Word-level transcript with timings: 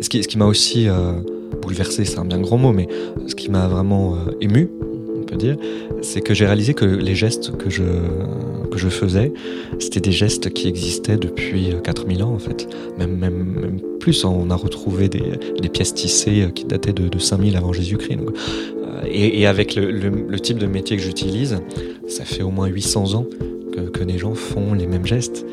Ce 0.00 0.08
qui, 0.08 0.22
ce 0.22 0.28
qui 0.28 0.38
m'a 0.38 0.46
aussi 0.46 0.86
bouleversé, 1.62 2.04
c'est 2.04 2.18
un 2.18 2.24
bien 2.24 2.40
grand 2.40 2.58
mot, 2.58 2.72
mais 2.72 2.88
ce 3.26 3.34
qui 3.34 3.50
m'a 3.50 3.66
vraiment 3.66 4.16
ému, 4.40 4.68
on 5.16 5.24
peut 5.24 5.36
dire, 5.36 5.56
c'est 6.02 6.20
que 6.20 6.34
j'ai 6.34 6.46
réalisé 6.46 6.74
que 6.74 6.84
les 6.84 7.14
gestes 7.14 7.56
que 7.56 7.70
je, 7.70 7.82
que 8.70 8.78
je 8.78 8.88
faisais, 8.88 9.32
c'était 9.78 10.00
des 10.00 10.12
gestes 10.12 10.50
qui 10.50 10.68
existaient 10.68 11.16
depuis 11.16 11.74
4000 11.82 12.22
ans 12.22 12.32
en 12.32 12.38
fait. 12.38 12.68
Même, 12.98 13.16
même, 13.16 13.56
même 13.60 13.80
plus, 13.98 14.24
hein. 14.24 14.32
on 14.32 14.50
a 14.50 14.56
retrouvé 14.56 15.08
des, 15.08 15.32
des, 15.60 15.68
pièces 15.68 15.94
tissées 15.94 16.48
qui 16.54 16.64
dataient 16.64 16.92
de, 16.92 17.08
de 17.08 17.18
5000 17.18 17.56
avant 17.56 17.72
Jésus-Christ. 17.72 18.20
Et, 19.08 19.40
et, 19.40 19.46
avec 19.46 19.74
le, 19.74 19.90
le, 19.90 20.10
le, 20.28 20.40
type 20.40 20.58
de 20.58 20.66
métier 20.66 20.96
que 20.96 21.02
j'utilise, 21.02 21.58
ça 22.08 22.24
fait 22.24 22.42
au 22.42 22.50
moins 22.50 22.66
800 22.66 23.14
ans 23.14 23.26
que, 23.72 23.80
que 23.80 24.04
les 24.04 24.18
gens 24.18 24.34
font 24.34 24.74
les 24.74 24.86
mêmes 24.86 25.06
gestes. 25.06 25.44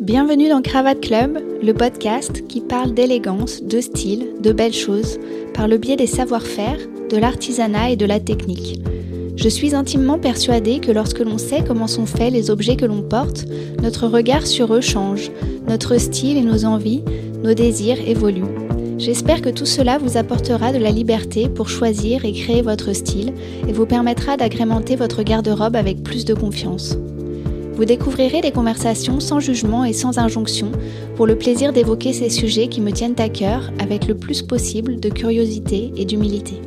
Bienvenue 0.00 0.48
dans 0.48 0.60
Cravate 0.60 1.00
Club, 1.00 1.38
le 1.62 1.72
podcast 1.72 2.46
qui 2.46 2.60
parle 2.60 2.94
d'élégance, 2.94 3.62
de 3.62 3.80
style, 3.80 4.34
de 4.40 4.52
belles 4.52 4.74
choses, 4.74 5.18
par 5.54 5.68
le 5.68 5.78
biais 5.78 5.96
des 5.96 6.06
savoir-faire, 6.06 6.78
de 7.10 7.16
l'artisanat 7.16 7.90
et 7.90 7.96
de 7.96 8.06
la 8.06 8.20
technique. 8.20 8.80
Je 9.36 9.48
suis 9.48 9.74
intimement 9.74 10.18
persuadée 10.18 10.78
que 10.78 10.92
lorsque 10.92 11.20
l'on 11.20 11.38
sait 11.38 11.64
comment 11.66 11.86
sont 11.86 12.06
faits 12.06 12.32
les 12.32 12.50
objets 12.50 12.76
que 12.76 12.84
l'on 12.84 13.02
porte, 13.02 13.46
notre 13.82 14.06
regard 14.06 14.46
sur 14.46 14.74
eux 14.74 14.80
change, 14.80 15.30
notre 15.68 15.98
style 15.98 16.36
et 16.36 16.42
nos 16.42 16.64
envies, 16.64 17.02
nos 17.42 17.54
désirs 17.54 18.00
évoluent. 18.06 18.44
J'espère 18.98 19.42
que 19.42 19.50
tout 19.50 19.66
cela 19.66 19.98
vous 19.98 20.16
apportera 20.16 20.72
de 20.72 20.78
la 20.78 20.90
liberté 20.90 21.48
pour 21.48 21.68
choisir 21.68 22.24
et 22.24 22.32
créer 22.32 22.62
votre 22.62 22.92
style 22.92 23.32
et 23.68 23.72
vous 23.72 23.86
permettra 23.86 24.36
d'agrémenter 24.36 24.94
votre 24.94 25.22
garde-robe 25.22 25.76
avec 25.76 26.02
plus 26.02 26.24
de 26.24 26.34
confiance. 26.34 26.96
Vous 27.76 27.84
découvrirez 27.84 28.40
des 28.40 28.52
conversations 28.52 29.18
sans 29.18 29.40
jugement 29.40 29.84
et 29.84 29.92
sans 29.92 30.18
injonction 30.18 30.70
pour 31.16 31.26
le 31.26 31.36
plaisir 31.36 31.72
d'évoquer 31.72 32.12
ces 32.12 32.30
sujets 32.30 32.68
qui 32.68 32.80
me 32.80 32.92
tiennent 32.92 33.18
à 33.18 33.28
cœur 33.28 33.70
avec 33.80 34.06
le 34.06 34.14
plus 34.14 34.42
possible 34.42 35.00
de 35.00 35.08
curiosité 35.08 35.92
et 35.96 36.04
d'humilité. 36.04 36.60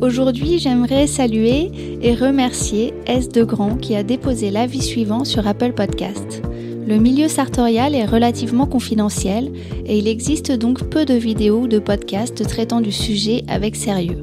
Aujourd'hui, 0.00 0.58
j'aimerais 0.58 1.06
saluer 1.06 1.70
et 2.02 2.14
remercier 2.16 2.92
S. 3.06 3.28
Degrand 3.28 3.76
qui 3.76 3.94
a 3.94 4.02
déposé 4.02 4.50
l'avis 4.50 4.82
suivant 4.82 5.24
sur 5.24 5.46
Apple 5.46 5.72
Podcast. 5.72 6.42
Le 6.84 6.98
milieu 6.98 7.28
sartorial 7.28 7.94
est 7.94 8.04
relativement 8.04 8.66
confidentiel 8.66 9.52
et 9.86 9.98
il 9.98 10.08
existe 10.08 10.50
donc 10.50 10.88
peu 10.90 11.04
de 11.04 11.14
vidéos 11.14 11.60
ou 11.60 11.68
de 11.68 11.78
podcasts 11.78 12.46
traitant 12.46 12.80
du 12.80 12.90
sujet 12.90 13.44
avec 13.46 13.76
sérieux. 13.76 14.22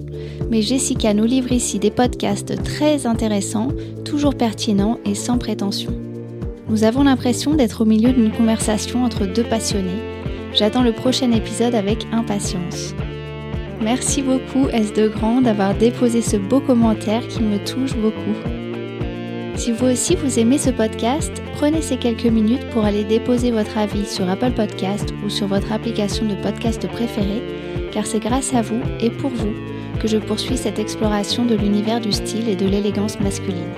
Mais 0.52 0.62
Jessica 0.62 1.14
nous 1.14 1.24
livre 1.24 1.54
ici 1.54 1.80
des 1.80 1.90
podcasts 1.90 2.62
très 2.64 3.06
intéressants, 3.06 3.70
toujours 4.04 4.36
pertinents 4.36 5.00
et 5.06 5.16
sans 5.16 5.38
prétention. 5.38 5.94
Nous 6.68 6.84
avons 6.84 7.04
l'impression 7.04 7.56
d'être 7.56 7.82
au 7.82 7.86
milieu 7.86 8.12
d'une 8.12 8.32
conversation 8.32 9.06
entre 9.06 9.26
deux 9.26 9.44
passionnés. 9.44 10.02
J'attends 10.54 10.84
le 10.84 10.92
prochain 10.92 11.32
épisode 11.32 11.76
avec 11.76 12.06
impatience. 12.12 12.94
Merci 13.82 14.22
beaucoup 14.22 14.68
S. 14.74 14.92
Degrand 14.92 15.42
d'avoir 15.42 15.76
déposé 15.76 16.22
ce 16.22 16.36
beau 16.36 16.60
commentaire 16.60 17.26
qui 17.30 17.42
me 17.42 17.58
touche 17.64 17.96
beaucoup. 17.96 18.69
Si 19.60 19.74
vous 19.74 19.88
aussi 19.88 20.16
vous 20.16 20.40
aimez 20.40 20.58
ce 20.58 20.70
podcast, 20.70 21.34
prenez 21.56 21.82
ces 21.82 21.98
quelques 21.98 22.24
minutes 22.24 22.66
pour 22.70 22.86
aller 22.86 23.04
déposer 23.04 23.52
votre 23.52 23.78
avis 23.78 24.06
sur 24.06 24.30
Apple 24.30 24.54
Podcast 24.54 25.14
ou 25.26 25.30
sur 25.30 25.48
votre 25.48 25.74
application 25.74 26.26
de 26.26 26.42
podcast 26.42 26.88
préférée, 26.88 27.44
car 27.92 28.06
c'est 28.06 28.22
grâce 28.22 28.54
à 28.54 28.62
vous 28.62 28.80
et 29.02 29.10
pour 29.10 29.32
vous 29.32 29.52
que 30.02 30.08
je 30.08 30.16
poursuis 30.16 30.56
cette 30.56 30.80
exploration 30.80 31.44
de 31.44 31.56
l'univers 31.56 32.00
du 32.00 32.14
style 32.14 32.48
et 32.48 32.56
de 32.56 32.68
l'élégance 32.68 33.20
masculine. 33.20 33.74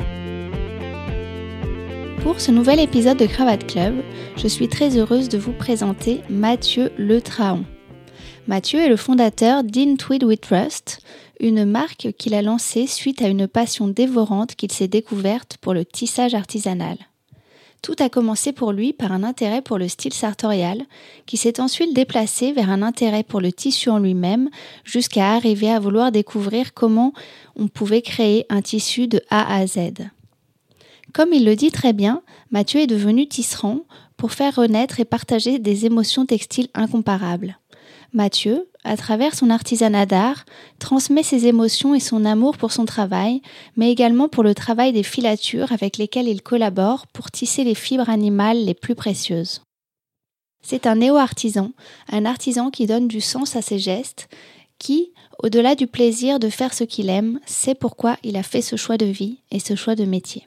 Pour 2.21 2.39
ce 2.39 2.51
nouvel 2.51 2.79
épisode 2.79 3.17
de 3.17 3.25
Cravate 3.25 3.65
Club, 3.65 3.95
je 4.37 4.47
suis 4.47 4.67
très 4.67 4.95
heureuse 4.99 5.29
de 5.29 5.39
vous 5.39 5.53
présenter 5.53 6.21
Mathieu 6.29 6.91
Le 6.99 7.21
Traon. 7.21 7.63
Mathieu 8.47 8.81
est 8.81 8.89
le 8.89 8.97
fondateur 8.97 9.63
d'Intweed 9.63 10.25
We 10.25 10.39
Trust, 10.39 11.01
une 11.41 11.65
marque 11.65 12.13
qu'il 12.17 12.35
a 12.35 12.41
lancée 12.41 12.87
suite 12.87 13.21
à 13.21 13.27
une 13.27 13.47
passion 13.47 13.87
dévorante 13.87 14.55
qu'il 14.55 14.71
s'est 14.71 14.87
découverte 14.87 15.57
pour 15.59 15.73
le 15.73 15.83
tissage 15.83 16.35
artisanal. 16.35 16.97
Tout 17.81 17.95
a 17.97 18.09
commencé 18.09 18.51
pour 18.53 18.71
lui 18.71 18.93
par 18.93 19.11
un 19.11 19.23
intérêt 19.23 19.63
pour 19.63 19.79
le 19.79 19.87
style 19.87 20.13
sartorial, 20.13 20.83
qui 21.25 21.35
s'est 21.37 21.59
ensuite 21.59 21.95
déplacé 21.95 22.51
vers 22.51 22.69
un 22.69 22.83
intérêt 22.83 23.23
pour 23.23 23.41
le 23.41 23.51
tissu 23.51 23.89
en 23.89 23.97
lui-même, 23.97 24.49
jusqu'à 24.83 25.31
arriver 25.31 25.71
à 25.71 25.79
vouloir 25.79 26.11
découvrir 26.11 26.75
comment 26.75 27.11
on 27.55 27.67
pouvait 27.67 28.03
créer 28.03 28.45
un 28.49 28.61
tissu 28.61 29.07
de 29.07 29.19
A 29.31 29.55
à 29.55 29.65
Z. 29.65 29.79
Comme 31.11 31.33
il 31.33 31.43
le 31.43 31.55
dit 31.55 31.71
très 31.71 31.91
bien, 31.91 32.21
Mathieu 32.51 32.81
est 32.81 32.87
devenu 32.87 33.27
tisserand 33.27 33.79
pour 34.15 34.31
faire 34.31 34.55
renaître 34.55 34.99
et 34.99 35.05
partager 35.05 35.57
des 35.57 35.87
émotions 35.87 36.27
textiles 36.27 36.69
incomparables. 36.75 37.57
Mathieu, 38.13 38.67
à 38.83 38.97
travers 38.97 39.35
son 39.35 39.49
artisanat 39.49 40.05
d'art, 40.05 40.45
transmet 40.79 41.23
ses 41.23 41.47
émotions 41.47 41.93
et 41.93 41.99
son 41.99 42.25
amour 42.25 42.57
pour 42.57 42.71
son 42.71 42.85
travail, 42.85 43.41
mais 43.77 43.91
également 43.91 44.27
pour 44.27 44.43
le 44.43 44.55
travail 44.55 44.91
des 44.91 45.03
filatures 45.03 45.71
avec 45.71 45.97
lesquelles 45.97 46.27
il 46.27 46.41
collabore 46.41 47.07
pour 47.07 47.29
tisser 47.31 47.63
les 47.63 47.75
fibres 47.75 48.09
animales 48.09 48.63
les 48.63 48.73
plus 48.73 48.95
précieuses. 48.95 49.61
C'est 50.63 50.85
un 50.87 50.95
néo-artisan, 50.95 51.71
un 52.11 52.25
artisan 52.25 52.69
qui 52.69 52.85
donne 52.85 53.07
du 53.07 53.21
sens 53.21 53.55
à 53.55 53.61
ses 53.61 53.79
gestes, 53.79 54.29
qui, 54.77 55.11
au-delà 55.43 55.75
du 55.75 55.87
plaisir 55.87 56.39
de 56.39 56.49
faire 56.49 56.73
ce 56.73 56.83
qu'il 56.83 57.09
aime, 57.09 57.39
sait 57.45 57.75
pourquoi 57.75 58.17
il 58.23 58.35
a 58.35 58.43
fait 58.43 58.61
ce 58.61 58.75
choix 58.75 58.97
de 58.97 59.05
vie 59.05 59.37
et 59.51 59.59
ce 59.59 59.75
choix 59.75 59.95
de 59.95 60.05
métier. 60.05 60.45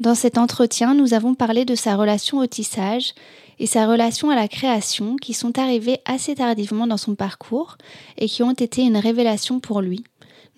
Dans 0.00 0.14
cet 0.14 0.38
entretien, 0.38 0.94
nous 0.94 1.14
avons 1.14 1.34
parlé 1.34 1.64
de 1.64 1.74
sa 1.74 1.96
relation 1.96 2.38
au 2.38 2.46
tissage 2.46 3.14
et 3.58 3.66
sa 3.66 3.86
relation 3.86 4.30
à 4.30 4.34
la 4.34 4.48
création 4.48 5.16
qui 5.16 5.34
sont 5.34 5.58
arrivées 5.58 5.98
assez 6.04 6.34
tardivement 6.34 6.86
dans 6.86 6.96
son 6.96 7.14
parcours 7.14 7.76
et 8.16 8.26
qui 8.26 8.42
ont 8.42 8.52
été 8.52 8.82
une 8.82 8.96
révélation 8.96 9.60
pour 9.60 9.80
lui. 9.80 10.04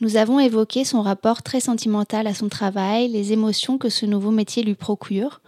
Nous 0.01 0.17
avons 0.17 0.41
évoqué 0.41 0.85
son 0.85 1.03
rapport 1.03 1.43
très 1.43 1.61
sentimental 1.61 2.27
à 2.27 2.35
son 2.35 2.49
travail, 2.49 3.09
les 3.09 3.33
émotions 3.33 3.77
que 3.77 3.91
ce 3.91 4.07
nouveau 4.07 4.31
métier 4.31 4.63
lui 4.63 4.75
procure. 4.75 5.41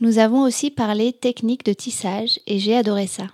Nous 0.00 0.18
avons 0.18 0.42
aussi 0.42 0.70
parlé 0.70 1.12
technique 1.12 1.64
de 1.64 1.72
tissage 1.72 2.38
et 2.46 2.58
j'ai 2.58 2.76
adoré 2.76 3.06
ça. 3.06 3.26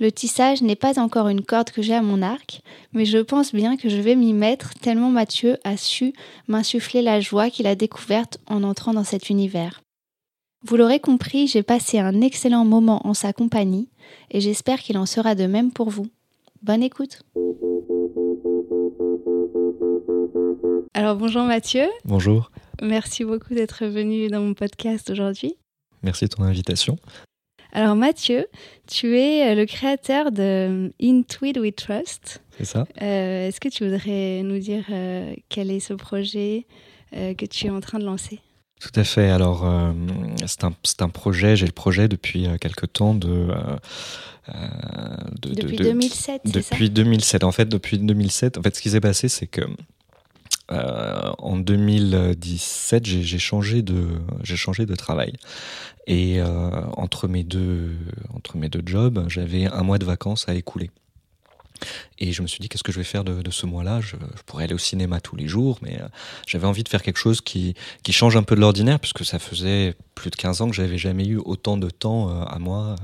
Le 0.00 0.10
tissage 0.10 0.62
n'est 0.62 0.76
pas 0.76 0.98
encore 0.98 1.28
une 1.28 1.42
corde 1.42 1.70
que 1.70 1.82
j'ai 1.82 1.94
à 1.94 2.02
mon 2.02 2.22
arc, 2.22 2.62
mais 2.92 3.04
je 3.04 3.18
pense 3.18 3.52
bien 3.52 3.76
que 3.76 3.88
je 3.88 4.00
vais 4.00 4.16
m'y 4.16 4.32
mettre 4.32 4.74
tellement 4.74 5.10
Mathieu 5.10 5.58
a 5.64 5.76
su 5.76 6.12
m'insuffler 6.48 7.02
la 7.02 7.20
joie 7.20 7.50
qu'il 7.50 7.66
a 7.66 7.74
découverte 7.74 8.38
en 8.46 8.62
entrant 8.64 8.94
dans 8.94 9.04
cet 9.04 9.30
univers. 9.30 9.82
Vous 10.64 10.76
l'aurez 10.76 11.00
compris, 11.00 11.48
j'ai 11.48 11.64
passé 11.64 11.98
un 11.98 12.20
excellent 12.20 12.64
moment 12.64 13.04
en 13.06 13.14
sa 13.14 13.32
compagnie 13.32 13.88
et 14.30 14.40
j'espère 14.40 14.78
qu'il 14.80 14.96
en 14.96 15.06
sera 15.06 15.34
de 15.34 15.46
même 15.46 15.72
pour 15.72 15.90
vous. 15.90 16.06
Bonne 16.62 16.84
écoute. 16.84 17.22
Alors 20.94 21.16
bonjour 21.16 21.42
Mathieu. 21.42 21.86
Bonjour. 22.04 22.52
Merci 22.80 23.24
beaucoup 23.24 23.54
d'être 23.54 23.86
venu 23.86 24.28
dans 24.28 24.40
mon 24.40 24.54
podcast 24.54 25.10
aujourd'hui. 25.10 25.56
Merci 26.04 26.26
de 26.26 26.30
ton 26.30 26.44
invitation. 26.44 26.96
Alors 27.72 27.96
Mathieu, 27.96 28.46
tu 28.86 29.18
es 29.18 29.56
le 29.56 29.66
créateur 29.66 30.30
de 30.30 30.92
Intweed 31.02 31.58
We 31.58 31.74
Trust. 31.74 32.40
C'est 32.58 32.66
ça. 32.66 32.86
Euh, 33.00 33.48
Est-ce 33.48 33.60
que 33.60 33.68
tu 33.68 33.84
voudrais 33.84 34.42
nous 34.44 34.58
dire 34.58 34.84
euh, 34.90 35.34
quel 35.48 35.72
est 35.72 35.80
ce 35.80 35.94
projet 35.94 36.66
euh, 37.16 37.34
que 37.34 37.46
tu 37.46 37.66
es 37.66 37.70
en 37.70 37.80
train 37.80 37.98
de 37.98 38.04
lancer? 38.04 38.40
Tout 38.82 38.98
à 38.98 39.04
fait. 39.04 39.30
Alors, 39.30 39.64
euh, 39.64 39.92
c'est 40.46 40.64
un, 40.64 40.74
un, 41.00 41.08
projet, 41.08 41.54
j'ai 41.54 41.66
le 41.66 41.72
projet 41.72 42.08
depuis 42.08 42.48
euh, 42.48 42.56
quelque 42.58 42.84
temps 42.84 43.14
de, 43.14 43.28
euh, 43.28 44.56
de 45.40 45.54
Depuis 45.54 45.76
de, 45.76 45.84
2007, 45.84 46.42
Depuis 46.46 46.86
ça 46.86 46.92
2007. 46.92 47.44
En 47.44 47.52
fait, 47.52 47.66
depuis 47.66 47.98
2007, 47.98 48.58
en 48.58 48.62
fait, 48.62 48.74
ce 48.74 48.82
qui 48.82 48.90
s'est 48.90 49.00
passé, 49.00 49.28
c'est 49.28 49.46
que 49.46 49.62
en 50.68 51.58
2017, 51.58 53.04
j'ai 53.04 53.38
changé 53.38 53.82
de 53.82 54.06
j'ai 54.42 54.56
changé 54.56 54.86
de 54.86 54.94
travail 54.94 55.34
et 56.06 56.40
entre 56.96 57.28
mes 57.28 57.44
deux 57.44 57.90
entre 58.34 58.56
mes 58.56 58.70
deux 58.70 58.80
jobs, 58.86 59.22
j'avais 59.28 59.66
un 59.66 59.82
mois 59.82 59.98
de 59.98 60.06
vacances 60.06 60.48
à 60.48 60.54
écouler. 60.54 60.90
Et 62.22 62.32
je 62.32 62.40
me 62.40 62.46
suis 62.46 62.60
dit, 62.60 62.68
qu'est-ce 62.68 62.84
que 62.84 62.92
je 62.92 62.98
vais 62.98 63.04
faire 63.04 63.24
de, 63.24 63.50
ce 63.50 63.66
mois-là? 63.66 64.00
Je, 64.00 64.14
pourrais 64.46 64.62
aller 64.64 64.74
au 64.74 64.78
cinéma 64.78 65.20
tous 65.20 65.34
les 65.34 65.48
jours, 65.48 65.78
mais 65.82 66.00
euh, 66.00 66.06
j'avais 66.46 66.68
envie 66.68 66.84
de 66.84 66.88
faire 66.88 67.02
quelque 67.02 67.18
chose 67.18 67.40
qui, 67.40 67.74
qui 68.04 68.12
change 68.12 68.36
un 68.36 68.44
peu 68.44 68.54
de 68.54 68.60
l'ordinaire, 68.60 69.00
puisque 69.00 69.24
ça 69.24 69.40
faisait 69.40 69.96
plus 70.14 70.30
de 70.30 70.36
15 70.36 70.60
ans 70.60 70.68
que 70.68 70.76
j'avais 70.76 70.98
jamais 70.98 71.26
eu 71.26 71.38
autant 71.38 71.76
de 71.76 71.90
temps 71.90 72.28
euh, 72.28 72.44
à 72.44 72.60
moi, 72.60 72.94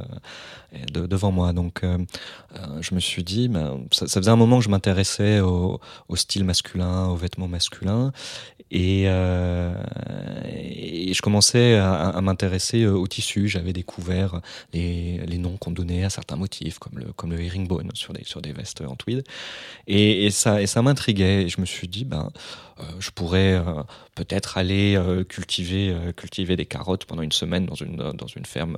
euh, 0.74 0.84
de, 0.92 1.06
devant 1.06 1.32
moi. 1.32 1.52
Donc 1.52 1.82
je 2.80 2.94
me 2.94 3.00
suis 3.00 3.24
dit, 3.24 3.48
ben, 3.48 3.84
ça, 3.92 4.06
faisait 4.06 4.30
un 4.30 4.36
moment 4.36 4.58
que 4.58 4.64
je 4.64 4.68
m'intéressais 4.68 5.40
au, 5.40 5.80
style 6.14 6.44
masculin, 6.44 7.06
aux 7.06 7.16
vêtements 7.16 7.48
masculins, 7.48 8.12
et, 8.70 9.04
je 11.10 11.22
commençais 11.22 11.76
à, 11.76 12.10
à 12.10 12.20
m'intéresser 12.20 12.86
au 12.86 13.06
tissu. 13.06 13.48
J'avais 13.48 13.72
découvert 13.72 14.40
les, 14.72 15.18
les 15.26 15.38
noms 15.38 15.56
qu'on 15.56 15.70
donnait 15.70 16.04
à 16.04 16.10
certains 16.10 16.36
motifs, 16.36 16.78
comme 16.78 16.98
le, 16.98 17.12
comme 17.14 17.30
le 17.32 17.40
herringbone 17.40 17.90
sur 17.94 18.12
des, 18.12 18.24
sur 18.24 18.42
des 18.42 18.52
vestes 18.52 18.67
en 18.86 18.96
tweed. 18.96 19.24
Et, 19.86 20.30
ça, 20.30 20.82
m'intriguait. 20.82 21.44
Et 21.44 21.48
je 21.48 21.60
me 21.60 21.66
suis 21.66 21.88
dit, 21.88 22.04
ben, 22.04 22.30
euh, 22.80 22.84
je 23.00 23.10
pourrais 23.10 23.54
euh, 23.54 23.82
peut-être 24.14 24.58
aller 24.58 24.94
euh, 24.96 25.24
cultiver, 25.24 25.94
cultiver 26.16 26.56
des 26.56 26.66
carottes 26.66 27.04
pendant 27.06 27.22
une 27.22 27.32
semaine 27.32 27.66
dans 27.66 27.74
une, 27.74 27.96
dans 27.96 28.26
une 28.26 28.44
ferme, 28.44 28.76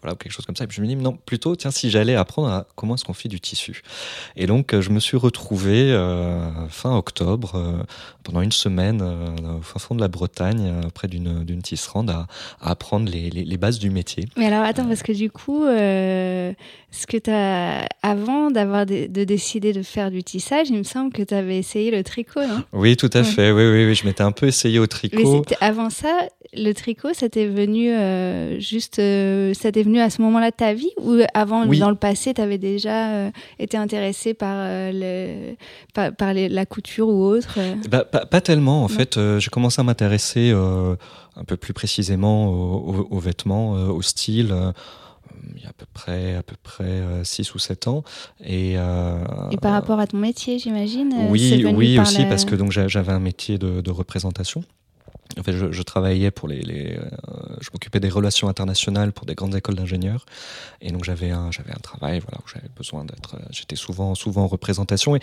voilà, 0.00 0.14
ou 0.14 0.16
quelque 0.16 0.32
chose 0.32 0.46
comme 0.46 0.56
ça. 0.56 0.64
Et 0.64 0.66
puis 0.66 0.76
je 0.76 0.82
me 0.82 0.86
dis, 0.86 0.96
non, 0.96 1.16
plutôt, 1.16 1.56
tiens, 1.56 1.70
si 1.70 1.90
j'allais 1.90 2.14
apprendre 2.14 2.48
à 2.48 2.66
comment 2.76 2.94
est-ce 2.94 3.04
qu'on 3.04 3.14
fait 3.14 3.28
du 3.28 3.40
tissu. 3.40 3.82
Et 4.36 4.46
donc, 4.46 4.78
je 4.78 4.90
me 4.90 5.00
suis 5.00 5.16
retrouvé 5.16 5.92
fin 6.68 6.96
octobre, 6.96 7.84
pendant 8.22 8.40
une 8.40 8.52
semaine, 8.52 9.02
au 9.02 9.62
fin 9.62 9.78
fond 9.78 9.94
de 9.94 10.00
la 10.00 10.08
Bretagne, 10.08 10.88
près 10.94 11.08
d'une, 11.08 11.62
tisserande, 11.62 12.10
à, 12.10 12.26
apprendre 12.60 13.10
les, 13.10 13.56
bases 13.56 13.78
du 13.78 13.90
métier. 13.90 14.28
Mais 14.36 14.46
alors, 14.46 14.64
attends, 14.64 14.86
parce 14.86 15.02
que 15.02 15.12
du 15.12 15.30
coup, 15.30 15.64
ce 16.94 17.06
que 17.06 17.16
tu 17.16 17.30
as, 17.30 17.86
avant 18.02 18.50
d'avoir 18.50 18.86
de, 18.86 19.06
de, 19.08 19.24
décider 19.24 19.72
de 19.72 19.82
faire 19.82 20.10
du 20.10 20.22
tissage, 20.22 20.68
il 20.70 20.78
me 20.78 20.84
semble 20.84 21.12
que 21.12 21.22
tu 21.22 21.34
avais 21.34 21.58
essayé 21.58 21.90
le 21.90 22.04
tricot, 22.04 22.46
non? 22.46 22.62
Oui, 22.72 22.96
tout 22.96 23.10
à 23.12 23.24
fait. 23.24 23.50
Oui, 23.50 23.64
oui, 23.64 23.86
oui. 23.86 23.94
Je 23.94 24.06
m'étais 24.06 24.22
un 24.22 24.30
peu 24.30 24.46
essayé 24.46 24.78
au 24.78 24.86
tricot. 24.86 25.42
Mais 25.50 25.56
avant 25.60 25.90
ça, 25.90 26.28
le 26.56 26.72
tricot, 26.72 27.08
c'était 27.12 27.46
venu 27.46 27.90
euh, 27.90 28.60
juste. 28.60 29.00
Euh, 29.00 29.54
ça 29.54 29.72
t'est 29.72 29.82
venu 29.82 29.98
à 30.00 30.08
ce 30.08 30.22
moment-là 30.22 30.52
de 30.52 30.56
ta 30.56 30.72
vie 30.72 30.92
Ou 30.98 31.20
avant, 31.34 31.66
dans 31.66 31.90
le 31.90 31.96
passé, 31.96 32.32
tu 32.32 32.40
avais 32.40 32.58
déjà 32.58 33.08
euh, 33.10 33.30
été 33.58 33.76
intéressé 33.76 34.32
par, 34.32 34.56
le, 34.56 35.54
par, 35.92 36.32
la 36.32 36.66
couture 36.66 37.08
ou 37.08 37.24
autre 37.24 37.58
bah, 37.88 38.04
pas, 38.04 38.40
tellement, 38.40 38.84
en 38.84 38.88
fait. 38.88 39.18
j'ai 39.38 39.50
commencé 39.50 39.80
à 39.80 39.84
m'intéresser 39.84 40.52
un 40.52 41.44
peu 41.44 41.56
plus 41.56 41.72
précisément 41.72 42.48
aux, 42.48 43.18
vêtements, 43.18 43.72
au 43.72 44.02
style 44.02 44.54
il 45.56 45.62
y 45.62 45.66
a 45.66 45.70
à 45.70 45.72
peu 45.72 45.86
près 45.92 46.34
à 46.34 46.42
peu 46.42 46.56
près 46.62 47.02
6 47.22 47.54
ou 47.54 47.58
7 47.58 47.88
ans. 47.88 48.04
Et, 48.44 48.72
et 48.72 49.56
par 49.60 49.72
rapport 49.72 50.00
à 50.00 50.06
ton 50.06 50.18
métier 50.18 50.58
j'imagine 50.58 51.14
oui 51.30 51.64
oui 51.74 51.98
aussi 51.98 52.24
parce 52.26 52.44
que 52.44 52.54
donc 52.54 52.72
j'avais 52.72 53.12
un 53.12 53.20
métier 53.20 53.58
de, 53.58 53.80
de 53.80 53.90
représentation 53.90 54.64
en 55.38 55.42
fait, 55.42 55.52
je, 55.52 55.82
travaillais 55.82 56.30
pour 56.30 56.48
les, 56.48 56.96
euh, 56.96 57.02
je 57.60 57.70
m'occupais 57.72 58.00
des 58.00 58.08
relations 58.08 58.48
internationales 58.48 59.12
pour 59.12 59.26
des 59.26 59.34
grandes 59.34 59.54
écoles 59.54 59.74
d'ingénieurs, 59.74 60.26
et 60.80 60.90
donc 60.92 61.04
j'avais 61.04 61.30
un, 61.30 61.50
j'avais 61.50 61.72
un 61.72 61.80
travail, 61.80 62.20
voilà, 62.20 62.38
où 62.44 62.48
j'avais 62.48 62.68
besoin 62.76 63.04
d'être, 63.04 63.36
euh, 63.36 63.44
j'étais 63.50 63.76
souvent, 63.76 64.14
souvent 64.14 64.44
en 64.44 64.46
représentation, 64.46 65.16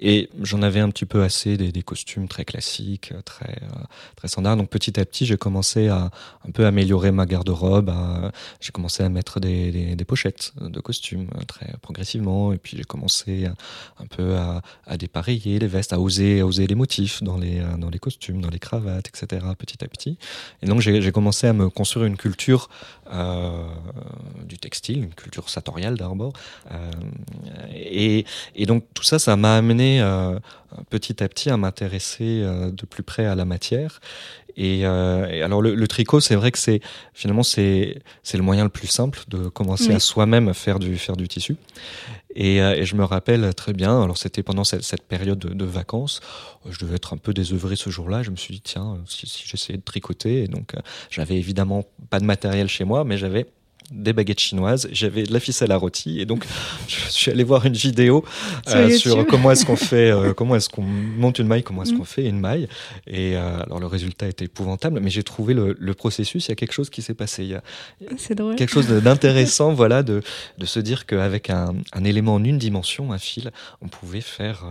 et, 0.00 0.30
j'en 0.42 0.62
avais 0.62 0.80
un 0.80 0.90
petit 0.90 1.06
peu 1.06 1.22
assez 1.22 1.56
des, 1.56 1.82
costumes 1.82 2.28
très 2.28 2.44
classiques, 2.44 3.12
très, 3.24 3.58
euh, 3.62 3.84
très 4.16 4.28
standards. 4.28 4.56
Donc 4.56 4.68
petit 4.68 4.98
à 4.98 5.04
petit, 5.04 5.26
j'ai 5.26 5.36
commencé 5.36 5.88
à 5.88 6.10
un 6.46 6.50
peu 6.50 6.66
améliorer 6.66 7.12
ma 7.12 7.24
garde-robe. 7.24 7.92
J'ai 8.60 8.72
commencé 8.72 9.02
à 9.02 9.08
mettre 9.08 9.40
des, 9.40 9.94
des, 9.94 10.04
pochettes 10.04 10.52
de 10.60 10.80
costumes 10.80 11.28
très 11.46 11.72
progressivement, 11.80 12.52
et 12.52 12.58
puis 12.58 12.76
j'ai 12.76 12.84
commencé 12.84 13.48
un 13.98 14.06
peu 14.06 14.36
à, 14.36 14.62
à 14.86 14.96
dépareiller 14.96 15.58
les 15.58 15.66
vestes, 15.66 15.92
à 15.92 16.00
oser, 16.00 16.40
à 16.40 16.46
oser 16.46 16.66
les 16.66 16.74
motifs 16.74 17.22
dans 17.22 17.36
les, 17.38 17.62
dans 17.78 17.90
les 17.90 17.98
costumes, 17.98 18.40
dans 18.40 18.50
les 18.50 18.58
cravates, 18.58 19.08
etc 19.08 19.57
petit 19.58 19.84
à 19.84 19.88
petit. 19.88 20.18
Et 20.62 20.66
donc 20.66 20.80
j'ai 20.80 21.12
commencé 21.12 21.46
à 21.46 21.52
me 21.52 21.68
construire 21.68 22.06
une 22.06 22.16
culture 22.16 22.68
euh, 23.12 23.66
du 24.44 24.58
textile, 24.58 25.04
une 25.04 25.14
culture 25.14 25.48
sartoriale 25.48 25.96
d'abord. 25.96 26.32
Euh, 26.70 26.90
et, 27.74 28.24
et, 28.54 28.66
donc 28.66 28.84
tout 28.94 29.02
ça, 29.02 29.18
ça 29.18 29.36
m'a 29.36 29.56
amené 29.56 30.00
euh, 30.00 30.38
petit 30.90 31.22
à 31.22 31.28
petit 31.28 31.50
à 31.50 31.56
m'intéresser 31.56 32.42
de 32.42 32.86
plus 32.86 33.02
près 33.02 33.26
à 33.26 33.34
la 33.34 33.44
matière. 33.44 34.00
Et, 34.60 34.84
euh, 34.84 35.28
et 35.28 35.40
alors 35.42 35.62
le, 35.62 35.76
le 35.76 35.88
tricot, 35.88 36.18
c'est 36.18 36.34
vrai 36.34 36.50
que 36.50 36.58
c'est 36.58 36.80
finalement 37.14 37.44
c'est 37.44 38.02
c'est 38.24 38.36
le 38.36 38.42
moyen 38.42 38.64
le 38.64 38.70
plus 38.70 38.88
simple 38.88 39.20
de 39.28 39.48
commencer 39.48 39.94
à 39.94 40.00
soi-même 40.00 40.52
faire 40.52 40.80
du 40.80 40.98
faire 40.98 41.16
du 41.16 41.28
tissu. 41.28 41.56
Et, 42.34 42.60
euh, 42.60 42.74
et, 42.74 42.84
je 42.84 42.94
me 42.94 43.04
rappelle 43.04 43.54
très 43.54 43.72
bien, 43.72 44.02
alors 44.02 44.18
c'était 44.18 44.42
pendant 44.42 44.62
cette, 44.62 44.82
cette 44.82 45.02
période 45.02 45.38
de, 45.38 45.54
de, 45.54 45.64
vacances, 45.64 46.20
je 46.68 46.78
devais 46.78 46.96
être 46.96 47.14
un 47.14 47.16
peu 47.16 47.32
désœuvré 47.32 47.74
ce 47.74 47.88
jour-là, 47.90 48.22
je 48.22 48.30
me 48.30 48.36
suis 48.36 48.54
dit, 48.54 48.60
tiens, 48.60 48.98
si, 49.06 49.26
si 49.26 49.44
j'essayais 49.46 49.78
de 49.78 49.82
tricoter, 49.82 50.44
et 50.44 50.46
donc 50.46 50.74
j'avais 51.10 51.36
évidemment 51.36 51.84
pas 52.10 52.20
de 52.20 52.26
matériel 52.26 52.68
chez 52.68 52.84
moi, 52.84 53.02
mais 53.02 53.16
j'avais 53.16 53.46
des 53.90 54.12
baguettes 54.12 54.40
chinoises, 54.40 54.88
j'avais 54.92 55.22
de 55.22 55.32
la 55.32 55.40
ficelle 55.40 55.72
à 55.72 55.76
rôti 55.76 56.20
et 56.20 56.26
donc 56.26 56.44
je 56.88 57.10
suis 57.10 57.30
allé 57.30 57.42
voir 57.42 57.64
une 57.64 57.74
vidéo 57.74 58.24
euh, 58.68 58.90
sur 58.90 59.26
comment 59.26 59.50
est-ce 59.50 59.64
qu'on 59.64 59.76
fait, 59.76 60.10
euh, 60.10 60.34
comment 60.34 60.56
est-ce 60.56 60.68
qu'on 60.68 60.82
monte 60.82 61.38
une 61.38 61.46
maille, 61.46 61.62
comment 61.62 61.82
est-ce 61.82 61.94
mm. 61.94 61.98
qu'on 61.98 62.04
fait 62.04 62.26
une 62.26 62.38
maille. 62.38 62.68
Et 63.06 63.36
euh, 63.36 63.62
alors 63.62 63.80
le 63.80 63.86
résultat 63.86 64.28
était 64.28 64.44
épouvantable, 64.44 65.00
mais 65.00 65.10
j'ai 65.10 65.22
trouvé 65.22 65.54
le, 65.54 65.74
le, 65.78 65.94
processus. 65.94 66.46
Il 66.46 66.50
y 66.50 66.52
a 66.52 66.54
quelque 66.54 66.72
chose 66.72 66.90
qui 66.90 67.02
s'est 67.02 67.14
passé. 67.14 67.44
Il 67.44 67.50
y 67.50 67.54
a 67.54 67.62
drôle. 68.34 68.56
quelque 68.56 68.70
chose 68.70 68.88
d'intéressant, 68.88 69.72
voilà, 69.72 70.02
de, 70.02 70.22
de 70.58 70.66
se 70.66 70.80
dire 70.80 71.06
qu'avec 71.06 71.50
un, 71.50 71.74
un, 71.92 72.04
élément 72.04 72.34
en 72.34 72.44
une 72.44 72.58
dimension, 72.58 73.12
un 73.12 73.18
fil, 73.18 73.50
on 73.80 73.88
pouvait 73.88 74.20
faire 74.20 74.64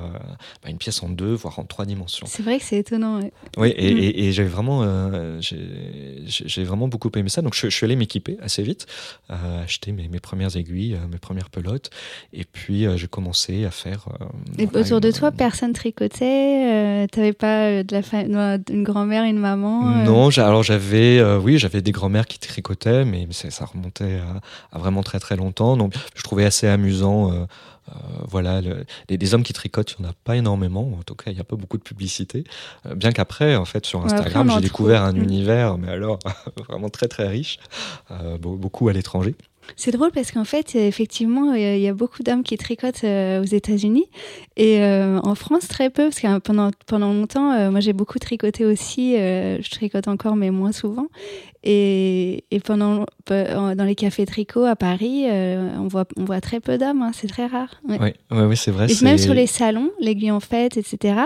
bah, 0.63 0.69
une 0.69 0.77
pièce 0.77 1.01
en 1.01 1.09
deux, 1.09 1.33
voire 1.33 1.57
en 1.59 1.63
trois 1.63 1.85
dimensions. 1.85 2.27
C'est 2.29 2.43
vrai 2.43 2.59
que 2.59 2.65
c'est 2.65 2.77
étonnant. 2.77 3.19
Ouais. 3.19 3.31
Oui, 3.57 3.73
et, 3.75 3.93
mm. 3.93 3.97
et, 3.97 4.27
et 4.27 4.31
j'ai 4.31 4.43
vraiment, 4.43 5.39
j'ai 5.39 6.63
vraiment 6.63 6.87
beaucoup 6.87 7.09
aimé 7.15 7.29
ça. 7.29 7.41
Donc 7.41 7.55
je, 7.55 7.69
je 7.69 7.75
suis 7.75 7.85
allé 7.85 7.95
m'équiper 7.95 8.37
assez 8.41 8.61
vite 8.61 8.85
à 9.29 9.59
acheter 9.61 9.91
mes, 9.91 10.07
mes, 10.07 10.19
premières 10.19 10.55
aiguilles, 10.55 10.95
euh, 10.95 11.07
mes 11.09 11.17
premières 11.17 11.49
pelotes. 11.49 11.89
Et 12.33 12.43
puis, 12.45 12.85
euh, 12.85 12.97
j'ai 12.97 13.07
commencé 13.07 13.65
à 13.65 13.71
faire. 13.71 14.07
Euh, 14.21 14.25
et 14.57 14.77
autour 14.77 15.01
de 15.01 15.11
toi, 15.11 15.31
personne 15.31 15.73
tricotait 15.73 17.07
Tu 17.11 17.19
n'avais 17.19 17.33
pas 17.33 17.83
de 17.83 17.93
la 17.93 18.57
une 18.69 18.83
grand-mère, 18.83 19.23
une 19.23 19.39
maman 19.39 20.03
Non, 20.03 20.29
alors 20.37 20.63
j'avais, 20.63 21.21
oui, 21.37 21.57
j'avais 21.57 21.81
des 21.81 21.91
grand-mères 21.91 22.25
qui 22.25 22.39
tricotaient, 22.39 23.05
mais 23.05 23.27
ça 23.31 23.65
remontait 23.65 24.19
à, 24.71 24.79
vraiment 24.79 25.03
très 25.03 25.19
très 25.19 25.35
longtemps. 25.35 25.77
Donc, 25.77 25.93
je 26.15 26.23
trouvais 26.23 26.45
assez 26.45 26.67
amusant. 26.67 27.47
Euh, 27.89 27.93
voilà, 28.27 28.61
le, 28.61 28.85
les, 29.09 29.17
des 29.17 29.33
hommes 29.33 29.43
qui 29.43 29.53
tricotent, 29.53 29.95
il 29.97 30.01
n'y 30.01 30.07
en 30.07 30.11
a 30.11 30.15
pas 30.23 30.35
énormément. 30.35 30.91
En 30.99 31.03
tout 31.03 31.15
cas, 31.15 31.31
il 31.31 31.35
n'y 31.35 31.39
a 31.39 31.45
pas 31.45 31.55
beaucoup 31.55 31.77
de 31.77 31.83
publicité. 31.83 32.43
Euh, 32.85 32.95
bien 32.95 33.11
qu'après, 33.11 33.55
en 33.55 33.65
fait, 33.65 33.85
sur 33.85 34.03
Instagram, 34.03 34.51
j'ai 34.53 34.61
découvert 34.61 35.03
un 35.03 35.13
mm. 35.13 35.23
univers, 35.23 35.77
mais 35.77 35.89
alors 35.89 36.19
vraiment 36.67 36.89
très 36.89 37.07
très 37.07 37.27
riche, 37.27 37.59
euh, 38.11 38.37
beaucoup 38.37 38.89
à 38.89 38.93
l'étranger. 38.93 39.35
C'est 39.75 39.91
drôle 39.91 40.11
parce 40.11 40.31
qu'en 40.31 40.45
fait, 40.45 40.75
effectivement, 40.75 41.53
il 41.53 41.79
y 41.79 41.89
a 41.89 41.93
beaucoup 41.93 42.23
d'hommes 42.23 42.43
qui 42.43 42.57
tricotent 42.57 43.03
aux 43.03 43.43
États-Unis 43.43 44.05
et 44.55 44.81
en 44.81 45.35
France 45.35 45.67
très 45.67 45.89
peu 45.89 46.03
parce 46.03 46.21
que 46.21 46.39
pendant 46.39 46.71
pendant 46.85 47.11
longtemps, 47.11 47.69
moi 47.69 47.81
j'ai 47.81 47.91
beaucoup 47.91 48.17
tricoté 48.17 48.63
aussi. 48.63 49.15
je 49.17 49.69
tricote 49.69 50.07
encore, 50.07 50.37
mais 50.37 50.51
moins 50.51 50.71
souvent. 50.71 51.07
Et, 51.69 52.45
et, 52.49 52.61
pendant, 52.61 53.05
dans 53.27 53.83
les 53.85 53.95
cafés 53.95 54.25
tricot 54.25 54.63
à 54.63 54.77
Paris, 54.77 55.25
euh, 55.27 55.69
on, 55.77 55.89
voit, 55.89 56.05
on 56.15 56.23
voit 56.23 56.39
très 56.39 56.61
peu 56.61 56.77
d'hommes, 56.77 57.01
hein, 57.01 57.11
c'est 57.13 57.27
très 57.27 57.45
rare. 57.45 57.81
Oui, 57.89 57.97
ouais, 58.31 58.55
c'est 58.55 58.71
vrai. 58.71 58.89
Et 58.89 59.03
même 59.03 59.17
sur 59.17 59.33
les 59.33 59.47
salons, 59.47 59.91
l'aiguille 59.99 60.31
en 60.31 60.39
fête, 60.39 60.77
etc., 60.77 61.23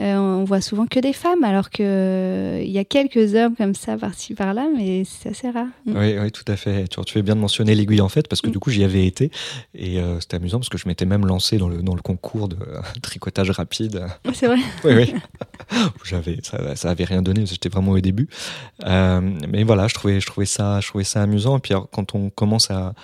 euh, 0.00 0.16
on 0.16 0.44
voit 0.44 0.62
souvent 0.62 0.86
que 0.86 0.98
des 0.98 1.12
femmes, 1.12 1.44
alors 1.44 1.68
qu'il 1.68 1.84
euh, 1.84 2.62
y 2.64 2.78
a 2.78 2.86
quelques 2.86 3.34
hommes 3.34 3.54
comme 3.54 3.74
ça 3.74 3.98
par-ci 3.98 4.32
par-là, 4.32 4.66
mais 4.74 5.04
c'est 5.04 5.28
assez 5.28 5.50
rare. 5.50 5.66
Mm. 5.84 5.94
Oui, 5.94 6.18
oui, 6.18 6.32
tout 6.32 6.50
à 6.50 6.56
fait. 6.56 6.88
Tu, 6.88 6.98
tu 7.04 7.12
fais 7.12 7.22
bien 7.22 7.36
de 7.36 7.40
mentionner 7.40 7.74
l'aiguille 7.74 8.00
en 8.00 8.08
fête, 8.08 8.28
parce 8.28 8.40
que 8.40 8.48
mm. 8.48 8.52
du 8.52 8.58
coup, 8.60 8.70
j'y 8.70 8.84
avais 8.84 9.06
été, 9.06 9.30
et 9.74 9.98
c'était 10.20 10.36
amusant, 10.36 10.58
parce 10.58 10.70
que 10.70 10.78
je 10.78 10.88
m'étais 10.88 11.04
même 11.04 11.26
lancé 11.26 11.58
dans 11.58 11.68
le, 11.68 11.82
dans 11.82 11.94
le 11.94 12.02
concours 12.02 12.48
de 12.48 12.56
tricotage 13.02 13.50
rapide. 13.50 14.06
C'est 14.32 14.46
vrai 14.46 14.56
Oui, 14.84 14.92
oui. 14.94 16.40
Ça, 16.42 16.76
ça 16.76 16.90
avait 16.90 17.04
rien 17.04 17.20
donné, 17.20 17.44
j'étais 17.44 17.68
vraiment 17.68 17.92
au 17.92 18.00
début. 18.00 18.28
mais 18.82 19.64
voilà, 19.64 19.81
je 19.88 19.94
trouvais, 19.94 20.20
ça, 20.46 20.80
je 20.80 20.88
trouvais 20.88 21.04
ça 21.04 21.22
amusant. 21.22 21.58
Et 21.58 21.60
puis 21.60 21.74
quand 21.92 22.14
on 22.14 22.30
commence 22.30 22.70
à, 22.70 22.94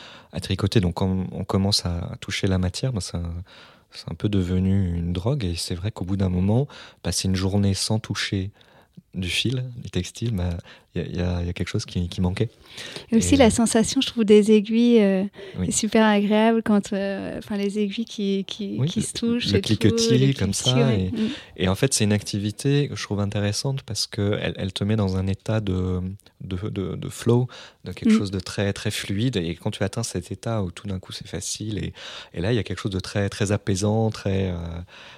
tricoter, 0.40 0.80
donc 0.80 0.94
quand 0.94 1.26
on 1.32 1.44
commence 1.44 1.84
à 1.86 2.16
toucher 2.20 2.46
la 2.46 2.58
matière, 2.58 2.92
ben 2.92 3.00
ça, 3.00 3.20
c'est 3.90 4.10
un 4.10 4.14
peu 4.14 4.28
devenu 4.28 4.96
une 4.96 5.12
drogue. 5.12 5.44
Et 5.44 5.54
c'est 5.56 5.74
vrai 5.74 5.90
qu'au 5.90 6.04
bout 6.04 6.16
d'un 6.16 6.28
moment, 6.28 6.68
passer 7.02 7.28
une 7.28 7.36
journée 7.36 7.74
sans 7.74 7.98
toucher 7.98 8.50
du 9.18 9.28
fil, 9.28 9.64
du 9.76 9.90
textile, 9.90 10.32
bah, 10.32 10.56
il 10.94 11.16
y, 11.16 11.18
y, 11.18 11.22
a 11.22 11.52
quelque 11.52 11.68
chose 11.68 11.84
qui, 11.84 12.08
qui 12.08 12.20
manquait. 12.20 12.48
Et 13.10 13.16
aussi 13.16 13.36
la 13.36 13.50
sensation, 13.50 14.00
je 14.00 14.06
trouve, 14.06 14.24
des 14.24 14.52
aiguilles 14.52 15.00
euh, 15.00 15.24
est 15.62 15.70
super 15.70 16.04
agréable 16.04 16.62
quand, 16.62 16.92
euh, 16.92 17.38
enfin, 17.38 17.56
les 17.56 17.78
aiguilles 17.78 18.04
qui, 18.04 18.44
qui, 18.46 18.80
qui 18.86 19.02
se 19.02 19.12
touchent. 19.12 19.52
Le 19.52 19.60
cliquetis 19.60 20.34
comme 20.34 20.54
ça. 20.54 20.92
Et, 20.94 21.10
et, 21.56 21.68
en 21.68 21.74
fait, 21.74 21.94
c'est 21.94 22.04
une 22.04 22.12
activité 22.12 22.88
que 22.88 22.96
je 22.96 23.02
trouve 23.02 23.20
intéressante 23.20 23.82
parce 23.82 24.06
qu'elle 24.06 24.54
elle 24.56 24.72
te 24.72 24.84
met 24.84 24.96
dans 24.96 25.16
un 25.16 25.26
état 25.26 25.60
de, 25.60 26.00
de, 26.40 26.56
de, 26.68 26.96
de 26.96 27.08
flow, 27.08 27.48
de 27.84 27.92
quelque 27.92 28.14
mm. 28.14 28.18
chose 28.18 28.30
de 28.30 28.40
très, 28.40 28.72
très 28.72 28.90
fluide. 28.90 29.36
Et 29.36 29.54
quand 29.54 29.70
tu 29.70 29.82
atteins 29.82 30.02
cet 30.02 30.30
état 30.30 30.62
où 30.62 30.70
tout 30.70 30.86
d'un 30.86 30.98
coup 30.98 31.12
c'est 31.12 31.28
facile, 31.28 31.78
et, 31.78 31.92
et, 32.34 32.40
là, 32.40 32.52
il 32.52 32.56
y 32.56 32.58
a 32.58 32.62
quelque 32.62 32.80
chose 32.80 32.92
de 32.92 33.00
très, 33.00 33.28
très 33.28 33.52
apaisant, 33.52 34.10
très, 34.10 34.50
euh, 34.50 34.56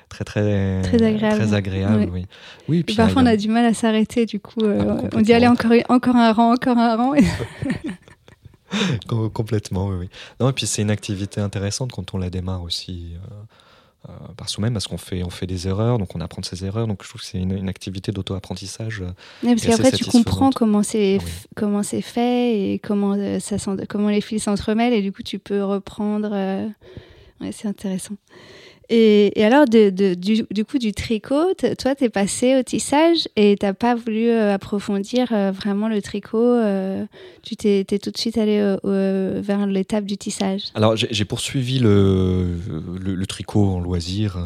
très, 0.08 0.24
très, 0.24 0.82
très 0.82 1.02
agréable. 1.02 1.36
Très 1.36 1.54
agréable 1.54 2.10
oui. 2.12 2.26
oui 2.68 2.82
puis 2.82 2.96
parfois, 2.96 3.22
on 3.22 3.26
a 3.26 3.36
du 3.36 3.48
mal 3.48 3.64
à 3.64 3.74
s'arrêter, 3.90 4.26
du 4.26 4.40
coup, 4.40 4.60
ah, 4.64 4.96
on 5.14 5.20
dit 5.20 5.32
aller 5.32 5.46
encore 5.46 5.72
encore, 5.88 6.16
un 6.16 6.32
rang, 6.32 6.52
encore 6.52 6.78
un 6.78 6.96
rang. 6.96 7.14
Complètement, 9.34 9.88
oui, 9.88 10.08
Non, 10.38 10.48
et 10.48 10.52
puis 10.52 10.66
c'est 10.66 10.82
une 10.82 10.90
activité 10.90 11.40
intéressante 11.40 11.92
quand 11.92 12.14
on 12.14 12.18
la 12.18 12.30
démarre 12.30 12.62
aussi 12.62 13.14
euh, 13.14 14.08
euh, 14.08 14.12
par 14.36 14.48
soi-même, 14.48 14.72
parce 14.72 14.86
qu'on 14.86 14.96
fait, 14.96 15.24
on 15.24 15.30
fait 15.30 15.48
des 15.48 15.66
erreurs, 15.66 15.98
donc 15.98 16.14
on 16.14 16.20
apprend 16.20 16.40
de 16.40 16.46
ses 16.46 16.64
erreurs. 16.64 16.86
Donc 16.86 17.02
je 17.02 17.08
trouve 17.08 17.20
que 17.20 17.26
c'est 17.26 17.38
une, 17.38 17.68
activité 17.68 18.12
d'auto-apprentissage. 18.12 19.02
Euh, 19.02 19.10
parce 19.42 19.66
qu'après, 19.66 19.90
tu 19.90 20.04
comprends 20.04 20.50
comment 20.50 20.84
c'est 20.84 21.18
comment 21.56 21.82
c'est 21.82 22.02
fait 22.02 22.74
et 22.74 22.78
comment, 22.78 23.16
ça 23.40 23.56
comment 23.88 24.08
les 24.08 24.20
fils 24.20 24.44
s'entremêlent, 24.44 24.92
et 24.92 25.02
du 25.02 25.10
coup, 25.10 25.24
tu 25.24 25.40
peux 25.40 25.64
reprendre. 25.64 26.30
c'est 27.50 27.66
intéressant. 27.66 28.14
Et, 28.92 29.44
alors, 29.44 29.66
de, 29.66 30.14
du, 30.14 30.64
coup, 30.64 30.78
du 30.78 30.92
tricot, 30.92 31.54
toi, 31.78 31.94
tu 31.94 32.04
es 32.04 32.08
passé 32.08 32.56
au 32.58 32.62
tissage 32.64 33.28
et 33.36 33.56
tu 33.58 33.72
pas 33.74 33.94
voulu 33.94 34.28
euh, 34.28 34.52
approfondir 34.52 35.28
euh, 35.30 35.52
vraiment 35.52 35.88
le 35.88 36.02
tricot. 36.02 36.38
Euh, 36.38 37.06
tu 37.42 37.54
t'es 37.54 37.84
tout 37.84 38.10
de 38.10 38.18
suite 38.18 38.36
allé 38.36 38.76
vers 38.82 39.66
l'étape 39.66 40.04
du 40.04 40.16
tissage? 40.16 40.64
Alors, 40.74 40.96
j'ai 40.96 41.24
poursuivi 41.24 41.78
le, 41.78 42.56
le, 43.00 43.26
tricot 43.26 43.64
en 43.64 43.80
loisir, 43.80 44.38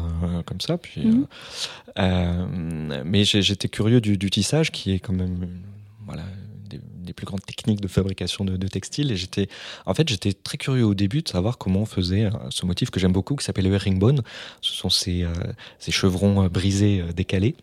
comme 0.45 0.61
ça. 0.61 0.77
Puis, 0.77 1.01
mhm. 1.97 3.03
mais 3.03 3.23
j'étais 3.23 3.67
curieux 3.67 3.99
du, 3.99 4.15
du, 4.15 4.29
tissage, 4.29 4.71
qui 4.71 4.91
est 4.91 4.99
quand 4.99 5.13
même 5.13 5.47
voilà, 6.05 6.23
des 7.05 7.13
plus 7.13 7.25
grandes 7.25 7.45
techniques 7.45 7.81
de 7.81 7.87
fabrication 7.87 8.45
de, 8.45 8.67
textiles. 8.67 9.11
Et 9.11 9.15
j'étais, 9.15 9.47
en 9.85 9.93
fait, 9.93 10.09
j'étais 10.09 10.33
très 10.33 10.57
curieux 10.57 10.85
au 10.85 10.93
début 10.93 11.21
de 11.21 11.29
savoir 11.29 11.57
comment 11.57 11.81
on 11.81 11.85
faisait 11.85 12.25
euh, 12.25 12.31
ce 12.49 12.65
motif 12.65 12.89
que 12.89 12.99
j'aime 12.99 13.13
beaucoup, 13.13 13.35
qui 13.35 13.45
s'appelle 13.45 13.67
le 13.67 13.73
herringbone. 13.73 14.21
Ce 14.61 14.73
sont 14.73 14.89
ces, 14.89 15.23
euh, 15.23 15.33
chevrons 15.89 16.43
euh, 16.43 16.49
brisés, 16.49 17.03
décalés 17.15 17.55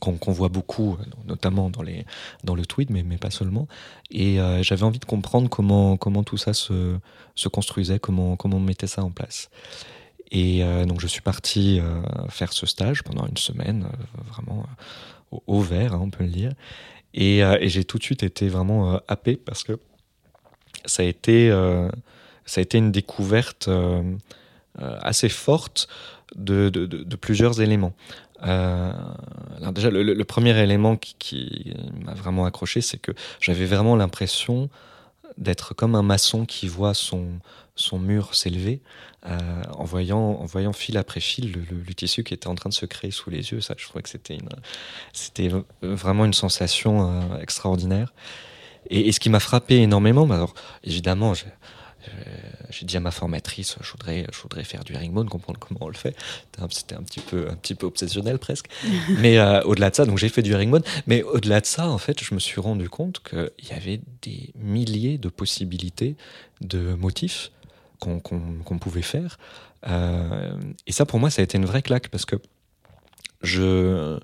qu'on 0.00 0.32
voit 0.32 0.48
beaucoup, 0.48 0.96
notamment 1.26 1.68
dans, 1.68 1.82
les, 1.82 2.06
dans 2.44 2.54
le 2.54 2.64
tweed, 2.64 2.90
mais, 2.90 3.04
pas 3.18 3.30
seulement. 3.30 3.68
Et 4.10 4.38
j'avais 4.62 4.84
envie 4.84 4.98
de 4.98 5.04
comprendre 5.04 5.50
comment, 5.50 5.98
comment 5.98 6.24
tout 6.24 6.38
ça 6.38 6.54
se, 6.54 6.96
se 7.34 7.48
construisait, 7.50 7.98
comment, 7.98 8.36
comment 8.36 8.56
on 8.56 8.60
mettait 8.60 8.86
ça 8.86 9.04
en 9.04 9.10
place. 9.10 9.50
Et 10.32 10.62
donc 10.86 11.02
je 11.02 11.06
suis 11.06 11.20
parti 11.20 11.78
faire 12.30 12.54
ce 12.54 12.64
stage 12.64 13.02
pendant 13.04 13.26
une 13.26 13.36
semaine, 13.36 13.86
vraiment 14.32 14.66
au, 15.46 15.60
vert, 15.60 15.94
hein, 15.94 16.00
on 16.02 16.10
peut 16.10 16.24
le 16.24 16.30
dire. 16.30 16.52
Euh, 17.18 17.58
et, 17.60 17.68
j'ai 17.68 17.84
tout 17.84 17.98
de 17.98 18.02
suite 18.02 18.22
été 18.22 18.48
vraiment 18.48 18.94
euh, 18.94 18.98
happé 19.08 19.36
parce 19.36 19.62
que 19.62 19.78
ça 20.84 21.02
a 21.02 21.06
été, 21.06 21.50
euh, 21.50 21.88
ça 22.44 22.60
a 22.60 22.62
été 22.62 22.78
une 22.78 22.92
découverte 22.92 23.68
assez 24.78 25.28
forte 25.28 25.88
de, 26.36 26.68
plusieurs 27.16 27.60
éléments. 27.60 27.94
déjà, 28.42 29.90
le, 29.90 30.24
premier 30.24 30.56
élément 30.62 30.96
qui 30.96 31.74
m'a 32.04 32.14
vraiment 32.14 32.44
accroché, 32.44 32.82
c'est 32.82 32.98
que 32.98 33.12
j'avais 33.40 33.64
vraiment 33.64 33.96
l'impression 33.96 34.68
d'être 35.38 35.74
comme 35.74 35.94
un 35.94 36.02
maçon 36.02 36.46
qui 36.46 36.68
voit 36.68 36.94
son, 36.94 37.40
son 37.74 37.98
mur 37.98 38.34
s'élever 38.34 38.80
euh, 39.26 39.38
en, 39.74 39.84
voyant, 39.84 40.18
en 40.18 40.44
voyant 40.46 40.72
fil 40.72 40.96
après 40.96 41.20
fil 41.20 41.52
le, 41.52 41.94
tissu 41.94 42.24
qui 42.24 42.34
était 42.34 42.48
en 42.48 42.54
train 42.54 42.70
de 42.70 42.74
se 42.74 42.86
créer 42.86 43.10
sous 43.10 43.30
les 43.30 43.52
yeux. 43.52 43.60
Ça, 43.60 43.74
je 43.76 43.84
trouvais 43.84 44.02
que 44.02 44.08
c'était, 44.08 44.38
c'était 45.12 45.50
vraiment 45.82 46.24
une 46.24 46.34
sensation 46.34 47.10
euh, 47.10 47.38
extraordinaire. 47.38 48.12
Et, 48.88 49.12
ce 49.12 49.20
qui 49.20 49.30
m'a 49.30 49.40
frappé 49.40 49.76
énormément, 49.76 50.26
bah, 50.26 50.36
alors 50.36 50.54
évidemment, 50.84 51.34
j'ai 52.70 52.86
dit 52.86 52.96
à 52.96 53.00
ma 53.00 53.10
formatrice, 53.10 53.76
je 53.80 53.90
voudrais, 53.92 54.26
je 54.32 54.40
voudrais 54.40 54.64
faire 54.64 54.84
du 54.84 54.94
herringbone, 54.94 55.28
comprendre 55.28 55.58
comment 55.58 55.80
on 55.82 55.88
le 55.88 55.94
fait. 55.94 56.16
C'était 56.70 56.94
un 56.94 57.02
petit 57.02 57.20
peu, 57.20 57.48
un 57.50 57.54
petit 57.54 57.74
peu 57.74 57.86
obsessionnel 57.86 58.38
presque. 58.38 58.66
mais 59.18 59.38
euh, 59.38 59.62
au-delà 59.62 59.90
de 59.90 59.96
ça, 59.96 60.04
donc 60.04 60.18
j'ai 60.18 60.28
fait 60.28 60.42
du 60.42 60.52
herringbone. 60.52 60.82
Mais 61.06 61.22
au-delà 61.22 61.60
de 61.60 61.66
ça, 61.66 61.88
en 61.88 61.98
fait, 61.98 62.22
je 62.22 62.34
me 62.34 62.40
suis 62.40 62.60
rendu 62.60 62.88
compte 62.88 63.22
qu'il 63.22 63.68
y 63.68 63.72
avait 63.72 64.00
des 64.22 64.50
milliers 64.56 65.18
de 65.18 65.28
possibilités 65.28 66.16
de 66.60 66.94
motifs 66.94 67.50
qu'on 67.98 68.78
pouvait 68.78 69.02
faire. 69.02 69.38
Euh, 69.88 70.56
et 70.86 70.92
ça, 70.92 71.06
pour 71.06 71.18
moi, 71.18 71.30
ça 71.30 71.42
a 71.42 71.44
été 71.44 71.58
une 71.58 71.66
vraie 71.66 71.82
claque 71.82 72.08
parce 72.08 72.24
que 72.24 72.36
je, 73.42 74.18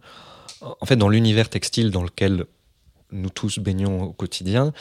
en 0.61 0.87
fait, 0.87 0.97
dans 0.97 1.09
l'univers 1.09 1.49
textile 1.49 1.91
dans 1.91 2.03
lequel 2.03 2.47
nous 3.11 3.31
tous 3.31 3.59
baignons 3.59 4.03
au 4.03 4.13
quotidien, 4.13 4.73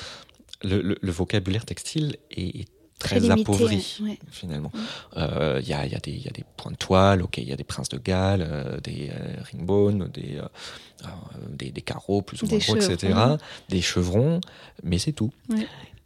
le, 0.63 1.12
vocabulaire 1.12 1.65
textile 1.65 2.18
est, 2.32 2.68
très, 3.01 3.29
appauvri 3.29 4.01
finalement. 4.29 4.72
Euh, 5.17 5.60
il 5.62 5.67
y, 5.67 5.74
a, 5.74 5.86
y, 5.86 5.96
a 5.96 6.00
y, 6.05 6.27
a, 6.27 6.31
des 6.31 6.46
points 6.58 6.72
de 6.72 6.77
toile, 6.77 7.22
ok, 7.22 7.38
il 7.38 7.50
y 7.50 7.53
a 7.53 7.55
des 7.55 7.63
princes 7.63 7.89
de 7.89 7.98
Galles, 7.98 8.46
euh, 8.48 8.79
des 8.79 9.12
ringbones, 9.51 10.10
des, 10.13 10.39
des, 11.50 11.72
des, 11.72 11.81
carreaux 11.81 12.22
plus 12.22 12.41
ou 12.43 12.48
moins 12.48 12.60
gros, 12.60 12.75
etc., 12.75 13.13
des 13.70 13.81
chevrons, 13.81 14.41
mais 14.84 14.98
c'est 14.98 15.13
tout. 15.13 15.31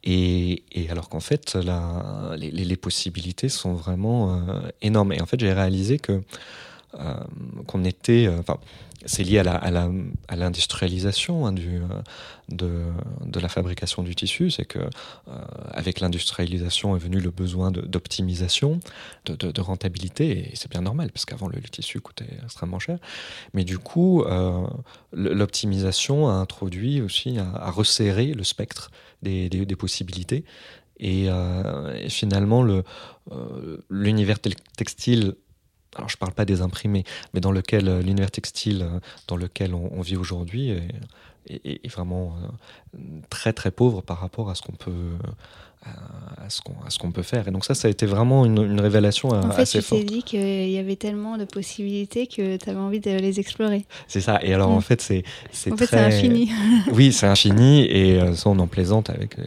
Et, 0.05 0.63
et, 0.71 0.89
alors 0.91 1.09
qu'en 1.09 1.19
fait, 1.19 1.55
la, 1.55 2.35
les, 2.37 2.51
les, 2.51 2.75
possibilités 2.75 3.49
sont 3.49 3.73
vraiment 3.73 4.35
euh, 4.35 4.59
énormes. 4.83 5.13
Et 5.13 5.21
en 5.21 5.25
fait, 5.25 5.39
j'ai 5.39 5.51
réalisé 5.51 5.97
que 5.97 6.21
euh, 6.99 7.15
qu'on 7.65 7.83
était, 7.83 8.27
euh, 8.27 8.39
enfin, 8.39 8.59
c'est 9.05 9.23
lié 9.23 9.39
à 9.39 9.43
la, 9.43 9.91
à 10.27 10.35
l'industrialisation 10.35 11.45
hein, 11.45 11.53
du, 11.53 11.79
de, 12.49 12.83
de, 13.25 13.39
la 13.39 13.47
fabrication 13.49 14.03
du 14.03 14.15
tissu, 14.15 14.51
c'est 14.51 14.65
que 14.65 14.79
avec 15.71 15.99
l'industrialisation 15.99 16.95
est 16.95 16.99
venu 16.99 17.19
le 17.19 17.31
besoin 17.31 17.71
d'optimisation, 17.71 18.79
de, 19.25 19.61
rentabilité, 19.61 20.51
et 20.51 20.55
c'est 20.55 20.69
bien 20.69 20.81
normal 20.81 21.11
parce 21.11 21.25
qu'avant 21.25 21.47
le, 21.47 21.61
tissu 21.61 21.99
coûtait 22.01 22.39
extrêmement 22.43 22.79
cher. 22.79 22.99
Mais 23.53 23.63
du 23.63 23.77
coup, 23.77 24.23
l'optimisation 25.13 26.27
a 26.27 26.33
introduit 26.33 27.01
aussi 27.01 27.37
à 27.37 27.71
resserrer 27.71 28.33
le 28.33 28.43
spectre 28.43 28.91
des, 29.21 29.75
possibilités. 29.77 30.43
Euh, 31.03 31.93
et, 31.95 32.09
finalement, 32.09 32.63
le, 32.63 32.83
euh, 33.31 33.77
l'univers 33.89 34.37
textile, 34.77 35.35
alors 35.95 36.09
je 36.09 36.15
ne 36.15 36.19
parle 36.19 36.33
pas 36.33 36.45
des 36.45 36.61
imprimés, 36.61 37.03
mais 37.33 37.39
dans 37.39 37.51
lequel 37.51 37.87
euh, 37.87 38.01
l'univers 38.01 38.31
textile 38.31 38.87
dans 39.27 39.37
lequel 39.37 39.73
on, 39.73 40.01
vit 40.01 40.17
aujourd'hui 40.17 40.71
est, 41.49 41.87
vraiment 41.87 42.35
très 43.29 43.53
très 43.53 43.71
pauvre 43.71 44.01
par 44.01 44.19
rapport 44.19 44.49
à 44.49 44.55
ce 44.55 44.61
qu'on 44.61 44.73
peut 44.73 45.13
à 45.83 46.49
ce 46.49 46.61
qu'on 46.61 46.73
ce 46.89 46.97
qu'on 46.97 47.11
peut 47.11 47.23
faire. 47.23 47.47
Et 47.47 47.51
donc 47.51 47.65
ça 47.65 47.75
ça 47.75 47.87
a 47.87 47.91
été 47.91 48.05
vraiment 48.05 48.45
une, 48.45 48.79
révélation 48.79 49.29
en 49.29 49.51
fait, 49.51 49.61
assez 49.61 49.81
forte. 49.81 50.01
tu 50.01 50.07
t'es 50.07 50.13
dit 50.13 50.23
qu'il 50.23 50.69
y 50.69 50.77
avait 50.77 50.95
tellement 50.95 51.37
de 51.37 51.45
possibilités 51.45 52.27
que 52.27 52.57
tu 52.57 52.69
avais 52.69 52.79
envie 52.79 52.99
de 52.99 53.11
les 53.11 53.39
explorer. 53.39 53.85
C'est 54.07 54.21
ça. 54.21 54.39
Et 54.43 54.53
alors 54.53 54.71
en 54.71 54.79
mm. 54.79 54.83
fait 54.83 55.01
c'est 55.01 55.23
c'est 55.51 55.71
en 55.71 55.77
fait 55.77 55.87
c'est 55.87 55.99
infini. 55.99 56.51
Oui 56.93 57.13
c'est 57.13 57.27
infini. 57.27 57.83
Et 57.83 58.19
ça 58.35 58.49
on 58.49 58.59
en 58.59 58.67
plaisante 58.67 59.09
avec 59.09 59.37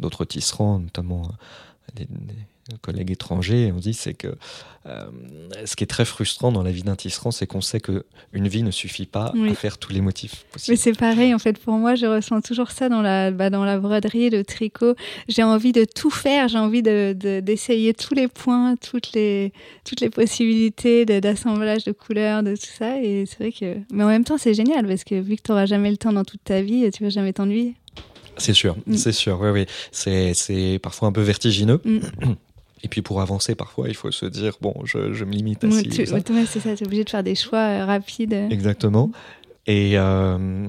d'autres 0.00 0.24
tisserands 0.24 0.78
notamment 0.78 1.28
des, 1.94 2.06
collègues 2.80 3.10
étrangers, 3.10 3.72
on 3.74 3.78
dit, 3.78 3.94
c'est 3.94 4.14
que 4.14 4.34
euh, 4.86 5.04
ce 5.64 5.76
qui 5.76 5.84
est 5.84 5.86
très 5.86 6.04
frustrant 6.04 6.52
dans 6.52 6.62
la 6.62 6.70
vie 6.70 6.82
d'un 6.82 6.96
tisserand, 6.96 7.30
c'est 7.30 7.46
qu'on 7.46 7.60
sait 7.60 7.80
que 7.80 8.04
une 8.32 8.48
vie 8.48 8.62
ne 8.62 8.70
suffit 8.70 9.06
pas 9.06 9.32
à 9.32 9.54
faire 9.54 9.78
tous 9.78 9.92
les 9.92 10.02
motifs 10.02 10.44
possibles. 10.52 10.72
Mais 10.72 10.76
c'est 10.76 10.98
pareil, 10.98 11.34
en 11.34 11.38
fait, 11.38 11.58
pour 11.58 11.74
moi, 11.74 11.94
je 11.94 12.04
ressens 12.04 12.42
toujours 12.42 12.70
ça 12.70 12.88
dans 12.88 13.00
la, 13.00 13.30
bah, 13.30 13.48
dans 13.48 13.64
la 13.64 13.78
broderie, 13.78 14.28
le 14.28 14.44
tricot. 14.44 14.94
J'ai 15.28 15.42
envie 15.42 15.72
de 15.72 15.84
tout 15.84 16.10
faire, 16.10 16.48
j'ai 16.48 16.58
envie 16.58 16.82
d'essayer 16.82 17.92
de, 17.92 17.96
tous 17.96 18.14
les 18.14 18.28
points, 18.28 18.76
toutes 18.76 19.12
les, 19.12 19.52
toutes 19.84 20.00
les 20.00 20.10
possibilités 20.10 21.06
d'assemblage 21.06 21.84
de, 21.84 21.92
couleurs, 21.92 22.42
de 22.42 22.54
tout 22.54 22.72
ça. 22.78 23.00
Et 23.00 23.24
c'est 23.26 23.38
vrai 23.38 23.52
que. 23.52 23.78
Mais 23.90 24.04
en 24.04 24.08
même 24.08 24.24
temps, 24.24 24.38
c'est 24.38 24.54
génial 24.54 24.86
parce 24.86 25.04
que 25.04 25.14
vu 25.14 25.36
que 25.36 25.42
tu 25.42 25.50
n'auras 25.50 25.66
jamais 25.66 25.90
le 25.90 25.96
temps 25.96 26.12
dans 26.12 26.24
toute 26.24 26.44
ta 26.44 26.60
vie, 26.60 26.90
tu 26.90 27.02
vas 27.02 27.10
jamais 27.10 27.32
t'ennuyer. 27.32 27.74
C'est 28.36 28.54
sûr, 28.54 28.76
mm. 28.86 28.96
c'est 28.96 29.12
sûr, 29.12 29.40
oui, 29.40 29.50
oui. 29.50 29.66
C'est 29.92 30.78
parfois 30.82 31.08
un 31.08 31.12
peu 31.12 31.22
vertigineux. 31.22 31.80
Mm. 31.84 32.00
Et 32.84 32.88
puis 32.88 33.00
pour 33.00 33.22
avancer, 33.22 33.54
parfois, 33.54 33.88
il 33.88 33.94
faut 33.94 34.10
se 34.10 34.26
dire, 34.26 34.58
bon, 34.60 34.74
je, 34.84 35.14
je 35.14 35.24
me 35.24 35.32
limite 35.32 35.64
à 35.64 35.70
ci. 35.70 35.90
c'est 35.90 36.04
ça, 36.04 36.20
tu 36.20 36.34
es 36.34 36.86
obligé 36.86 37.02
de 37.02 37.08
faire 37.10 37.22
des 37.22 37.34
choix 37.34 37.58
euh, 37.58 37.86
rapides. 37.86 38.34
Exactement. 38.50 39.10
Et, 39.66 39.92
euh, 39.94 40.68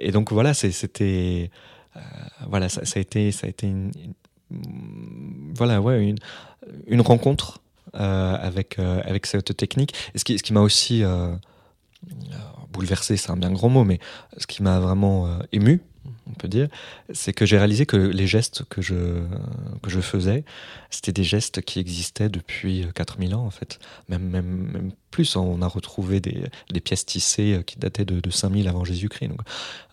et 0.00 0.10
donc 0.10 0.32
voilà, 0.32 0.54
c'était... 0.54 1.52
Euh, 1.94 2.00
voilà, 2.48 2.68
ça, 2.68 2.84
ça, 2.84 2.98
a 2.98 3.00
été, 3.00 3.30
ça 3.30 3.46
a 3.46 3.50
été 3.50 3.68
une, 3.68 3.92
voilà, 5.54 5.80
ouais, 5.80 6.02
une, 6.04 6.18
une 6.88 7.00
rencontre 7.00 7.60
avec, 7.92 8.78
avec 8.78 9.24
cette 9.24 9.56
technique. 9.56 9.94
Et 10.14 10.18
ce 10.18 10.24
qui, 10.24 10.36
ce 10.36 10.42
qui 10.42 10.52
m'a 10.52 10.60
aussi 10.60 11.02
bouleversé, 12.72 13.16
c'est 13.16 13.30
un 13.30 13.36
bien 13.36 13.52
grand 13.52 13.68
mot, 13.68 13.84
mais 13.84 14.00
ce 14.36 14.46
qui 14.46 14.62
m'a 14.62 14.80
vraiment 14.80 15.38
ému, 15.52 15.80
on 16.28 16.34
peut 16.34 16.48
dire, 16.48 16.68
c'est 17.12 17.32
que 17.32 17.46
j'ai 17.46 17.58
réalisé 17.58 17.86
que 17.86 17.96
les 17.96 18.26
gestes 18.26 18.64
que 18.68 18.82
je, 18.82 19.22
que 19.82 19.90
je 19.90 20.00
faisais, 20.00 20.44
c'était 20.90 21.12
des 21.12 21.24
gestes 21.24 21.62
qui 21.62 21.78
existaient 21.78 22.28
depuis 22.28 22.86
4000 22.94 23.34
ans, 23.34 23.44
en 23.44 23.50
fait. 23.50 23.78
Même, 24.08 24.22
même, 24.22 24.70
même 24.72 24.92
plus, 25.10 25.36
on 25.36 25.62
a 25.62 25.68
retrouvé 25.68 26.20
des, 26.20 26.44
des 26.70 26.80
pièces 26.80 27.06
tissées 27.06 27.60
qui 27.66 27.78
dataient 27.78 28.04
de, 28.04 28.20
de 28.20 28.30
5000 28.30 28.68
avant 28.68 28.84
Jésus-Christ. 28.84 29.30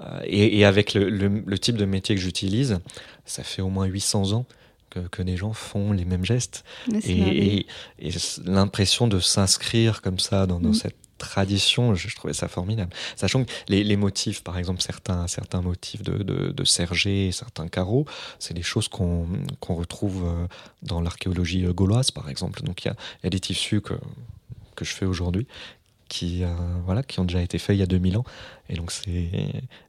Euh, 0.01 0.19
et, 0.25 0.59
et, 0.59 0.65
avec 0.65 0.93
le, 0.93 1.09
le, 1.09 1.59
type 1.59 1.77
de 1.77 1.85
métier 1.85 2.15
que 2.15 2.21
j'utilise, 2.21 2.79
ça 3.25 3.43
fait 3.43 3.61
au 3.61 3.69
moins 3.69 3.85
800 3.85 4.33
ans 4.33 4.45
que, 4.89 4.99
que 4.99 5.21
des 5.21 5.37
gens 5.37 5.53
font 5.53 5.91
les 5.91 6.05
mêmes 6.05 6.25
gestes. 6.25 6.63
Et, 7.03 7.65
et, 7.99 8.11
l'impression 8.45 9.07
de 9.07 9.19
s'inscrire 9.19 10.01
comme 10.01 10.19
ça 10.19 10.45
dans, 10.45 10.59
dans 10.59 10.69
mm. 10.69 10.73
cette 10.73 11.02
tradition, 11.23 11.95
je, 11.95 12.15
trouvais 12.15 12.33
ça 12.33 12.47
formidable. 12.47 12.93
Sachant 13.15 13.43
que 13.43 13.51
les, 13.67 13.95
motifs, 13.95 14.43
par 14.43 14.57
exemple, 14.57 14.81
certains, 14.81 15.27
certains 15.27 15.61
motifs 15.61 16.03
de, 16.03 16.21
de, 16.23 16.51
de 16.51 16.63
sergé, 16.63 17.31
certains 17.31 17.67
carreaux, 17.67 18.05
c'est 18.39 18.53
des 18.53 18.63
choses 18.63 18.87
qu'on 18.87 19.27
qu'on 19.59 19.75
retrouve 19.75 20.23
euh, 20.25 20.47
dans 20.81 21.01
l'archéologie 21.01 21.65
euh, 21.65 21.73
gauloise, 21.73 22.11
par 22.11 22.29
exemple. 22.29 22.61
Donc 22.63 22.85
il 22.85 22.89
y 22.89 23.27
a, 23.27 23.29
des 23.29 23.39
tissus 23.39 23.81
que, 23.81 23.93
que 24.75 24.85
je 24.85 24.93
fais 24.93 25.05
aujourd'hui 25.05 25.47
qui, 26.09 26.43
euh, 26.43 26.53
voilà, 26.85 27.01
qui 27.01 27.19
ont 27.19 27.25
déjà 27.25 27.41
été 27.41 27.57
faits 27.57 27.75
il 27.75 27.79
y 27.79 27.83
a 27.83 27.87
2000 27.87 28.17
ans. 28.17 28.25
Et 28.69 28.75
donc 28.75 28.91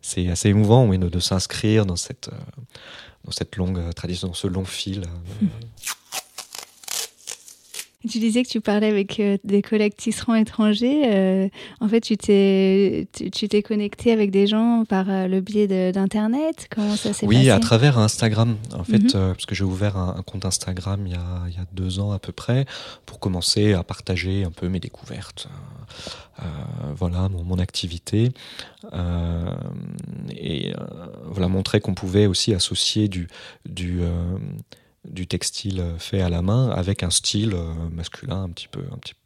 c'est 0.01 0.29
assez 0.29 0.49
émouvant 0.49 0.87
de, 0.89 1.09
de 1.09 1.21
s'inscrire 1.21 1.85
dans 1.85 1.97
cette, 1.97 2.31
dans 3.25 3.33
cette 3.33 3.57
longue 3.57 3.93
tradition, 3.95 4.29
dans 4.29 4.35
ce 4.35 4.47
long 4.47 4.65
fil. 4.65 5.03
Tu 8.09 8.19
disais 8.19 8.43
que 8.43 8.49
tu 8.49 8.61
parlais 8.61 8.89
avec 8.89 9.19
euh, 9.19 9.39
des 9.45 9.63
collègues 9.63 9.97
tisserands 9.97 10.35
étrangers. 10.35 11.03
Euh, 11.07 11.49
en 11.81 11.89
fait, 11.89 12.01
tu 12.01 12.17
t'es, 12.17 13.09
tu, 13.33 13.49
t'es 13.49 13.63
connecté 13.63 14.13
avec 14.13 14.31
des 14.31 14.47
gens 14.47 14.85
par 14.87 15.09
euh, 15.09 15.27
le 15.27 15.41
biais 15.41 15.93
d'Internet? 15.93 16.69
Comment 16.75 16.97
ça 16.97 17.15
s'est 17.15 17.27
oui, 17.27 17.37
passé? 17.37 17.47
Oui, 17.47 17.51
à 17.51 17.59
travers 17.61 17.99
Instagram. 17.99 18.57
En 18.75 18.85
fait, 18.85 19.15
mhm. 19.15 19.33
parce 19.33 19.47
que 19.47 19.55
j'ai 19.55 19.65
ouvert 19.65 19.97
un, 19.97 20.23
compte 20.23 20.45
Instagram 20.45 21.07
il 21.07 21.13
y, 21.13 21.17
a, 21.17 21.43
il 21.49 21.55
y, 21.55 21.59
a, 21.59 21.67
deux 21.73 21.99
ans 21.99 22.13
à 22.13 22.19
peu 22.19 22.33
près 22.33 22.67
pour 23.07 23.21
commencer 23.21 23.73
à 23.73 23.83
partager 23.83 24.45
un 24.45 24.51
peu 24.51 24.69
mes 24.69 24.81
découvertes. 24.81 25.49
voilà, 26.97 27.29
mon, 27.31 27.43
mon 27.43 27.59
activité. 27.59 28.33
et 30.37 30.73
voilà, 31.27 31.49
montrer 31.49 31.81
qu'on 31.81 31.95
pouvait 31.95 32.27
aussi 32.27 32.53
associer 32.53 33.09
du... 33.09 33.29
du 33.65 34.01
du 35.09 35.27
textile 35.27 35.85
fait 35.99 36.21
à 36.21 36.29
la 36.29 36.43
main 36.43 36.71
avec 36.71 37.03
un 37.03 37.11
style 37.11 37.55
euh, 37.55 37.73
masculin 37.93 38.45
un 38.45 38.49
petit 38.49 38.69
peu, 38.69 38.83
un 38.93 38.99
petit 38.99 39.15
peu 39.15 39.21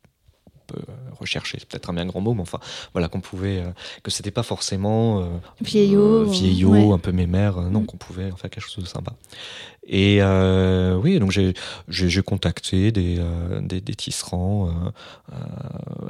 recherché, 1.18 1.56
c'est 1.58 1.66
peut-être 1.66 1.88
un 1.88 1.94
bien 1.94 2.04
grand 2.04 2.20
mot, 2.20 2.34
mais 2.34 2.42
enfin 2.42 2.60
voilà 2.92 3.08
qu'on 3.08 3.22
pouvait, 3.22 3.60
euh, 3.60 3.70
que 4.02 4.10
c'était 4.10 4.30
pas 4.30 4.42
forcément 4.42 5.22
euh, 5.22 5.24
vieillot, 5.62 6.24
vieillot 6.24 6.92
un 6.92 6.98
peu 6.98 7.10
mémère, 7.10 7.58
non, 7.62 7.80
mm. 7.80 7.86
qu'on 7.86 7.96
pouvait 7.96 8.30
en 8.30 8.36
faire 8.36 8.50
quelque 8.50 8.68
chose 8.68 8.84
de 8.84 8.88
sympa. 8.88 9.14
Et 9.90 10.20
oui, 11.02 11.18
donc 11.18 11.30
j'ai 11.30 11.54
j'ai 11.88 12.22
contacté 12.22 12.92
des, 12.92 13.18
des, 13.62 13.80
des 13.80 13.94
tisserands. 13.94 14.92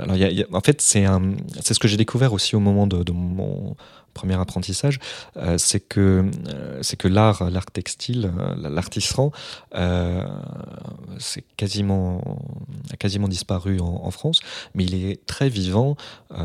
alors 0.01 0.17
y 0.17 0.43
a, 0.43 0.47
en 0.53 0.61
fait 0.61 0.81
c'est 0.81 1.05
ce 1.07 1.79
que 1.79 1.87
j'ai 1.87 1.97
découvert 1.97 2.33
aussi 2.33 2.57
au 2.57 2.61
moment 2.61 2.89
de, 2.89 3.05
de 3.05 3.13
mon 3.13 3.77
premier 4.15 4.35
apprentissage, 4.35 4.99
euh, 5.37 5.59
c'est 5.59 5.81
que 5.81 6.25
euh, 6.49 6.79
c'est 6.83 6.97
que 6.97 7.09
l'art, 7.09 7.51
l'art 7.51 7.67
textile, 7.67 8.33
euh, 8.39 8.69
l'art 8.71 8.89
c'est 11.19 11.45
quasiment 11.57 12.23
a 12.93 12.97
quasiment 12.97 13.29
disparu 13.29 13.81
en, 13.81 14.11
France, 14.11 14.41
mais 14.75 14.85
il 14.85 14.95
est 14.95 15.27
très 15.27 15.49
vivant 15.49 15.97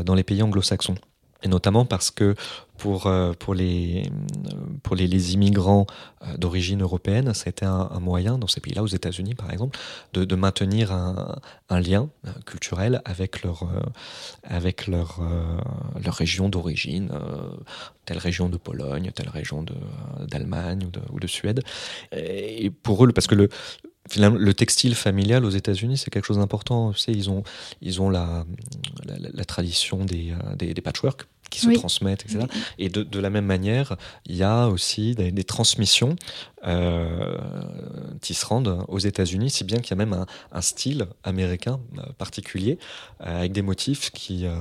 dans 0.04 0.14
les 0.14 0.22
pays 0.22 0.42
anglo-saxons 0.42 0.96
et 1.44 1.48
notamment 1.48 1.84
parce 1.84 2.10
que 2.10 2.34
pour, 2.78 3.06
euh, 3.06 3.32
pour, 3.38 3.54
les, 3.54 4.10
pour 4.82 4.96
les, 4.96 5.06
les 5.06 5.34
immigrants 5.34 5.86
euh, 6.22 6.36
d'origine 6.38 6.82
européenne, 6.82 7.32
c'était 7.34 7.66
un, 7.66 7.88
un, 7.92 8.00
moyen, 8.00 8.38
dans 8.38 8.48
ces 8.48 8.60
pays-là, 8.60 8.82
aux 8.82 8.88
États-Unis 8.88 9.34
par 9.34 9.52
exemple, 9.52 9.78
de, 10.14 10.24
de 10.24 10.34
maintenir 10.34 10.90
un, 10.90 11.38
un, 11.68 11.80
lien 11.80 12.08
euh, 12.26 12.30
culturel 12.46 13.00
avec 13.04 13.44
leur, 13.44 13.68
avec 14.42 14.86
leur, 14.86 15.20
leur 16.02 16.14
région 16.14 16.48
d'origine, 16.48 17.10
telle 18.06 18.18
région 18.18 18.48
de 18.48 18.56
Pologne, 18.56 19.12
telle 19.14 19.28
région 19.28 19.64
d'Allemagne 20.26 20.88
ou 21.12 21.20
de, 21.20 21.26
Suède. 21.26 21.62
Et 22.12 22.70
pour 22.70 23.04
eux, 23.04 23.12
parce 23.12 23.26
que 23.26 23.34
le, 23.34 23.48
le 24.16 24.54
textile 24.54 24.94
familial 24.94 25.44
aux 25.44 25.50
États-Unis, 25.50 25.98
c'est 25.98 26.10
quelque 26.10 26.26
chose 26.26 26.38
d'important. 26.38 26.92
Ils 27.08 27.30
ont, 27.30 27.42
ils 27.80 28.02
ont 28.02 28.10
la, 28.10 28.44
la, 29.06 29.16
la 29.32 29.44
tradition 29.44 30.04
des, 30.04 30.34
des, 30.56 30.74
des 30.74 30.82
patchwork 30.82 31.26
qui 31.54 31.60
se 31.60 31.70
transmettent, 31.70 32.24
etc. 32.24 32.46
Et 32.78 32.88
de, 32.88 33.02
de, 33.02 33.20
la 33.20 33.30
même 33.30 33.46
manière, 33.46 33.96
il 34.26 34.36
y 34.36 34.42
a 34.42 34.66
aussi 34.68 35.14
des, 35.14 35.30
des 35.30 35.44
transmissions 35.44 36.16
euh, 36.66 37.36
tisserand 38.20 38.62
aux 38.88 38.98
États-Unis, 38.98 39.50
si 39.50 39.64
bien 39.64 39.78
qu'il 39.78 39.90
y 39.90 39.92
a 39.94 40.04
même 40.04 40.12
un, 40.12 40.26
un 40.52 40.60
style 40.60 41.06
américain 41.22 41.80
euh, 41.98 42.02
particulier 42.16 42.78
euh, 43.20 43.38
avec 43.38 43.52
des 43.52 43.62
motifs 43.62 44.10
qui, 44.10 44.46
euh, 44.46 44.54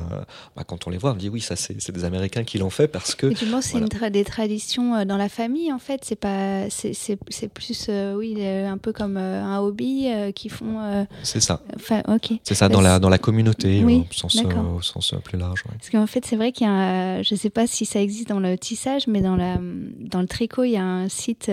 bah, 0.55 0.63
quand 0.65 0.87
on 0.87 0.89
les 0.89 0.97
voit, 0.97 1.11
on 1.11 1.15
dit 1.15 1.29
oui, 1.29 1.41
ça 1.41 1.55
c'est 1.55 1.91
des 1.91 2.03
Américains 2.03 2.43
qui 2.43 2.57
l'ont 2.57 2.69
fait 2.69 2.87
parce 2.87 3.15
que. 3.15 3.27
Effectivement, 3.27 3.61
c'est 3.61 3.79
voilà. 3.79 4.09
des 4.09 4.23
traditions 4.23 5.05
dans 5.05 5.17
la 5.17 5.29
famille 5.29 5.71
en 5.71 5.79
fait? 5.79 6.01
C'est 6.03 6.15
pas, 6.15 6.69
c'est 6.69 7.47
plus, 7.53 7.89
oui, 8.15 8.45
un 8.45 8.77
peu 8.77 8.91
comme 8.91 9.17
un 9.17 9.59
hobby 9.59 10.07
qui 10.35 10.49
font. 10.49 11.07
c'est 11.23 11.41
ça. 11.41 11.61
Enfin, 11.75 12.01
ok. 12.07 12.33
C'est 12.43 12.55
ça 12.55 12.69
dans 12.69 12.81
la 12.81 12.99
dans 12.99 13.09
la 13.09 13.17
communauté 13.17 13.83
oui, 13.83 14.05
au 14.09 14.13
sens, 14.13 14.37
au 14.75 14.81
sens 14.81 15.15
plus 15.23 15.37
large. 15.37 15.63
Ouais. 15.65 15.75
Parce 15.77 15.89
qu'en 15.89 16.07
fait, 16.07 16.25
c'est 16.25 16.35
vrai 16.35 16.51
qu'il 16.51 16.67
y 16.67 16.69
a, 16.69 16.73
un, 16.73 16.82
je 17.21 17.35
sais 17.35 17.49
pas 17.49 17.67
si 17.67 17.85
ça 17.85 18.01
existe 18.01 18.29
dans 18.29 18.39
le 18.39 18.57
tissage, 18.57 19.07
mais 19.07 19.21
dans 19.21 19.35
la 19.35 19.57
dans 19.99 20.21
le 20.21 20.27
tricot, 20.27 20.63
il 20.63 20.71
y 20.71 20.77
a 20.77 20.83
un 20.83 21.09
site 21.09 21.51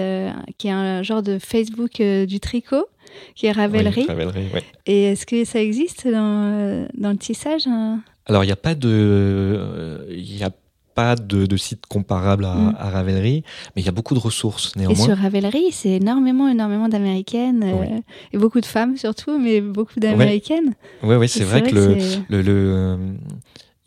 qui 0.59 0.69
est 0.69 0.73
un 0.73 1.03
genre 1.03 1.23
de 1.23 1.39
Facebook 1.39 2.01
euh, 2.01 2.27
du 2.27 2.41
tricot, 2.41 2.87
qui 3.35 3.47
est 3.47 3.53
Ravelry. 3.53 4.07
Oui, 4.09 4.25
oui. 4.55 4.61
Et 4.87 5.05
est-ce 5.05 5.27
que 5.27 5.45
ça 5.45 5.61
existe 5.61 6.07
dans, 6.07 6.87
dans 6.95 7.11
le 7.11 7.17
tissage 7.17 7.67
hein? 7.67 8.01
Alors, 8.27 8.45
il 8.45 8.47
n'y 8.47 8.53
a 8.53 8.57
pas 8.57 8.75
de. 8.75 10.07
Il 10.11 10.37
y 10.37 10.45
a 10.45 10.51
pas 10.95 11.15
de, 11.15 11.47
de, 11.47 11.57
site 11.57 11.87
comparable 11.87 12.45
à, 12.45 12.55
mm. 12.55 12.77
à, 12.79 12.91
Ravelry, 12.91 13.45
mais 13.75 13.83
il 13.83 13.87
y 13.87 13.89
a 13.89 13.93
beaucoup 13.93 14.15
de 14.15 14.19
ressources 14.19 14.75
néanmoins. 14.77 14.97
Et 14.97 15.09
sur 15.09 15.17
Ravelry, 15.17 15.71
c'est 15.71 15.91
énormément, 15.91 16.49
énormément 16.49 16.89
d'américaines, 16.89 17.63
oui. 17.65 17.87
euh, 17.93 18.01
et 18.33 18.39
beaucoup 18.39 18.61
de 18.61 18.67
femmes 18.67 18.97
surtout, 18.97 19.39
mais 19.39 19.61
beaucoup 19.61 19.99
d'américaines. 20.01 20.75
Oui, 21.03 21.15
ouais, 21.15 21.29
c'est 21.29 21.45
vrai, 21.45 21.61
vrai, 21.61 21.71
que, 21.71 21.75
le, 21.77 21.97
le, 22.29 22.43
le, 22.43 22.99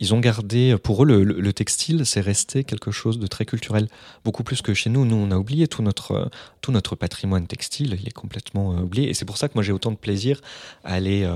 ils 0.04 0.14
ont 0.14 0.20
gardé, 0.20 0.76
pour 0.84 1.04
eux, 1.04 1.06
le, 1.06 1.24
le 1.24 1.54
textile, 1.54 2.06
c'est 2.06 2.20
resté 2.20 2.66
quelque 2.66 2.92
chose 2.92 3.20
de 3.20 3.28
très 3.28 3.46
culturel, 3.46 3.88
beaucoup 4.26 4.44
plus 4.44 4.62
que 4.62 4.74
chez 4.74 4.90
nous. 4.90 5.06
Nous, 5.06 5.16
on 5.16 5.32
a 5.32 5.38
oublié 5.38 5.68
tout 5.70 5.82
notre, 5.82 6.30
tout 6.60 6.74
notre 6.74 6.98
patrimoine 6.98 7.48
textile, 7.48 7.98
il 7.98 8.06
est 8.06 8.12
complètement 8.12 8.74
euh, 8.74 8.82
oublié. 8.82 9.10
Et 9.10 9.14
c'est 9.14 9.24
pour 9.24 9.38
ça 9.38 9.48
que 9.48 9.54
moi, 9.56 9.64
j'ai 9.64 9.72
autant 9.72 9.92
de 9.92 9.96
plaisir 9.96 10.42
à 10.84 10.94
aller 10.96 11.24
euh, 11.24 11.36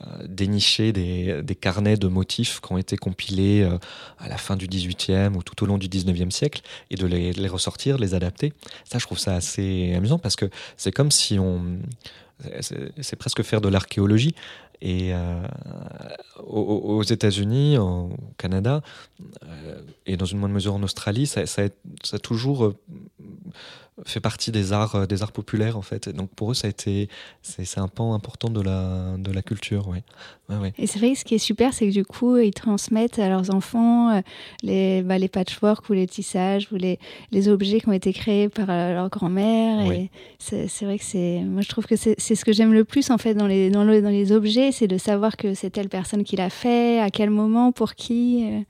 euh, 0.00 0.26
dénicher 0.26 0.92
des, 0.92 1.42
des, 1.42 1.54
carnets 1.54 1.98
de 1.98 2.08
motifs 2.08 2.62
qui 2.62 2.72
ont 2.72 2.78
été 2.78 2.96
compilés 2.96 3.60
euh, 3.60 3.76
à 4.18 4.30
la 4.30 4.38
fin 4.38 4.56
du 4.56 4.68
18e 4.68 5.34
ou 5.34 5.42
tout 5.42 5.62
au 5.62 5.66
long 5.66 5.76
du 5.76 5.88
19e 5.88 6.30
siècle 6.30 6.62
et 6.90 6.96
de 6.96 7.06
les, 7.06 7.34
les 7.34 7.48
ressortir, 7.48 7.98
les 7.98 8.14
adapter. 8.14 8.54
Ça, 8.90 8.98
je 8.98 9.04
trouve 9.04 9.18
ça 9.18 9.34
assez 9.34 9.92
amusant 9.94 10.18
parce 10.18 10.36
que 10.36 10.48
c'est 10.78 10.92
comme 10.92 11.10
si 11.10 11.38
on 11.38 11.78
c'est 13.00 13.16
presque 13.16 13.42
faire 13.42 13.60
de 13.60 13.68
l'archéologie. 13.68 14.34
Et 14.80 15.12
euh, 15.12 15.42
aux, 16.44 17.02
États-Unis, 17.02 17.78
au 17.78 18.10
Canada, 18.36 18.82
euh, 19.44 19.80
et 20.06 20.16
dans 20.16 20.24
une 20.24 20.38
moindre 20.38 20.54
mesure 20.54 20.74
en 20.74 20.82
Australie, 20.82 21.26
ça, 21.26 21.46
ça, 21.46 21.64
ça 22.04 22.16
a 22.16 22.18
toujours 22.20 22.64
euh, 22.66 22.76
fait 24.04 24.20
partie 24.20 24.52
des 24.52 24.72
arts, 24.72 24.94
euh, 24.94 25.06
des 25.06 25.22
arts 25.22 25.32
populaires 25.32 25.76
en 25.76 25.82
fait. 25.82 26.08
Et 26.08 26.12
donc 26.12 26.30
pour 26.30 26.50
eux, 26.50 26.54
ça 26.54 26.66
a 26.66 26.70
été, 26.70 27.08
c'est 27.42 27.78
un 27.78 27.88
pan 27.88 28.14
important 28.14 28.50
de 28.50 28.60
la, 28.60 29.16
de 29.18 29.32
la 29.32 29.42
culture, 29.42 29.88
ouais. 29.88 30.02
ouais, 30.48 30.56
ouais. 30.56 30.72
Et 30.78 30.86
c'est 30.86 30.98
vrai 30.98 31.12
que 31.12 31.18
ce 31.18 31.24
qui 31.24 31.34
est 31.34 31.38
super, 31.38 31.74
c'est 31.74 31.88
que 31.88 31.92
du 31.92 32.04
coup, 32.04 32.36
ils 32.36 32.52
transmettent 32.52 33.18
à 33.18 33.28
leurs 33.28 33.54
enfants 33.54 34.10
euh, 34.10 34.20
les, 34.62 35.02
bah, 35.02 35.18
les 35.18 35.28
patchwork 35.28 35.88
ou 35.90 35.92
les 35.92 36.06
tissages 36.06 36.68
ou 36.72 36.76
les, 36.76 36.98
les 37.32 37.48
objets 37.48 37.80
qui 37.80 37.88
ont 37.88 37.92
été 37.92 38.12
créés 38.12 38.48
par 38.48 38.66
euh, 38.70 38.94
leur 38.94 39.08
grand-mère. 39.08 39.90
Et 39.90 40.10
c'est 40.38 40.84
vrai 40.84 40.98
que 40.98 41.04
c'est, 41.04 41.40
moi 41.44 41.62
je 41.62 41.68
trouve 41.68 41.86
que 41.86 41.96
c'est 41.96 42.18
ce 42.18 42.44
que 42.44 42.52
j'aime 42.52 42.72
le 42.72 42.84
plus 42.84 43.10
en 43.10 43.18
fait 43.18 43.34
dans 43.34 43.46
les, 43.46 43.70
dans, 43.70 43.84
le, 43.84 44.00
dans 44.02 44.10
les 44.10 44.32
objets, 44.32 44.72
c'est 44.72 44.88
de 44.88 44.98
savoir 44.98 45.36
que 45.36 45.54
c'est 45.54 45.70
telle 45.70 45.88
personne 45.88 46.24
qui 46.24 46.36
l'a 46.36 46.50
fait, 46.50 47.00
à 47.00 47.10
quel 47.10 47.30
moment, 47.30 47.72
pour 47.72 47.94
qui. 47.94 48.44
Euh, 48.44 48.60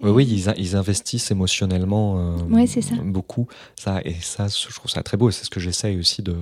oui, 0.00 0.10
oui, 0.10 0.26
ils, 0.30 0.54
ils 0.56 0.76
investissent 0.76 1.30
émotionnellement 1.30 2.18
euh, 2.18 2.54
ouais, 2.54 2.66
ça. 2.66 2.94
beaucoup. 3.02 3.48
Ça, 3.74 4.00
et 4.04 4.14
ça, 4.20 4.46
je 4.48 4.74
trouve 4.74 4.90
ça 4.90 5.02
très 5.02 5.16
beau. 5.16 5.30
C'est 5.30 5.44
ce 5.44 5.50
que 5.50 5.60
j'essaye 5.60 5.98
aussi 5.98 6.22
de, 6.22 6.36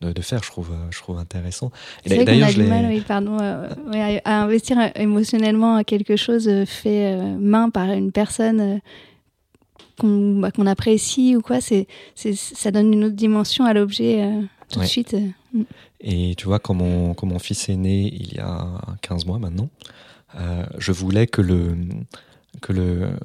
de, 0.00 0.12
de, 0.12 0.22
faire. 0.22 0.42
Je 0.42 0.50
trouve, 0.50 0.70
je 0.90 0.98
trouve 0.98 1.18
intéressant. 1.18 1.72
C'est 2.06 2.14
vrai 2.14 2.24
qu'on 2.24 2.46
a 2.46 2.52
du 2.52 2.62
mal, 2.62 2.86
oui, 2.86 3.02
pardon, 3.06 3.38
euh, 3.40 3.68
ouais, 3.92 4.22
à 4.24 4.42
investir 4.42 4.78
émotionnellement 4.94 5.76
à 5.76 5.84
quelque 5.84 6.16
chose 6.16 6.48
euh, 6.48 6.64
fait 6.64 7.14
euh, 7.14 7.36
main 7.38 7.70
par 7.70 7.90
une 7.90 8.12
personne. 8.12 8.60
Euh, 8.60 8.78
qu'on 10.00 10.40
bah, 10.40 10.50
qu 10.50 10.66
apprécie 10.66 11.36
ou 11.36 11.42
quoi, 11.42 11.60
c'est, 11.60 11.86
ça 12.14 12.70
donne 12.70 12.92
une 12.92 13.04
autre 13.04 13.14
dimension 13.14 13.64
à 13.64 13.74
l'objet 13.74 14.22
euh, 14.22 14.40
tout 14.70 14.78
ouais. 14.78 14.86
de 14.86 14.90
suite. 14.90 15.16
Mm. 15.52 15.62
Et 16.00 16.34
tu 16.36 16.46
vois, 16.46 16.58
quand 16.58 16.74
mon, 16.74 17.14
quand 17.14 17.26
mon 17.26 17.38
fils 17.38 17.68
est 17.68 17.76
né 17.76 18.10
il 18.12 18.34
y 18.34 18.38
a 18.38 18.66
15 19.02 19.26
mois 19.26 19.38
maintenant, 19.38 19.68
euh, 20.36 20.64
je 20.78 20.92
voulais 20.92 21.26
que 21.26 21.42
le, 21.42 21.76
que 22.60 22.72
le, 22.72 23.18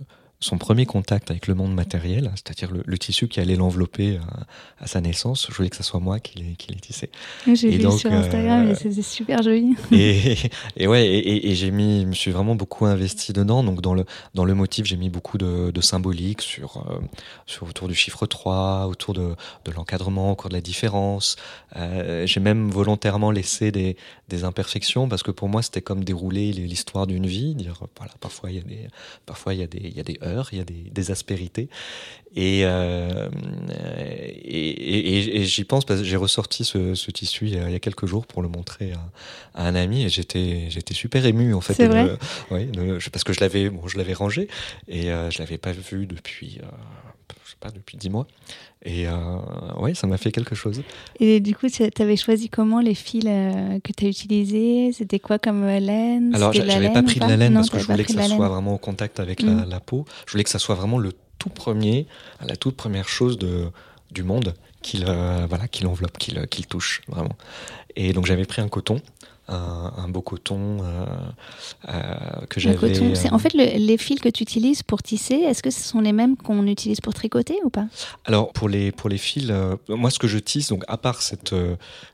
son 0.45 0.59
premier 0.59 0.85
contact 0.85 1.31
avec 1.31 1.47
le 1.47 1.55
monde 1.55 1.73
matériel, 1.73 2.31
c'est-à-dire 2.35 2.71
le, 2.71 2.83
le, 2.85 2.97
tissu 2.99 3.27
qui 3.27 3.39
allait 3.39 3.55
l'envelopper 3.55 4.17
à, 4.17 4.83
à, 4.83 4.87
sa 4.87 5.01
naissance, 5.01 5.47
je 5.49 5.55
voulais 5.55 5.69
que 5.69 5.75
ce 5.75 5.81
soit 5.81 5.99
moi 5.99 6.19
qui 6.19 6.37
l'ai, 6.37 6.75
tissé. 6.75 7.09
J'ai 7.51 7.69
vu 7.69 7.79
donc, 7.79 7.99
sur 7.99 8.11
Instagram, 8.11 8.67
euh, 8.67 8.75
c'était 8.75 9.01
super 9.01 9.41
joli. 9.41 9.75
Et, 9.91 10.37
et 10.77 10.87
ouais, 10.87 11.07
et, 11.07 11.49
et 11.49 11.55
j'ai 11.55 11.71
mis, 11.71 12.01
je 12.01 12.07
me 12.07 12.13
suis 12.13 12.31
vraiment 12.31 12.53
beaucoup 12.55 12.85
investi 12.85 13.33
dedans. 13.33 13.63
Donc 13.63 13.81
dans 13.81 13.93
le 13.93 14.05
dans 14.33 14.45
le 14.45 14.53
motif, 14.53 14.85
j'ai 14.85 14.97
mis 14.97 15.09
beaucoup 15.09 15.37
de, 15.37 15.71
de 15.71 15.81
symbolique 15.81 16.41
sur 16.41 16.77
euh, 16.77 16.99
sur 17.45 17.67
autour 17.67 17.87
du 17.87 17.95
chiffre 17.95 18.25
3, 18.25 18.87
autour 18.87 19.13
de, 19.13 19.35
de 19.65 19.71
l'encadrement, 19.71 20.33
autour 20.33 20.49
de 20.49 20.55
la 20.55 20.61
différence. 20.61 21.37
Euh, 21.75 22.27
j'ai 22.27 22.39
même 22.39 22.69
volontairement 22.69 23.31
laissé 23.31 23.71
des, 23.71 23.97
des 24.29 24.43
imperfections 24.43 25.07
parce 25.07 25.23
que 25.23 25.31
pour 25.31 25.49
moi 25.49 25.61
c'était 25.61 25.81
comme 25.81 26.03
dérouler 26.03 26.51
l'histoire 26.51 27.07
d'une 27.07 27.25
vie, 27.25 27.55
dire 27.55 27.79
voilà 27.97 28.13
parfois 28.19 28.51
il 28.51 28.57
y 28.57 28.59
a 28.59 28.63
des 28.63 28.87
parfois 29.25 29.53
il 29.53 29.59
y 29.59 29.63
a 29.63 29.67
des 29.67 29.81
il 29.83 29.95
y 29.95 29.99
a 29.99 30.03
des 30.03 30.19
il 30.51 30.57
y 30.57 30.61
a 30.61 30.65
des, 30.65 30.89
des 30.91 31.11
aspérités. 31.11 31.69
Et 32.37 32.61
euh, 32.65 33.29
et, 33.97 34.69
et, 34.69 35.37
et 35.37 35.43
j'y 35.45 35.63
pense 35.63 35.85
parce 35.85 36.01
que 36.01 36.05
j'ai 36.05 36.17
ressorti 36.17 36.65
ce, 36.65 36.93
ce 36.93 37.09
tissu 37.09 37.45
il 37.45 37.55
y, 37.55 37.57
a, 37.57 37.69
il 37.69 37.71
y, 37.71 37.75
a, 37.75 37.79
quelques 37.79 38.07
jours 38.07 38.27
pour 38.27 38.41
le 38.41 38.49
montrer 38.49 38.91
à, 38.91 39.61
à 39.61 39.67
un 39.67 39.73
ami 39.75 40.03
et 40.03 40.09
j'étais 40.09 40.65
j'étais 40.69 40.93
super 40.93 41.25
ému 41.25 41.53
en 41.53 41.61
fait 41.61 41.75
c'est 41.75 41.87
vrai 41.87 42.03
le, 42.03 42.17
ouais, 42.51 42.67
le, 42.75 42.97
parce 43.09 43.23
que 43.23 43.31
je 43.31 43.39
l'avais 43.39 43.69
bon 43.69 43.87
je 43.87 43.97
l'avais 43.97 44.13
rangé 44.13 44.49
et 44.89 45.11
euh, 45.11 45.29
je 45.29 45.39
l'avais 45.39 45.57
pas 45.57 45.71
vu 45.71 46.07
depuis 46.07 46.59
euh, 46.61 46.65
je 47.45 47.51
sais 47.51 47.57
pas, 47.59 47.69
depuis 47.69 47.97
dix 47.97 48.09
mois. 48.09 48.25
Et 48.83 49.07
euh, 49.07 49.13
ouais, 49.77 49.93
ça 49.93 50.07
m'a 50.07 50.17
fait 50.17 50.31
quelque 50.31 50.55
chose. 50.55 50.81
Et 51.19 51.39
du 51.39 51.55
coup, 51.55 51.67
tu 51.69 51.83
avais 51.99 52.17
choisi 52.17 52.49
comment 52.49 52.79
les 52.79 52.95
fils 52.95 53.23
euh, 53.27 53.79
que 53.79 53.91
tu 53.93 54.05
as 54.05 54.09
utilisés? 54.09 54.91
C'était 54.93 55.19
quoi 55.19 55.37
comme 55.37 55.65
laine? 55.65 56.33
Alors, 56.33 56.51
j'avais 56.53 56.91
pas 56.91 57.03
pris 57.03 57.19
de 57.19 57.25
la 57.25 57.37
laine 57.37 57.53
parce 57.53 57.69
que 57.69 57.79
je 57.79 57.85
voulais 57.85 58.03
que 58.03 58.13
ça 58.13 58.23
soit 58.23 58.49
vraiment 58.49 58.73
au 58.73 58.79
contact 58.79 59.19
avec 59.19 59.41
la, 59.41 59.51
mm. 59.51 59.79
peau. 59.85 60.05
Je 60.25 60.31
voulais 60.31 60.43
que 60.43 60.49
ça 60.49 60.59
soit 60.59 60.75
vraiment 60.75 60.97
le 60.97 61.13
tout 61.37 61.49
premier, 61.49 62.07
la 62.45 62.55
toute 62.55 62.75
première 62.75 63.07
chose 63.07 63.37
de, 63.37 63.67
du 64.11 64.23
monde 64.23 64.53
qu'il 64.81 65.05
voilà, 65.05 65.67
qu'il 65.67 65.87
enveloppe, 65.87 66.17
qu'il 66.17 66.67
touche 66.67 67.01
vraiment. 67.07 67.35
Et 67.95 68.11
donc, 68.11 68.25
j'avais 68.25 68.45
pris 68.45 68.61
un 68.61 68.67
coton 68.67 69.01
un, 69.47 70.07
beau 70.09 70.21
coton 70.21 70.79
euh, 70.81 71.05
euh, 71.89 72.45
que 72.49 72.59
j'avais. 72.59 72.99
Euh, 72.99 73.13
en 73.31 73.39
fait, 73.39 73.53
les 73.53 73.97
fils 73.97 74.19
que 74.19 74.29
tu 74.29 74.43
utilises 74.43 74.83
pour 74.83 75.03
tisser, 75.03 75.35
est-ce 75.35 75.61
que 75.61 75.69
ce 75.69 75.81
sont 75.81 76.01
les 76.01 76.13
mêmes 76.13 76.35
qu'on 76.35 76.65
utilise 76.67 77.01
pour 77.01 77.13
tricoter 77.13 77.57
ou 77.63 77.69
pas? 77.69 77.87
Alors 78.25 78.51
pour 78.53 78.69
les 78.69 78.91
pour 78.91 79.09
les 79.09 79.17
fils, 79.17 79.51
moi 79.87 80.09
ce 80.09 80.19
que 80.19 80.27
je 80.27 80.39
tisse, 80.39 80.69
donc 80.69 80.83
à 80.87 80.97
part 80.97 81.21
cette 81.21 81.55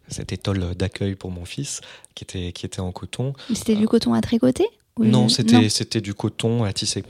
cette 0.08 0.34
étole 0.34 0.76
d'accueil 0.76 1.16
pour 1.16 1.32
mon 1.32 1.46
fils 1.46 1.82
qui 2.16 2.24
était 2.24 2.52
qui 2.52 2.66
était 2.66 2.82
en 2.82 2.92
coton. 2.92 3.34
C'était 3.54 3.76
du 3.76 3.88
coton 3.88 4.14
à 4.14 4.22
tricoter 4.22 4.68
Non, 5.00 5.30
c'était 5.30 6.02
du 6.02 6.14
coton 6.14 6.64
à 6.64 6.74
tisser. 6.74 7.04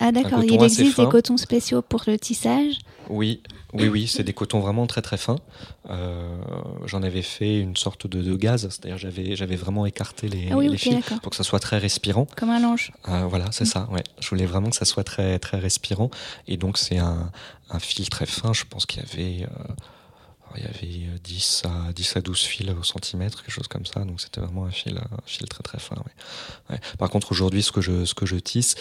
Ah 0.00 0.12
d'accord, 0.12 0.44
il 0.44 0.62
existe 0.62 1.00
des 1.00 1.08
cotons 1.08 1.36
spéciaux 1.36 1.82
pour 1.82 2.02
le 2.06 2.18
tissage? 2.18 2.74
Oui, 3.08 3.42
oui, 3.74 3.88
oui, 3.88 4.06
c'est 4.06 4.22
des 4.22 4.32
cotons 4.32 4.60
vraiment 4.60 4.86
très 4.86 5.02
très 5.02 5.16
fins. 5.16 5.38
Euh, 5.90 6.38
j'en 6.86 7.02
avais 7.02 7.22
fait 7.22 7.58
une 7.58 7.76
sorte 7.76 8.06
de, 8.06 8.36
gaz, 8.36 8.62
c'est-à-dire 8.62 8.96
j'avais 8.96 9.36
j'avais 9.36 9.56
vraiment 9.56 9.86
écarté 9.86 10.28
les, 10.28 10.50
ah 10.50 10.76
fils 10.76 11.04
pour 11.22 11.30
que 11.30 11.36
ça 11.36 11.44
soit 11.44 11.60
très 11.60 11.78
respirant. 11.78 12.26
Comme 12.36 12.50
un 12.50 12.60
linge. 12.60 12.92
Euh, 13.08 13.26
voilà, 13.28 13.46
c'est 13.50 13.64
mm. 13.64 13.68
ça. 13.68 13.88
Ouais, 13.90 14.04
je 14.20 14.28
voulais 14.28 14.46
vraiment 14.46 14.70
que 14.70 14.76
ça 14.76 14.84
soit 14.84 15.04
très 15.04 15.38
très 15.38 15.58
respirant, 15.58 16.10
et 16.46 16.56
donc 16.56 16.78
c'est 16.78 16.98
un, 16.98 17.30
fil 17.78 18.08
très 18.08 18.26
fin. 18.26 18.52
Je 18.52 18.64
pense 18.64 18.86
qu'il 18.86 19.02
y 19.02 19.04
avait 19.04 19.44
euh, 19.44 19.74
il 20.56 20.62
y 20.62 20.66
avait 20.66 21.18
10 21.18 21.62
à, 21.66 21.92
10 21.92 22.16
à 22.16 22.20
12 22.20 22.38
fils 22.40 22.70
au 22.70 22.82
centimètre, 22.82 23.42
quelque 23.42 23.52
chose 23.52 23.68
comme 23.68 23.86
ça. 23.86 24.00
Donc 24.04 24.20
c'était 24.20 24.40
vraiment 24.40 24.64
un 24.64 24.70
fil, 24.70 24.96
un 24.96 25.18
fil 25.26 25.46
très 25.48 25.62
très 25.62 25.78
fin. 25.78 25.96
Par 26.98 27.10
contre, 27.10 27.32
aujourd'hui, 27.32 27.62
ce, 27.62 27.72
que 27.72 27.80
je, 27.80 28.04
ce 28.04 28.14
que 28.14 28.26
je 28.26 28.36
tisse, 28.36 28.74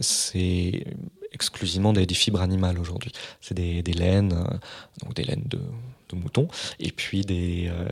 c'est 0.00 0.84
exclusivement 1.32 1.92
des, 1.92 2.06
fibres 2.14 2.40
animales 2.40 2.78
aujourd'hui. 2.78 3.12
C'est 3.40 3.54
des, 3.54 3.82
laines, 3.82 4.32
euh, 4.32 4.56
donc 5.02 5.14
des 5.14 5.24
laines 5.24 5.44
de, 5.46 5.58
de 5.58 6.16
moutons, 6.16 6.48
et 6.78 6.92
puis 6.92 7.22
des, 7.22 7.68
euh, 7.68 7.88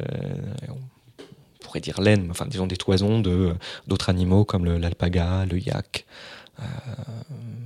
on 0.68 0.78
pourrait 1.60 1.80
dire 1.80 2.00
laines, 2.00 2.28
enfin 2.30 2.46
disons 2.46 2.66
des 2.66 2.76
toisons 2.76 3.20
d'autres 3.20 4.10
animaux 4.10 4.44
comme 4.44 4.64
l'alpaga, 4.64 5.46
le, 5.46 5.58
yak. 5.58 6.06
Euh, 6.60 6.62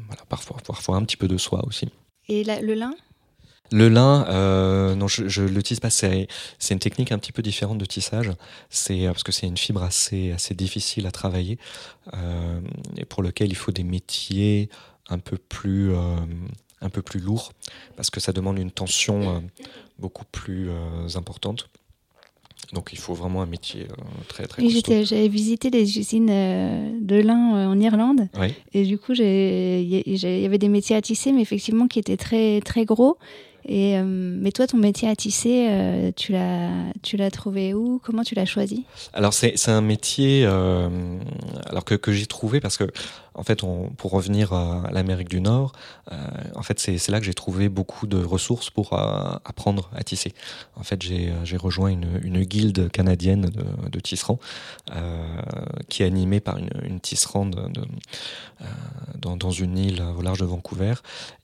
voilà, 0.06 0.22
parfois, 0.28 0.58
parfois 0.64 0.96
un 0.96 1.04
petit 1.04 1.16
peu 1.16 1.28
de 1.28 1.36
soie 1.36 1.64
aussi. 1.66 1.88
Et 2.28 2.44
le 2.44 2.74
lin? 2.74 2.94
Le 3.72 3.88
lin, 3.88 4.24
non, 4.94 5.08
je, 5.08 5.42
ne 5.42 5.48
le 5.48 5.62
tisse 5.62 5.80
pas. 5.80 5.90
C'est, 5.90 6.28
une 6.70 6.78
technique 6.78 7.12
un 7.12 7.18
petit 7.18 7.32
peu 7.32 7.42
différente 7.42 7.78
de 7.78 7.84
tissage. 7.84 8.30
C'est 8.70 9.06
parce 9.06 9.22
que 9.22 9.32
c'est 9.32 9.46
une 9.46 9.56
fibre 9.56 9.82
assez, 9.82 10.32
assez 10.32 10.54
difficile 10.54 11.06
à 11.06 11.10
travailler 11.10 11.58
et 12.96 13.04
pour 13.04 13.22
lequel 13.22 13.50
il 13.50 13.56
faut 13.56 13.72
des 13.72 13.84
métiers 13.84 14.68
un 15.08 15.18
peu 15.18 15.36
plus, 15.36 15.92
euh, 15.92 16.16
un 16.80 16.88
peu 16.88 17.02
plus 17.02 17.20
lourd, 17.20 17.52
parce 17.96 18.10
que 18.10 18.20
ça 18.20 18.32
demande 18.32 18.58
une 18.58 18.70
tension 18.70 19.36
euh, 19.36 19.40
beaucoup 19.98 20.24
plus 20.30 20.68
euh, 20.70 21.08
importante. 21.16 21.68
Donc 22.72 22.90
il 22.92 22.98
faut 22.98 23.14
vraiment 23.14 23.42
un 23.42 23.46
métier 23.46 23.86
très 24.26 24.46
très 24.46 24.62
costaud. 24.62 25.04
J'avais 25.04 25.28
visité 25.28 25.70
des 25.70 25.98
usines 25.98 26.26
de 26.26 27.16
lin 27.16 27.68
en 27.68 27.78
Irlande 27.78 28.28
et 28.72 28.84
du 28.84 28.98
coup 28.98 29.12
il 29.12 29.82
y 29.84 30.46
avait 30.46 30.58
des 30.58 30.68
métiers 30.68 30.96
à 30.96 31.02
tisser 31.02 31.30
mais 31.32 31.42
effectivement 31.42 31.86
qui 31.86 31.98
étaient 31.98 32.16
très 32.16 32.60
très 32.62 32.84
gros 32.86 33.18
et, 33.66 33.98
euh, 33.98 34.04
mais 34.04 34.52
toi, 34.52 34.66
ton 34.66 34.76
métier 34.76 35.08
à 35.08 35.16
tisser, 35.16 35.66
euh, 35.68 36.10
tu 36.14 36.32
l'as, 36.32 37.30
trouvé 37.30 37.74
où? 37.74 38.00
Comment 38.02 38.22
tu 38.22 38.34
l'as 38.34 38.44
choisi? 38.44 38.84
Alors 39.12 39.32
c'est, 39.32 39.54
c'est 39.56 39.70
un 39.70 39.80
métier 39.80 40.44
euh, 40.44 40.88
alors 41.66 41.84
que, 41.84 41.94
que 41.94 42.12
j'ai 42.12 42.26
trouvé 42.26 42.60
parce 42.60 42.76
que 42.76 42.84
en 43.34 43.42
fait, 43.42 43.60
pour 43.96 44.10
revenir 44.10 44.52
à 44.52 44.90
l'Amérique 44.92 45.28
du 45.28 45.40
Nord, 45.40 45.72
en 46.54 46.62
fait, 46.62 46.78
c'est, 46.80 47.08
là 47.08 47.18
que 47.20 47.26
j'ai 47.26 47.34
trouvé 47.34 47.68
beaucoup 47.68 48.06
de 48.06 48.22
ressources 48.22 48.70
pour 48.70 48.92
apprendre 48.92 49.90
à 49.94 50.02
tisser. 50.02 50.32
En 50.76 50.82
fait, 50.82 51.02
j'ai, 51.02 51.32
j'ai 51.44 51.56
rejoint 51.56 51.88
une, 51.88 52.20
une 52.22 52.44
guilde 52.44 52.90
canadienne 52.90 53.42
de, 53.42 53.64
de 53.90 54.00
tisserands 54.00 54.38
qui 55.88 56.02
est 56.02 56.06
animée 56.06 56.40
par 56.40 56.58
une, 56.58 57.00
tisserande 57.00 57.72
de, 57.72 57.84
dans, 59.18 59.50
une 59.50 59.78
île 59.78 60.02
au 60.16 60.22
large 60.22 60.38
de 60.38 60.44
Vancouver 60.44 60.94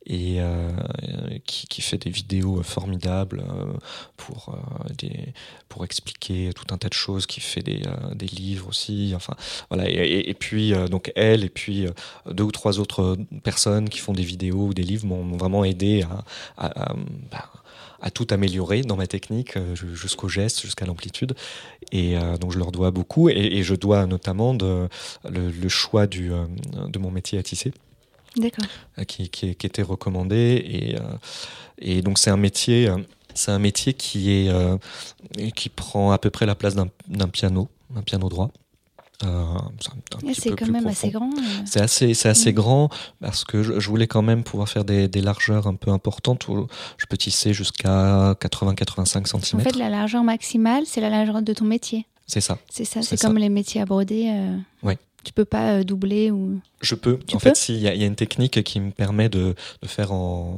et 0.06 0.40
qui, 1.44 1.80
fait 1.82 1.98
des 1.98 2.10
vidéos 2.10 2.62
formidables 2.62 3.40
euh, 3.40 3.72
pour, 4.16 4.54
euh, 4.54 5.08
pour 5.68 5.84
expliquer 5.84 6.50
tout 6.54 6.66
un 6.72 6.78
tas 6.78 6.88
de 6.88 6.94
choses, 6.94 7.26
qui 7.26 7.40
fait 7.40 7.62
des, 7.62 7.82
euh, 7.86 8.14
des 8.14 8.26
livres 8.26 8.68
aussi. 8.68 9.12
Enfin, 9.14 9.34
voilà. 9.68 9.88
Et, 9.88 10.34
puis, 10.34 10.72
donc, 10.90 11.12
elle 11.16 11.44
et 11.44 11.48
puis 11.48 11.79
deux 12.30 12.44
ou 12.44 12.50
trois 12.50 12.78
autres 12.78 13.16
personnes 13.42 13.88
qui 13.88 13.98
font 13.98 14.12
des 14.12 14.22
vidéos 14.22 14.66
ou 14.66 14.74
des 14.74 14.82
livres 14.82 15.06
m'ont 15.06 15.36
vraiment 15.36 15.64
aidé 15.64 16.04
à, 16.56 16.94
bah, 17.30 17.50
à 18.00 18.10
tout 18.10 18.26
améliorer 18.30 18.82
dans 18.82 18.96
ma 18.96 19.06
technique 19.06 19.58
jusqu'au 19.74 20.28
geste, 20.28 20.62
jusqu'à 20.62 20.86
l'amplitude. 20.86 21.34
Et 21.92 22.16
donc 22.40 22.52
je 22.52 22.58
leur 22.58 22.72
dois 22.72 22.90
beaucoup 22.90 23.28
et, 23.28 23.62
je 23.62 23.74
dois 23.74 24.06
notamment 24.06 24.54
de, 24.54 24.88
le, 25.28 25.68
choix 25.68 26.06
du, 26.06 26.30
de 26.30 26.98
mon 26.98 27.10
métier 27.10 27.38
à 27.38 27.42
tisser. 27.42 27.72
D'accord. 28.36 28.66
Qui, 29.08 29.28
qui, 29.28 29.56
qui, 29.56 29.66
était 29.66 29.82
recommandé 29.82 30.64
et, 30.64 30.96
et 31.80 32.02
donc 32.02 32.18
c'est 32.18 32.30
un 32.30 32.36
métier, 32.36 32.88
euh, 32.88 32.98
c'est 33.34 33.50
un 33.50 33.58
métier 33.58 33.94
qui 33.94 34.30
est 34.30 34.48
euh, 34.48 34.76
qui 35.56 35.68
prend 35.68 36.12
à 36.12 36.18
peu 36.18 36.30
près 36.30 36.46
la 36.46 36.54
place 36.54 36.74
d'un 36.74 37.28
piano, 37.28 37.68
un 37.96 38.02
piano 38.02 38.28
droit. 38.28 38.50
Euh, 39.24 39.44
c'est 40.32 40.56
quand 40.56 40.68
même 40.68 40.86
assez 40.86 41.10
grand. 41.10 41.30
C'est 41.66 41.80
assez, 41.80 42.14
c'est 42.14 42.28
assez 42.28 42.52
mm. 42.52 42.54
grand 42.54 42.88
parce 43.20 43.44
que 43.44 43.62
je, 43.62 43.88
voulais 43.90 44.06
quand 44.06 44.22
même 44.22 44.42
pouvoir 44.44 44.68
faire 44.68 44.84
des, 44.84 45.08
des, 45.08 45.20
largeurs 45.20 45.66
un 45.66 45.74
peu 45.74 45.90
importantes. 45.90 46.48
Où 46.48 46.66
je 46.96 47.06
peux 47.06 47.16
tisser 47.16 47.52
jusqu'à 47.52 48.32
80-85 48.40 49.26
cm. 49.26 49.60
En 49.60 49.62
fait, 49.62 49.76
la 49.76 49.90
largeur 49.90 50.24
maximale, 50.24 50.84
c'est 50.86 51.00
la 51.00 51.10
largeur 51.10 51.42
de 51.42 51.52
ton 51.52 51.64
métier. 51.64 52.06
C'est 52.26 52.40
ça. 52.40 52.58
C'est 52.70 52.84
ça. 52.84 53.02
C'est 53.02 53.20
comme 53.20 53.38
les 53.38 53.48
métiers 53.48 53.80
à 53.80 53.84
broder. 53.84 54.32
Oui. 54.82 54.94
Tu 55.22 55.34
peux 55.34 55.44
pas 55.44 55.84
doubler 55.84 56.30
ou. 56.30 56.60
Je 56.80 56.94
peux. 56.94 57.18
en 57.34 57.38
fait, 57.38 57.68
il 57.68 57.76
y, 57.76 57.82
y, 57.82 57.88
a 57.88 58.06
une 58.06 58.14
technique 58.14 58.62
qui 58.62 58.80
me 58.80 58.90
permet 58.90 59.28
de, 59.28 59.54
de 59.82 59.88
faire 59.88 60.12
en, 60.12 60.56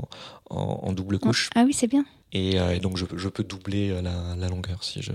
en, 0.53 0.93
double 0.93 1.19
couche. 1.19 1.51
Ah 1.55 1.65
oui, 1.65 1.73
c'est 1.73 1.87
bien. 1.87 2.05
Et, 2.33 2.59
euh, 2.59 2.79
donc 2.79 2.97
je, 2.97 3.29
peux 3.29 3.45
doubler 3.45 3.91
euh, 3.91 4.03
la, 4.03 4.49
longueur 4.49 4.83
si 4.83 5.03
je, 5.03 5.13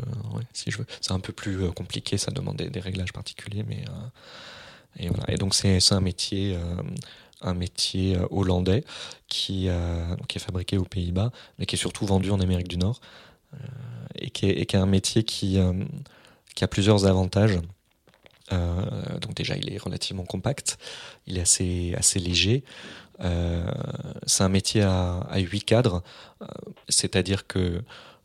si 0.53 0.71
je 0.71 0.79
veux. 0.79 0.85
C'est 1.01 1.13
un 1.13 1.19
peu 1.19 1.33
plus 1.33 1.63
euh, 1.63 1.71
compliqué, 1.71 2.17
ça 2.17 2.31
demande 2.31 2.57
des, 2.57 2.79
réglages 2.79 3.13
particuliers, 3.13 3.63
mais 3.67 3.83
et 4.99 5.09
voilà. 5.09 5.31
Et 5.31 5.37
donc 5.37 5.55
c'est 5.55 5.79
un 5.91 6.01
métier, 6.01 6.57
un 7.41 7.53
métier 7.53 8.17
hollandais 8.31 8.83
qui, 9.27 9.69
qui 10.27 10.37
est 10.37 10.41
fabriqué 10.41 10.77
aux 10.77 10.85
Pays-Bas, 10.85 11.31
mais 11.59 11.65
qui 11.65 11.75
est 11.75 11.79
surtout 11.79 12.05
vendu 12.05 12.31
en 12.31 12.39
Amérique 12.39 12.67
du 12.67 12.77
Nord, 12.77 12.99
et 14.15 14.29
qui, 14.29 14.47
est, 14.47 14.65
qui 14.65 14.77
un 14.77 14.85
métier 14.85 15.23
qui, 15.23 15.59
qui 16.55 16.63
a 16.63 16.67
plusieurs 16.67 17.05
avantages. 17.05 17.59
donc 18.49 19.35
déjà, 19.35 19.55
il 19.55 19.71
est 19.71 19.77
relativement 19.77 20.23
compact, 20.23 20.79
il 21.27 21.37
est 21.37 21.41
assez, 21.41 21.93
assez 21.95 22.19
léger. 22.19 22.63
Euh, 23.21 23.65
c'est 24.25 24.43
un 24.43 24.49
métier 24.49 24.83
à, 24.83 25.37
huit 25.37 25.63
cadres, 25.63 26.03
euh, 26.41 26.45
c'est-à-dire 26.89 27.47
que 27.47 27.81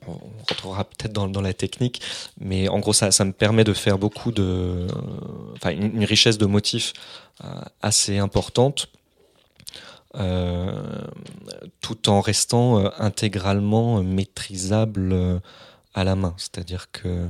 on 0.08 0.18
rentrera 0.48 0.82
peut-être 0.82 1.12
dans, 1.12 1.40
la 1.40 1.54
technique, 1.54 2.02
mais 2.40 2.68
en 2.68 2.80
gros, 2.80 2.92
ça, 2.92 3.06
me 3.24 3.32
permet 3.32 3.62
de 3.62 3.72
faire 3.72 3.98
beaucoup 3.98 4.32
de. 4.32 4.88
une, 5.64 6.04
richesse 6.04 6.38
de 6.38 6.46
motifs 6.46 6.92
euh, 7.44 7.60
assez 7.82 8.18
importante, 8.18 8.88
tout 11.80 12.08
en 12.08 12.20
restant 12.20 12.84
intégralement 12.98 14.02
maîtrisable 14.02 15.40
à 15.94 16.02
la 16.02 16.16
main. 16.16 16.34
C'est-à-dire 16.36 16.90
que 16.90 17.28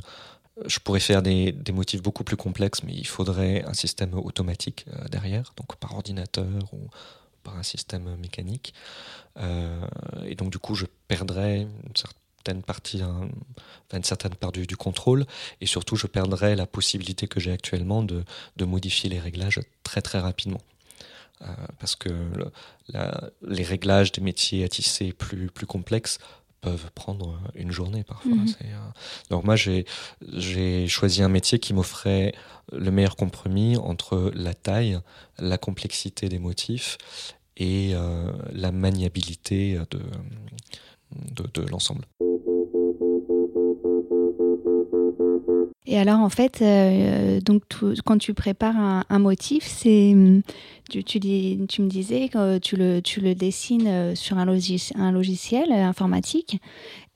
je 0.67 0.79
pourrais 0.79 1.01
faire 1.01 1.23
des, 1.23 1.53
des, 1.53 1.73
motifs 1.73 2.03
beaucoup 2.03 2.25
plus 2.25 2.39
complexes, 2.39 2.83
mais 2.85 2.95
il 2.95 3.07
faudrait 3.07 3.65
un 3.65 3.75
système 3.75 4.15
automatique 4.15 4.87
derrière, 5.11 5.53
donc 5.59 5.77
par 5.77 5.95
ordinateur 5.95 6.47
ou 6.73 6.89
par 7.43 7.57
un 7.57 7.63
système 7.63 8.17
mécanique. 8.17 8.75
Euh, 9.39 9.87
et 10.27 10.35
donc 10.35 10.51
du 10.51 10.59
coup, 10.59 10.75
je 10.75 10.87
perdrais 11.09 11.63
une 11.63 11.95
certaine 11.95 12.63
partie, 12.63 13.03
du, 14.67 14.77
contrôle, 14.77 15.27
et 15.61 15.67
surtout, 15.67 15.97
je 15.97 16.07
perdrais 16.07 16.57
la 16.57 16.67
possibilité 16.67 17.29
que 17.29 17.41
j'ai 17.41 17.53
actuellement 17.53 18.03
de, 18.03 18.25
de, 18.57 18.65
modifier 18.65 19.09
les 19.09 19.21
réglages 19.21 19.61
très 19.85 20.03
très 20.03 20.19
rapidement. 20.19 20.61
Euh, 21.43 21.47
parce 21.81 21.97
que 21.97 22.31
les 23.43 23.65
réglages 23.65 24.13
des 24.13 24.21
métiers 24.21 24.65
à 24.65 24.69
tisser 24.69 25.13
plus, 25.13 25.49
plus 25.49 25.67
complexes 25.67 26.19
peuvent 26.63 26.91
prendre 26.95 27.39
une 27.55 27.71
journée 27.71 28.05
parfois. 28.05 28.33
Mhm. 28.33 28.55
Euh, 28.65 28.91
donc 29.29 29.45
moi 29.45 29.57
j'ai 29.57 29.85
choisi 30.89 31.23
un 31.23 31.29
métier 31.29 31.59
qui 31.59 31.75
m'offrait 31.75 32.35
le 32.73 32.91
meilleur 32.91 33.17
compromis 33.17 33.77
entre 33.77 34.33
la 34.35 34.55
taille, 34.55 34.99
la 35.39 35.59
complexité 35.59 36.29
des 36.31 36.39
motifs 36.39 36.97
et 37.59 37.93
la 38.51 38.73
maniabilité 38.73 39.79
de, 39.91 40.01
de 41.53 41.67
l'ensemble. 41.69 42.07
Et 45.93 45.99
alors, 45.99 46.21
en 46.21 46.31
fait, 46.31 46.63
euh, 46.63 47.39
donc 47.43 47.65
quand 48.07 48.17
tu 48.17 48.33
prépares 48.33 49.05
un, 49.07 49.19
motif, 49.19 49.65
c'est 49.67 50.17
tu, 50.89 51.05
tu, 51.05 51.21
tu, 51.21 51.83
me 51.83 51.87
disais 51.87 52.31
que 52.31 52.57
tu 52.57 52.77
le, 52.77 53.03
tu 53.03 53.21
le 53.21 53.35
dessines 53.35 53.87
euh, 53.87 54.15
sur 54.15 54.39
un, 54.39 54.49
un 54.49 55.13
logiciel 55.13 55.71
informatique. 55.71 56.63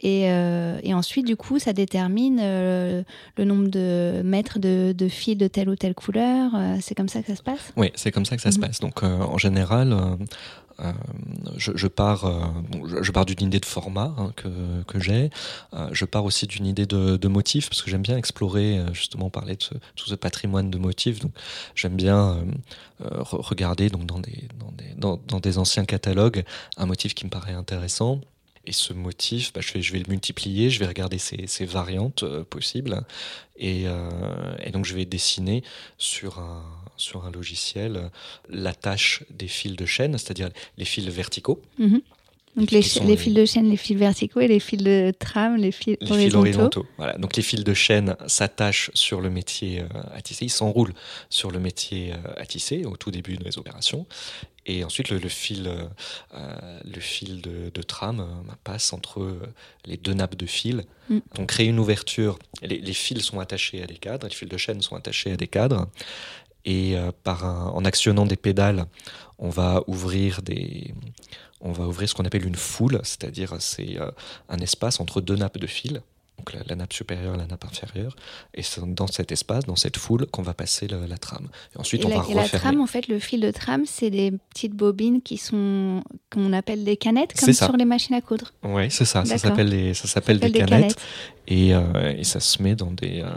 Et, 0.00 0.30
euh, 0.30 0.78
et, 0.82 0.92
ensuite, 0.92 1.26
du 1.26 1.36
coup, 1.36 1.58
ça 1.58 1.72
détermine 1.72 2.36
le 2.36 3.04
nombre 3.46 3.68
de 3.68 4.20
mètres 4.22 4.58
de, 4.58 4.92
de, 4.92 5.08
fils 5.08 5.38
de 5.38 5.48
telle 5.48 5.70
ou 5.70 5.76
telle 5.76 5.94
couleur. 5.94 6.50
c'est 6.82 6.94
comme 6.94 7.08
ça 7.08 7.22
que 7.22 7.28
ça 7.28 7.36
se 7.36 7.42
passe? 7.42 7.72
Oui, 7.78 7.90
c'est 7.94 8.12
comme 8.12 8.26
ça 8.26 8.36
que 8.36 8.42
ça 8.42 8.52
se 8.52 8.58
mhm. 8.58 8.66
passe. 8.66 8.80
Donc, 8.80 9.02
en 9.02 9.38
général, 9.38 10.18
euh, 10.80 10.92
je, 11.56 11.86
pars, 11.86 12.26
euh, 12.26 13.00
je, 13.00 13.10
pars 13.10 13.24
d'une 13.24 13.46
idée 13.46 13.60
de 13.60 13.64
format 13.64 14.14
hein, 14.18 14.32
que, 14.36 14.82
que 14.86 15.00
j'ai. 15.00 15.30
Euh, 15.72 15.88
je 15.92 16.04
pars 16.04 16.24
aussi 16.24 16.46
d'une 16.46 16.66
idée 16.66 16.86
de, 16.86 17.28
motif 17.28 17.68
parce 17.68 17.82
que 17.82 17.90
j'aime 17.90 18.02
bien 18.02 18.16
explorer, 18.16 18.80
justement, 18.92 19.30
parler 19.30 19.56
de 19.56 19.64
tout 19.96 20.06
ce 20.06 20.14
patrimoine 20.14 20.70
de 20.70 20.78
motifs. 20.78 21.18
Donc, 21.18 21.32
j'aime 21.74 21.96
bien 21.96 22.44
regarder 23.00 23.88
donc 23.90 24.06
dans 24.06 24.20
des, 24.20 24.48
dans 24.58 24.72
des, 24.72 25.18
dans, 25.28 25.40
des 25.40 25.58
anciens 25.58 25.84
catalogues 25.84 26.44
un 26.76 26.86
motif 26.86 27.14
qui 27.14 27.24
me 27.24 27.30
paraît 27.30 27.52
intéressant 27.52 28.20
et 28.64 28.72
ce 28.72 28.92
motif, 28.92 29.52
bah, 29.52 29.60
je, 29.60 29.72
vais, 29.72 29.82
je 29.82 29.92
vais 29.92 29.98
le 29.98 30.08
multiplier, 30.08 30.70
je 30.70 30.80
vais 30.80 30.86
regarder 30.86 31.18
ses, 31.18 31.64
variantes 31.64 32.24
possibles, 32.44 33.02
et, 33.56 33.86
donc 34.72 34.84
je 34.84 34.94
vais 34.94 35.04
dessiner 35.04 35.62
sur 35.98 36.38
un, 36.38 36.64
sur 36.96 37.24
un 37.24 37.30
logiciel 37.30 38.10
l'attache 38.48 39.22
des 39.30 39.48
fils 39.48 39.76
de 39.76 39.86
chaîne, 39.86 40.12
c'est-à-dire 40.18 40.50
les 40.78 40.84
fils 40.84 41.06
verticaux. 41.06 41.60
Mhm. 41.78 42.00
Donc 42.56 42.70
les, 42.70 42.80
les, 43.04 43.16
fils 43.18 43.34
de 43.34 43.44
chaîne, 43.44 43.68
les 43.68 43.76
fils 43.76 43.98
verticaux 43.98 44.40
et 44.40 44.48
les 44.48 44.60
fils 44.60 44.82
de 44.82 45.12
trame, 45.18 45.56
les 45.56 45.72
fils 45.72 45.98
les 46.00 46.10
horizontaux. 46.10 46.24
Fils 46.24 46.34
horizontaux. 46.34 46.86
Voilà. 46.96 47.12
Donc 47.18 47.36
les 47.36 47.42
fils 47.42 47.62
de 47.62 47.74
chaîne 47.74 48.16
s'attachent 48.26 48.90
sur 48.94 49.20
le 49.20 49.28
métier 49.28 49.80
euh, 49.80 49.86
à 50.14 50.22
tisser, 50.22 50.46
ils 50.46 50.50
s'enroulent 50.50 50.94
sur 51.28 51.50
le 51.50 51.58
métier 51.58 52.14
euh, 52.14 52.32
à 52.38 52.46
tisser 52.46 52.86
au 52.86 52.96
tout 52.96 53.10
début 53.10 53.36
des 53.36 53.58
opérations. 53.58 54.06
Et 54.64 54.84
ensuite, 54.84 55.10
le, 55.10 55.28
fil, 55.28 55.68
euh, 55.68 56.80
le 56.82 57.00
fil 57.00 57.40
de, 57.40 57.70
de 57.72 57.82
trame 57.82 58.26
passe 58.64 58.92
entre 58.92 59.38
les 59.84 59.96
deux 59.96 60.14
nappes 60.14 60.34
de 60.34 60.46
fil. 60.46 60.84
Mm. 61.08 61.18
On 61.38 61.46
crée 61.46 61.66
une 61.66 61.78
ouverture. 61.78 62.38
Les, 62.62 62.92
fils 62.92 63.22
sont 63.22 63.38
attachés 63.38 63.82
à 63.82 63.86
des 63.86 63.94
cadres, 63.94 64.26
les 64.26 64.34
fils 64.34 64.48
de 64.48 64.56
chaîne 64.56 64.82
sont 64.82 64.96
attachés 64.96 65.30
à 65.30 65.36
des 65.36 65.46
cadres 65.46 65.88
et 66.66 66.96
euh, 66.96 67.10
en 67.24 67.84
actionnant 67.84 68.26
des 68.26 68.36
pédales, 68.36 68.86
on 69.38 69.48
va 69.48 69.82
ouvrir 69.86 70.42
des, 70.42 70.92
on 71.60 71.72
va 71.72 71.86
ouvrir 71.86 72.08
ce 72.08 72.14
qu'on 72.14 72.24
appelle 72.24 72.44
une 72.44 72.56
foule, 72.56 73.00
c'est-à-dire 73.04 73.56
c'est 73.60 73.98
euh, 73.98 74.10
un 74.48 74.58
espace 74.58 75.00
entre 75.00 75.20
deux 75.20 75.36
nappes 75.36 75.58
de 75.58 75.66
fil 75.66 76.02
donc 76.38 76.52
la, 76.68 76.76
nappe 76.76 76.92
supérieure 76.92 77.34
et 77.34 77.38
la 77.38 77.46
nappe 77.46 77.64
inférieure. 77.64 78.14
Et 78.54 78.62
c'est 78.62 78.82
dans 78.94 79.06
cet 79.06 79.32
espace, 79.32 79.64
dans 79.64 79.76
cette 79.76 79.96
foule, 79.96 80.26
qu'on 80.26 80.42
va 80.42 80.54
passer 80.54 80.86
la 80.86 81.18
trame. 81.18 81.48
Et 81.74 81.80
ensuite, 81.80 82.04
on 82.04 82.08
va 82.08 82.24
et 82.28 82.34
la 82.34 82.48
trame, 82.48 82.80
en 82.80 82.86
fait, 82.86 83.08
le 83.08 83.18
fil 83.18 83.40
de 83.40 83.50
trame, 83.50 83.84
c'est 83.86 84.10
des 84.10 84.32
petites 84.50 84.74
bobines 84.74 85.22
qui 85.22 85.38
sont, 85.38 86.02
qu'on 86.30 86.52
appelle 86.52 86.84
des 86.84 86.96
canettes, 86.96 87.32
comme 87.38 87.52
sur 87.52 87.76
les 87.76 87.84
machines 87.84 88.14
à 88.14 88.20
coudre. 88.20 88.52
Oui, 88.62 88.90
c'est 88.90 89.04
ça. 89.04 89.24
Ça 89.24 89.38
s'appelle 89.38 89.70
des, 89.70 89.94
ça 89.94 90.08
s'appelle 90.08 90.38
des, 90.38 90.52
canettes. 90.52 90.96
Et, 91.48 91.74
euh, 91.74 92.14
et, 92.16 92.24
ça 92.24 92.40
se 92.40 92.62
met 92.62 92.74
dans 92.74 92.90
des, 92.90 93.22
euh, 93.22 93.30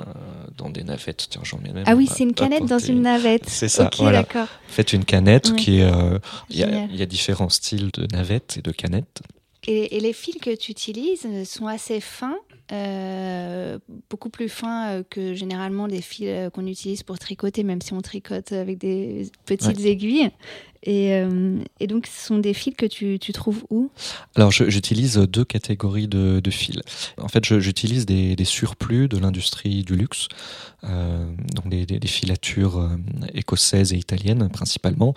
dans 0.60 0.70
des 0.70 0.84
navettes. 0.84 1.28
Tiens, 1.30 1.42
j'en 1.44 1.60
même. 1.60 1.84
Ah 1.86 1.96
oui, 1.96 2.08
c'est 2.12 2.24
une 2.24 2.34
canette 2.34 2.66
dans 2.66 2.80
une 2.80 3.02
navette. 3.02 3.48
C'est 3.48 3.70
ça. 3.70 3.90
voilà. 3.98 4.26
Faites 4.68 4.94
une 4.94 5.06
canette 5.06 5.56
qui 5.56 5.80
est. 5.80 5.92
Euh, 5.92 6.20
il 6.50 6.60
y, 6.60 7.02
a 7.02 7.06
différents 7.06 7.50
styles 7.50 7.90
de 7.94 8.08
navettes 8.16 8.58
et 8.58 8.62
de 8.62 8.72
canettes. 8.72 9.22
Et, 9.72 9.98
et, 9.98 10.00
les 10.00 10.14
fils 10.14 10.38
que 10.42 10.56
tu 10.56 10.72
utilises 10.72 11.28
sont 11.46 11.68
assez 11.68 12.02
fins 12.02 12.40
euh, 12.72 13.80
beaucoup 14.12 14.30
plus 14.30 14.48
fin 14.48 14.90
euh, 14.90 15.04
que 15.10 15.34
généralement 15.34 15.88
des 15.88 16.02
fils 16.02 16.28
euh, 16.28 16.50
qu'on 16.52 16.68
utilise 16.68 17.02
pour 17.02 17.18
tricoter, 17.18 17.64
même 17.64 17.82
si 17.82 17.94
on 17.94 18.02
tricote 18.02 18.52
avec 18.52 18.78
des 18.78 19.32
petites 19.46 19.84
aiguilles. 19.86 20.30
Et, 20.84 21.10
et, 21.82 21.88
donc, 21.88 22.08
ce 22.08 22.28
sont 22.28 22.38
des 22.38 22.54
fils 22.54 22.74
que 22.74 22.86
tu, 22.86 23.20
tu 23.20 23.34
trouves 23.34 23.66
où? 23.70 23.92
Alors, 24.36 24.50
j'utilise 24.50 25.18
deux 25.18 25.44
catégories 25.44 26.08
de, 26.08 26.40
de, 26.40 26.52
fils. 26.52 26.80
En 27.18 27.28
fait, 27.28 27.60
j'utilise 27.60 28.06
des, 28.06 28.38
des, 28.38 28.46
surplus 28.46 29.10
de 29.10 29.18
l'industrie 29.18 29.84
du 29.84 29.98
luxe, 29.98 30.30
donc 30.82 31.68
des, 31.68 31.86
des, 31.86 32.08
filatures 32.08 32.90
écossaises 33.34 33.92
et 33.92 33.98
italiennes 33.98 34.48
principalement, 34.48 35.14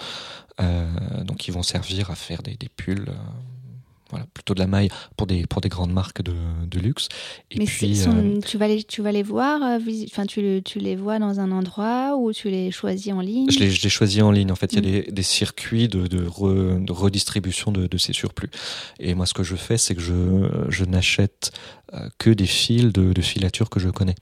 donc 0.58 1.36
qui 1.36 1.52
vont 1.52 1.62
servir 1.62 2.10
à 2.10 2.16
faire 2.16 2.42
des, 2.42 2.56
pulls 2.76 3.06
voilà, 4.12 4.26
plutôt 4.34 4.52
de 4.52 4.60
la 4.60 4.66
maille 4.66 4.90
pour 5.16 5.26
des, 5.26 5.46
pour 5.46 5.62
des 5.62 5.70
grandes 5.70 5.92
marques 5.92 6.22
de, 6.22 6.34
de 6.66 6.78
luxe. 6.78 7.08
Et 7.50 7.58
Mais 7.58 7.64
puis, 7.64 8.02
euh, 8.06 8.40
tu, 8.46 8.58
vas 8.58 8.68
les, 8.68 8.84
tu 8.84 9.00
vas 9.00 9.10
les 9.10 9.22
voir, 9.22 9.62
euh, 9.62 9.78
enfin, 10.04 10.26
tu, 10.26 10.60
tu, 10.62 10.78
les 10.78 10.96
vois 10.96 11.18
dans 11.18 11.40
un 11.40 11.50
endroit 11.50 12.16
ou 12.18 12.30
tu 12.30 12.50
les 12.50 12.70
choisis 12.70 13.10
en 13.12 13.20
ligne? 13.20 13.50
Je 13.50 13.58
les, 13.58 13.70
je 13.70 13.82
les 13.82 13.88
choisis 13.88 14.22
en 14.22 14.30
ligne. 14.30 14.52
En 14.52 14.54
fait, 14.54 14.74
il 14.74 14.84
y 14.84 14.86
a 14.86 15.00
mm. 15.00 15.04
des, 15.04 15.12
des, 15.12 15.22
circuits 15.22 15.88
de, 15.88 16.06
de, 16.06 16.18
de 16.18 16.92
redistribution 16.92 17.72
de, 17.72 17.86
de, 17.86 17.98
ces 17.98 18.12
surplus. 18.12 18.50
Et 19.00 19.14
moi, 19.14 19.24
ce 19.24 19.32
que 19.32 19.42
je 19.42 19.56
fais, 19.56 19.78
c'est 19.78 19.94
que 19.94 20.02
je, 20.02 20.66
je 20.68 20.84
n'achète 20.84 21.52
euh, 21.94 22.06
que 22.18 22.28
des 22.28 22.46
fils 22.46 22.92
de, 22.92 23.14
de 23.14 23.22
filature 23.22 23.70
que 23.70 23.80
je 23.80 23.88
connais. 23.88 24.14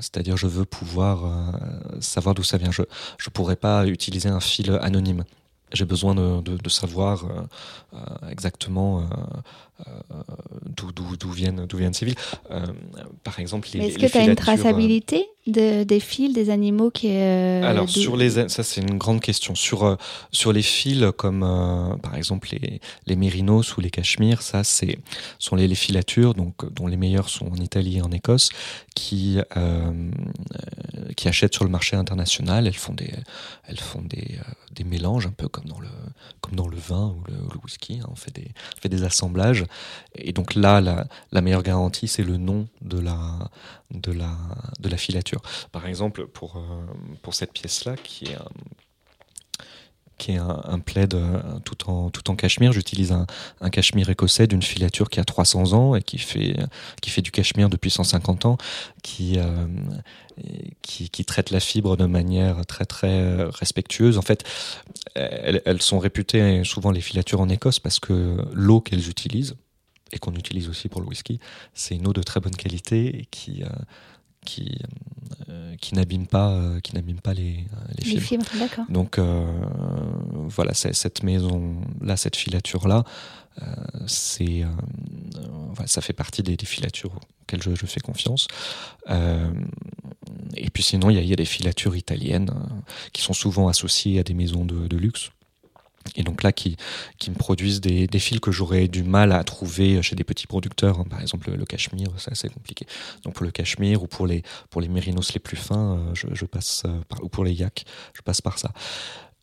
C'est-à-dire, 0.00 0.38
je 0.38 0.46
veux 0.46 0.64
pouvoir 0.64 1.52
savoir 2.00 2.34
d'où 2.34 2.42
ça 2.42 2.56
vient. 2.56 2.70
Je 2.70 2.80
ne 2.80 3.30
pourrais 3.30 3.56
pas 3.56 3.86
utiliser 3.86 4.30
un 4.30 4.40
fil 4.40 4.70
anonyme 4.80 5.24
j'ai 5.76 5.84
besoin 5.84 6.14
de, 6.14 6.68
savoir 6.68 7.24
euh, 7.24 7.42
euh 7.94 8.28
exactement 8.30 9.00
euh 9.00 9.04
d'où 11.18 11.30
viennent, 11.30 11.66
viennent 11.74 11.94
ces 11.94 12.06
villes. 12.06 12.16
Euh, 12.50 12.66
par 13.24 13.38
exemple, 13.40 13.68
les, 13.74 13.86
Est-ce 13.86 13.98
que 13.98 14.06
tu 14.06 14.18
as 14.18 14.24
une 14.24 14.34
traçabilité 14.34 15.26
de, 15.46 15.84
des 15.84 16.00
fils 16.00 16.32
des 16.34 16.50
animaux 16.50 16.90
qui 16.90 17.08
est 17.08 17.62
Alors, 17.62 17.88
sur 17.88 18.16
les, 18.16 18.48
ça 18.48 18.62
c'est 18.62 18.80
une 18.80 18.98
grande 18.98 19.20
question. 19.20 19.54
Sur, 19.54 19.96
sur 20.32 20.52
les 20.52 20.62
fils 20.62 21.04
comme 21.16 21.40
par 22.02 22.16
exemple 22.16 22.48
les, 22.52 22.80
les 23.06 23.16
mérinos 23.16 23.76
ou 23.76 23.80
les 23.80 23.90
cachemires, 23.90 24.42
ça 24.42 24.64
c'est 24.64 24.98
sont 25.38 25.56
les, 25.56 25.68
les 25.68 25.74
filatures, 25.74 26.34
donc, 26.34 26.54
dont 26.72 26.86
les 26.86 26.96
meilleurs 26.96 27.28
sont 27.28 27.46
en 27.46 27.56
Italie 27.56 27.98
et 27.98 28.02
en 28.02 28.10
Écosse, 28.10 28.50
qui, 28.94 29.38
qui 31.16 31.28
achètent 31.28 31.54
sur 31.54 31.64
le 31.64 31.70
marché 31.70 31.96
international. 31.96 32.66
Elles 32.66 32.74
font 32.74 32.94
des, 32.94 33.12
elles 33.68 33.80
font 33.80 34.02
des, 34.02 34.38
des 34.74 34.84
mélanges 34.84 35.26
un 35.26 35.32
peu 35.32 35.48
comme 35.48 35.64
dans 35.64 35.80
le, 35.80 35.88
comme 36.40 36.54
dans 36.54 36.68
le 36.68 36.76
vin 36.76 37.14
ou 37.16 37.22
le, 37.28 37.36
whisky. 37.64 38.00
Hein. 38.00 38.06
On, 38.10 38.14
fait 38.14 38.34
des, 38.34 38.48
on 38.76 38.80
fait 38.80 38.88
des 38.88 39.04
assemblages. 39.04 39.64
Et 40.14 40.32
donc 40.32 40.54
là, 40.54 40.80
la, 40.80 41.40
meilleure 41.40 41.62
garantie, 41.62 42.08
c'est 42.08 42.22
le 42.22 42.36
nom 42.36 42.68
de 42.82 42.98
la, 42.98 43.50
de, 43.90 44.12
la, 44.12 44.30
de 44.80 44.88
la 44.88 44.96
filature. 44.96 45.42
Par 45.72 45.86
exemple, 45.86 46.26
pour, 46.26 46.56
euh, 46.56 46.60
pour 47.22 47.34
cette 47.34 47.52
pièce-là, 47.52 47.96
qui 47.96 48.26
est 48.26 48.34
un 48.34 48.48
qui 50.18 50.32
est 50.32 50.38
un, 50.38 50.78
plaid 50.78 51.14
euh, 51.14 51.40
tout 51.64 51.90
en 51.90 52.10
tout 52.10 52.30
en 52.30 52.36
cachemire. 52.36 52.72
J'utilise 52.72 53.12
un, 53.12 53.26
un 53.60 53.70
cachemire 53.70 54.08
écossais 54.08 54.46
d'une 54.46 54.62
filature 54.62 55.10
qui 55.10 55.20
a 55.20 55.24
300 55.24 55.72
ans 55.72 55.94
et 55.94 56.02
qui 56.02 56.18
fait 56.18 56.56
qui 57.02 57.10
fait 57.10 57.22
du 57.22 57.30
cachemire 57.30 57.68
depuis 57.68 57.90
150 57.90 58.46
ans, 58.46 58.58
qui 59.02 59.38
euh, 59.38 59.66
qui, 60.82 61.08
qui, 61.08 61.24
traite 61.24 61.50
la 61.50 61.60
fibre 61.60 61.96
de 61.96 62.04
manière 62.04 62.66
très 62.66 62.84
très 62.84 63.44
respectueuse. 63.44 64.18
En 64.18 64.22
fait, 64.22 64.44
elles, 65.14 65.80
sont 65.80 65.98
réputées 65.98 66.62
souvent 66.62 66.90
les 66.90 67.00
filatures 67.00 67.40
en 67.40 67.48
Écosse 67.48 67.78
parce 67.78 68.00
que 68.00 68.36
l'eau 68.52 68.80
qu'elles 68.82 69.08
utilisent 69.08 69.56
et 70.12 70.18
qu'on 70.18 70.34
utilise 70.34 70.68
aussi 70.68 70.88
pour 70.88 71.00
le 71.00 71.06
whisky, 71.06 71.40
c'est 71.74 71.96
une 71.96 72.06
eau 72.06 72.12
de 72.12 72.22
très 72.22 72.40
bonne 72.40 72.54
qualité 72.54 73.18
et 73.18 73.26
qui 73.30 73.62
euh, 73.62 73.68
qui, 74.44 74.78
euh, 75.35 75.35
qui 75.80 75.94
n'abîme 75.94 76.26
pas, 76.26 76.50
euh, 76.50 76.80
qui 76.80 76.94
n'abîme 76.94 77.20
pas 77.20 77.34
les, 77.34 77.64
les 77.98 78.20
fibres. 78.20 78.44
Donc 78.88 79.18
voilà, 80.48 80.74
cette 80.74 81.22
maison 81.22 81.76
là, 82.00 82.16
cette 82.16 82.36
filature 82.36 82.88
là, 82.88 83.04
c'est 84.06 84.64
voilà, 85.72 85.86
ça 85.86 86.00
fait 86.00 86.12
partie 86.12 86.42
des, 86.42 86.56
des 86.56 86.66
filatures 86.66 87.18
auxquelles 87.42 87.62
je, 87.62 87.74
je 87.74 87.86
fais 87.86 88.00
confiance. 88.00 88.48
et 89.08 90.70
puis 90.70 90.82
sinon, 90.82 91.10
il 91.10 91.16
y 91.16 91.18
a, 91.18 91.22
y 91.22 91.32
a, 91.32 91.36
des 91.36 91.44
filatures 91.44 91.96
italiennes 91.96 92.50
qui 93.12 93.22
sont 93.22 93.32
souvent 93.32 93.68
associées 93.68 94.20
à 94.20 94.22
des 94.22 94.34
maisons 94.34 94.64
de, 94.64 94.86
de 94.86 94.96
luxe 94.96 95.30
et 96.14 96.22
donc 96.22 96.42
là 96.42 96.52
qui, 96.52 96.76
qui 97.18 97.30
me 97.30 97.36
produisent 97.36 97.80
des, 97.80 98.06
des 98.06 98.18
fils 98.18 98.40
que 98.40 98.52
j'aurais 98.52 98.88
du 98.88 99.02
mal 99.02 99.32
à 99.32 99.42
trouver 99.44 100.00
chez 100.02 100.16
des 100.16 100.24
petits 100.24 100.46
producteurs. 100.46 101.00
Hein. 101.00 101.06
Par 101.08 101.20
exemple, 101.20 101.50
le, 101.50 101.64
cachemire, 101.64 102.08
c'est 102.18 102.32
assez 102.32 102.48
compliqué. 102.48 102.86
Donc 103.24 103.34
pour 103.34 103.44
le 103.44 103.50
cachemire 103.50 104.02
ou 104.02 104.06
pour 104.06 104.26
les, 104.26 104.42
pour 104.70 104.80
les 104.80 104.88
mérinos 104.88 105.32
les 105.34 105.40
plus 105.40 105.56
fins, 105.56 105.98
euh, 105.98 106.14
je, 106.14 106.44
passe 106.44 106.84
euh, 106.86 107.22
ou 107.22 107.28
pour 107.28 107.44
les 107.44 107.52
yaks, 107.52 107.84
je 108.14 108.22
passe 108.22 108.40
par 108.40 108.58
ça. 108.58 108.72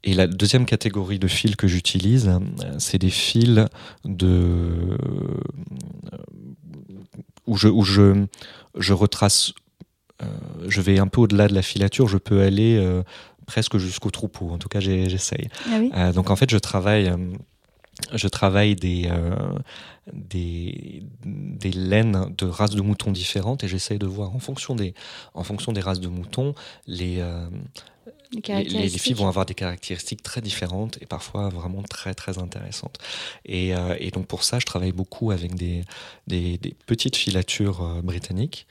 Et 0.04 0.14
la 0.14 0.28
deuxième 0.28 0.66
catégorie 0.66 1.20
de 1.20 1.28
fils 1.28 1.56
que 1.56 1.68
j'utilise, 1.68 2.28
euh, 2.28 2.40
c'est 2.78 2.98
des 2.98 3.10
fils 3.10 3.60
de 4.04 4.98
où 7.46 7.58
je, 7.58 7.68
où 7.68 7.84
je, 7.84 8.26
je 8.78 8.94
retrace, 8.94 9.54
je 10.66 10.80
vais 10.80 10.98
un 10.98 11.08
peu 11.08 11.20
au-delà 11.20 11.50
de 11.50 11.54
la 11.54 11.62
filature, 11.62 12.08
je 12.08 12.18
peux 12.18 12.42
aller 12.42 12.82
presque 13.46 13.78
jusqu'au 13.78 14.10
troupeau. 14.12 14.50
En 14.52 14.58
tout 14.58 14.70
cas, 14.70 14.80
j'essaye. 14.80 15.50
Ah 15.68 15.78
oui 15.80 15.92
Euh, 15.96 16.12
donc 16.14 16.30
en 16.30 16.36
fait, 16.36 16.50
je 16.50 16.58
travaille, 16.58 17.08
euh, 17.10 17.18
je 18.14 18.28
travaille 18.28 18.76
des, 18.76 19.04
euh, 19.08 19.36
des, 20.12 21.04
des 21.26 21.72
laines 21.72 22.34
de 22.38 22.46
races 22.46 22.72
de 22.76 22.82
moutons 22.82 23.12
différentes 23.12 23.64
et 23.64 23.68
j'essaye 23.68 24.00
de 24.00 24.08
voir 24.08 24.36
en 24.36 24.40
fonction 24.40 24.76
des, 24.76 24.94
en 25.34 25.44
fonction 25.44 25.72
des 25.72 25.82
races 25.82 26.00
de 26.00 26.08
moutons, 26.08 26.54
les, 26.88 27.16
Les 27.16 27.22
les, 27.22 27.22
les- 27.22 28.36
les 28.36 28.42
caractéristiques. 28.42 29.02
filles 29.02 29.14
vont 29.14 29.28
avoir 29.28 29.46
des 29.46 29.54
caractéristiques 29.54 30.24
très 30.24 30.42
différentes 30.42 30.98
et 31.02 31.06
parfois 31.06 31.50
vraiment 31.50 31.84
très 31.84 32.14
très 32.16 32.40
intéressantes. 32.40 32.98
Et, 33.46 33.76
euh, 33.76 33.96
et 34.00 34.10
donc 34.12 34.26
pour 34.28 34.44
ça, 34.44 34.58
je 34.60 34.66
travaille 34.66 34.92
beaucoup 34.92 35.32
avec 35.32 35.54
des, 35.56 35.84
des, 36.28 36.58
des 36.58 36.74
petites 36.88 37.16
filatures 37.16 37.82
euh, 37.84 38.02
britanniques 38.02 38.66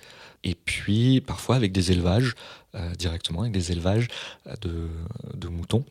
et 0.45 0.55
puis 0.55 1.21
parfois 1.21 1.57
avec 1.57 1.73
des 1.73 1.93
élevages, 1.93 2.35
euh, 2.75 2.95
directement 2.95 3.43
avec 3.43 3.53
des 3.53 3.73
élevages 3.73 4.09
euh, 4.47 4.89
de, 5.35 5.49
moutons 5.49 5.85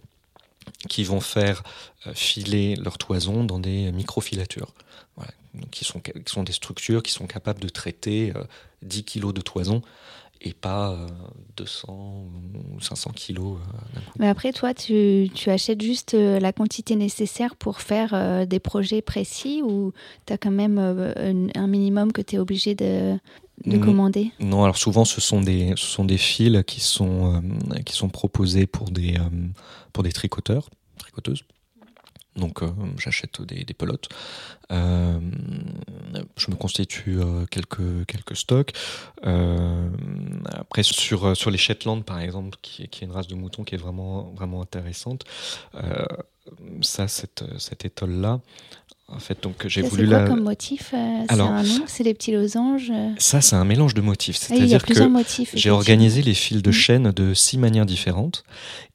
qui 0.90 1.04
vont 1.04 1.22
faire 1.22 1.64
euh, 2.08 2.14
filer 2.14 2.76
leur 2.76 2.98
toison 2.98 3.44
dans 3.44 3.60
des 3.60 3.92
microfilatures. 3.92 4.74
Voilà. 5.16 5.32
Qui, 5.70 5.84
sont, 5.84 6.00
qui 6.00 6.12
sont 6.28 6.44
des 6.44 6.54
structures 6.54 7.04
qui 7.04 7.12
sont 7.12 7.28
capables 7.28 7.60
de 7.60 7.68
traiter 7.70 8.32
euh, 8.36 8.44
10 8.84 9.04
kilos 9.04 9.34
de 9.34 9.42
toison 9.42 9.82
et 10.40 10.54
pas 10.54 10.92
euh, 10.92 11.08
200 11.58 12.26
ou 12.74 12.82
500 12.82 13.12
kilos 13.12 13.58
d'un 13.94 14.02
coup. 14.02 14.12
Mais 14.18 14.28
après, 14.30 14.54
toi, 14.54 14.74
tu, 14.74 15.30
tu 15.36 15.50
achètes 15.50 15.82
juste 15.82 16.14
la 16.14 16.54
quantité 16.54 16.96
nécessaire 16.96 17.56
pour 17.56 17.82
faire 17.82 18.48
des 18.48 18.60
projets 18.60 19.02
précis 19.04 19.62
ou 19.62 19.94
tu 20.26 20.34
as 20.34 20.38
quand 20.38 20.52
même 20.52 20.80
un 20.80 21.68
minimum 21.68 22.12
que 22.12 22.22
tu 22.22 22.38
es 22.38 22.40
obligé 22.40 22.74
de, 22.74 23.20
de 23.66 23.78
Mm. 23.78 23.82
commander? 23.86 24.32
Non, 24.40 24.64
alors 24.64 24.78
souvent 24.78 25.06
ce 25.06 25.22
sont 25.22 25.42
des, 25.42 25.74
ce 25.76 25.86
sont 25.86 26.06
des 26.06 26.18
fils 26.18 26.64
qui 26.66 26.80
sont, 26.80 27.36
euh, 27.36 27.80
qui 27.86 27.94
sont 27.94 28.10
proposés 28.10 28.68
pour 28.68 28.92
des, 28.92 29.16
euh, 29.18 29.30
pour 29.94 30.04
des 30.04 30.12
tricoteurs, 30.12 30.70
tricoteuses. 30.98 31.44
Donc 32.38 32.64
euh, 32.64 32.70
j'achète 32.98 33.42
des, 33.42 33.66
des 33.66 33.74
pelotes. 33.74 34.08
Euh, 34.72 35.20
je 36.38 36.50
me 36.50 36.56
constitue 36.56 37.20
euh, 37.20 37.46
quelques, 37.46 38.06
quelques 38.08 38.38
stocks. 38.38 38.72
Après 39.22 40.84
sur, 40.84 41.36
sur 41.36 41.52
les 41.52 41.58
Shetland 41.58 42.04
par 42.06 42.20
exemple, 42.20 42.58
qui, 42.62 42.84
est- 42.84 42.88
qui 42.88 43.04
est 43.04 43.08
une 43.08 43.12
race 43.14 43.28
de 43.28 43.36
mouton 43.36 43.64
qui 43.66 43.76
est 43.76 43.78
vraiment, 43.78 44.32
vraiment 44.36 44.62
intéressante. 44.62 45.26
ça, 46.82 47.08
cette, 47.08 47.44
cette 47.60 47.86
étole-là, 47.86 48.40
en 49.14 49.20
fait, 49.20 49.42
donc 49.44 49.68
j'ai 49.68 49.82
voulu 49.82 50.08
quoi 50.08 50.22
la... 50.22 50.28
comme 50.28 50.42
motif 50.44 50.92
euh, 50.94 51.24
Alors- 51.28 51.50
un 51.52 51.64
nom 51.64 51.84
C'est 51.88 52.04
les 52.04 52.14
petits 52.14 52.32
losanges 52.32 52.92
euh 52.92 53.10
Ça, 53.18 53.42
c'est 53.42 53.56
un 53.56 53.66
mélange 53.66 53.94
de 53.94 54.02
motifs. 54.02 54.38
Ah 54.44 54.46
C'est-à-dire 54.56 54.84
que. 54.84 54.94
J'ai 55.54 55.70
organisé 55.70 56.22
les 56.22 56.34
fils 56.34 56.62
de 56.62 56.72
chaîne 56.72 57.12
de 57.12 57.34
six 57.34 57.58
manières 57.58 57.86
différentes. 57.86 58.44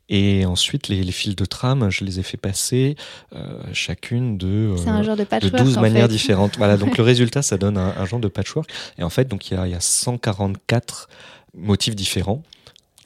Et 0.08 0.46
ensuite, 0.46 0.86
les, 0.88 1.02
les 1.02 1.10
fils 1.12 1.34
de 1.34 1.44
trame, 1.44 1.90
je 1.90 2.04
les 2.04 2.20
ai 2.20 2.22
fait 2.22 2.36
passer 2.36 2.94
euh, 3.34 3.58
chacune 3.72 4.38
de, 4.38 4.46
euh, 4.46 4.76
un 4.86 5.02
genre 5.02 5.16
de 5.16 5.22
de 5.22 5.26
patchwork. 5.26 5.64
12 5.64 5.78
en 5.78 5.80
manières 5.80 6.02
fait. 6.06 6.12
différentes. 6.12 6.56
Voilà, 6.58 6.76
donc 6.76 6.96
le 6.96 7.02
résultat, 7.12 7.42
ça 7.42 7.56
donne 7.56 7.76
un, 7.76 7.92
un 7.96 8.04
genre 8.06 8.20
de 8.20 8.28
patchwork. 8.28 8.70
Et 8.98 9.02
en 9.02 9.10
fait, 9.10 9.26
donc 9.26 9.50
il 9.50 9.54
y 9.54 9.56
a, 9.56 9.66
y 9.66 9.74
a 9.74 9.80
144 9.80 11.08
motifs 11.54 11.96
différents. 11.96 12.42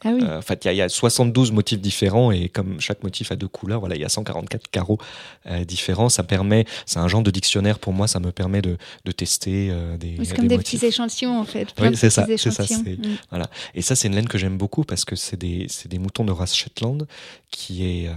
Ah 0.02 0.10
oui. 0.14 0.22
Euh, 0.22 0.38
en 0.38 0.42
fait, 0.42 0.64
il 0.64 0.72
y, 0.72 0.76
y 0.76 0.82
a 0.82 0.88
72 0.88 1.52
motifs 1.52 1.80
différents 1.80 2.30
et 2.30 2.48
comme 2.48 2.80
chaque 2.80 3.02
motif 3.02 3.32
a 3.32 3.36
deux 3.36 3.48
couleurs, 3.48 3.80
voilà, 3.80 3.96
il 3.96 4.00
y 4.00 4.04
a 4.04 4.08
144 4.08 4.70
carreaux 4.70 4.98
euh, 5.46 5.64
différents. 5.64 6.08
Ça 6.08 6.22
permet, 6.22 6.64
c'est 6.86 6.98
un 6.98 7.08
genre 7.08 7.22
de 7.22 7.30
dictionnaire 7.30 7.78
pour 7.78 7.92
moi. 7.92 8.08
Ça 8.08 8.18
me 8.18 8.32
permet 8.32 8.62
de, 8.62 8.78
de 9.04 9.12
tester 9.12 9.68
euh, 9.70 9.98
des, 9.98 10.16
c'est 10.24 10.34
comme 10.34 10.48
des 10.48 10.56
petits 10.56 10.84
échantillons 10.84 11.38
en 11.38 11.44
fait. 11.44 11.68
Oui, 11.80 11.96
c'est 11.96 12.10
ça, 12.10 12.26
c'est 12.36 12.50
ça, 12.50 12.64
Mm. 12.70 13.42
Et 13.74 13.82
ça, 13.82 13.94
c'est 13.94 14.08
une 14.08 14.14
laine 14.14 14.28
que 14.28 14.38
j'aime 14.38 14.56
beaucoup 14.56 14.84
parce 14.84 15.04
que 15.04 15.16
c'est 15.16 15.36
des, 15.36 15.68
moutons 15.98 16.24
de 16.24 16.32
race 16.32 16.54
Shetland 16.54 17.06
qui, 17.50 17.84
est, 17.84 18.10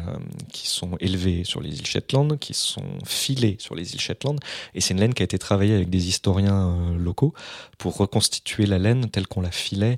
qui 0.51 0.67
sont 0.67 0.91
élevés 0.99 1.43
sur 1.43 1.59
les 1.59 1.77
îles 1.77 1.85
Shetland, 1.85 2.37
qui 2.39 2.53
sont 2.53 2.83
filés 3.05 3.57
sur 3.59 3.75
les 3.75 3.93
îles 3.93 3.99
Shetland. 3.99 4.39
Et 4.73 4.81
c'est 4.81 4.93
une 4.93 4.99
laine 4.99 5.13
qui 5.13 5.23
a 5.23 5.25
été 5.25 5.37
travaillée 5.37 5.75
avec 5.75 5.89
des 5.89 6.07
historiens 6.07 6.93
locaux 6.97 7.33
pour 7.77 7.97
reconstituer 7.97 8.65
la 8.65 8.79
laine 8.79 9.09
telle 9.09 9.27
qu'on 9.27 9.41
la 9.41 9.51
filait 9.51 9.97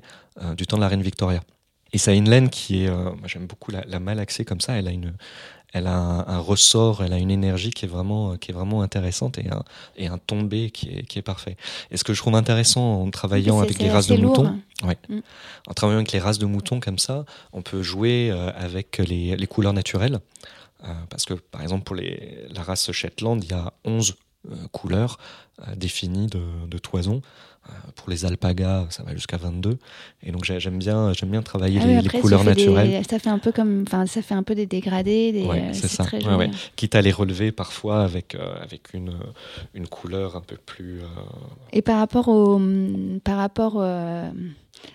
du 0.56 0.66
temps 0.66 0.76
de 0.76 0.82
la 0.82 0.88
reine 0.88 1.02
Victoria. 1.02 1.42
Et 1.92 1.98
ça 1.98 2.10
a 2.10 2.14
une 2.14 2.28
laine 2.28 2.50
qui 2.50 2.84
est, 2.84 2.88
euh, 2.88 3.10
j'aime 3.26 3.46
beaucoup 3.46 3.70
la, 3.70 3.84
la 3.86 4.00
malaxer 4.00 4.44
comme 4.44 4.60
ça. 4.60 4.74
Elle 4.74 4.88
a 4.88 4.90
une, 4.90 5.14
elle 5.72 5.86
a 5.86 5.96
un, 5.96 6.26
un 6.26 6.38
ressort, 6.38 7.02
elle 7.04 7.12
a 7.12 7.18
une 7.18 7.30
énergie 7.30 7.70
qui 7.70 7.84
est 7.84 7.88
vraiment, 7.88 8.36
qui 8.36 8.50
est 8.50 8.54
vraiment 8.54 8.82
intéressante 8.82 9.38
et 9.38 9.48
un, 9.50 9.62
et 9.96 10.06
un 10.08 10.18
tombé 10.18 10.70
qui 10.70 10.88
est, 10.90 11.02
qui 11.04 11.18
est 11.18 11.22
parfait. 11.22 11.56
Et 11.90 11.96
ce 11.96 12.04
que 12.04 12.12
je 12.14 12.20
trouve 12.20 12.34
intéressant 12.34 13.02
en 13.02 13.10
travaillant 13.10 13.60
avec 13.60 13.78
les 13.78 13.90
races 13.90 14.08
de 14.08 14.14
lourd. 14.14 14.42
moutons, 14.44 14.60
Mm. 14.82 15.20
en 15.68 15.74
travaillant 15.74 15.98
avec 15.98 16.12
les 16.12 16.18
races 16.18 16.38
de 16.38 16.46
moutons 16.46 16.80
comme 16.80 16.98
ça, 16.98 17.24
on 17.52 17.62
peut 17.62 17.82
jouer 17.82 18.30
euh, 18.30 18.50
avec 18.54 18.98
les, 18.98 19.36
les 19.36 19.46
couleurs 19.46 19.72
naturelles. 19.72 20.20
Euh, 20.84 20.92
parce 21.08 21.24
que, 21.24 21.34
par 21.34 21.62
exemple, 21.62 21.84
pour 21.84 21.96
les, 21.96 22.46
la 22.50 22.62
race 22.62 22.92
Shetland, 22.92 23.42
il 23.42 23.50
y 23.50 23.54
a 23.54 23.72
11 23.84 24.10
euh, 24.10 24.14
couleurs 24.72 25.18
euh, 25.66 25.74
définies 25.76 26.26
de, 26.26 26.40
de 26.68 26.78
toison. 26.78 27.22
Euh, 27.68 27.72
pour 27.96 28.10
les 28.10 28.24
alpagas, 28.24 28.86
ça 28.90 29.02
va 29.02 29.12
jusqu'à 29.12 29.38
22. 29.38 29.76
Et 30.22 30.30
donc, 30.30 30.44
j'ai- 30.44 30.60
j'aime 30.60 30.78
bien, 30.78 31.12
j'aime 31.14 31.30
bien 31.30 31.42
travailler 31.42 31.80
Ah 31.82 31.86
les, 31.86 31.94
oui, 31.98 32.06
après, 32.06 32.20
couleurs 32.20 32.42
des- 32.44 32.50
naturelles, 32.50 33.02
ça 33.10 33.18
fait 33.18 33.28
un 33.28 33.40
peu 33.40 33.50
comme, 33.50 33.82
enfin, 33.84 34.06
ça 34.06 34.22
fait 34.22 34.34
un 34.34 34.44
peu 34.44 34.54
des 34.54 34.66
dégradés. 34.66 35.32
Des, 35.32 35.42
Ouais, 35.42 35.62
euh, 35.62 35.72
c'est 35.72 35.88
ça. 35.88 36.04
Très 36.04 36.18
Ouais, 36.18 36.22
joli. 36.22 36.36
ouais. 36.36 36.50
quitte 36.76 36.94
à 36.94 37.02
les 37.02 37.10
relever 37.10 37.50
parfois 37.50 38.04
avec, 38.04 38.36
euh, 38.36 38.54
avec 38.62 38.94
une, 38.94 39.16
une 39.74 39.88
couleur 39.88 40.36
un 40.36 40.42
peu 40.42 40.56
plus. 40.56 41.00
euh, 41.00 41.06
Et 41.72 41.82
par 41.82 41.98
rapport 41.98 42.28
au, 42.28 42.60
par 43.24 43.36
rapport 43.38 43.78
euh, 43.78 44.30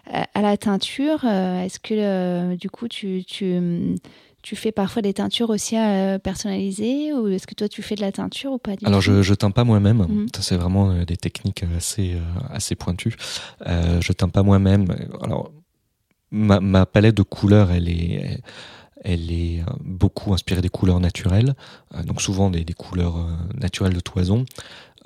à, 0.09 0.41
la 0.41 0.55
teinture, 0.55 1.25
euh, 1.25 1.63
est-ce 1.63 1.77
que 1.79 1.93
euh, 1.93 2.55
du 2.55 2.69
coup 2.69 2.87
tu, 2.87 3.25
tu, 3.27 3.97
tu 4.41 4.55
fais 4.55 4.71
parfois 4.71 5.01
des 5.01 5.13
teintures 5.13 5.49
aussi 5.49 5.77
euh, 5.77 6.17
personnalisées 6.17 7.13
ou 7.13 7.27
est-ce 7.27 7.47
que 7.47 7.53
toi 7.53 7.69
tu 7.69 7.81
fais 7.81 7.95
de 7.95 8.01
la 8.01 8.11
teinture 8.11 8.53
ou 8.53 8.57
pas 8.57 8.75
du 8.75 8.85
Alors 8.85 9.01
je, 9.01 9.21
je 9.21 9.33
teins 9.33 9.51
pas 9.51 9.63
moi-même, 9.63 10.27
ça 10.35 10.41
c'est 10.41 10.55
vraiment 10.57 10.91
euh, 10.91 11.05
des 11.05 11.17
techniques 11.17 11.63
assez, 11.77 12.15
euh, 12.15 12.19
assez 12.49 12.75
pointues. 12.75 13.15
Euh, 13.67 13.99
je 14.01 14.11
teins 14.13 14.29
pas 14.29 14.43
moi-même. 14.43 14.87
Alors 15.21 15.51
ma, 16.31 16.59
ma 16.59 16.85
palette 16.85 17.15
de 17.15 17.23
couleurs, 17.23 17.71
elle 17.71 17.89
est, 17.89 18.41
elle 19.03 19.31
est 19.31 19.63
beaucoup 19.79 20.33
inspirée 20.33 20.61
des 20.61 20.69
couleurs 20.69 20.99
naturelles, 20.99 21.55
donc 22.05 22.21
souvent 22.21 22.49
des, 22.49 22.63
des 22.63 22.73
couleurs 22.73 23.27
naturelles 23.55 23.93
de 23.93 23.99
toison. 23.99 24.45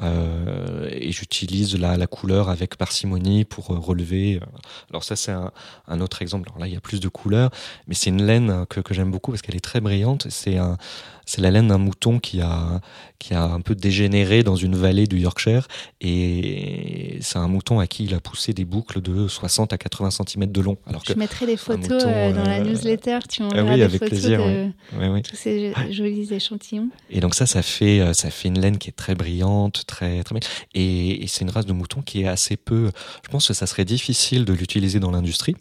Euh, 0.01 0.89
et 0.91 1.11
j'utilise 1.13 1.77
la, 1.77 1.95
la 1.95 2.07
couleur 2.07 2.49
avec 2.49 2.75
parcimonie 2.75 3.45
pour 3.45 3.71
euh, 3.71 3.79
relever. 3.79 4.39
euh. 4.41 4.45
Alors 4.89 5.03
ça 5.05 5.15
c'est 5.15 5.31
un, 5.31 5.51
un 5.87 6.01
autre 6.01 6.21
exemple. 6.21 6.49
Alors 6.49 6.59
là 6.59 6.67
il 6.67 6.73
y 6.73 6.77
a 6.77 6.81
plus 6.81 6.99
de 6.99 7.07
couleurs, 7.07 7.49
mais 7.87 7.95
c'est 7.95 8.09
une 8.09 8.23
laine 8.25 8.65
que, 8.67 8.81
que 8.81 8.93
j'aime 8.93 9.09
beaucoup 9.09 9.31
parce 9.31 9.41
qu'elle 9.41 9.55
est 9.55 9.63
très 9.63 9.79
brillante. 9.79 10.27
C'est 10.29 10.57
un, 10.57 10.77
c'est 11.25 11.41
la 11.41 11.51
laine 11.51 11.67
d'un 11.67 11.77
mouton 11.77 12.19
qui 12.19 12.41
a, 12.41 12.81
qui 13.19 13.33
a 13.33 13.43
un 13.43 13.61
peu 13.61 13.75
dégénéré 13.75 14.43
dans 14.43 14.55
une 14.55 14.75
vallée 14.75 15.07
du 15.07 15.19
Yorkshire 15.19 15.67
et 16.01 17.17
c'est 17.21 17.37
un 17.37 17.47
mouton 17.47 17.79
à 17.79 17.87
qui 17.87 18.05
il 18.05 18.13
a 18.13 18.19
poussé 18.19 18.53
des 18.53 18.65
boucles 18.65 19.01
de 19.01 19.27
60 19.27 19.73
à 19.73 19.77
80 19.77 20.09
cm 20.11 20.51
de 20.51 20.61
long. 20.61 20.77
Alors 20.87 21.03
que, 21.03 21.13
Je 21.13 21.17
mettrai 21.17 21.45
des 21.45 21.57
photos 21.57 21.89
mouton, 21.89 22.07
euh, 22.07 22.33
dans 22.33 22.43
la 22.43 22.59
euh, 22.59 22.63
newsletter. 22.63 23.19
Tu 23.29 23.41
ah 23.41 23.45
m'enverras 23.45 23.71
oui, 23.71 23.77
des 23.77 23.83
avec 23.83 23.99
photos 23.99 24.09
plaisir, 24.09 24.39
de 24.39 24.71
ouais, 24.99 25.09
ouais. 25.09 25.21
tous 25.21 25.35
ces 25.35 25.73
jolis 25.91 26.33
échantillons. 26.33 26.89
Et 27.09 27.19
donc 27.19 27.35
ça, 27.35 27.45
ça 27.45 27.61
fait, 27.61 27.99
euh, 27.99 28.13
ça 28.13 28.29
fait 28.29 28.47
une 28.47 28.59
laine 28.59 28.77
qui 28.77 28.89
est 28.89 28.95
très 28.95 29.15
brillante, 29.15 29.85
très, 29.87 30.23
très 30.23 30.33
belle. 30.33 30.49
Et, 30.73 31.23
et 31.23 31.27
c'est 31.27 31.41
une 31.41 31.49
race 31.49 31.65
de 31.65 31.73
mouton 31.73 32.01
qui 32.01 32.21
est 32.21 32.27
assez 32.27 32.57
peu. 32.57 32.91
Je 33.23 33.29
pense 33.29 33.47
que 33.47 33.53
ça 33.53 33.65
serait 33.65 33.85
difficile 33.85 34.45
de 34.45 34.53
l'utiliser 34.53 34.99
dans 34.99 35.11
l'industrie 35.11 35.55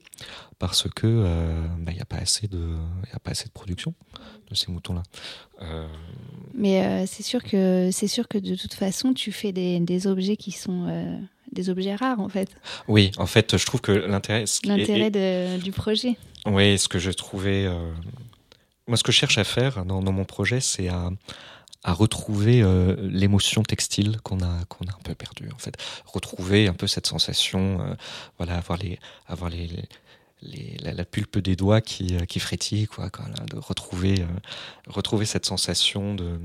parce 0.59 0.89
que 0.95 1.07
euh, 1.07 1.67
bah, 1.81 1.93
il 1.93 1.97
n'y 1.97 2.01
a 2.03 2.05
pas 2.07 2.17
assez 2.17 2.49
de, 2.49 2.59
y 2.59 3.17
a 3.17 3.19
pas 3.19 3.33
assez 3.33 3.47
de 3.47 3.51
production 3.53 3.95
de 4.51 4.55
ces 4.55 4.71
moutons-là. 4.71 5.03
Euh, 5.63 5.87
Mais 6.55 6.85
euh, 6.85 7.05
c'est 7.07 7.23
sûr 7.23 7.43
que 7.43 7.91
c'est 7.93 8.09
sûr 8.09 8.29
que 8.29 8.39
de 8.39 8.55
toute 8.55 8.75
façon 8.75 9.13
tu 9.15 9.33
fais 9.33 9.53
des, 9.53 9.81
des 9.81 10.07
objets 10.07 10.37
qui 10.37 10.53
sont 10.53 10.87
euh, 10.89 11.17
des 11.53 11.71
objets 11.71 11.95
rares 11.95 12.21
en 12.21 12.29
fait. 12.29 12.49
oui, 12.89 13.11
en 13.17 13.27
fait, 13.27 13.57
je 13.57 13.65
trouve 13.67 13.81
que 13.81 13.93
l'intérêt, 13.93 14.43
est- 14.43 14.67
L'intérêt 14.67 15.59
du 15.59 15.73
projet. 15.73 16.17
Oui, 16.47 16.79
ce 16.79 16.89
que 16.89 16.99
je 16.99 17.11
trouvais. 17.11 17.65
euh, 17.67 17.93
Moi, 18.87 18.97
ce 18.97 19.03
que 19.03 19.13
je 19.13 19.17
cherche 19.19 19.39
à 19.39 19.45
faire 19.45 19.85
dans, 19.85 20.03
dans 20.03 20.13
mon 20.13 20.25
projet, 20.25 20.61
c'est 20.61 20.89
à, 20.89 21.11
à 21.85 21.93
retrouver 21.93 22.61
euh, 22.63 22.97
l'émotion 23.01 23.63
textile 23.63 24.19
qu'on 24.23 24.41
a, 24.41 24.65
qu'on 24.69 24.85
a 24.87 24.91
un 24.93 25.03
peu 25.05 25.15
perdue, 25.15 25.49
en 25.55 25.59
fait. 25.59 25.77
Retrouver 26.07 26.67
un 26.69 26.75
peu 26.75 26.87
cette 26.87 27.07
sensation, 27.07 27.81
euh, 27.81 27.95
voilà, 28.39 28.57
avoir, 28.57 28.79
les, 28.79 28.99
avoir 29.27 29.49
les, 29.51 29.67
les- 29.69 29.89
les- 30.45 30.77
la, 30.83 30.93
la 30.93 31.05
pulpe 31.05 31.39
des 31.39 31.57
doigts 31.57 31.81
qui, 31.81 32.15
euh, 32.17 32.25
qui 32.27 32.39
frétille, 32.41 32.87
quoi, 32.87 33.11
quoi, 33.11 33.27
là, 33.29 33.45
de 33.51 33.57
retrouver, 33.59 34.21
euh, 34.21 34.27
retrouver 34.89 35.25
cette 35.27 35.47
sensation 35.47 36.15
de, 36.15 36.39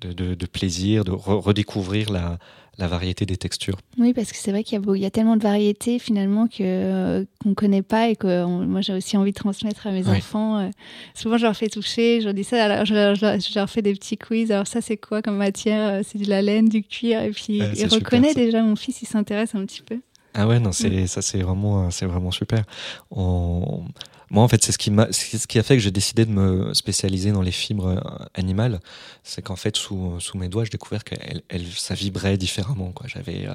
de, 0.00 0.12
de- 0.12 0.34
de 0.34 0.46
plaisir, 0.46 1.04
de 1.04 1.12
re- 1.12 1.40
redécouvrir 1.40 2.10
la, 2.10 2.38
la 2.78 2.88
variété 2.88 3.26
des 3.26 3.36
textures. 3.36 3.76
Oui, 3.98 4.12
parce 4.14 4.32
que 4.32 4.38
c'est 4.38 4.50
vrai 4.50 4.64
qu'il 4.64 4.80
y, 4.96 4.98
y 5.00 5.04
a 5.04 5.10
tellement 5.10 5.36
de 5.36 5.42
variétés 5.42 5.98
finalement 5.98 6.48
que 6.48 6.62
euh, 6.62 7.24
qu'on 7.42 7.54
connaît 7.54 7.82
pas 7.82 8.08
et 8.08 8.16
que 8.16 8.44
on- 8.44 8.66
moi 8.66 8.80
j'ai 8.80 8.94
aussi 8.94 9.16
envie 9.16 9.32
de 9.32 9.36
transmettre 9.38 9.86
à 9.86 9.92
mes 9.92 10.02
Oui. 10.08 10.16
enfants. 10.16 10.58
euh. 10.58 10.70
souvent 11.14 11.36
je 11.36 11.42
leur 11.44 11.54
fais 11.56 11.68
toucher, 11.68 12.20
je 12.20 12.24
leur 12.26 12.34
dis 12.34 12.44
ça, 12.44 12.64
alors 12.64 12.84
je, 12.86 12.94
leur- 12.94 13.14
je 13.14 13.24
leur- 13.26 13.38
je 13.40 13.54
leur 13.58 13.68
fais 13.70 13.82
des 13.82 13.92
petits 13.92 14.16
quiz. 14.16 14.50
Alors 14.50 14.66
ça 14.66 14.80
c'est 14.80 14.96
quoi 14.96 15.20
comme 15.22 15.36
matière 15.36 16.00
C'est 16.04 16.18
de 16.18 16.28
la 16.28 16.40
laine, 16.42 16.68
du 16.68 16.82
cuir 16.82 17.20
et 17.22 17.30
puis 17.30 17.58
il 17.58 17.76
super, 17.76 17.90
reconnaît 17.92 18.34
déjà. 18.34 18.62
Mon 18.62 18.74
fils 18.74 19.02
il 19.02 19.06
s'intéresse 19.06 19.54
un 19.54 19.64
petit 19.66 19.82
peu. 19.82 20.00
Ah 20.34 20.46
ouais, 20.46 20.58
non, 20.60 20.72
c'est 20.72 21.06
ça, 21.06 21.22
c'est 21.22 21.42
vraiment, 21.42 21.90
c'est 21.90 22.06
vraiment 22.06 22.30
super. 22.30 22.64
On- 23.10 23.84
moi, 24.30 24.42
en 24.42 24.48
fait, 24.48 24.64
c'est 24.64 24.72
ce 24.72 24.78
qui 24.78 24.90
m'a, 24.90 25.08
ce 25.12 25.46
qui 25.46 25.58
a 25.58 25.62
fait 25.62 25.76
que 25.76 25.82
j'ai 25.82 25.90
décidé 25.90 26.24
de 26.24 26.30
me 26.30 26.72
spécialiser 26.72 27.32
dans 27.32 27.42
les 27.42 27.52
fibres 27.52 27.88
euh, 27.88 28.24
animales. 28.32 28.80
C'est 29.22 29.42
qu'en 29.42 29.56
fait, 29.56 29.76
sous, 29.76 30.18
sous 30.20 30.38
mes 30.38 30.48
doigts, 30.48 30.64
j'ai 30.64 30.70
découvert 30.70 31.04
que 31.04 31.14
elle, 31.50 31.66
ça 31.66 31.94
vibrait 31.94 32.38
différemment. 32.38 32.92
Quoi. 32.92 33.06
J'avais. 33.08 33.46
Euh, 33.46 33.54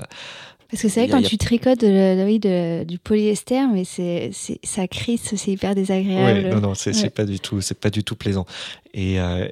parce 0.70 0.84
que 0.84 0.90
c'est 0.90 1.08
vrai, 1.08 1.10
quand 1.10 1.28
tu 1.28 1.38
tricotes 1.40 1.80
de, 1.80 2.84
du 2.84 3.00
polyester, 3.00 3.66
mais 3.74 3.86
c'est, 3.86 4.30
ça 4.64 4.88
crisse, 4.88 5.34
c'est 5.36 5.52
hyper 5.52 5.74
désagréable. 5.74 6.46
Ouais, 6.48 6.54
non, 6.54 6.62
non, 6.62 6.76
c'est, 6.76 7.10
pas 7.10 7.26
du 7.26 7.40
tout, 7.40 7.62
c'est 7.62 7.80
pas 7.80 7.90
du 7.90 8.04
tout 8.04 8.16
plaisant. 8.16 8.46
Et, 8.94 9.20
euh, 9.20 9.48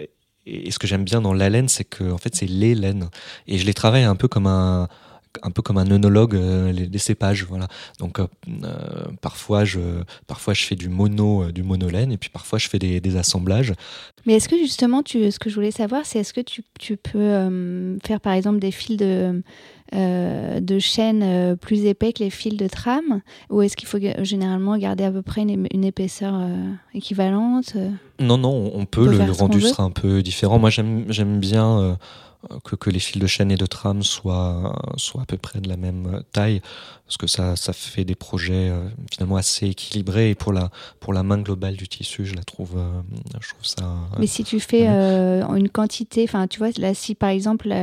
et 0.46 0.70
ce 0.70 0.78
que 0.78 0.86
j'aime 0.86 1.06
bien 1.06 1.22
dans 1.22 1.34
la 1.34 1.50
laine, 1.50 1.70
c'est 1.70 1.86
que 1.86 2.04
en 2.12 2.20
fait, 2.20 2.36
c'est 2.36 2.46
les 2.46 2.76
laines. 2.76 3.10
Et 3.48 3.58
je 3.58 3.66
les 3.66 3.74
travaille 3.74 4.04
un 4.04 4.16
peu 4.16 4.28
comme 4.28 4.46
un, 4.46 4.90
un 5.44 5.52
peu 5.52 5.62
comme 5.62 5.78
un 5.78 5.90
œnologue 5.90 6.36
euh, 6.36 6.72
les, 6.72 6.98
cépages 6.98 7.46
voilà. 7.46 7.68
Donc 8.00 8.20
euh, 8.20 8.28
euh, 8.64 9.06
parfois 9.22 9.64
je 9.64 9.80
parfois 10.28 10.54
je 10.54 10.64
fais 10.64 10.76
du 10.76 10.90
mono 10.90 11.52
du 11.52 11.64
monolaine 11.64 12.12
et 12.12 12.18
puis 12.18 12.30
parfois 12.30 12.60
je 12.60 12.68
fais 12.68 12.80
des, 12.80 13.00
des 13.00 13.18
assemblages. 13.18 13.74
Mais 14.26 14.34
est-ce 14.34 14.50
que 14.50 14.58
justement 14.58 15.04
tu 15.04 15.32
ce 15.32 15.40
que 15.40 15.50
je 15.50 15.56
voulais 15.56 15.72
savoir 15.72 16.06
c'est 16.06 16.20
est-ce 16.20 16.34
que 16.34 16.42
tu, 16.42 16.64
tu 16.80 16.98
peux 16.98 17.98
faire 18.04 18.22
par 18.22 18.34
exemple 18.34 18.60
des 18.60 18.72
fils 18.72 18.98
de 18.98 19.42
de 19.94 20.80
chaîne 20.80 21.56
plus 21.58 21.86
épais 21.86 22.12
que 22.12 22.24
les 22.24 22.32
fils 22.32 22.58
de 22.58 22.68
trame 22.68 23.22
ou 23.50 23.62
est-ce 23.62 23.78
qu'il 23.78 23.88
faut 23.88 24.00
généralement 24.24 24.78
garder 24.78 25.04
à 25.04 25.12
peu 25.12 25.22
près 25.22 25.42
une, 25.44 25.86
épaisseur 25.86 26.42
équivalente 26.94 27.78
Non, 28.20 28.38
non, 28.38 28.72
on 28.74 28.86
peut, 28.86 29.08
le, 29.08 29.32
rendu 29.32 29.62
sera 29.62 29.84
un 29.84 29.92
peu 29.92 30.24
différent. 30.24 30.58
Moi, 30.58 30.72
j'aime 30.72 31.40
bien 31.40 31.98
que, 32.64 32.76
que, 32.76 32.90
les 32.90 33.00
fils 33.00 33.22
de 33.22 33.28
chaîne 33.28 33.52
et 33.52 33.58
de 33.58 33.66
trame 33.66 34.04
soient, 34.04 34.76
soient 34.98 35.24
à 35.24 35.26
peu 35.26 35.38
près 35.38 35.62
de 35.62 35.70
la 35.70 35.78
même 35.78 36.22
taille, 36.32 36.62
parce 37.06 37.18
que 37.18 37.28
ça, 37.28 37.56
ça 37.56 37.72
fait 37.74 38.04
des 38.04 38.16
projets 38.16 38.70
euh, 38.70 38.88
finalement 39.12 39.36
assez 39.36 39.68
équilibrés. 39.68 40.32
Et 40.32 40.36
pour 40.36 40.54
la, 40.54 40.72
pour 41.00 41.14
la 41.14 41.24
main 41.24 41.38
globale 41.38 41.76
du 41.76 41.88
tissu, 41.88 42.26
je 42.26 42.34
la 42.36 42.44
trouve, 42.44 42.78
euh, 42.78 43.02
je 43.40 43.50
trouve 43.50 43.66
ça. 43.66 43.96
Mais 44.18 44.28
si 44.28 44.44
tu 44.44 44.60
fais 44.60 44.88
euh, 44.88 45.46
une 45.56 45.70
quantité, 45.70 46.24
enfin, 46.24 46.48
tu 46.48 46.60
vois, 46.60 46.70
là, 46.78 46.94
si 46.94 47.14
par 47.14 47.30
exemple 47.30 47.74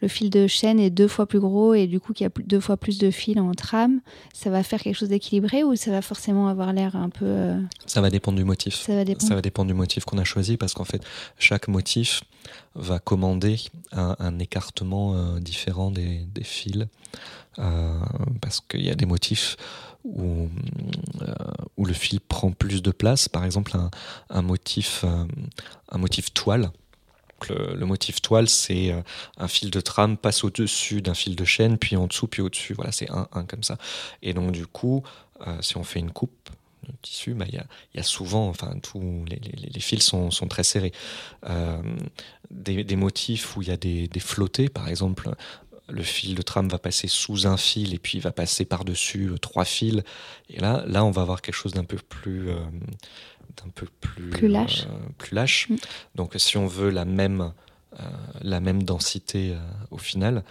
le 0.00 0.08
fil 0.08 0.30
de 0.30 0.46
chaîne 0.46 0.80
est 0.80 0.90
deux 0.90 1.08
fois 1.08 1.26
plus 1.26 1.40
gros 1.40 1.74
et 1.74 1.86
du 1.86 2.00
coup 2.00 2.12
qu'il 2.12 2.24
y 2.24 2.26
a 2.26 2.32
deux 2.44 2.60
fois 2.60 2.76
plus 2.76 2.98
de 2.98 3.10
fils 3.10 3.38
en 3.38 3.52
trame, 3.52 4.00
ça 4.32 4.50
va 4.50 4.62
faire 4.62 4.80
quelque 4.80 4.96
chose 4.96 5.08
d'équilibré 5.08 5.62
ou 5.62 5.76
ça 5.76 5.90
va 5.90 6.02
forcément 6.02 6.48
avoir 6.48 6.72
l'air 6.72 6.96
un 6.96 7.08
peu. 7.08 7.52
Ça 7.86 8.00
va 8.00 8.10
dépendre 8.10 8.38
du 8.38 8.44
motif. 8.44 8.74
Ça 8.74 8.94
va 8.94 9.04
dépendre, 9.04 9.28
ça 9.28 9.34
va 9.34 9.42
dépendre 9.42 9.68
du 9.68 9.74
motif 9.74 10.04
qu'on 10.04 10.18
a 10.18 10.24
choisi, 10.24 10.56
parce 10.56 10.74
qu'en 10.74 10.84
fait, 10.84 11.02
chaque 11.38 11.68
motif 11.68 12.22
va 12.74 12.98
commander 12.98 13.60
un, 13.92 14.16
un 14.18 14.38
écartement 14.38 15.14
euh, 15.14 15.38
différent 15.38 15.90
des, 15.90 16.24
des 16.34 16.44
fils, 16.44 16.78
euh, 16.80 16.86
parce 17.56 18.60
qu'il 18.60 18.82
y 18.82 18.90
a 18.90 18.94
des 18.94 19.06
motifs 19.06 19.56
où, 20.04 20.48
euh, 21.20 21.34
où 21.76 21.84
le 21.84 21.92
fil 21.92 22.20
prend 22.20 22.50
plus 22.50 22.82
de 22.82 22.90
place. 22.90 23.28
Par 23.28 23.44
exemple, 23.44 23.72
un, 24.30 24.42
motif, 24.42 25.04
un 25.04 25.98
motif 25.98 26.32
toile. 26.32 26.70
Le, 27.48 27.84
motif 27.86 28.22
toile, 28.22 28.48
c'est 28.48 28.94
un 29.36 29.48
fil 29.48 29.70
de 29.70 29.80
trame 29.80 30.16
passe 30.16 30.44
au-dessus 30.44 31.02
d'un 31.02 31.14
fil 31.14 31.34
de 31.34 31.44
chaîne, 31.44 31.76
puis 31.76 31.96
en 31.96 32.06
dessous, 32.06 32.28
puis 32.28 32.40
au-dessus. 32.40 32.72
Voilà, 32.74 32.92
c'est 32.92 33.10
un, 33.10 33.28
un 33.32 33.44
comme 33.44 33.64
ça. 33.64 33.78
Et 34.22 34.32
donc, 34.32 34.52
du 34.52 34.66
coup, 34.66 35.02
si 35.60 35.76
on 35.76 35.82
fait 35.82 35.98
une 35.98 36.12
coupe, 36.12 36.50
de 36.88 36.92
tissu, 37.02 37.34
bah, 37.34 37.44
il 37.48 37.58
bah, 37.58 37.64
y, 37.94 37.96
y, 37.96 38.00
a, 38.00 38.02
souvent, 38.02 38.48
enfin, 38.48 38.74
tous 38.82 39.24
les, 39.28 39.36
les, 39.38 39.80
fils 39.80 40.02
sont, 40.02 40.30
sont, 40.30 40.48
très 40.48 40.64
serrés. 40.64 40.92
Euh, 41.48 41.80
des, 42.50 42.84
des, 42.84 42.96
motifs 42.96 43.56
où 43.56 43.62
il 43.62 43.68
y 43.68 43.70
a 43.70 43.76
des, 43.76 44.08
des, 44.08 44.68
par 44.68 44.88
exemple, 44.88 45.30
le 45.92 46.02
fil 46.02 46.34
de 46.34 46.42
trame 46.42 46.68
va 46.68 46.78
passer 46.78 47.06
sous 47.06 47.46
un 47.46 47.56
fil 47.56 47.94
et 47.94 47.98
puis 47.98 48.18
il 48.18 48.20
va 48.20 48.32
passer 48.32 48.64
par-dessus 48.64 49.28
euh, 49.28 49.38
trois 49.38 49.64
fils. 49.64 50.02
Et 50.48 50.58
là, 50.58 50.84
là, 50.86 51.04
on 51.04 51.10
va 51.10 51.22
avoir 51.22 51.42
quelque 51.42 51.54
chose 51.54 51.72
d'un 51.72 51.84
peu 51.84 51.98
plus, 51.98 52.48
euh, 52.48 52.56
d'un 53.62 53.70
peu 53.74 53.86
plus, 54.00 54.30
plus 54.30 54.48
lâche. 54.48 54.86
Euh, 54.86 55.08
plus 55.18 55.34
lâche. 55.34 55.68
Mm. 55.68 55.76
Donc, 56.14 56.32
si 56.36 56.56
on 56.56 56.66
veut 56.66 56.90
la 56.90 57.04
même, 57.04 57.52
la 58.40 58.60
même 58.60 58.82
densité 58.82 59.54
au 59.90 59.98
final, 59.98 60.44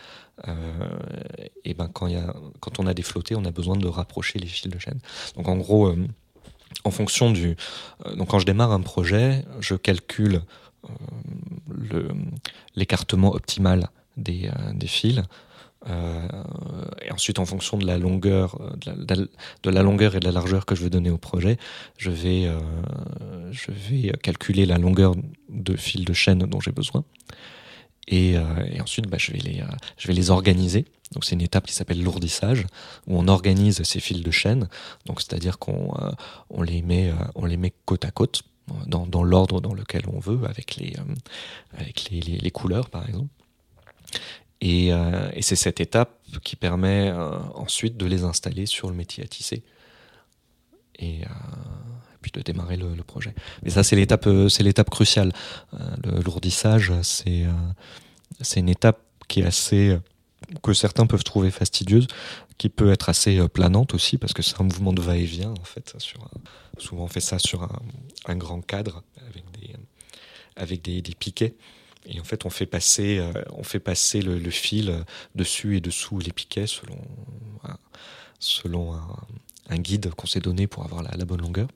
et 1.63 1.73
ben 1.73 1.87
quand, 1.87 2.05
y 2.05 2.15
a, 2.15 2.35
quand 2.59 2.79
on 2.79 2.85
a 2.85 2.93
des 2.93 3.01
flottés, 3.01 3.35
on 3.35 3.45
a 3.45 3.51
besoin 3.51 3.75
de 3.75 3.87
rapprocher 3.87 4.37
les 4.37 4.45
fils 4.45 4.69
de 4.69 4.77
chaîne. 4.77 4.99
Donc, 5.35 5.47
en 5.47 5.57
gros 5.57 5.91
en 6.83 6.91
fonction 6.91 7.31
du. 7.31 7.55
Donc, 8.15 8.29
quand 8.29 8.37
je 8.37 8.45
démarre 8.45 8.71
un 8.71 8.81
projet, 8.81 9.43
je 9.59 9.73
calcule 9.73 10.43
l'écartement 12.75 13.33
optimal 13.33 13.89
des, 14.17 14.47
euh, 14.47 14.73
des 14.73 14.87
fils. 14.87 15.21
Euh, 15.89 16.27
et 17.03 17.11
ensuite, 17.11 17.39
en 17.39 17.45
fonction 17.45 17.77
de 17.77 17.87
la 17.87 17.97
longueur, 17.97 18.59
la, 18.85 19.15
de 19.15 19.69
la, 19.69 19.81
longueur 19.81 20.15
et 20.15 20.19
de 20.19 20.25
la 20.25 20.31
largeur 20.31 20.65
que 20.65 20.75
je 20.75 20.83
veux 20.83 20.91
donner 20.91 21.09
au 21.09 21.17
projet, 21.17 21.57
je 21.97 22.11
vais, 22.11 22.45
euh, 22.45 22.59
je 23.51 23.71
vais 23.71 24.11
calculer 24.21 24.65
la 24.65 24.77
longueur 24.77 25.15
de 25.49 25.75
fil 25.75 26.05
de 26.05 26.13
chaîne 26.13 26.39
dont 26.39 26.59
j'ai 26.59 26.71
besoin. 26.71 27.03
Et, 28.07 28.37
euh, 28.37 28.43
ensuite, 28.79 29.07
bah, 29.07 29.17
je, 29.19 29.31
vais 29.31 29.39
les, 29.39 29.63
je 29.97 30.07
vais 30.07 30.13
les 30.13 30.29
organiser 30.29 30.85
donc 31.13 31.25
c'est 31.25 31.35
une 31.35 31.41
étape 31.41 31.67
qui 31.67 31.73
s'appelle 31.73 32.01
lourdissage 32.01 32.65
où 33.07 33.17
on 33.17 33.27
organise 33.27 33.83
ces 33.83 33.99
fils 33.99 34.21
de 34.21 34.31
chaîne. 34.31 34.69
Donc 35.05 35.21
c'est-à-dire 35.21 35.59
qu'on 35.59 35.93
euh, 35.99 36.11
on 36.49 36.61
les 36.61 36.81
met 36.81 37.09
euh, 37.09 37.15
on 37.35 37.45
les 37.45 37.57
met 37.57 37.73
côte 37.85 38.05
à 38.05 38.11
côte 38.11 38.43
dans, 38.87 39.05
dans 39.05 39.23
l'ordre 39.23 39.59
dans 39.59 39.73
lequel 39.73 40.03
on 40.07 40.19
veut 40.19 40.47
avec 40.47 40.77
les 40.77 40.93
euh, 40.97 41.15
avec 41.77 42.09
les, 42.09 42.21
les, 42.21 42.51
couleurs 42.51 42.89
par 42.89 43.07
exemple. 43.07 43.29
Et, 44.61 44.89
et 44.89 45.41
c'est 45.41 45.55
cette 45.55 45.79
étape 45.79 46.19
qui 46.43 46.55
permet 46.55 47.11
ensuite 47.55 47.97
de 47.97 48.05
les 48.05 48.23
installer 48.23 48.67
sur 48.67 48.89
le 48.89 48.95
métier 48.95 49.23
à 49.23 49.27
tisser 49.27 49.63
et, 50.99 51.21
puis 52.21 52.31
de 52.31 52.41
démarrer 52.41 52.77
le, 52.77 53.03
projet. 53.03 53.33
Mais 53.63 53.71
ça 53.71 53.81
c'est 53.81 53.95
l'étape 53.95 54.29
c'est 54.49 54.61
l'étape 54.61 54.91
cruciale. 54.91 55.31
le 55.71 56.21
lourdissage 56.21 56.93
c'est 57.01 57.47
c'est 58.41 58.59
une 58.59 58.69
étape 58.69 59.01
qui 59.27 59.39
est 59.39 59.45
assez 59.45 59.97
que 60.63 60.73
certains 60.73 61.05
peuvent 61.05 61.23
trouver 61.23 61.51
fastidieuse, 61.51 62.07
qui 62.57 62.69
peut 62.69 62.91
être 62.91 63.09
assez 63.09 63.39
euh, 63.39 63.47
planante 63.47 63.93
aussi, 63.93 64.17
parce 64.17 64.33
que 64.33 64.41
c'est 64.41 64.59
un 64.59 64.63
mouvement 64.63 64.93
de 64.93 65.01
va-et-vient, 65.01 65.51
en 65.51 65.63
fait. 65.63 65.95
Souvent, 66.77 67.03
on 67.03 67.07
fait 67.07 67.21
ça 67.21 67.39
sur 67.39 67.67
un, 68.25 68.35
grand 68.35 68.61
cadre, 68.61 69.03
avec 69.27 69.43
des, 69.51 69.75
avec 70.55 70.81
des, 70.81 71.01
piquets. 71.15 71.55
Et 72.05 72.19
en 72.19 72.23
fait, 72.23 72.45
on 72.45 72.49
fait 72.49 72.65
passer, 72.65 73.19
euh, 73.19 73.31
on 73.51 73.63
fait 73.63 73.79
passer 73.79 74.21
le, 74.21 74.39
le, 74.39 74.49
fil 74.49 75.03
dessus 75.35 75.77
et 75.77 75.81
dessous 75.81 76.19
les 76.19 76.31
piquets 76.31 76.67
selon 76.67 76.97
un, 77.63 77.77
selon 78.39 78.93
un, 78.93 79.07
un 79.69 79.77
guide 79.77 80.11
qu'on 80.11 80.27
s'est 80.27 80.39
donné 80.39 80.67
pour 80.67 80.83
avoir 80.83 81.03
la, 81.03 81.11
la, 81.15 81.25
bonne 81.25 81.41
longueur. 81.41 81.67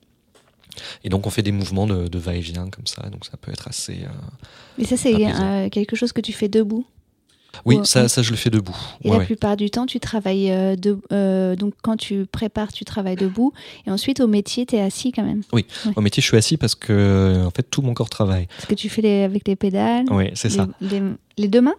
Et 1.04 1.10
donc 1.10 1.26
on 1.26 1.30
fait 1.30 1.44
des 1.44 1.52
mouvements 1.52 1.88
de, 1.88 2.08
de 2.08 2.20
va-et-vient 2.20 2.70
comme 2.70 2.88
ça, 2.88 3.10
donc 3.10 3.26
ça 3.26 3.38
peut 3.38 3.52
être 3.52 3.68
assez. 3.68 4.04
Euh, 4.04 4.10
Mais 4.78 4.86
ça 4.86 4.98
c'est 4.98 5.14
euh, 5.16 5.70
quelque 5.70 5.96
chose 5.96 6.12
que 6.12 6.22
tu 6.22 6.34
fais 6.34 6.50
debout? 6.50 6.86
Oui, 7.66 7.80
ça, 7.84 8.08
ça, 8.08 8.22
je 8.22 8.32
le 8.32 8.36
fais 8.36 8.50
debout. 8.50 8.76
Et 9.04 9.10
ouais, 9.10 9.20
la 9.20 9.26
plupart 9.26 9.58
du 9.58 9.70
temps, 9.70 9.86
tu 9.86 10.00
travailles 10.00 10.52
euh, 10.52 10.76
de, 10.76 10.98
euh, 11.12 11.56
donc 11.56 11.74
quand 11.82 11.98
tu 11.98 12.26
prépares, 12.26 12.72
tu 12.74 12.86
travailles 12.86 13.16
debout, 13.16 13.54
et 13.88 13.92
ensuite 13.92 14.20
au 14.20 14.28
métier, 14.28 14.66
tu 14.66 14.76
es 14.76 14.82
assis 14.82 15.12
quand 15.12 15.24
même. 15.24 15.42
Oui, 15.54 15.66
ouais. 15.86 15.94
au 15.96 16.02
métier, 16.02 16.22
je 16.22 16.28
suis 16.28 16.38
assis 16.38 16.58
parce 16.58 16.76
que 16.76 17.46
en 17.46 17.52
fait 17.52 17.64
tout 17.64 17.82
mon 17.82 17.94
corps 17.94 18.10
travaille. 18.10 18.48
Parce 18.48 18.66
que 18.66 18.76
tu 18.76 18.90
fais 18.90 19.02
les, 19.02 19.24
avec 19.24 19.48
les 19.48 19.56
pédales. 19.56 20.06
Oui, 20.10 20.26
c'est 20.34 20.50
ça. 20.50 20.68
Les, 20.82 21.02
les, 21.38 21.48
deux 21.48 21.62
mains? 21.62 21.76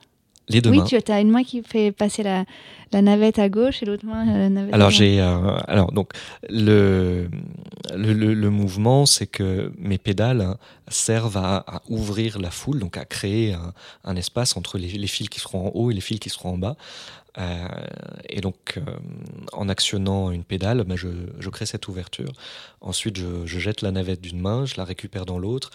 Les 0.48 0.60
deux 0.60 0.70
oui, 0.70 0.78
mains. 0.78 0.84
tu 0.84 0.96
as 1.10 1.20
une 1.20 1.30
main 1.30 1.42
qui 1.42 1.62
fait 1.62 1.90
passer 1.90 2.22
la, 2.22 2.44
la 2.92 3.02
navette 3.02 3.38
à 3.38 3.48
gauche 3.48 3.82
et 3.82 3.86
l'autre 3.86 4.06
main 4.06 4.24
la 4.24 4.48
navette. 4.48 4.74
Alors 4.74 4.90
j'ai, 4.90 5.20
euh, 5.20 5.56
alors 5.66 5.90
donc 5.92 6.12
le 6.48 7.28
le, 7.94 8.12
le, 8.12 8.34
le 8.34 8.50
mouvement, 8.50 9.06
c'est 9.06 9.26
que 9.26 9.72
mes 9.78 9.98
pédales 9.98 10.56
servent 10.88 11.36
à, 11.36 11.64
à, 11.66 11.82
ouvrir 11.88 12.38
la 12.38 12.50
foule, 12.50 12.78
donc 12.78 12.96
à 12.96 13.04
créer 13.04 13.54
un, 13.54 13.72
un 14.04 14.16
espace 14.16 14.56
entre 14.56 14.78
les, 14.78 14.88
les, 14.88 15.06
fils 15.06 15.28
qui 15.28 15.40
seront 15.40 15.68
en 15.68 15.70
haut 15.74 15.90
et 15.90 15.94
les 15.94 16.00
fils 16.00 16.20
qui 16.20 16.30
seront 16.30 16.54
en 16.54 16.58
bas. 16.58 16.76
Euh, 17.38 17.68
et 18.28 18.40
donc, 18.40 18.78
euh, 18.78 18.80
en 19.52 19.68
actionnant 19.68 20.30
une 20.30 20.44
pédale, 20.44 20.84
bah, 20.84 20.96
je, 20.96 21.08
je, 21.38 21.50
crée 21.50 21.66
cette 21.66 21.86
ouverture. 21.88 22.32
Ensuite, 22.80 23.18
je, 23.18 23.44
je 23.44 23.58
jette 23.58 23.82
la 23.82 23.90
navette 23.90 24.20
d'une 24.22 24.40
main, 24.40 24.64
je 24.64 24.76
la 24.76 24.84
récupère 24.84 25.26
dans 25.26 25.38
l'autre, 25.38 25.70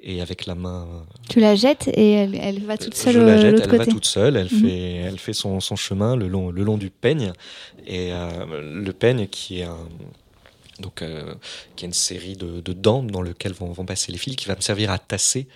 et 0.00 0.20
avec 0.20 0.46
la 0.46 0.54
main. 0.54 0.86
Tu 1.28 1.40
la 1.40 1.54
jettes 1.54 1.88
et 1.88 2.12
elle, 2.12 2.34
elle 2.34 2.62
va 2.64 2.78
toute 2.78 2.94
seule 2.94 3.14
je 3.14 3.20
la 3.20 3.40
jette, 3.40 3.60
elle 3.60 3.68
côté. 3.68 3.78
va 3.78 3.86
toute 3.86 4.06
seule, 4.06 4.36
elle, 4.36 4.46
mmh. 4.46 4.60
fait, 4.60 4.94
elle 4.96 5.18
fait 5.18 5.32
son, 5.32 5.60
son, 5.60 5.76
chemin 5.76 6.16
le 6.16 6.28
long, 6.28 6.50
le 6.50 6.62
long 6.62 6.78
du 6.78 6.90
peigne. 6.90 7.32
Et 7.86 8.12
euh, 8.12 8.82
le 8.82 8.92
peigne 8.92 9.26
qui 9.26 9.60
est 9.60 9.64
un. 9.64 9.78
Donc, 10.80 11.00
euh, 11.00 11.34
qui 11.74 11.86
est 11.86 11.88
une 11.88 11.94
série 11.94 12.36
de, 12.36 12.60
de, 12.60 12.72
dents 12.74 13.02
dans 13.02 13.22
lesquelles 13.22 13.54
vont, 13.54 13.72
vont, 13.72 13.86
passer 13.86 14.12
les 14.12 14.18
fils, 14.18 14.36
qui 14.36 14.46
va 14.46 14.54
me 14.54 14.60
servir 14.60 14.90
à 14.90 14.98
tasser 14.98 15.48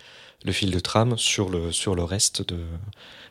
le 0.45 0.53
fil 0.53 0.71
de 0.71 0.81
trame 0.81 1.19
sur 1.19 1.51
le, 1.51 1.73
sur 1.73 1.95
le 1.95 2.03
reste 2.05 2.49
de 2.49 2.57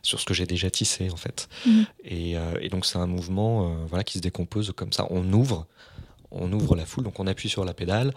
sur 0.02 0.20
ce 0.20 0.26
que 0.26 0.34
j'ai 0.34 0.46
déjà 0.46 0.70
tissé 0.70 1.10
en 1.12 1.16
fait. 1.16 1.50
Mmh. 1.66 1.82
Et, 2.06 2.38
euh, 2.38 2.60
et, 2.62 2.70
donc 2.70 2.86
c'est 2.86 2.98
un 2.98 3.08
mouvement 3.08 3.66
euh, 3.66 3.86
voilà 3.88 4.04
qui 4.04 4.18
se 4.18 4.24
décompose 4.24 4.72
comme 4.76 4.94
ça. 4.94 5.08
On 5.10 5.32
ouvre, 5.34 5.68
on 6.32 6.52
ouvre 6.52 6.76
la 6.76 6.86
foule, 6.86 7.04
donc 7.04 7.20
on 7.20 7.28
appuie 7.28 7.50
sur 7.50 7.66
la 7.66 7.74
pédale, 7.74 8.14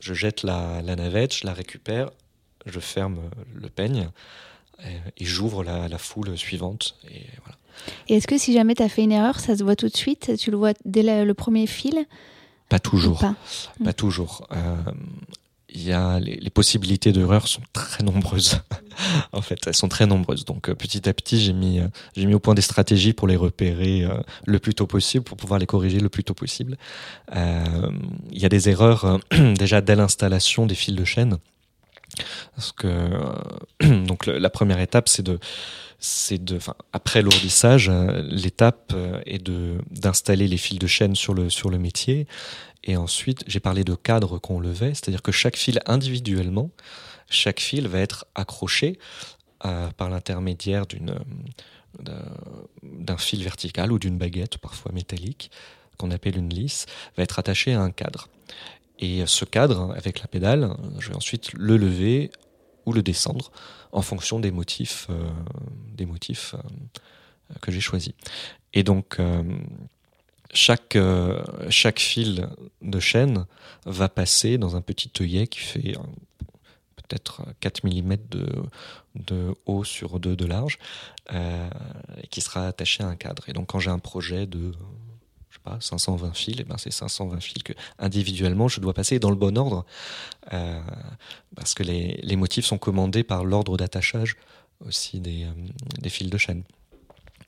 je 0.00 0.14
jette 0.14 0.42
la, 0.42 0.82
la, 0.82 0.96
navette, 0.96 1.34
je 1.34 1.46
la 1.46 1.52
récupère, 1.52 2.10
je 2.66 2.80
ferme 2.80 3.18
le 3.54 3.68
peigne 3.68 4.08
et, 4.84 5.22
et 5.22 5.24
j'ouvre 5.24 5.62
la, 5.64 5.88
la, 5.88 5.98
foule 5.98 6.36
suivante. 6.36 6.96
Et, 7.10 7.22
voilà. 7.44 7.58
et 8.08 8.16
est-ce 8.16 8.26
que 8.26 8.38
si 8.38 8.52
jamais 8.52 8.74
tu 8.74 8.82
as 8.82 8.88
fait 8.88 9.02
une 9.02 9.12
erreur, 9.12 9.40
ça 9.40 9.56
se 9.56 9.62
voit 9.64 9.76
tout 9.76 9.88
de 9.88 9.96
suite? 9.96 10.36
Tu 10.38 10.50
le 10.50 10.56
vois 10.56 10.72
dès 10.84 11.02
la, 11.02 11.24
le 11.24 11.34
premier 11.34 11.66
fil? 11.66 12.06
Pas 12.68 12.78
toujours. 12.80 13.18
Pas? 13.20 13.34
Pas, 13.84 13.90
Mm. 13.90 13.94
toujours. 13.94 14.46
Euh, 14.52 14.76
il 15.74 15.82
y 15.82 15.92
a 15.92 16.18
les, 16.20 16.50
possibilités 16.50 17.12
d'erreur 17.12 17.48
sont 17.48 17.62
très 17.72 18.04
nombreuses. 18.04 18.60
en 19.32 19.40
fait, 19.40 19.58
elles 19.66 19.74
sont 19.74 19.88
très 19.88 20.06
nombreuses. 20.06 20.44
Donc 20.44 20.68
euh, 20.68 20.74
petit 20.74 21.08
à 21.08 21.14
petit, 21.14 21.40
j'ai 21.40 21.52
mis 21.52 21.80
euh, 21.80 21.88
j'ai 22.16 22.26
mis 22.26 22.34
au 22.34 22.38
point 22.38 22.54
des 22.54 22.62
stratégies 22.62 23.12
pour 23.12 23.26
les 23.26 23.36
repérer 23.36 24.04
euh, 24.04 24.20
le 24.46 24.58
plus 24.58 24.74
tôt 24.74 24.86
possible, 24.86 25.24
pour 25.24 25.36
pouvoir 25.36 25.58
les 25.58 25.66
corriger 25.66 26.00
le 26.00 26.08
plus 26.08 26.24
tôt 26.24 26.34
possible. 26.34 26.76
Il 27.34 28.40
y 28.40 28.44
a 28.44 28.48
des 28.48 28.68
erreurs 28.68 29.20
déjà 29.58 29.80
dès 29.80 29.96
l'installation 29.96 30.66
des 30.66 30.74
fils 30.74 30.94
de 30.94 31.04
chaîne. 31.04 31.38
Parce 32.56 32.72
que 32.72 32.86
euh, 32.86 34.04
donc 34.06 34.26
la 34.26 34.50
première 34.50 34.80
étape, 34.80 35.08
c'est 35.08 35.22
de 35.22 35.38
c'est 36.04 36.42
de, 36.42 36.58
après 36.92 37.22
l'ourdissage, 37.22 37.88
euh, 37.88 38.22
l'étape 38.28 38.92
euh, 38.94 39.20
est 39.24 39.38
de 39.38 39.78
d'installer 39.90 40.48
les 40.48 40.56
fils 40.56 40.78
de 40.78 40.86
chaîne 40.86 41.14
sur 41.14 41.32
le 41.34 41.48
sur 41.48 41.70
le 41.70 41.78
métier, 41.78 42.26
et 42.84 42.96
ensuite 42.96 43.44
j'ai 43.46 43.60
parlé 43.60 43.84
de 43.84 43.94
cadre 43.94 44.38
qu'on 44.38 44.60
levait, 44.60 44.94
c'est-à-dire 44.94 45.22
que 45.22 45.32
chaque 45.32 45.56
fil 45.56 45.80
individuellement, 45.86 46.70
chaque 47.30 47.60
fil 47.60 47.86
va 47.88 48.00
être 48.00 48.26
accroché 48.34 48.98
par 49.60 50.10
l'intermédiaire 50.10 50.86
d'une 50.86 51.14
d'un- 52.00 52.34
d'un 52.82 53.16
fil 53.18 53.44
vertical 53.44 53.92
ou 53.92 53.98
d'une 54.00 54.18
baguette 54.18 54.58
parfois 54.58 54.90
métallique 54.92 55.50
qu'on 55.98 56.10
appelle 56.10 56.36
une 56.36 56.48
lisse, 56.52 56.86
va 57.16 57.22
être 57.22 57.38
attaché 57.38 57.74
à 57.74 57.80
un 57.80 57.90
cadre. 57.92 58.28
Et 59.02 59.26
ce 59.26 59.44
cadre, 59.44 59.92
avec 59.96 60.20
la 60.20 60.28
pédale, 60.28 60.76
je 61.00 61.08
vais 61.08 61.16
ensuite 61.16 61.52
le 61.54 61.76
lever 61.76 62.30
ou 62.86 62.92
le 62.92 63.02
descendre 63.02 63.50
en 63.90 64.00
fonction 64.00 64.38
des 64.38 64.52
motifs, 64.52 65.08
euh, 65.10 65.28
des 65.88 66.06
motifs 66.06 66.54
euh, 66.54 67.54
que 67.60 67.72
j'ai 67.72 67.80
choisis. 67.80 68.14
Et 68.74 68.84
donc, 68.84 69.16
euh, 69.18 69.42
chaque, 70.54 70.96
chaque 71.68 71.98
fil 71.98 72.48
de 72.80 73.00
chaîne 73.00 73.46
va 73.86 74.08
passer 74.08 74.56
dans 74.56 74.76
un 74.76 74.82
petit 74.82 75.10
œillet 75.20 75.48
qui 75.48 75.58
fait 75.58 75.94
peut-être 76.94 77.42
4 77.58 77.84
mm 77.84 78.16
de, 78.30 78.46
de 79.16 79.54
haut 79.66 79.82
sur 79.82 80.20
2 80.20 80.36
de 80.36 80.44
large, 80.44 80.78
et 81.32 82.26
qui 82.28 82.42
sera 82.42 82.66
attaché 82.66 83.02
à 83.02 83.06
un 83.06 83.16
cadre. 83.16 83.48
Et 83.48 83.54
donc, 83.54 83.68
quand 83.68 83.78
j'ai 83.78 83.90
un 83.90 83.98
projet 83.98 84.46
de 84.46 84.72
pas, 85.62 85.78
520 85.80 86.34
fils, 86.34 86.60
et 86.60 86.64
ben 86.64 86.76
c'est 86.78 86.90
520 86.90 87.40
fils 87.40 87.62
que 87.62 87.72
individuellement 87.98 88.68
je 88.68 88.80
dois 88.80 88.94
passer 88.94 89.18
dans 89.18 89.30
le 89.30 89.36
bon 89.36 89.56
ordre, 89.56 89.84
euh, 90.52 90.80
parce 91.56 91.74
que 91.74 91.82
les, 91.82 92.36
motifs 92.36 92.64
sont 92.64 92.78
commandés 92.78 93.22
par 93.22 93.44
l'ordre 93.44 93.76
d'attachage 93.76 94.36
aussi 94.86 95.20
des, 95.20 95.44
euh, 95.44 96.08
fils 96.08 96.30
de 96.30 96.38
chaîne. 96.38 96.64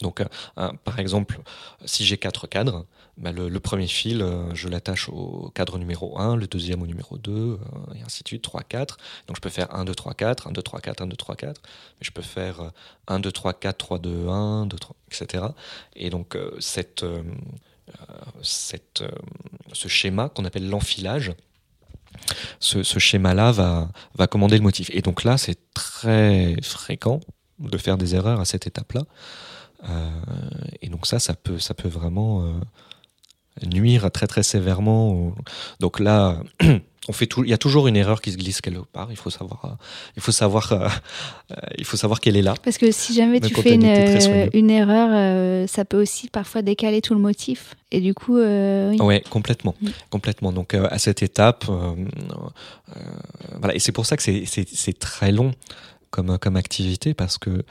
Donc, 0.01 0.21
euh, 0.21 0.73
par 0.85 0.99
exemple, 0.99 1.41
si 1.85 2.05
j'ai 2.05 2.19
quatre 2.19 2.47
cadres, 2.47 2.87
bah, 3.17 3.33
le, 3.33 3.61
premier 3.61 3.87
fil, 3.87 4.27
je 4.55 4.69
l'attache 4.69 5.09
au 5.09 5.51
cadre 5.55 5.79
numéro 5.79 6.19
1, 6.19 6.37
le 6.37 6.47
deuxième 6.47 6.83
au 6.83 6.87
numéro 6.87 7.17
2, 7.19 7.33
euh, 7.33 7.59
et 7.95 8.03
ainsi 8.05 8.23
de 8.23 8.29
suite, 8.29 8.43
3, 8.43 8.63
4. 8.63 8.97
Donc, 9.27 9.37
je 9.37 9.41
peux 9.41 9.51
faire 9.51 9.75
1, 9.75 9.85
2, 9.85 9.95
3, 9.95 10.15
4, 10.15 10.49
1, 10.49 10.53
2, 10.53 10.63
3, 10.63 10.81
4, 10.81 11.01
1, 11.03 11.07
2, 11.07 11.17
3, 11.17 11.37
4. 11.37 11.63
Mais 11.65 12.05
je 12.05 12.11
peux 12.11 12.23
faire 12.23 12.61
euh, 12.61 12.71
1, 13.09 13.21
2, 13.21 13.33
3, 13.33 13.53
4, 13.55 13.77
3, 13.77 13.99
2, 13.99 14.29
1, 14.29 14.67
2, 14.67 14.79
3, 14.79 14.97
etc. 15.11 15.45
Et 15.95 16.11
donc, 16.11 16.37
cette, 16.59 17.05
cette, 18.43 19.03
euh, 19.03 19.11
ce 19.73 19.89
schéma 19.89 20.29
qu'on 20.29 20.45
appelle 20.45 20.69
l'enfilage, 20.69 21.33
ce, 22.61 22.83
schéma-là 22.83 23.53
va, 23.53 23.91
va 24.15 24.27
commander 24.27 24.57
le 24.57 24.63
motif. 24.63 24.91
Et 24.93 25.03
donc 25.03 25.25
là, 25.25 25.37
c'est 25.37 25.59
très 25.75 26.57
fréquent 26.63 27.21
de 27.59 27.77
faire 27.77 27.99
des 27.99 28.15
erreurs 28.15 28.41
à 28.41 28.45
cette 28.45 28.67
étape-là. 28.67 29.03
Euh, 29.89 30.11
et 30.81 30.89
donc 30.89 31.07
ça, 31.07 31.19
ça 31.19 31.35
peut, 31.35 31.59
ça 31.59 31.75
peut 31.75 31.89
vraiment 31.89 32.43
euh, 32.43 32.53
nuire 33.67 34.11
très 34.11 34.27
très 34.27 34.43
sévèrement. 34.43 35.35
Donc 35.81 36.01
là, 36.01 36.41
on 37.09 37.13
fait 37.13 37.27
tout. 37.27 37.45
Il 37.45 37.51
y 37.51 37.53
a 37.53 37.59
toujours 37.59 37.87
une 37.87 37.97
erreur 37.97 38.23
qui 38.23 38.33
se 38.33 38.37
glisse 38.39 38.61
quelque 38.61 38.79
part. 38.81 39.09
Il 39.11 39.17
faut 39.17 39.31
savoir, 39.31 39.65
euh, 39.65 39.69
il 40.17 40.23
faut 40.23 40.33
savoir, 40.33 40.73
euh, 40.73 40.89
euh, 41.51 41.55
il 41.77 41.85
faut 41.85 41.97
savoir 41.99 42.21
qu'elle 42.21 42.37
est 42.37 42.43
là. 42.43 42.55
Parce 42.63 42.79
que 42.79 42.91
si 42.91 43.13
jamais 43.15 43.41
Même 43.41 43.51
tu 43.51 43.55
fais 43.55 43.75
une, 43.75 44.71
erreur, 44.71 45.09
euh, 45.13 45.67
ça 45.67 45.85
peut 45.85 46.01
aussi 46.01 46.29
parfois 46.29 46.63
décaler 46.63 47.03
tout 47.03 47.15
le 47.15 47.21
motif. 47.21 47.75
Et 47.93 48.01
du 48.01 48.15
coup, 48.15 48.39
euh, 48.39 48.91
oui. 48.91 49.01
Ouais, 49.01 49.23
complètement, 49.29 49.75
Mm. 49.83 49.89
complètement. 50.11 50.53
Donc 50.53 50.75
à 50.75 50.99
cette 50.99 51.23
étape, 51.23 51.65
voilà, 53.59 53.75
et 53.75 53.79
c'est 53.79 53.93
pour 53.93 54.07
ça 54.07 54.17
que 54.17 54.23
c'est- 54.23 54.99
très 54.99 55.33
long 55.33 55.53
comme 56.11 56.39
comme 56.39 56.57
activité 56.57 57.15
parce 57.15 57.39
que 57.39 57.65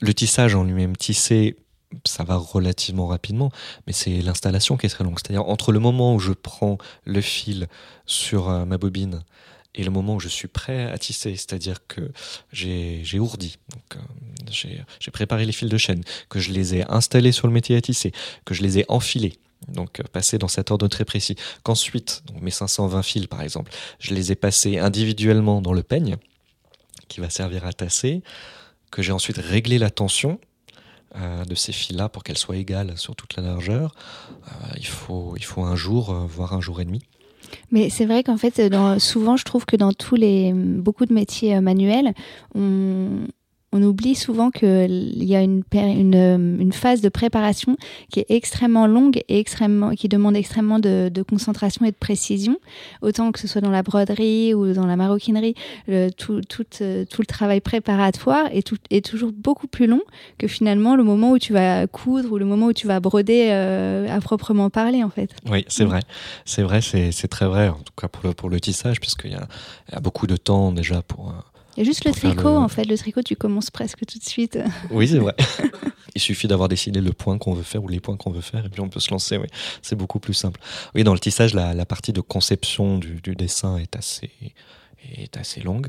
le 0.00 0.14
tissage 0.14 0.54
en 0.54 0.64
lui-même 0.64 0.96
tissé, 0.96 1.56
ça 2.04 2.24
va 2.24 2.36
relativement 2.36 3.06
rapidement, 3.06 3.50
mais 3.86 3.92
c'est 3.92 4.20
l'installation 4.20 4.76
qui 4.76 4.86
est 4.86 4.90
très 4.90 5.04
longue. 5.04 5.18
C'est-à-dire 5.18 5.46
entre 5.48 5.72
le 5.72 5.78
moment 5.78 6.14
où 6.14 6.18
je 6.18 6.32
prends 6.32 6.78
le 7.04 7.20
fil 7.20 7.68
sur 8.06 8.48
euh, 8.48 8.64
ma 8.64 8.78
bobine 8.78 9.22
et 9.74 9.84
le 9.84 9.90
moment 9.90 10.16
où 10.16 10.20
je 10.20 10.28
suis 10.28 10.48
prêt 10.48 10.90
à 10.90 10.98
tisser, 10.98 11.36
c'est-à-dire 11.36 11.86
que 11.86 12.10
j'ai 12.52 13.18
ourdi, 13.18 13.58
donc 13.72 13.96
euh, 13.96 14.66
j'ai 14.98 15.10
préparé 15.10 15.44
les 15.44 15.52
fils 15.52 15.68
de 15.68 15.76
chaîne, 15.76 16.02
que 16.28 16.40
je 16.40 16.52
les 16.52 16.74
ai 16.74 16.90
installés 16.90 17.32
sur 17.32 17.46
le 17.46 17.52
métier 17.52 17.76
à 17.76 17.80
tisser, 17.80 18.12
que 18.44 18.54
je 18.54 18.62
les 18.62 18.80
ai 18.80 18.84
enfilés, 18.88 19.38
donc 19.68 20.00
euh, 20.00 20.04
passés 20.10 20.38
dans 20.38 20.48
cet 20.48 20.70
ordre 20.70 20.88
très 20.88 21.04
précis, 21.04 21.36
qu'ensuite, 21.62 22.22
mes 22.40 22.50
520 22.50 23.02
fils 23.02 23.26
par 23.26 23.42
exemple, 23.42 23.70
je 24.00 24.14
les 24.14 24.32
ai 24.32 24.34
passés 24.34 24.78
individuellement 24.78 25.60
dans 25.60 25.74
le 25.74 25.82
peigne, 25.82 26.16
qui 27.06 27.20
va 27.20 27.30
servir 27.30 27.64
à 27.64 27.72
tasser, 27.72 28.22
que 28.90 29.02
j'ai 29.02 29.12
ensuite 29.12 29.38
réglé 29.38 29.78
la 29.78 29.90
tension 29.90 30.40
euh, 31.20 31.44
de 31.44 31.54
ces 31.54 31.72
fils-là 31.72 32.08
pour 32.08 32.22
qu'elle 32.22 32.38
soit 32.38 32.56
égale 32.56 32.92
sur 32.96 33.16
toute 33.16 33.36
la 33.36 33.42
largeur. 33.42 33.94
Euh, 34.30 34.50
il, 34.76 34.86
faut, 34.86 35.34
il 35.36 35.44
faut 35.44 35.62
un 35.62 35.76
jour, 35.76 36.10
euh, 36.10 36.26
voire 36.26 36.52
un 36.52 36.60
jour 36.60 36.80
et 36.80 36.84
demi. 36.84 37.00
Mais 37.70 37.88
c'est 37.88 38.04
vrai 38.04 38.22
qu'en 38.22 38.36
fait, 38.36 38.60
souvent, 38.98 39.36
je 39.36 39.44
trouve 39.44 39.64
que 39.64 39.76
dans 39.76 39.92
tous 39.92 40.16
les 40.16 40.52
beaucoup 40.52 41.06
de 41.06 41.14
métiers 41.14 41.60
manuels, 41.60 42.12
on, 42.54 43.26
on 43.72 43.82
oublie 43.82 44.14
souvent 44.14 44.50
qu'il 44.50 45.24
y 45.24 45.36
a 45.36 45.40
euh, 45.40 46.58
une 46.58 46.72
phase 46.72 47.00
de 47.02 47.08
préparation 47.10 47.76
qui 48.10 48.20
est 48.20 48.26
extrêmement 48.30 48.86
longue 48.86 49.18
et 49.28 49.38
extrêmement, 49.38 49.90
qui 49.90 50.08
demande 50.08 50.36
extrêmement 50.36 50.78
de, 50.78 51.10
concentration 51.28 51.84
et 51.84 51.90
de 51.90 51.96
précision. 51.96 52.56
Autant 53.02 53.30
que 53.30 53.38
ce 53.38 53.46
soit 53.46 53.60
dans 53.60 53.70
la 53.70 53.82
broderie 53.82 54.54
ou 54.54 54.72
dans 54.72 54.86
la 54.86 54.96
maroquinerie, 54.96 55.54
euh, 55.90 56.08
tout 56.16 56.40
le 56.40 57.26
travail 57.26 57.60
préparatoire 57.60 58.46
est, 58.52 59.04
toujours 59.04 59.32
beaucoup 59.32 59.66
plus 59.66 59.86
long 59.86 60.00
que 60.38 60.46
finalement 60.46 60.96
le 60.96 61.04
moment 61.04 61.32
où 61.32 61.38
tu 61.38 61.52
vas 61.52 61.86
coudre 61.86 62.32
ou 62.32 62.38
le 62.38 62.46
moment 62.46 62.66
où 62.66 62.72
tu 62.72 62.86
vas 62.86 63.00
broder 63.00 63.48
euh, 63.50 64.08
à 64.08 64.20
proprement 64.20 64.70
parler, 64.70 65.04
en 65.04 65.10
fait. 65.10 65.30
Oui, 65.50 65.64
c'est 65.68 65.84
vrai. 65.84 66.00
C'est 66.46 66.62
vrai, 66.62 66.80
c'est 66.80 67.28
très 67.28 67.46
vrai, 67.46 67.68
en 67.68 67.74
tout 67.74 67.92
cas 67.96 68.08
pour 68.08 68.26
le, 68.26 68.32
pour 68.32 68.48
le 68.48 68.60
tissage, 68.60 68.98
puisqu'il 68.98 69.32
y, 69.32 69.34
y 69.34 69.94
a 69.94 70.00
beaucoup 70.00 70.26
de 70.26 70.36
temps 70.36 70.72
déjà 70.72 71.02
pour... 71.02 71.34
Il 71.78 71.82
y 71.82 71.82
a 71.82 71.84
juste 71.84 72.04
le 72.04 72.10
tricot, 72.12 72.42
le- 72.54 72.58
en 72.58 72.66
fait. 72.68 72.84
Le 72.84 72.98
tricot, 72.98 73.22
tu 73.22 73.36
commences 73.36 73.70
presque 73.70 74.04
tout 74.04 74.18
de 74.18 74.24
suite. 74.24 74.58
Oui, 74.90 75.06
c'est 75.06 75.18
vrai. 75.18 75.34
Il 76.16 76.20
suffit 76.20 76.48
d'avoir 76.48 76.68
décidé 76.68 77.00
le 77.00 77.12
point 77.12 77.38
qu'on 77.38 77.54
veut 77.54 77.62
faire 77.62 77.84
ou 77.84 77.88
les 77.88 78.00
points 78.00 78.16
qu'on 78.16 78.32
veut 78.32 78.40
faire 78.40 78.64
et 78.66 78.68
puis 78.68 78.80
on 78.80 78.88
peut 78.88 78.98
se 78.98 79.10
lancer. 79.12 79.36
Oui, 79.38 79.46
c'est 79.82 79.94
beaucoup 79.94 80.18
plus 80.18 80.34
simple. 80.34 80.58
Oui, 80.96 81.04
dans 81.04 81.12
le 81.12 81.20
tissage, 81.20 81.54
la, 81.54 81.74
la 81.74 81.86
partie 81.86 82.12
de 82.12 82.20
conception 82.20 82.98
du, 82.98 83.20
du 83.20 83.36
dessin 83.36 83.76
est 83.78 83.94
assez 83.94 84.30
est 85.16 85.36
assez 85.36 85.60
longue. 85.60 85.86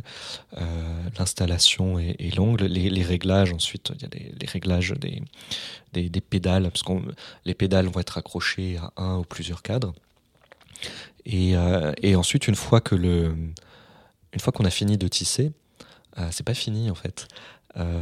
Euh, 0.57 0.61
L'installation 1.17 1.97
est, 1.97 2.15
est 2.19 2.35
longue. 2.35 2.61
Les, 2.61 2.91
les 2.91 3.01
réglages, 3.03 3.51
ensuite, 3.51 3.91
il 3.95 4.01
y 4.03 4.05
a 4.05 4.09
les, 4.13 4.31
les 4.39 4.45
réglages 4.47 4.91
des, 4.99 5.23
des, 5.93 6.09
des 6.09 6.21
pédales, 6.21 6.69
parce 6.69 6.83
que 6.83 6.93
les 7.45 7.55
pédales 7.55 7.87
vont 7.87 7.99
être 7.99 8.19
accrochées 8.19 8.77
à 8.77 9.01
un 9.01 9.17
ou 9.17 9.23
plusieurs 9.23 9.63
cadres. 9.63 9.95
Et, 11.25 11.55
euh, 11.55 11.91
et 12.03 12.15
ensuite, 12.15 12.47
une 12.47 12.55
fois 12.55 12.81
que 12.81 12.93
le, 12.95 13.35
une 14.33 14.39
fois 14.39 14.53
qu'on 14.53 14.65
a 14.65 14.69
fini 14.69 14.97
de 14.97 15.07
tisser, 15.07 15.51
c'est 16.31 16.43
pas 16.45 16.53
fini 16.53 16.89
en 16.91 16.95
fait. 16.95 17.27
Euh, 17.77 18.01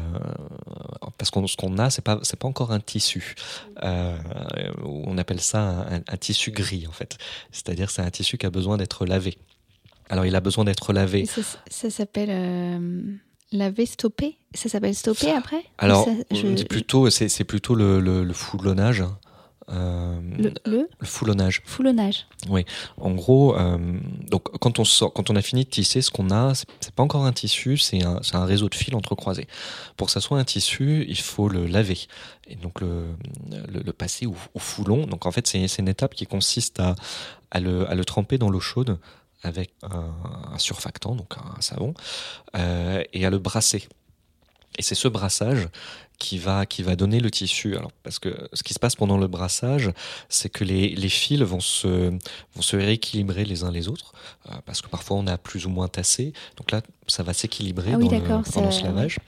parce 1.18 1.30
qu'on 1.30 1.46
ce 1.46 1.58
qu'on 1.58 1.78
a 1.78 1.90
c'est 1.90 2.02
pas 2.02 2.20
c'est 2.24 2.40
pas 2.40 2.48
encore 2.48 2.72
un 2.72 2.80
tissu. 2.80 3.36
Euh, 3.84 4.18
on 4.84 5.18
appelle 5.18 5.42
ça 5.42 5.60
un, 5.90 6.02
un 6.08 6.18
tissu 6.18 6.52
gris 6.52 6.88
en 6.88 6.92
fait. 6.94 7.18
C'est-à-dire 7.52 7.90
c'est 7.90 8.02
un 8.02 8.10
tissu 8.10 8.38
qui 8.38 8.46
a 8.46 8.50
besoin 8.50 8.78
d'être 8.78 9.06
lavé. 9.06 9.38
Alors 10.10 10.26
il 10.26 10.36
a 10.36 10.40
besoin 10.40 10.64
d'être 10.64 10.94
lavé. 10.94 11.26
Ça 11.26 11.42
ça 11.70 11.90
s'appelle 11.90 12.30
euh, 12.32 13.02
laver, 13.52 13.86
stopper? 13.86 14.38
Ça 14.56 14.70
s'appelle 14.70 14.96
stopper 14.96 15.32
après? 15.32 15.64
Alors 15.78 16.06
Ça, 16.06 16.12
je- 16.32 16.64
plutôt 16.64 17.10
c'est 17.10 17.44
plutôt 17.44 17.76
le, 17.76 18.00
le, 18.00 18.24
le 18.24 18.34
foulonnage 18.34 19.04
euh, 19.70 20.20
le, 20.38 20.54
le 20.66 20.90
le 20.98 21.06
foulonnage 21.06 21.62
foulonnage. 21.66 22.28
En 22.98 23.12
gros, 23.12 23.58
euh, 23.58 23.78
donc 24.30 24.44
quand 24.60 24.80
on 24.80 24.86
sort, 24.86 25.12
quand 25.12 25.30
on 25.30 25.36
a 25.36 25.42
fini 25.42 25.66
de 25.66 25.70
tisser, 25.70 26.02
ce 26.02 26.10
qu'on 26.10 26.32
a, 26.32 26.54
c'est 26.56 26.94
pas 26.96 27.04
encore 27.04 27.26
un 27.26 27.34
tissu, 27.34 27.78
c'est 27.78 28.02
un, 28.04 28.20
c'est 28.24 28.36
un 28.36 28.46
réseau 28.46 28.70
de 28.70 28.76
fils 28.76 28.94
entrecroisés. 28.94 29.48
Pour 29.98 30.08
que 30.08 30.14
ça 30.14 30.22
soit 30.22 30.40
un 30.40 30.46
tissu, 30.46 31.06
il 31.10 31.20
faut 31.20 31.50
le 31.50 31.66
laver 31.66 32.00
et 32.48 32.56
donc 32.56 32.80
le, 32.80 33.08
le, 33.68 33.92
passer 33.92 34.26
au, 34.26 34.36
au 34.54 34.60
foulon. 34.60 35.06
Donc 35.06 35.26
en 35.26 35.32
fait, 35.32 35.48
c'est 35.48 35.68
c'est 35.68 35.82
une 35.82 35.90
étape 35.90 36.16
qui 36.16 36.26
consiste 36.26 36.80
à, 36.80 36.96
à, 37.52 37.60
le, 37.60 37.90
à 37.90 37.96
le 37.96 38.06
tremper 38.06 38.38
dans 38.38 38.50
l'eau 38.50 38.62
chaude 38.62 38.98
avec 39.44 39.72
un, 39.84 40.14
un 40.54 40.58
surfactant, 40.58 41.14
donc 41.16 41.36
un 41.38 41.62
savon, 41.62 41.94
euh, 42.56 43.04
et 43.14 43.26
à 43.26 43.30
le 43.30 43.38
brasser. 43.38 43.88
Et 44.78 44.82
c'est 44.84 44.96
ce 44.96 45.08
brassage 45.08 45.68
qui 46.20 46.40
va, 46.40 46.66
qui 46.66 46.84
va 46.84 46.96
donner 46.96 47.20
le 47.20 47.30
tissu. 47.30 47.76
Alors, 47.76 47.92
parce 48.04 48.20
que 48.20 48.50
ce 48.54 48.64
qui 48.64 48.74
se 48.74 48.80
passe 48.80 48.96
pendant 48.96 49.18
le 49.18 49.28
brassage, 49.28 49.92
c'est 50.30 50.50
que 50.50 50.64
les, 50.64 50.90
les, 50.90 51.10
fils 51.10 51.42
vont 51.42 51.60
se, 51.60 52.10
vont 52.10 52.62
se 52.62 52.76
rééquilibrer 52.76 53.46
les 53.46 53.64
uns 53.64 53.72
les 53.72 53.88
autres, 53.88 54.14
euh, 54.50 54.54
parce 54.66 54.82
que 54.82 54.88
parfois 54.88 55.18
on 55.18 55.28
a 55.28 55.38
plus 55.38 55.66
ou 55.66 55.70
moins 55.70 55.88
tassé. 55.88 56.34
Donc 56.58 56.72
là, 56.72 56.82
ça 57.08 57.24
va 57.24 57.34
s'équilibrer 57.34 57.92
ah 57.94 57.98
oui, 57.98 58.10
pendant 58.10 58.72
ce 58.72 58.84
lavage. 58.84 59.20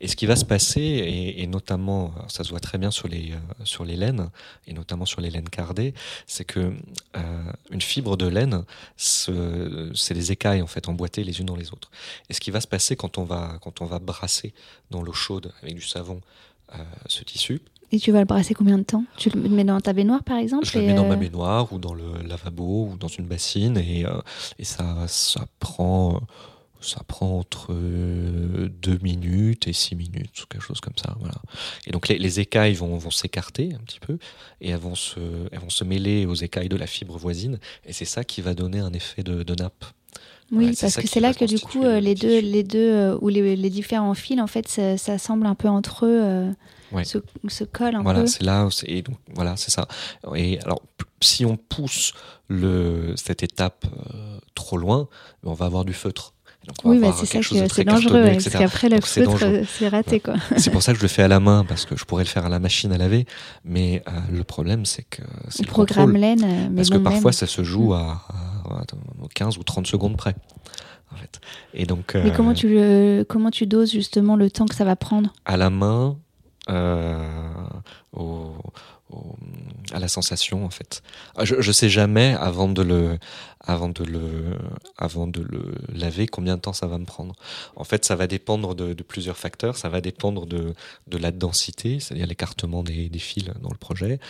Et 0.00 0.06
ce 0.06 0.16
qui 0.16 0.26
va 0.26 0.36
se 0.36 0.44
passer, 0.44 0.80
et, 0.80 1.42
et 1.42 1.46
notamment, 1.46 2.12
ça 2.28 2.44
se 2.44 2.50
voit 2.50 2.60
très 2.60 2.78
bien 2.78 2.90
sur 2.90 3.08
les, 3.08 3.32
euh, 3.32 3.64
sur 3.64 3.84
les 3.84 3.96
laines, 3.96 4.30
et 4.66 4.72
notamment 4.72 5.06
sur 5.06 5.20
les 5.20 5.30
laines 5.30 5.48
cardées, 5.48 5.94
c'est 6.26 6.44
que 6.44 6.72
euh, 7.16 7.52
une 7.70 7.80
fibre 7.80 8.16
de 8.16 8.26
laine, 8.26 8.64
c'est 8.96 10.14
les 10.14 10.32
écailles 10.32 10.62
en 10.62 10.66
fait 10.66 10.88
emboîtées 10.88 11.24
les 11.24 11.40
unes 11.40 11.46
dans 11.46 11.56
les 11.56 11.72
autres. 11.72 11.90
Et 12.28 12.34
ce 12.34 12.40
qui 12.40 12.50
va 12.50 12.60
se 12.60 12.66
passer 12.66 12.96
quand 12.96 13.18
on 13.18 13.24
va, 13.24 13.58
quand 13.62 13.80
on 13.80 13.86
va 13.86 13.98
brasser 13.98 14.52
dans 14.90 15.02
l'eau 15.02 15.12
chaude 15.12 15.52
avec 15.62 15.74
du 15.74 15.82
savon 15.82 16.17
euh, 16.74 16.78
ce 17.06 17.24
tissu. 17.24 17.60
Et 17.90 17.98
tu 17.98 18.12
vas 18.12 18.18
le 18.18 18.26
brasser 18.26 18.52
combien 18.52 18.76
de 18.76 18.82
temps? 18.82 19.04
Tu 19.16 19.30
le 19.30 19.48
mets 19.48 19.64
dans 19.64 19.80
ta 19.80 19.94
baignoire 19.94 20.22
par 20.22 20.36
exemple 20.36 20.66
Je 20.66 20.78
le 20.78 20.84
mets 20.84 20.94
dans 20.94 21.06
ma 21.08 21.16
baignoire 21.16 21.72
ou 21.72 21.78
dans 21.78 21.94
le 21.94 22.22
lavabo 22.26 22.90
ou 22.92 22.96
dans 22.98 23.08
une 23.08 23.26
bassine 23.26 23.78
et, 23.78 24.04
euh, 24.04 24.20
et 24.58 24.64
ça, 24.64 25.06
ça 25.08 25.46
prend 25.58 26.20
ça 26.80 27.02
prend 27.06 27.38
entre 27.38 27.72
2 27.72 28.68
minutes 29.02 29.66
et 29.66 29.72
6 29.72 29.96
minutes, 29.96 30.46
quelque 30.48 30.62
chose 30.62 30.80
comme 30.80 30.96
ça. 30.96 31.16
Voilà. 31.18 31.34
Et 31.86 31.90
donc 31.90 32.08
les, 32.08 32.18
les 32.18 32.40
écailles 32.40 32.74
vont, 32.74 32.96
vont 32.96 33.10
s'écarter 33.10 33.74
un 33.74 33.82
petit 33.84 34.00
peu 34.00 34.18
et 34.60 34.70
elles 34.70 34.78
vont, 34.78 34.94
se, 34.94 35.18
elles 35.50 35.58
vont 35.58 35.70
se 35.70 35.84
mêler 35.84 36.26
aux 36.26 36.34
écailles 36.34 36.68
de 36.68 36.76
la 36.76 36.86
fibre 36.86 37.18
voisine 37.18 37.58
et 37.84 37.92
c'est 37.92 38.04
ça 38.04 38.24
qui 38.24 38.42
va 38.42 38.54
donner 38.54 38.78
un 38.78 38.92
effet 38.92 39.22
de, 39.22 39.42
de 39.42 39.54
nappe. 39.54 39.84
Oui, 40.50 40.66
ouais, 40.66 40.72
parce 40.80 40.96
que 40.96 41.06
c'est 41.06 41.20
là 41.20 41.34
que 41.34 41.44
du 41.44 41.58
coup 41.58 41.84
euh, 41.84 42.00
les 42.00 42.14
deux, 42.14 42.40
les 42.40 42.62
deux 42.62 42.78
euh, 42.78 43.18
ou 43.20 43.28
les, 43.28 43.54
les, 43.54 43.70
différents 43.70 44.14
fils 44.14 44.40
en 44.40 44.46
fait 44.46 44.66
ça, 44.66 44.96
ça, 44.96 45.18
semble 45.18 45.46
un 45.46 45.54
peu 45.54 45.68
entre 45.68 46.06
eux 46.06 46.20
euh, 46.22 46.50
ouais. 46.92 47.04
se, 47.04 47.18
se 47.48 47.64
collent 47.64 47.96
un 47.96 48.02
voilà, 48.02 48.20
peu. 48.20 48.26
c'est 48.26 48.42
là 48.42 48.66
et 48.86 49.02
donc 49.02 49.16
voilà 49.34 49.56
c'est 49.56 49.70
ça. 49.70 49.86
Et 50.34 50.58
alors 50.60 50.80
si 51.20 51.44
on 51.44 51.56
pousse 51.56 52.12
le 52.48 53.14
cette 53.16 53.42
étape 53.42 53.84
euh, 53.86 54.38
trop 54.54 54.76
loin, 54.76 55.08
on 55.44 55.54
va 55.54 55.66
avoir 55.66 55.84
du 55.84 55.92
feutre. 55.92 56.34
oui, 56.84 56.98
bah 56.98 57.14
c'est 57.16 57.26
ça 57.26 57.40
que 57.40 57.68
c'est 57.72 57.84
dangereux, 57.84 58.22
ouais, 58.22 58.32
parce 58.32 58.48
qu'après 58.48 58.88
le 58.88 59.00
feutre, 59.00 59.66
c'est 59.68 59.88
raté. 59.88 60.20
quoi. 60.20 60.34
c'est 60.56 60.70
pour 60.70 60.82
ça 60.82 60.92
que 60.92 60.98
je 60.98 61.02
le 61.02 61.08
fais 61.08 61.22
à 61.22 61.28
la 61.28 61.40
main, 61.40 61.64
parce 61.66 61.84
que 61.86 61.96
je 61.96 62.04
pourrais 62.04 62.24
le 62.24 62.28
faire 62.28 62.46
à 62.46 62.48
la 62.48 62.58
machine 62.58 62.92
à 62.92 62.98
laver, 62.98 63.26
mais 63.64 64.02
euh, 64.06 64.12
le 64.32 64.44
problème, 64.44 64.84
c'est 64.84 65.02
que 65.02 65.22
c'est 65.48 65.64
le 65.64 65.70
programme 65.70 66.16
laine. 66.16 66.70
Mais 66.70 66.76
parce 66.76 66.90
bon, 66.90 66.98
que 66.98 67.02
parfois, 67.02 67.30
même. 67.30 67.32
ça 67.32 67.46
se 67.46 67.62
joue 67.62 67.94
à, 67.94 68.24
à, 68.28 68.47
15 69.34 69.58
ou 69.58 69.62
30 69.62 69.86
secondes 69.86 70.16
près. 70.16 70.34
En 71.12 71.16
fait. 71.16 71.40
Et 71.72 71.86
donc, 71.86 72.14
mais 72.14 72.30
euh, 72.30 72.34
comment, 72.36 72.52
tu 72.52 72.68
le, 72.68 73.24
comment 73.26 73.50
tu 73.50 73.66
doses 73.66 73.90
justement 73.90 74.36
le 74.36 74.50
temps 74.50 74.66
que 74.66 74.74
ça 74.74 74.84
va 74.84 74.94
prendre? 74.94 75.32
À 75.46 75.56
la 75.56 75.70
main, 75.70 76.18
euh, 76.68 77.26
au, 78.12 78.52
au, 79.10 79.36
à 79.92 79.98
la 80.00 80.08
sensation 80.08 80.66
en 80.66 80.70
fait. 80.70 81.02
Je, 81.42 81.60
je 81.60 81.72
sais 81.72 81.88
jamais 81.88 82.36
avant 82.38 82.68
de 82.68 82.82
le 82.82 83.18
avant 83.60 83.88
de 83.88 84.04
le 84.04 84.58
avant 84.98 85.26
de 85.26 85.40
le 85.40 85.74
laver 85.94 86.26
combien 86.26 86.56
de 86.56 86.60
temps 86.60 86.74
ça 86.74 86.86
va 86.86 86.98
me 86.98 87.06
prendre. 87.06 87.34
En 87.76 87.84
fait, 87.84 88.04
ça 88.04 88.16
va 88.16 88.26
dépendre 88.26 88.74
de, 88.74 88.92
de 88.92 89.02
plusieurs 89.02 89.38
facteurs. 89.38 89.76
Ça 89.76 89.88
va 89.88 90.00
dépendre 90.02 90.46
de 90.46 90.74
de 91.06 91.18
la 91.18 91.30
densité, 91.30 92.00
c'est-à-dire 92.00 92.26
l'écartement 92.26 92.82
des, 92.82 93.08
des 93.08 93.18
fils 93.18 93.44
dans 93.62 93.70
le 93.70 93.78
projet. 93.78 94.20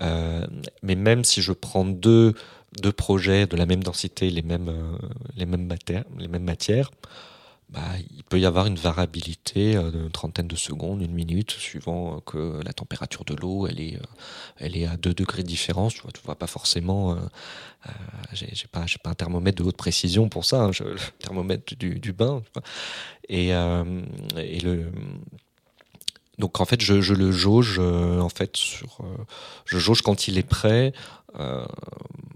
Euh, 0.00 0.46
mais 0.82 0.94
même 0.94 1.24
si 1.24 1.40
je 1.40 1.52
prends 1.52 1.86
deux 1.86 2.34
deux 2.80 2.92
projets 2.92 3.46
de 3.46 3.56
la 3.56 3.66
même 3.66 3.82
densité, 3.82 4.30
les 4.30 4.42
mêmes 4.42 4.68
euh, 4.68 4.98
les 5.36 5.46
mêmes 5.46 5.66
matières, 5.66 6.04
les 6.18 6.28
mêmes 6.28 6.44
matières 6.44 6.90
il 8.10 8.24
peut 8.24 8.40
y 8.40 8.46
avoir 8.46 8.66
une 8.66 8.76
variabilité 8.76 9.74
d'une 9.74 10.10
trentaine 10.10 10.48
de 10.48 10.56
secondes, 10.56 11.02
une 11.02 11.12
minute, 11.12 11.50
suivant 11.50 12.20
que 12.20 12.62
la 12.64 12.72
température 12.72 13.24
de 13.24 13.34
l'eau, 13.34 13.66
elle 13.66 13.80
est, 13.80 13.98
elle 14.56 14.76
est 14.76 14.86
à 14.86 14.96
deux 14.96 15.12
degrés 15.12 15.42
de 15.42 15.48
différence. 15.48 15.94
Tu 15.94 16.02
vois, 16.02 16.12
tu 16.12 16.20
vois 16.24 16.36
pas 16.36 16.46
forcément. 16.46 17.12
Euh, 17.12 17.16
euh, 17.86 17.90
j'ai 18.32 18.68
pas, 18.72 18.86
j'ai 18.86 18.98
pas 18.98 19.10
un 19.10 19.14
thermomètre 19.14 19.62
de 19.62 19.68
haute 19.68 19.76
précision 19.76 20.28
pour 20.28 20.44
ça. 20.44 20.62
Hein, 20.62 20.70
le 20.80 20.96
thermomètre 21.18 21.76
du, 21.76 22.00
du 22.00 22.12
bain. 22.12 22.42
Et, 23.28 23.54
euh, 23.54 24.02
et 24.36 24.60
le. 24.60 24.90
Donc 26.38 26.60
en 26.60 26.64
fait, 26.64 26.80
je, 26.80 27.12
le 27.12 27.32
jauge 27.32 27.78
euh, 27.80 28.20
en 28.20 28.28
fait 28.28 28.56
sur, 28.56 28.98
euh, 29.00 29.24
je 29.64 29.78
jauge 29.78 30.02
quand 30.02 30.28
il 30.28 30.38
est 30.38 30.48
prêt. 30.48 30.92
Euh, 31.38 31.66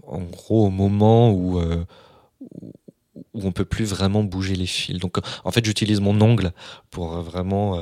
en 0.05 0.21
gros, 0.21 0.67
au 0.67 0.69
moment 0.69 1.31
où, 1.31 1.59
où 1.61 2.73
où 3.33 3.45
on 3.45 3.51
peut 3.51 3.65
plus 3.65 3.85
vraiment 3.85 4.23
bouger 4.23 4.55
les 4.55 4.67
fils. 4.67 4.99
Donc 4.99 5.17
en 5.43 5.51
fait 5.51 5.65
j'utilise 5.65 6.01
mon 6.01 6.19
ongle 6.21 6.51
pour 6.91 7.19
vraiment 7.21 7.79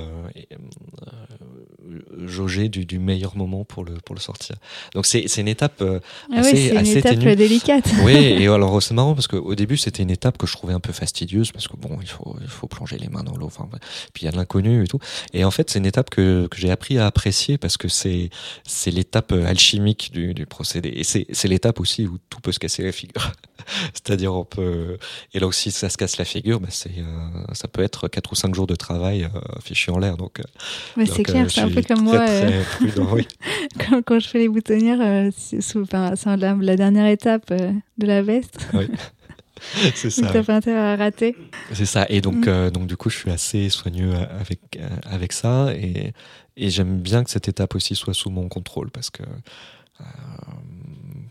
jauger 2.25 2.69
du, 2.69 2.85
du, 2.85 2.99
meilleur 2.99 3.35
moment 3.35 3.63
pour 3.63 3.83
le 3.83 3.93
pour 4.05 4.15
le 4.15 4.21
sortir. 4.21 4.55
Donc 4.93 5.05
c'est 5.05 5.27
c'est 5.27 5.41
une 5.41 5.47
étape 5.47 5.81
euh, 5.81 5.99
assez 6.33 6.69
ah 6.69 6.73
oui, 6.73 6.77
assez 6.77 6.91
une 6.91 6.97
étape 6.97 7.19
ténue. 7.19 7.35
délicate. 7.35 7.85
Oui 8.03 8.13
et 8.15 8.47
alors 8.47 8.81
c'est 8.81 8.93
marrant 8.93 9.13
parce 9.13 9.27
qu'au 9.27 9.55
début 9.55 9.77
c'était 9.77 10.03
une 10.03 10.09
étape 10.11 10.37
que 10.37 10.47
je 10.47 10.53
trouvais 10.53 10.73
un 10.73 10.79
peu 10.79 10.93
fastidieuse 10.93 11.51
parce 11.51 11.67
que 11.67 11.75
bon 11.77 11.97
il 12.01 12.07
faut 12.07 12.35
il 12.41 12.47
faut 12.47 12.67
plonger 12.67 12.97
les 12.97 13.07
mains 13.07 13.23
dans 13.23 13.35
l'eau. 13.35 13.47
Enfin 13.47 13.67
puis 14.13 14.23
il 14.23 14.25
y 14.25 14.27
a 14.27 14.31
de 14.31 14.37
l'inconnu 14.37 14.83
et 14.83 14.87
tout. 14.87 14.99
Et 15.33 15.43
en 15.43 15.51
fait 15.51 15.69
c'est 15.69 15.79
une 15.79 15.85
étape 15.85 16.09
que 16.09 16.47
que 16.49 16.57
j'ai 16.57 16.71
appris 16.71 16.97
à 16.97 17.05
apprécier 17.05 17.57
parce 17.57 17.77
que 17.77 17.87
c'est 17.87 18.29
c'est 18.65 18.91
l'étape 18.91 19.31
alchimique 19.31 20.11
du, 20.13 20.33
du 20.33 20.45
procédé 20.45 20.91
et 20.95 21.03
c'est 21.03 21.25
c'est 21.31 21.47
l'étape 21.47 21.79
aussi 21.79 22.05
où 22.05 22.17
tout 22.29 22.39
peut 22.39 22.51
se 22.51 22.59
casser 22.59 22.83
la 22.83 22.91
figure. 22.91 23.31
C'est-à-dire 23.93 24.34
on 24.34 24.45
peut 24.45 24.97
et 25.34 25.39
là 25.39 25.47
aussi 25.47 25.72
ça 25.72 25.89
se 25.89 25.97
casse 25.97 26.18
la 26.18 26.26
figure, 26.26 26.59
bah 26.59 26.68
c'est 26.70 26.91
euh, 26.97 27.53
ça 27.53 27.68
peut 27.68 27.82
être 27.82 28.07
quatre 28.07 28.32
ou 28.32 28.36
cinq 28.36 28.55
jours 28.55 28.68
de 28.68 28.76
travail 28.76 29.24
euh, 29.24 29.39
fichu 29.64 29.91
en 29.91 29.99
l'air. 29.99 30.18
Donc, 30.18 30.39
euh, 30.39 31.05
c'est 31.05 31.24
clair, 31.24 31.49
c'est 31.49 31.62
un 31.62 31.70
peu 31.70 31.82
comme 31.82 32.01
moi. 32.01 32.26
Très 32.26 32.64
prudent, 32.64 33.07
oui. 33.14 33.28
quand, 33.80 34.01
quand, 34.03 34.20
je 34.20 34.28
fais 34.28 34.39
les 34.39 34.49
boutonnières, 34.49 35.32
c'est 35.36 35.59
enfin, 35.78 36.14
la, 36.38 36.53
la, 36.53 36.76
dernière 36.76 37.07
étape 37.07 37.51
de 37.51 38.05
la 38.05 38.22
veste. 38.22 38.68
Oui. 38.74 38.89
c'est 39.95 40.09
ça. 40.09 40.30
T'as 40.32 40.43
pas 40.43 40.55
intérêt 40.55 40.80
à 40.80 40.95
rater. 40.95 41.36
C'est 41.74 41.86
ça. 41.86 42.05
Et 42.09 42.22
donc, 42.22 42.47
mm. 42.47 42.72
donc 42.72 42.88
du 42.88 42.97
coup, 42.97 43.09
je 43.09 43.18
suis 43.18 43.32
assez 43.32 43.70
soigneux 43.70 44.14
avec 44.39 44.80
avec 45.03 45.34
ça 45.34 45.74
et 45.74 46.14
et 46.57 46.70
j'aime 46.70 46.99
bien 46.99 47.24
que 47.24 47.30
cette 47.30 47.47
étape 47.47 47.76
aussi 47.76 47.95
soit 47.95 48.14
sous 48.14 48.30
mon 48.30 48.47
contrôle 48.49 48.91
parce 48.91 49.09
que 49.09 49.24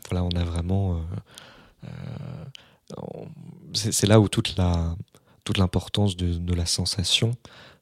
voilà, 0.09 0.25
on 0.25 0.31
a 0.31 0.45
vraiment 0.45 1.01
c'est 3.73 4.07
là 4.07 4.21
où 4.21 4.29
toute 4.29 4.57
l'importance 5.57 6.17
de, 6.17 6.55
la 6.55 6.67
sensation 6.67 7.33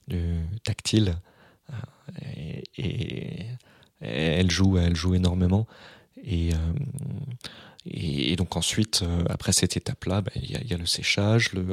du 0.06 0.36
tactile 0.64 1.16
et, 2.22 2.64
et, 2.76 3.46
elle 4.00 4.50
joue 4.50 4.78
elle 4.78 4.96
joue 4.96 5.14
énormément. 5.14 5.66
Et, 6.24 6.52
euh, 6.52 6.56
donc 8.36 8.56
ensuite 8.56 9.02
euh, 9.02 9.24
après 9.28 9.52
cette 9.52 9.76
étape 9.76 10.04
là 10.04 10.22
il 10.36 10.52
ben, 10.52 10.60
y, 10.68 10.74
a, 10.74 10.76
le 10.76 10.86
séchage 10.86 11.52
le 11.52 11.66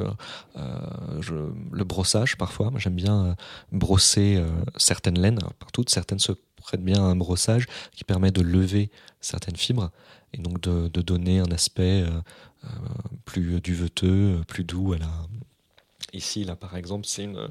euh, 0.56 1.84
brossage 1.84 2.36
parfois. 2.36 2.72
J'aime 2.76 2.94
bien 2.94 3.36
brosser 3.72 4.36
euh, 4.36 4.48
certaines 4.76 5.18
laines. 5.18 5.38
Par 5.58 5.72
toutes 5.72 5.90
certaines 5.90 6.18
se 6.18 6.32
prêtent 6.56 6.84
bien 6.84 7.02
à 7.02 7.06
un 7.06 7.16
brossage 7.16 7.66
qui 7.92 8.04
permet 8.04 8.30
de 8.30 8.42
lever 8.42 8.90
certaines 9.20 9.56
fibres 9.56 9.90
et 10.36 10.42
donc 10.42 10.60
de, 10.60 10.88
de 10.88 11.02
donner 11.02 11.38
un 11.38 11.50
aspect 11.50 12.02
euh, 12.02 12.10
euh, 12.64 12.68
plus 13.24 13.60
duveteux, 13.60 14.42
plus 14.46 14.64
doux 14.64 14.92
à 14.92 14.98
la. 14.98 15.10
Ici, 16.12 16.44
là, 16.44 16.56
par 16.56 16.76
exemple, 16.76 17.06
c'est 17.06 17.24
une, 17.24 17.48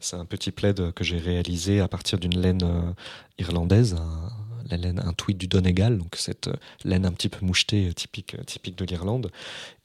c'est 0.00 0.16
un 0.16 0.24
petit 0.24 0.50
plaid 0.50 0.92
que 0.92 1.04
j'ai 1.04 1.18
réalisé 1.18 1.80
à 1.80 1.88
partir 1.88 2.18
d'une 2.18 2.38
laine 2.40 2.62
euh, 2.62 2.92
irlandaise, 3.38 3.94
un, 3.94 4.30
la 4.70 4.76
laine, 4.76 5.00
un 5.04 5.12
tweed 5.12 5.36
du 5.36 5.46
Donegal, 5.46 5.98
donc 5.98 6.16
cette 6.16 6.50
laine 6.84 7.04
un 7.04 7.12
petit 7.12 7.28
peu 7.28 7.44
mouchetée 7.44 7.92
typique, 7.94 8.36
typique 8.46 8.76
de 8.76 8.84
l'Irlande. 8.84 9.30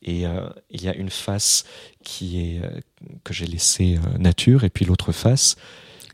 Et 0.02 0.26
euh, 0.26 0.48
il 0.72 0.82
y 0.82 0.88
a 0.88 0.96
une 0.96 1.10
face 1.10 1.66
qui 2.04 2.40
est 2.40 2.62
que 3.24 3.34
j'ai 3.34 3.46
laissée 3.46 4.00
nature, 4.18 4.64
et 4.64 4.70
puis 4.70 4.86
l'autre 4.86 5.12
face 5.12 5.56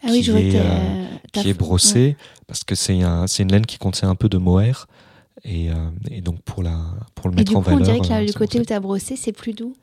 ah 0.04 0.08
oui, 0.10 0.22
qui, 0.24 0.32
est, 0.32 0.60
euh, 0.60 1.06
qui 1.32 1.50
est 1.50 1.54
brossée, 1.54 2.00
ouais. 2.00 2.18
parce 2.48 2.64
que 2.64 2.74
c'est 2.74 3.02
un, 3.04 3.28
c'est 3.28 3.44
une 3.44 3.52
laine 3.52 3.66
qui 3.66 3.78
contient 3.78 4.10
un 4.10 4.16
peu 4.16 4.30
de 4.30 4.38
mohair. 4.38 4.88
Et, 5.44 5.72
euh, 5.72 5.74
et, 6.10 6.22
donc 6.22 6.42
pour 6.44 6.62
la 6.62 6.78
pour 7.16 7.30
le 7.30 7.34
et 7.34 7.38
mettre 7.38 7.52
du 7.52 7.56
en 7.58 7.62
coup, 7.62 7.70
valeur. 7.72 7.82
On 7.82 7.84
dirait 7.84 8.00
que 8.00 8.10
là, 8.10 8.20
euh, 8.20 8.26
le 8.26 8.34
côté 8.34 8.60
où 8.60 8.66
tu 8.66 8.74
as 8.74 8.80
brossé, 8.80 9.16
c'est 9.16 9.32
plus 9.32 9.54
doux. 9.54 9.74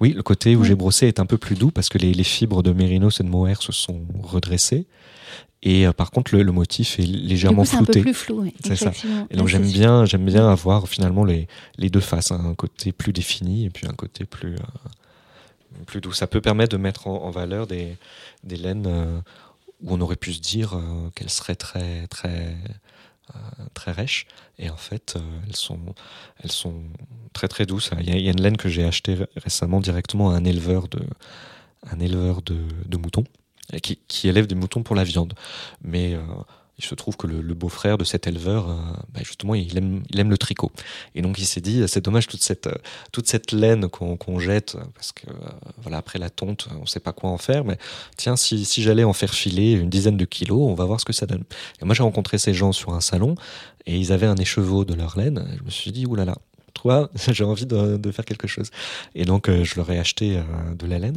Oui, 0.00 0.12
le 0.12 0.22
côté 0.22 0.56
où 0.56 0.60
oui. 0.60 0.68
j'ai 0.68 0.74
brossé 0.74 1.06
est 1.06 1.20
un 1.20 1.26
peu 1.26 1.38
plus 1.38 1.56
doux 1.56 1.70
parce 1.70 1.88
que 1.88 1.96
les, 1.98 2.12
les 2.12 2.24
fibres 2.24 2.62
de 2.62 2.72
mérinos 2.72 3.20
et 3.20 3.24
de 3.24 3.28
mohair 3.28 3.62
se 3.62 3.72
sont 3.72 4.02
redressées. 4.22 4.86
Et 5.62 5.86
euh, 5.86 5.92
par 5.92 6.10
contre, 6.10 6.34
le, 6.34 6.42
le, 6.42 6.52
motif 6.52 6.98
est 6.98 7.06
légèrement 7.06 7.62
du 7.62 7.68
coup, 7.70 7.76
flouté. 7.76 7.92
un 7.92 7.94
peu 7.94 8.00
plus 8.02 8.14
flou, 8.14 8.42
oui, 8.42 8.54
c'est 8.62 8.76
ça. 8.76 8.92
Et 9.30 9.36
donc 9.36 9.48
j'aime 9.48 9.68
bien, 9.68 10.04
j'aime 10.04 10.26
bien 10.26 10.48
avoir 10.48 10.86
finalement 10.86 11.24
les, 11.24 11.48
les 11.78 11.88
deux 11.88 12.00
faces, 12.00 12.30
hein, 12.30 12.40
un 12.44 12.54
côté 12.54 12.92
plus 12.92 13.12
défini 13.14 13.64
et 13.64 13.70
puis 13.70 13.86
un 13.86 13.94
côté 13.94 14.26
plus 14.26 14.54
euh, 14.54 15.84
plus 15.86 16.02
doux. 16.02 16.12
Ça 16.12 16.26
peut 16.26 16.42
permettre 16.42 16.76
de 16.76 16.80
mettre 16.80 17.06
en, 17.08 17.22
en 17.24 17.30
valeur 17.30 17.66
des, 17.66 17.96
des 18.44 18.56
laines 18.56 18.86
où 19.82 19.94
on 19.94 20.00
aurait 20.00 20.16
pu 20.16 20.34
se 20.34 20.40
dire 20.40 20.78
qu'elles 21.14 21.30
seraient 21.30 21.56
très 21.56 22.06
très 22.08 22.54
très 23.74 23.92
rêches 23.92 24.26
et 24.58 24.70
en 24.70 24.76
fait 24.76 25.14
euh, 25.16 25.20
elles 25.46 25.56
sont 25.56 25.94
elles 26.42 26.52
sont 26.52 26.82
très 27.32 27.48
très 27.48 27.66
douces 27.66 27.90
il 27.98 28.08
y 28.08 28.28
a, 28.28 28.30
une 28.30 28.40
laine 28.40 28.56
que 28.56 28.68
j'ai 28.68 28.84
acheté 28.84 29.16
récemment 29.36 29.80
directement 29.80 30.30
à 30.30 30.34
un 30.34 30.44
éleveur 30.44 30.88
de 30.88 31.00
un 31.90 32.00
éleveur 32.00 32.42
de, 32.42 32.56
de 32.86 32.96
moutons 32.96 33.24
qui, 33.82 33.98
qui 34.08 34.28
élève 34.28 34.46
des 34.46 34.54
moutons 34.54 34.82
pour 34.82 34.96
la 34.96 35.04
viande. 35.04 35.34
Mais 35.82 36.16
il 36.78 36.84
se 36.84 36.94
trouve 36.94 37.16
que 37.16 37.26
le, 37.26 37.54
beau-frère 37.54 37.96
de 37.96 38.04
cet 38.04 38.26
éleveur, 38.26 38.66
bah, 39.12 39.20
justement, 39.24 39.54
il 39.54 39.76
aime, 39.78 40.02
il 40.10 40.20
aime 40.20 40.30
le 40.30 40.38
tricot. 40.38 40.70
Et 41.14 41.22
donc 41.22 41.38
il 41.38 41.46
s'est 41.46 41.60
dit, 41.60 41.82
c'est 41.88 42.04
dommage 42.04 42.26
toute 42.26 42.42
cette, 42.42 42.68
toute 43.12 43.26
cette 43.28 43.52
laine 43.52 43.88
qu'on 43.88 44.38
jette, 44.38 44.76
parce 44.94 45.12
que 45.12 45.26
voilà, 45.78 45.98
après 45.98 46.18
la 46.18 46.30
tonte, 46.30 46.68
on 46.76 46.82
ne 46.82 46.86
sait 46.86 47.00
pas 47.00 47.12
quoi 47.12 47.30
en 47.30 47.38
faire. 47.38 47.64
Mais 47.64 47.78
tiens, 48.16 48.36
si, 48.36 48.64
si 48.64 48.82
j'allais 48.82 49.04
en 49.04 49.12
faire 49.12 49.32
filer 49.32 49.72
une 49.72 49.88
dizaine 49.88 50.16
de 50.16 50.24
kilos, 50.24 50.60
on 50.60 50.74
va 50.74 50.84
voir 50.84 51.00
ce 51.00 51.04
que 51.04 51.12
ça 51.12 51.26
donne. 51.26 51.44
Et 51.80 51.84
moi, 51.84 51.94
j'ai 51.94 52.02
rencontré 52.02 52.38
ces 52.38 52.52
gens 52.52 52.72
sur 52.72 52.92
un 52.92 53.00
salon 53.00 53.36
et 53.86 53.96
ils 53.96 54.12
avaient 54.12 54.26
un 54.26 54.36
écheveau 54.36 54.84
de 54.84 54.94
leur 54.94 55.16
laine. 55.18 55.46
Je 55.58 55.64
me 55.64 55.70
suis 55.70 55.92
dit, 55.92 56.06
oulala, 56.06 56.36
toi, 56.76 57.10
j'ai 57.32 57.44
envie 57.44 57.66
de, 57.66 57.96
de, 57.96 58.10
faire 58.10 58.24
quelque 58.24 58.46
chose. 58.46 58.70
Et 59.14 59.24
donc, 59.24 59.48
euh, 59.48 59.64
je 59.64 59.76
leur 59.76 59.90
ai 59.90 59.98
acheté 59.98 60.36
euh, 60.36 60.42
de 60.74 60.86
la 60.86 60.98
laine 60.98 61.16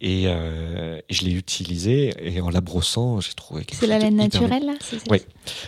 et, 0.00 0.24
euh, 0.26 1.00
et 1.08 1.14
je 1.14 1.24
l'ai 1.24 1.32
utilisé. 1.32 2.14
Et 2.20 2.40
en 2.40 2.50
la 2.50 2.60
brossant, 2.60 3.20
j'ai 3.20 3.34
trouvé 3.34 3.66
C'est 3.72 3.88
la 3.88 3.98
laine 3.98 4.16
naturelle, 4.16 4.64
là 4.64 4.74
Oui, 5.10 5.22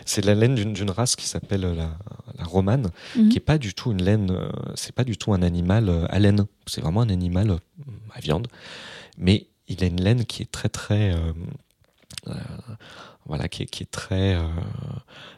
c'est 0.06 0.24
la 0.24 0.34
laine 0.34 0.54
d'une 0.54 0.90
race 0.90 1.16
qui 1.16 1.26
s'appelle 1.26 1.62
la, 1.62 1.90
la, 2.38 2.44
romane, 2.44 2.90
mhm. 3.16 3.30
qui 3.30 3.38
est 3.38 3.40
pas 3.40 3.58
du 3.58 3.74
tout 3.74 3.90
une 3.90 4.02
laine, 4.02 4.32
c'est 4.76 4.94
pas 4.94 5.04
du 5.04 5.16
tout 5.16 5.32
un 5.32 5.42
animal 5.42 6.06
à 6.08 6.18
laine. 6.18 6.46
C'est 6.66 6.80
vraiment 6.80 7.02
un 7.02 7.10
animal 7.10 7.58
à 8.14 8.20
viande. 8.20 8.46
Mais 9.18 9.48
il 9.68 9.82
a 9.82 9.86
une 9.88 10.00
laine 10.00 10.24
qui 10.24 10.42
est 10.42 10.50
très, 10.50 10.68
très. 10.68 11.14
voilà, 13.26 13.48
qui 13.48 13.64
est, 13.64 13.66
qui 13.66 13.82
est 13.82 13.90
très, 13.90 14.38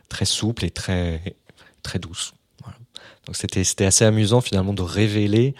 très 0.08 0.26
souple 0.26 0.64
et 0.64 0.70
très, 0.70 1.36
très 1.82 1.98
douce. 1.98 2.34
Donc 3.26 3.36
c'était 3.36 3.64
c'était 3.64 3.86
assez 3.86 4.04
amusant 4.04 4.40
finalement 4.40 4.74
de 4.74 4.82
révéler 4.82 5.54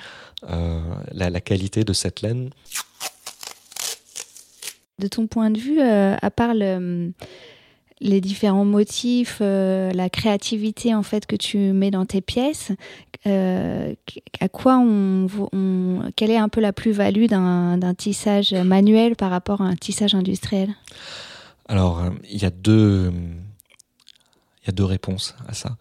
euh, 0.50 0.80
la, 1.12 1.30
la, 1.30 1.40
qualité 1.40 1.84
de 1.84 1.92
cette 1.92 2.20
laine. 2.20 2.50
De 4.98 5.08
ton 5.08 5.26
point 5.26 5.50
de 5.50 5.58
vue, 5.58 5.80
euh, 5.80 6.16
à 6.20 6.30
part 6.30 6.52
le, 6.54 7.12
les 8.00 8.20
différents 8.20 8.66
motifs, 8.66 9.38
euh, 9.40 9.90
la 9.92 10.10
créativité 10.10 10.94
en 10.94 11.02
fait 11.02 11.26
que 11.26 11.36
tu 11.36 11.56
mets 11.58 11.90
dans 11.90 12.04
tes 12.04 12.20
pièces, 12.20 12.72
à 13.26 14.48
quoi 14.52 14.76
on, 14.76 15.28
on, 15.52 16.12
quelle 16.14 16.30
est 16.30 16.36
un 16.36 16.50
peu 16.50 16.60
la 16.60 16.74
plus-value 16.74 17.24
d'un 17.24 17.94
tissage 17.96 18.52
manuel 18.52 19.16
par 19.16 19.30
rapport 19.30 19.62
à 19.62 19.64
un 19.64 19.76
tissage 19.76 20.14
industriel? 20.14 20.74
Alors 21.66 22.02
il 22.30 22.42
y 22.42 22.44
a 22.44 22.50
deux 22.50 23.10
il 24.64 24.66
y 24.66 24.70
a 24.70 24.72
deux 24.72 24.84
réponses 24.84 25.34
à 25.48 25.54
ça. 25.54 25.76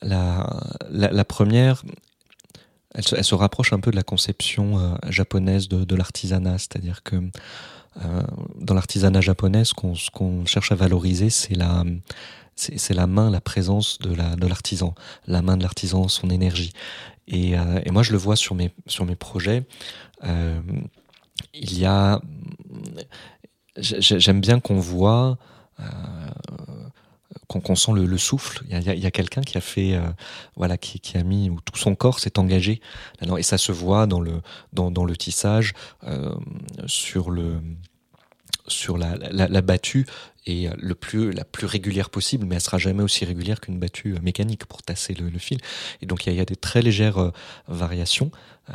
La, 0.00 1.24
première, 1.24 1.82
elle 2.94 3.04
se, 3.04 3.34
rapproche 3.34 3.72
un 3.72 3.80
peu 3.80 3.90
de 3.90 3.96
la 3.96 4.02
conception 4.02 4.78
euh, 4.78 4.94
japonaise 5.08 5.68
de, 5.68 5.94
l'artisanat, 5.94 6.58
c'est-à-dire 6.58 7.02
que 7.02 7.16
euh, 7.16 8.22
dans 8.60 8.74
l'artisanat 8.74 9.20
japonais, 9.20 9.64
ce 9.64 9.74
qu'on 9.74 10.46
cherche 10.46 10.72
à 10.72 10.76
valoriser, 10.76 11.30
c'est 11.30 11.54
la, 11.54 11.84
main, 13.06 13.30
la 13.30 13.40
présence 13.40 13.98
de 13.98 14.14
la 14.14 14.36
de 14.36 14.46
l'artisan, 14.46 14.94
la 15.26 15.42
main 15.42 15.56
de 15.56 15.62
l'artisan, 15.62 16.06
son 16.08 16.30
énergie. 16.30 16.72
Et, 17.26 17.58
euh, 17.58 17.80
et, 17.84 17.90
moi, 17.90 18.02
je 18.02 18.12
le 18.12 18.18
vois 18.18 18.36
sur 18.36 18.54
mes 18.54 18.72
sur 18.86 19.04
mes 19.04 19.16
projets. 19.16 19.66
Il 21.54 21.78
y 21.78 21.86
a, 21.86 22.20
j'aime 23.76 24.40
bien 24.40 24.60
qu'on 24.60 24.80
voit 24.80 25.38
qu'on 27.48 27.76
sent 27.76 27.92
le, 27.94 28.18
souffle. 28.18 28.62
Il 28.68 28.82
y 28.82 29.06
a, 29.06 29.10
quelqu'un 29.10 29.40
qui 29.40 29.56
a 29.56 29.60
fait, 29.60 29.94
euh, 29.94 30.02
voilà, 30.56 30.76
qui, 30.76 31.16
a 31.16 31.22
mis 31.22 31.48
où 31.48 31.58
tout 31.62 31.78
son 31.78 31.94
corps 31.94 32.20
s'est 32.20 32.38
engagé. 32.38 32.80
Et 33.36 33.42
ça 33.42 33.56
se 33.58 33.72
voit 33.72 34.06
dans 34.06 34.20
le 34.20 34.42
dans, 34.72 35.04
le 35.04 35.16
tissage, 35.16 35.72
euh, 36.04 36.34
sur 36.86 37.30
le 37.30 37.60
sur 38.66 38.98
la, 38.98 39.16
la, 39.16 39.62
battue 39.62 40.04
et 40.44 40.68
plus 41.00 41.32
la 41.32 41.44
plus 41.46 41.66
régulière 41.66 42.10
possible, 42.10 42.44
mais 42.44 42.56
elle 42.56 42.60
sera 42.60 42.76
jamais 42.76 43.02
aussi 43.02 43.24
régulière 43.24 43.62
qu'une 43.62 43.78
battue 43.78 44.16
mécanique 44.22 44.66
pour 44.66 44.82
tasser 44.82 45.14
le, 45.14 45.38
fil. 45.38 45.58
Et 46.02 46.06
donc 46.06 46.26
il 46.26 46.34
y 46.34 46.40
a, 46.40 46.44
des 46.44 46.56
très 46.56 46.82
légères 46.82 47.16
euh, 47.16 47.30
variations, 47.66 48.30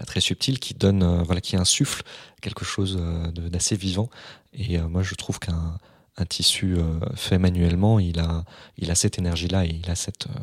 très 0.07 0.19
subtiles, 0.19 0.57
qui 0.57 0.74
donnent, 0.74 1.21
voilà, 1.21 1.41
qui 1.41 1.55
insufflent 1.55 2.01
quelque 2.41 2.65
chose 2.65 2.99
d'assez 3.36 3.76
vivant. 3.76 4.09
Et 4.55 4.80
moi 4.80 5.03
je 5.03 5.13
trouve 5.13 5.38
qu'un 5.38 5.78
un 6.18 6.26
tissu 6.26 6.76
euh, 6.76 6.99
fait 7.16 7.38
manuellement, 7.38 7.99
il 7.99 8.20
a, 8.20 8.43
il 8.78 8.91
a 8.91 8.95
cette 8.95 9.18
énergie-là 9.18 9.66
et 9.66 9.80
il 9.84 9.89
a 9.89 9.95
cette, 9.95 10.28
euh, 10.28 10.39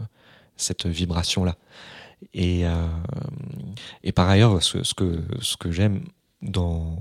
cette 0.56 0.86
vibration-là. 0.86 1.56
Et, 2.34 2.66
euh, 2.66 2.86
et 4.02 4.12
par 4.12 4.28
ailleurs, 4.28 4.62
ce, 4.62 4.78
que, 4.94 5.22
ce 5.40 5.56
que 5.56 5.70
j'aime 5.70 6.04
dans, 6.42 6.98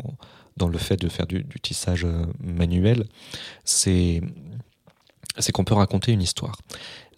dans 0.57 0.69
le 0.69 0.77
fait 0.77 0.97
de 0.97 1.09
faire 1.09 1.27
du, 1.27 1.45
tissage 1.61 2.05
manuel, 2.39 3.05
c'est 3.65 4.21
c'est 5.37 5.53
qu'on 5.53 5.63
peut 5.63 5.75
raconter 5.75 6.11
une 6.11 6.21
histoire 6.21 6.57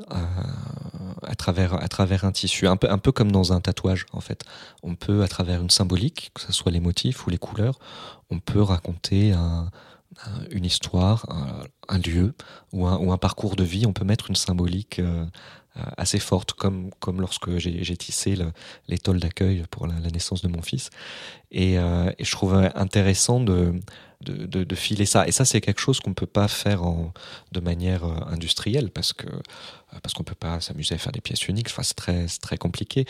à 0.08 1.36
travers 1.36 1.74
à 1.74 1.88
travers 1.88 2.24
un 2.24 2.32
tissu, 2.32 2.68
un 2.68 2.76
peu 2.76 2.92
un 2.92 3.00
peu 3.00 3.12
comme 3.12 3.32
dans 3.32 3.52
un 3.52 3.62
tatouage 3.62 4.06
en 4.12 4.20
fait. 4.20 4.44
On 4.84 4.96
peut 4.96 5.24
à 5.24 5.28
travers 5.28 5.62
une 5.62 5.72
symbolique, 5.72 6.30
que 6.36 6.42
ce 6.42 6.52
soit 6.52 6.72
les 6.72 6.80
motifs 6.80 7.26
ou 7.26 7.32
les 7.32 7.40
couleurs, 7.40 7.80
on 8.30 8.40
peut 8.40 8.62
raconter 8.62 9.32
un, 9.32 9.72
une 10.50 10.66
histoire, 10.66 11.26
un, 11.88 11.98
lieu 11.98 12.34
ou 12.74 12.86
un, 12.86 12.98
ou 12.98 13.12
un, 13.12 13.18
parcours 13.18 13.56
de 13.56 13.64
vie, 13.64 13.86
on 13.86 13.94
peut 13.94 14.06
mettre 14.06 14.30
une 14.30 14.36
symbolique 14.36 15.00
euh, 15.00 15.26
assez 15.98 16.20
forte, 16.20 16.52
comme, 16.52 16.92
lorsque 17.18 17.58
j'ai 17.58 17.96
tissé 17.98 18.36
l'étole 18.90 19.20
d'accueil 19.20 19.64
pour 19.72 19.88
la, 19.88 19.96
naissance 20.12 20.42
de 20.42 20.50
mon 20.50 20.62
fils. 20.62 20.90
Et, 21.50 21.80
euh, 21.80 22.12
et 22.20 22.26
je 22.26 22.32
trouve 22.32 22.54
intéressant 22.76 23.40
de, 23.40 23.80
de, 24.22 24.76
filer 24.76 25.06
ça. 25.06 25.28
Et 25.28 25.32
ça, 25.32 25.46
c'est 25.46 25.62
quelque 25.62 25.82
chose 25.82 26.00
qu'on 26.00 26.12
ne 26.12 26.16
peut 26.16 26.26
pas 26.26 26.48
faire 26.48 26.82
de 27.52 27.60
manière 27.60 28.06
euh, 28.06 28.16
industrielle 28.28 28.90
parce 28.90 29.14
que 29.14 29.28
euh, 29.94 30.00
parce 30.02 30.14
qu'on 30.14 30.24
peut 30.24 30.36
pas 30.36 30.62
s'amuser 30.62 30.96
à 30.96 30.98
faire 30.98 31.12
des 31.12 31.20
pièces 31.20 31.48
uniques. 31.50 31.68
Enfin, 31.70 31.84
c'est 31.84 31.96
très, 31.96 32.26
très 32.42 32.58
compliqué. 32.58 33.06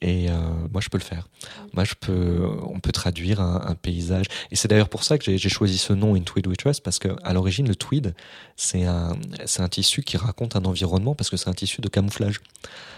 Et 0.00 0.30
euh, 0.30 0.32
moi, 0.72 0.80
je 0.80 0.88
peux 0.88 0.96
le 0.96 1.02
faire. 1.02 1.28
Moi, 1.74 1.84
je 1.84 1.94
peux, 2.00 2.48
on 2.62 2.80
peut 2.80 2.92
traduire 2.92 3.40
un, 3.40 3.74
paysage. 3.74 4.26
Et 4.50 4.56
c'est 4.56 4.68
d'ailleurs 4.68 4.88
pour 4.88 5.04
ça 5.04 5.18
que 5.18 5.36
j'ai 5.36 5.48
choisi 5.50 5.76
ce 5.76 5.92
nom 5.92 6.14
In 6.14 6.22
Tweed 6.22 6.46
We 6.46 6.56
Trust 6.56 6.82
parce 6.82 6.98
que 6.98 7.08
à 7.22 7.34
l'origine, 7.34 7.68
le 7.68 7.76
tweed, 7.76 8.14
c'est 8.56 8.84
un, 8.84 9.16
un 9.58 9.68
tissu 9.68 10.02
qui 10.02 10.16
raconte 10.16 10.56
un 10.56 10.64
environnement 10.64 11.14
parce 11.14 11.28
que 11.28 11.36
c'est 11.36 11.50
un 11.50 11.54
tissu 11.54 11.82
de 11.82 11.88
camouflage. 11.88 12.40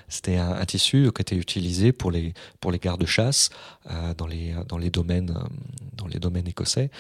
C'était 0.09 0.36
un, 0.36 0.64
tissu 0.64 1.11
qui 1.12 1.22
était 1.22 1.36
utilisé 1.36 1.90
pour 1.90 2.12
les, 2.12 2.32
pour 2.61 2.70
les 2.70 2.78
gardes-chasse 2.78 3.50
dans 4.16 4.28
les, 4.28 4.54
dans 4.68 4.78
les 4.78 4.90
domaines, 4.90 5.36
dans 5.94 6.07
les 6.07 6.20
domaines 6.20 6.46
écossais. 6.46 6.90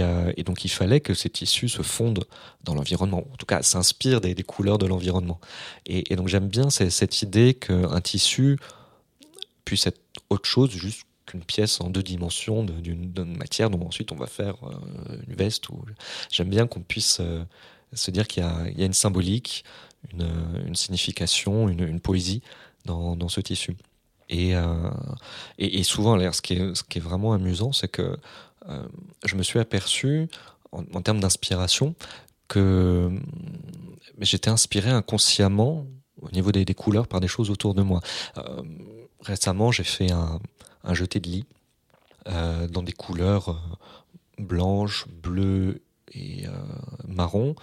Euh, 0.00 0.32
et 0.36 0.42
donc, 0.42 0.64
il 0.64 0.68
fallait 0.68 1.00
que 1.00 1.14
ces 1.14 1.28
tissus 1.28 1.68
se 1.68 1.82
fondent 1.82 2.24
dans 2.64 2.74
l'environnement. 2.74 3.24
En 3.32 3.36
tout 3.36 3.46
cas, 3.46 3.62
s'inspirent 3.62 4.20
des, 4.20 4.34
couleurs 4.42 4.78
de 4.78 4.86
l'environnement. 4.86 5.40
Et, 5.86 6.16
donc 6.16 6.28
j'aime 6.28 6.48
bien 6.48 6.70
cette 6.70 7.22
idée 7.22 7.54
qu'un 7.54 8.00
tissu 8.00 8.58
puisse 9.64 9.86
être 9.86 10.00
autre 10.30 10.48
chose 10.48 10.70
juste 10.70 11.02
qu'une 11.26 11.42
pièce 11.42 11.80
en 11.80 11.90
deux 11.90 12.02
dimensions 12.02 12.62
d'une 12.62 13.36
matière 13.36 13.68
dont 13.68 13.84
ensuite 13.84 14.12
on 14.12 14.16
va 14.16 14.26
faire 14.26 14.54
euh, 14.64 15.18
une 15.26 15.34
veste. 15.34 15.66
J'aime 16.30 16.48
bien 16.48 16.66
qu'on 16.66 16.80
puisse 16.80 17.18
euh, 17.20 17.44
se 17.92 18.10
dire 18.10 18.28
qu'il 18.28 18.44
y, 18.44 18.82
a 18.82 18.86
une 18.86 18.92
symbolique, 18.92 19.64
une, 20.12 20.74
signification, 20.74 21.68
une, 21.68 22.00
poésie 22.00 22.42
dans, 22.84 23.28
ce 23.28 23.40
tissu. 23.40 23.76
Et, 24.28 24.54
souvent, 25.82 26.18
ce 26.18 26.30
ce 26.32 26.82
qui 26.82 26.98
est 26.98 27.00
vraiment 27.00 27.32
amusant, 27.32 27.72
c'est 27.72 27.88
que 27.88 28.16
euh, 28.68 28.86
je 29.24 29.36
me 29.36 29.42
suis 29.42 29.58
aperçu, 29.58 30.28
en, 30.72 31.00
termes 31.02 31.20
d'inspiration, 31.20 31.94
que 32.48 33.10
j'étais 34.20 34.50
inspiré 34.50 34.90
inconsciemment 34.90 35.86
au 36.20 36.30
niveau 36.30 36.52
des, 36.52 36.64
couleurs 36.74 37.08
par 37.08 37.20
des 37.20 37.28
choses 37.28 37.50
autour 37.50 37.74
de 37.74 37.82
moi. 37.82 38.00
Euh, 38.36 38.62
récemment, 39.20 39.70
j'ai 39.72 39.84
fait 39.84 40.10
un, 40.10 40.40
jeté 40.92 41.20
de 41.20 41.28
lit 41.28 41.44
euh, 42.28 42.68
dans 42.68 42.82
des 42.82 42.92
couleurs 42.92 43.80
blanches, 44.38 45.06
bleues 45.08 45.82
et 46.12 46.44
marron. 47.06 47.54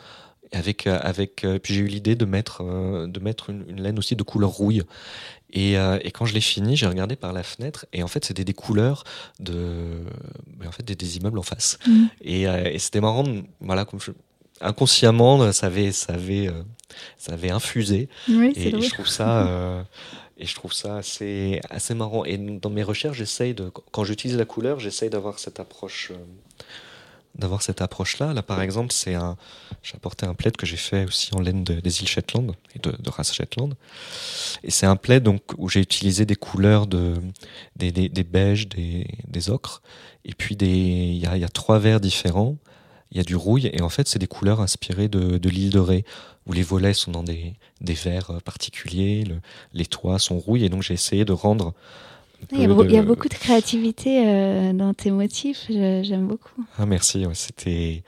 Avec, 0.52 0.86
avec, 0.86 1.46
puis 1.64 1.74
j'ai 1.74 1.82
eu 1.82 1.88
l'idée 1.88 2.16
de 2.16 2.26
mettre, 2.26 2.64
de 3.08 3.20
mettre 3.20 3.50
une, 3.50 3.82
laine 3.82 3.98
aussi 3.98 4.16
de 4.16 4.22
couleur 4.24 4.52
rouille. 4.52 4.84
Et, 5.54 5.74
et 5.74 6.12
quand 6.12 6.26
je 6.26 6.34
l'ai 6.34 6.42
fini, 6.42 6.76
j'ai 6.76 6.88
regardé 6.88 7.16
par 7.16 7.32
la 7.32 7.44
fenêtre 7.44 7.86
et 7.94 8.02
en 8.02 8.08
fait 8.08 8.26
c'était 8.26 8.44
des 8.44 8.56
couleurs 8.56 9.04
de, 9.40 10.00
en 10.66 10.72
fait 10.72 10.84
des, 10.84 10.96
des 10.96 11.18
immeubles 11.18 11.38
en 11.38 11.44
face. 11.44 11.78
Mmh. 11.86 12.06
Et, 12.22 12.42
et 12.44 12.80
c'était 12.80 13.02
marrant, 13.02 13.24
voilà, 13.62 13.86
comme 13.86 14.00
je, 14.00 14.12
inconsciemment, 14.64 15.52
ça 15.52 15.68
avait, 15.68 15.92
ça 15.92 16.14
avait, 16.14 16.48
euh, 16.48 16.64
ça 17.18 17.34
avait 17.34 17.52
infusé. 17.52 18.10
Oui, 18.30 18.54
et, 18.56 18.70
et 18.70 18.82
je 18.82 18.90
trouve 18.90 19.08
ça, 19.08 19.48
euh, 19.48 19.84
et 20.38 20.46
je 20.46 20.56
trouve 20.56 20.74
ça 20.74 20.98
assez, 20.98 21.62
assez 21.70 21.94
marrant. 21.94 22.26
Et 22.26 22.38
dans 22.38 22.70
mes 22.70 22.84
recherches, 22.84 23.18
j'essaye 23.18 23.54
de, 23.54 23.70
quand 23.70 24.04
j'utilise 24.04 24.38
la 24.38 24.46
couleur, 24.46 24.80
j'essaye 24.80 25.10
d'avoir 25.10 25.40
cette 25.40 25.60
approche, 25.60 26.12
euh, 26.12 26.16
d'avoir 27.36 27.62
cette 27.62 27.82
approche-là. 27.82 28.34
Là, 28.34 28.44
par 28.44 28.62
exemple, 28.62 28.92
c'est 28.94 29.16
un, 29.16 29.38
j'ai 29.82 29.96
apporté 29.96 30.26
un 30.26 30.34
plaid 30.34 30.56
que 30.56 30.66
j'ai 30.66 30.78
fait 30.78 31.06
aussi 31.06 31.34
en 31.34 31.40
laine 31.40 31.64
de, 31.64 31.80
des 31.80 32.02
îles 32.02 32.08
Shetland 32.08 32.52
et 32.76 32.80
de, 32.80 32.92
de 32.92 33.10
race 33.10 33.34
Shetland. 33.34 33.74
Et 34.64 34.72
c'est 34.72 34.86
un 34.86 34.96
plaid 34.96 35.24
donc 35.24 35.42
où 35.58 35.70
j'ai 35.70 35.80
utilisé 35.82 36.26
des 36.26 36.36
couleurs 36.36 36.88
de, 36.88 37.16
des, 37.76 37.92
des, 37.92 38.24
beiges, 38.24 38.68
des, 38.70 39.08
des 39.28 39.50
ocres, 39.50 39.82
et 40.26 40.34
puis 40.34 40.56
des, 40.56 40.68
il 40.68 41.18
y 41.18 41.26
a, 41.26 41.38
y 41.38 41.44
a 41.44 41.50
trois 41.50 41.80
verts 41.80 42.00
différents 42.00 42.58
il 43.12 43.18
y 43.18 43.20
a 43.20 43.24
du 43.24 43.36
rouille 43.36 43.70
et 43.72 43.82
en 43.84 43.90
fait 43.90 44.08
c'est 44.08 44.18
des 44.18 44.26
couleurs 44.28 44.60
inspirées 44.60 45.08
de, 45.08 45.38
de 45.38 45.50
l'île 45.50 45.70
de 45.70 45.78
Ré 45.78 46.04
où 46.48 46.52
les 46.54 46.64
volets 46.64 46.96
sont 46.96 47.12
dans 47.12 47.22
des, 47.22 47.54
des 47.80 47.94
verres 47.94 48.42
particuliers, 48.44 49.24
le- 49.24 49.40
les 49.72 49.86
toits 49.86 50.18
sont 50.18 50.40
rouilles 50.40 50.66
et 50.66 50.70
donc 50.70 50.82
j'ai 50.82 50.96
essayé 50.96 51.24
de 51.24 51.32
rendre. 51.32 51.76
Il 52.52 52.60
y, 52.60 52.64
a, 52.64 52.68
peu 52.68 52.74
beau- 52.74 52.84
de- 52.84 52.90
il 52.90 52.96
y 52.96 52.98
a 52.98 53.02
beaucoup 53.04 53.28
de 53.30 53.34
créativité 53.34 54.28
euh, 54.28 54.74
dans 54.74 54.94
tes 54.94 55.12
motifs, 55.12 55.66
j'aime 55.70 56.28
beaucoup. 56.28 56.64
Ah 56.78 56.86
merci, 56.86 57.26
ouais, 57.26 57.36
c'était 57.36 58.04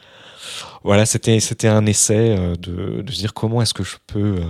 voilà, 0.83 1.05
c'était 1.05 1.39
c'était 1.39 1.67
un 1.67 1.85
essai 1.85 2.37
euh, 2.37 2.55
de, 2.55 3.01
de 3.01 3.11
se 3.11 3.17
dire 3.17 3.33
comment 3.33 3.61
est-ce 3.61 3.73
que 3.73 3.83
je 3.83 3.95
peux 4.07 4.35
euh, 4.41 4.45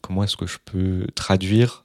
comment 0.00 0.24
est-ce 0.24 0.36
que 0.36 0.46
je 0.46 0.58
peux 0.64 1.06
traduire 1.14 1.83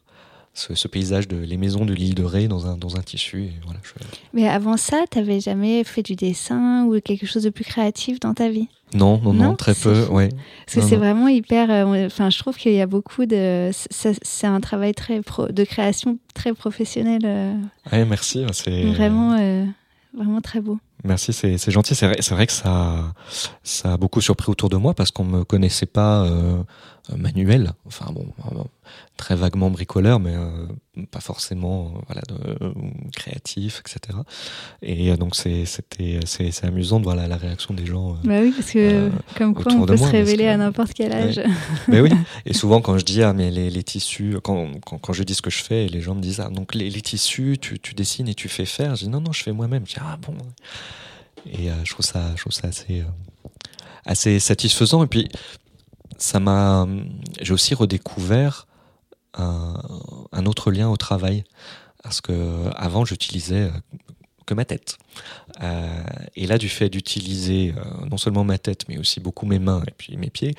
ce, 0.53 0.75
ce 0.75 0.87
paysage 0.87 1.27
de 1.27 1.37
les 1.37 1.57
maisons 1.57 1.85
de 1.85 1.93
l'île 1.93 2.15
de 2.15 2.23
Ré 2.23 2.47
dans 2.47 2.67
un 2.67 2.75
dans 2.77 2.95
un 2.97 3.01
tissu 3.01 3.43
et 3.43 3.53
voilà, 3.63 3.79
je- 3.83 3.91
Mais 4.33 4.47
avant 4.47 4.77
ça, 4.77 5.03
t'avais 5.09 5.39
jamais 5.39 5.83
fait 5.83 6.01
du 6.03 6.15
dessin 6.15 6.85
ou 6.85 6.99
quelque 6.99 7.25
chose 7.25 7.43
de 7.43 7.49
plus 7.49 7.63
créatif 7.65 8.19
dans 8.19 8.33
ta 8.33 8.49
vie? 8.49 8.67
Non 8.93 9.19
non 9.23 9.33
non, 9.33 9.43
Non, 9.49 9.55
très 9.55 9.75
peu, 9.75 10.05
ouais. 10.07 10.29
Parce 10.65 10.75
que 10.75 10.81
c'est 10.81 10.95
vraiment 10.97 11.27
hyper. 11.27 11.69
euh, 11.69 12.05
Enfin, 12.07 12.31
je 12.31 12.39
trouve 12.39 12.57
qu'il 12.57 12.73
y 12.73 12.81
a 12.81 12.87
beaucoup 12.87 13.25
de. 13.27 13.69
C'est 13.91 14.47
un 14.47 14.59
travail 14.59 14.93
très 14.95 15.21
pro, 15.21 15.47
de 15.47 15.63
création 15.63 16.17
très 16.33 16.53
professionnel, 16.53 17.21
euh, 17.23 17.53
Ouais, 17.91 18.03
merci, 18.05 18.43
c'est 18.51 18.91
vraiment, 18.91 19.33
euh, 19.39 19.65
vraiment 20.17 20.41
très 20.41 20.59
beau. 20.59 20.79
Merci, 21.03 21.31
c'est 21.33 21.71
gentil. 21.71 21.93
C'est 21.95 22.07
vrai, 22.07 22.17
vrai 22.31 22.47
que 22.47 22.51
ça, 22.51 23.13
ça 23.63 23.93
a 23.93 23.97
beaucoup 23.97 24.21
surpris 24.21 24.49
autour 24.51 24.69
de 24.69 24.75
moi 24.77 24.93
parce 24.95 25.11
qu'on 25.11 25.23
me 25.23 25.43
connaissait 25.45 25.85
pas 25.85 26.25
euh, 26.25 26.61
manuel. 27.17 27.73
Enfin 27.85 28.11
bon, 28.11 28.27
euh, 28.51 28.63
très 29.17 29.35
vaguement 29.35 29.69
bricoleur, 29.69 30.19
mais 30.19 30.35
euh, 30.35 30.67
pas 31.11 31.19
forcément 31.19 31.93
euh, 31.95 31.99
voilà 32.07 32.21
de, 32.27 32.63
euh, 32.65 32.71
créatif, 33.15 33.81
etc. 33.81 34.17
Et 34.81 35.11
euh, 35.11 35.17
donc 35.17 35.35
c'est 35.35 35.65
c'était 35.65 36.19
c'est 36.25 36.51
c'est 36.51 36.65
amusant 36.65 36.99
de 36.99 37.03
voir 37.05 37.15
la, 37.15 37.27
la 37.27 37.37
réaction 37.37 37.73
des 37.73 37.85
gens. 37.85 38.11
euh. 38.13 38.15
Bah 38.23 38.39
oui, 38.41 38.51
parce 38.55 38.71
que 38.71 38.79
Euh, 38.79 39.09
comme 39.37 39.53
quoi 39.53 39.71
on 39.73 39.85
peut 39.85 39.97
se 39.97 40.03
révéler 40.05 40.43
que- 40.45 40.49
à 40.49 40.57
n'importe 40.57 40.93
quel 40.93 41.11
âge. 41.13 41.41
mais 41.87 42.01
oui. 42.01 42.09
Et 42.45 42.53
souvent 42.61 42.81
quand 42.81 42.97
je 42.97 43.05
dis 43.05 43.21
ah 43.23 43.33
mais 43.33 43.51
les, 43.51 43.69
les 43.69 43.83
tissus, 43.83 44.37
quand, 44.43 44.67
quand 44.85 44.97
quand 44.97 45.13
je 45.13 45.23
dis 45.23 45.35
ce 45.35 45.41
que 45.41 45.49
je 45.51 45.63
fais, 45.63 45.87
les 45.87 46.01
gens 46.01 46.15
me 46.15 46.21
disent 46.21 46.39
ah 46.39 46.49
donc 46.49 46.75
les, 46.75 46.89
les 46.89 47.01
tissus, 47.01 47.57
tu 47.61 47.79
tu 47.79 47.93
dessines 47.93 48.27
et 48.27 48.35
tu 48.35 48.49
fais 48.49 48.65
faire. 48.65 48.95
Je 48.95 49.05
dis 49.05 49.09
non 49.09 49.21
non 49.21 49.31
je 49.31 49.43
fais 49.43 49.51
moi-même. 49.51 49.83
Je 49.85 49.93
dis 49.95 49.99
ah 50.01 50.17
bon. 50.25 50.35
Et 51.45 51.69
euh, 51.69 51.73
je 51.85 51.91
trouve 51.93 52.05
ça 52.05 52.31
je 52.35 52.41
trouve 52.41 52.53
ça 52.53 52.67
assez 52.67 52.99
euh, 53.01 53.03
assez 54.05 54.39
satisfaisant 54.39 55.03
et 55.03 55.07
puis 55.07 55.27
ça 56.19 56.39
m'a 56.39 56.85
j'ai 57.41 57.53
aussi 57.53 57.73
redécouvert 57.73 58.67
un, 59.33 60.45
autre 60.45 60.71
lien 60.71 60.89
au 60.89 60.97
travail. 60.97 61.43
Parce 62.03 62.21
que 62.21 62.69
avant 62.75 63.03
j'utilisais 63.03 63.63
euh, 63.63 63.71
que 64.45 64.53
ma 64.53 64.65
tête. 64.65 64.97
Euh, 65.61 66.03
et 66.35 66.47
là 66.47 66.57
du 66.57 66.69
fait 66.69 66.89
d'utiliser 66.89 67.73
euh, 67.77 68.05
non 68.09 68.17
seulement 68.17 68.43
ma 68.43 68.57
tête 68.57 68.85
mais 68.87 68.97
aussi 68.97 69.19
beaucoup 69.19 69.45
mes 69.45 69.59
mains 69.59 69.83
et 69.87 69.91
puis 69.91 70.17
mes 70.17 70.29
pieds 70.29 70.55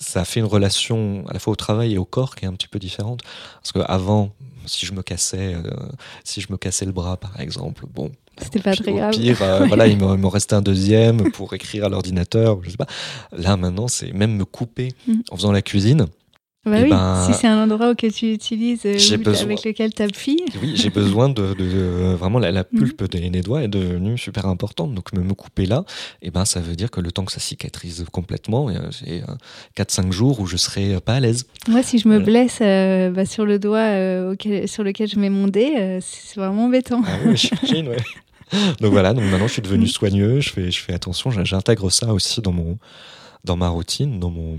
ça 0.00 0.24
fait 0.24 0.40
une 0.40 0.46
relation 0.46 1.26
à 1.26 1.32
la 1.32 1.40
fois 1.40 1.52
au 1.52 1.56
travail 1.56 1.94
et 1.94 1.98
au 1.98 2.04
corps 2.04 2.36
qui 2.36 2.44
est 2.44 2.48
un 2.48 2.52
petit 2.52 2.68
peu 2.68 2.78
différente. 2.78 3.22
Parce 3.56 3.72
que 3.72 3.80
avant 3.80 4.30
si 4.66 4.86
je 4.86 4.92
me 4.92 5.02
cassais 5.02 5.54
euh, 5.54 5.62
si 6.24 6.40
je 6.40 6.50
me 6.50 6.56
cassais 6.56 6.86
le 6.86 6.92
bras 6.92 7.16
par 7.16 7.38
exemple 7.40 7.84
bon 7.86 8.12
C'était 8.42 8.60
pas 8.60 8.74
très 8.76 8.90
au 8.92 8.96
grave. 8.96 9.10
pire, 9.12 9.42
euh, 9.42 9.64
voilà, 9.66 9.86
il 9.88 9.98
m'en 9.98 10.28
restait 10.28 10.54
un 10.54 10.62
deuxième 10.62 11.30
pour 11.32 11.52
écrire 11.54 11.84
à 11.84 11.88
l'ordinateur, 11.88 12.58
je 12.62 12.70
sais 12.70 12.76
pas. 12.76 12.86
Là, 13.36 13.56
maintenant, 13.56 13.88
c'est 13.88 14.12
même 14.12 14.36
me 14.36 14.44
couper 14.44 14.88
Mhm. 15.06 15.22
en 15.30 15.36
faisant 15.36 15.52
la 15.52 15.62
cuisine. 15.62 16.06
Bah 16.66 16.80
Eh 16.80 16.82
oui, 16.82 16.90
ben, 16.90 17.24
si 17.24 17.32
c'est 17.38 17.46
un 17.46 17.62
endroit 17.62 17.94
que 17.94 18.08
tu 18.08 18.30
utilises, 18.32 18.82
euh, 18.84 18.98
j'ai 18.98 19.16
besoin- 19.16 19.44
avec 19.44 19.64
lequel 19.64 19.94
tu 19.94 20.02
appuies. 20.02 20.42
Oui, 20.60 20.72
j'ai 20.74 20.90
besoin 20.90 21.30
de, 21.30 21.54
de- 21.54 21.64
de- 21.64 22.14
vraiment 22.14 22.38
la, 22.38 22.50
la 22.50 22.64
Mhm. 22.72 22.78
pulpe 22.80 23.04
des, 23.10 23.30
des 23.30 23.40
doigts 23.40 23.62
est 23.62 23.68
devenue 23.68 24.18
super 24.18 24.44
importante. 24.44 24.92
Donc 24.92 25.12
me, 25.14 25.22
me 25.22 25.32
couper 25.34 25.64
là, 25.64 25.84
et 26.20 26.30
ben 26.30 26.44
ça 26.44 26.60
veut 26.60 26.74
dire 26.76 26.90
que 26.90 27.00
le 27.00 27.10
temps 27.10 27.24
que 27.24 27.32
ça 27.32 27.40
cicatrise 27.40 28.04
complètement, 28.12 28.68
euh, 28.68 28.90
c'est 28.90 29.22
4-5 29.76 30.12
jours 30.12 30.40
où 30.40 30.46
je 30.46 30.58
serai 30.58 30.94
euh, 30.96 31.00
pas 31.00 31.14
à 31.14 31.20
l'aise. 31.20 31.46
Moi, 31.68 31.82
si 31.82 31.98
je 32.00 32.08
me 32.08 32.14
Voilà. 32.18 32.26
blesse 32.26 32.58
euh, 32.60 33.10
bah, 33.12 33.24
sur 33.24 33.46
le 33.46 33.58
doigt 33.58 33.78
euh, 33.78 34.32
auquel- 34.32 34.68
sur 34.68 34.82
lequel 34.82 35.08
je 35.08 35.18
mets 35.18 35.30
mon 35.30 35.46
dé, 35.46 35.72
euh, 35.78 36.00
c'est 36.02 36.38
vraiment 36.38 36.64
embêtant. 36.66 37.00
Ah 37.06 37.16
oui, 37.24 37.36
j'imagine, 37.36 37.88
ouais. 37.92 37.96
Donc 38.80 38.92
voilà, 38.92 39.14
donc 39.14 39.24
maintenant 39.24 39.46
je 39.46 39.52
suis 39.54 39.62
devenu 39.62 39.84
Mhm. 39.84 39.88
soigneux, 39.90 40.40
je 40.40 40.50
fais, 40.50 40.70
je 40.70 40.80
fais 40.80 40.94
attention, 40.94 41.30
j'intègre 41.30 41.90
ça 41.90 42.12
aussi 42.14 42.40
dans 42.40 42.52
mon 42.52 42.78
dans 43.44 43.56
ma 43.56 43.68
routine, 43.68 44.18
dans 44.18 44.30
mon 44.30 44.58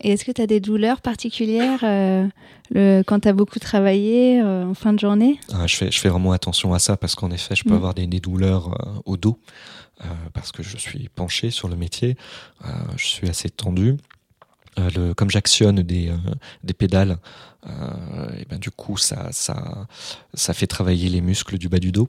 Et 0.00 0.12
est-ce 0.12 0.24
que 0.24 0.32
tu 0.32 0.40
as 0.40 0.46
des 0.46 0.60
douleurs 0.60 1.00
particulières 1.00 1.80
euh, 1.82 2.26
le, 2.70 3.02
quand 3.06 3.20
tu 3.20 3.28
as 3.28 3.32
beaucoup 3.32 3.58
travaillé 3.58 4.40
euh, 4.40 4.66
en 4.66 4.74
fin 4.74 4.92
de 4.92 4.98
journée? 4.98 5.38
Ah, 5.52 5.66
je, 5.66 5.76
fais, 5.76 5.90
je 5.90 5.98
fais 5.98 6.08
vraiment 6.08 6.32
attention 6.32 6.72
à 6.72 6.78
ça 6.78 6.96
parce 6.96 7.14
qu'en 7.14 7.30
effet, 7.30 7.54
je 7.56 7.64
peux 7.64 7.70
Mm. 7.72 7.76
avoir 7.76 7.94
des, 7.94 8.06
des 8.06 8.20
douleurs 8.20 8.68
euh, 8.86 9.00
au 9.04 9.16
dos 9.16 9.38
parce 10.32 10.50
que 10.50 10.62
je 10.62 10.78
suis 10.78 11.10
penché 11.10 11.50
sur 11.50 11.68
le 11.68 11.76
métier, 11.76 12.16
je 12.96 13.04
suis 13.04 13.28
assez 13.28 13.50
tendu. 13.50 13.96
Le, 14.78 15.12
comme 15.12 15.28
j'actionne 15.30 15.82
des, 15.82 16.10
des 16.64 16.72
pédales, 16.72 17.18
et 17.66 18.44
ben 18.48 18.58
du 18.58 18.70
coup, 18.70 18.96
ça, 18.96 19.28
ça, 19.32 19.86
ça 20.32 20.54
fait 20.54 20.66
travailler 20.66 21.10
les 21.10 21.20
muscles 21.20 21.58
du 21.58 21.68
bas 21.68 21.80
du 21.80 21.92
dos 21.92 22.08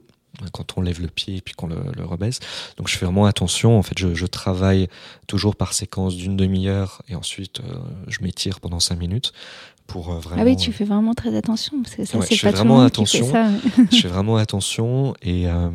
quand 0.52 0.76
on 0.76 0.80
lève 0.80 1.00
le 1.00 1.08
pied 1.08 1.36
et 1.36 1.40
puis 1.40 1.54
qu'on 1.54 1.66
le, 1.66 1.76
le 1.96 2.04
rebaisse. 2.04 2.40
Donc 2.76 2.88
je 2.88 2.96
fais 2.96 3.04
vraiment 3.06 3.26
attention. 3.26 3.78
En 3.78 3.82
fait, 3.82 3.98
je, 3.98 4.14
je 4.14 4.26
travaille 4.26 4.88
toujours 5.26 5.56
par 5.56 5.72
séquence 5.74 6.16
d'une 6.16 6.36
demi-heure 6.36 7.02
et 7.08 7.14
ensuite 7.14 7.60
euh, 7.60 7.74
je 8.08 8.22
m'étire 8.22 8.60
pendant 8.60 8.80
cinq 8.80 8.98
minutes 8.98 9.32
pour 9.86 10.10
euh, 10.12 10.18
vraiment. 10.18 10.42
Ah 10.42 10.44
oui, 10.44 10.56
tu 10.56 10.72
fais 10.72 10.84
vraiment 10.84 11.12
très 11.14 11.36
attention 11.36 11.82
parce 11.82 11.94
que 11.96 12.04
ça, 12.04 12.18
Ouais, 12.18 12.26
c'est 12.26 12.36
pas 12.40 12.48
tout 12.48 12.52
le 12.54 12.58
vraiment 12.58 12.76
monde 12.76 12.86
attention. 12.86 13.26
qui 13.26 13.32
fait 13.32 13.32
ça. 13.32 13.82
je 13.92 14.00
fais 14.00 14.08
vraiment 14.08 14.36
attention 14.36 15.14
et, 15.22 15.48
euh, 15.48 15.68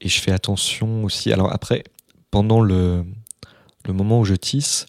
et 0.00 0.08
je 0.08 0.20
fais 0.20 0.32
attention 0.32 1.04
aussi. 1.04 1.32
Alors 1.32 1.52
après, 1.52 1.84
pendant 2.30 2.60
le, 2.60 3.04
le 3.86 3.92
moment 3.92 4.20
où 4.20 4.24
je 4.24 4.34
tisse, 4.36 4.86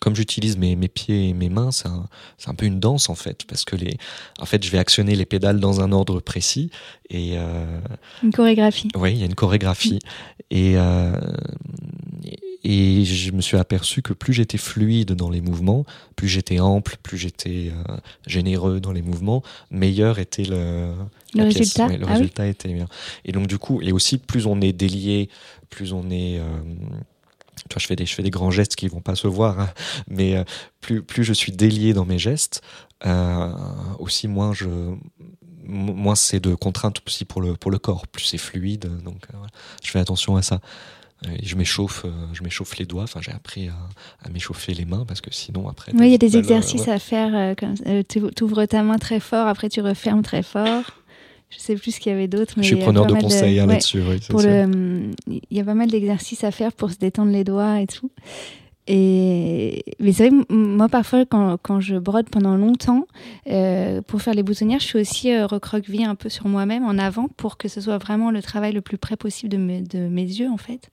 comme 0.00 0.16
j'utilise 0.16 0.56
mes, 0.56 0.76
mes 0.76 0.88
pieds 0.88 1.28
et 1.28 1.32
mes 1.34 1.48
mains, 1.50 1.70
c'est 1.70 1.86
un, 1.88 2.06
un 2.46 2.54
peu 2.54 2.66
une 2.66 2.80
danse 2.80 3.08
en 3.10 3.14
fait, 3.14 3.44
parce 3.46 3.64
que 3.64 3.76
les, 3.76 3.96
en 4.40 4.46
fait, 4.46 4.64
je 4.64 4.70
vais 4.70 4.78
actionner 4.78 5.14
les 5.14 5.26
pédales 5.26 5.60
dans 5.60 5.80
un 5.80 5.92
ordre 5.92 6.20
précis 6.20 6.70
et 7.10 7.32
euh, 7.34 7.80
Une 8.22 8.32
chorégraphie. 8.32 8.88
oui, 8.96 9.12
il 9.12 9.18
y 9.18 9.22
a 9.22 9.26
une 9.26 9.34
chorégraphie 9.34 9.98
et 10.50 10.72
euh, 10.76 11.12
et 12.62 13.04
je 13.06 13.32
me 13.32 13.40
suis 13.40 13.56
aperçu 13.56 14.02
que 14.02 14.12
plus 14.12 14.34
j'étais 14.34 14.58
fluide 14.58 15.12
dans 15.12 15.30
les 15.30 15.40
mouvements, 15.40 15.86
plus 16.14 16.28
j'étais 16.28 16.60
ample, 16.60 16.96
plus 17.02 17.16
j'étais 17.16 17.72
euh, 17.88 17.96
généreux 18.26 18.80
dans 18.80 18.92
les 18.92 19.00
mouvements, 19.00 19.42
meilleur 19.70 20.18
était 20.18 20.44
le, 20.44 20.92
Le 21.34 21.44
résultat 21.44 21.86
Ouais, 21.86 21.96
le 21.96 22.04
Ah 22.04 22.08
oui. 22.08 22.12
résultat 22.18 22.46
était 22.46 22.72
bien. 22.72 22.86
Et 23.24 23.32
donc 23.32 23.46
du 23.46 23.56
coup, 23.56 23.80
et 23.80 23.92
aussi 23.92 24.18
plus 24.18 24.46
on 24.46 24.60
est 24.60 24.72
délié, 24.74 25.30
plus 25.70 25.94
on 25.94 26.10
est 26.10 26.38
euh, 26.38 26.44
tu 27.68 27.74
vois, 27.74 27.80
je 27.80 27.86
fais 27.86 27.96
des 27.96 28.06
je 28.06 28.14
fais 28.14 28.22
des 28.22 28.30
grands 28.30 28.50
gestes 28.50 28.76
qui 28.76 28.88
vont 28.88 29.00
pas 29.00 29.14
se 29.14 29.28
voir, 29.28 29.60
hein, 29.60 29.70
mais 30.08 30.36
euh, 30.36 30.44
plus 30.80 31.02
plus 31.02 31.24
je 31.24 31.32
suis 31.32 31.52
délié 31.52 31.92
dans 31.92 32.04
mes 32.04 32.18
gestes, 32.18 32.62
euh, 33.06 33.52
aussi 33.98 34.28
moins 34.28 34.52
je 34.52 34.66
m- 34.66 34.96
moins 35.66 36.14
c'est 36.14 36.40
de 36.40 36.54
contraintes 36.54 37.00
aussi 37.06 37.24
pour 37.24 37.40
le 37.40 37.54
pour 37.54 37.70
le 37.70 37.78
corps, 37.78 38.06
plus 38.06 38.24
c'est 38.24 38.38
fluide. 38.38 38.90
Donc 39.04 39.24
euh, 39.24 39.34
voilà. 39.34 39.50
je 39.82 39.90
fais 39.90 39.98
attention 40.00 40.36
à 40.36 40.42
ça. 40.42 40.60
Et 41.38 41.44
je 41.44 41.54
m'échauffe, 41.54 42.06
je 42.32 42.42
m'échauffe 42.42 42.78
les 42.78 42.86
doigts. 42.86 43.02
Enfin, 43.02 43.20
j'ai 43.20 43.30
appris 43.30 43.68
à, 43.68 43.74
à 44.24 44.30
m'échauffer 44.30 44.72
les 44.72 44.86
mains 44.86 45.04
parce 45.06 45.20
que 45.20 45.30
sinon 45.30 45.68
après. 45.68 45.92
Oui, 45.92 46.06
il 46.06 46.12
y 46.12 46.14
a 46.14 46.18
des 46.18 46.38
exercices 46.38 46.86
ouais. 46.86 46.92
à 46.92 46.98
faire. 46.98 47.54
Tu 48.08 48.22
ouvres 48.42 48.64
ta 48.64 48.82
main 48.82 48.96
très 48.96 49.20
fort, 49.20 49.46
après 49.46 49.68
tu 49.68 49.82
refermes 49.82 50.22
très 50.22 50.42
fort. 50.42 50.82
Je 51.50 51.58
sais 51.58 51.74
plus 51.74 51.92
ce 51.96 52.00
qu'il 52.00 52.12
y 52.12 52.14
avait 52.14 52.28
d'autre. 52.28 52.54
Je 52.56 52.62
suis 52.62 52.76
preneur 52.76 53.06
de 53.06 53.14
conseils 53.14 53.58
hein, 53.60 53.66
ouais, 53.66 53.74
là-dessus. 53.74 54.00
oui, 54.08 54.18
c'est 54.22 54.30
pour 54.30 54.40
sûr. 54.40 54.50
le, 54.50 55.10
il 55.28 55.40
y 55.50 55.60
a 55.60 55.64
pas 55.64 55.74
mal 55.74 55.90
d'exercices 55.90 56.44
à 56.44 56.50
faire 56.52 56.72
pour 56.72 56.90
se 56.90 56.96
détendre 56.98 57.32
les 57.32 57.44
doigts 57.44 57.80
et 57.80 57.86
tout. 57.86 58.10
Et 58.86 59.84
mais 60.00 60.12
c'est 60.12 60.28
vrai 60.30 60.44
moi 60.48 60.88
parfois 60.88 61.24
quand, 61.24 61.58
quand 61.62 61.80
je 61.80 61.96
brode 61.96 62.28
pendant 62.28 62.56
longtemps 62.56 63.06
euh, 63.48 64.00
pour 64.02 64.20
faire 64.22 64.34
les 64.34 64.42
boutonnières, 64.42 64.80
je 64.80 64.86
suis 64.86 64.98
aussi 65.00 65.32
euh, 65.32 65.46
recroquevillée 65.46 66.06
un 66.06 66.14
peu 66.16 66.28
sur 66.28 66.48
moi-même 66.48 66.84
en 66.84 66.98
avant 66.98 67.28
pour 67.36 67.56
que 67.56 67.68
ce 67.68 67.80
soit 67.80 67.98
vraiment 67.98 68.30
le 68.30 68.42
travail 68.42 68.72
le 68.72 68.80
plus 68.80 68.98
près 68.98 69.16
possible 69.16 69.50
de 69.52 69.58
mes, 69.58 69.82
de 69.82 70.08
mes 70.08 70.24
yeux 70.24 70.48
en 70.50 70.56
fait. 70.56 70.90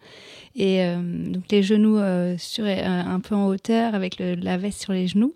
Et 0.55 0.81
euh, 0.83 0.97
donc 1.29 1.43
les 1.49 1.63
genoux 1.63 1.97
euh, 1.97 2.35
sur 2.37 2.65
un 2.65 3.19
peu 3.19 3.33
en 3.35 3.47
hauteur 3.47 3.95
avec 3.95 4.19
le- 4.19 4.35
la 4.35 4.57
veste 4.57 4.81
sur 4.81 4.93
les 4.93 5.07
genoux. 5.07 5.33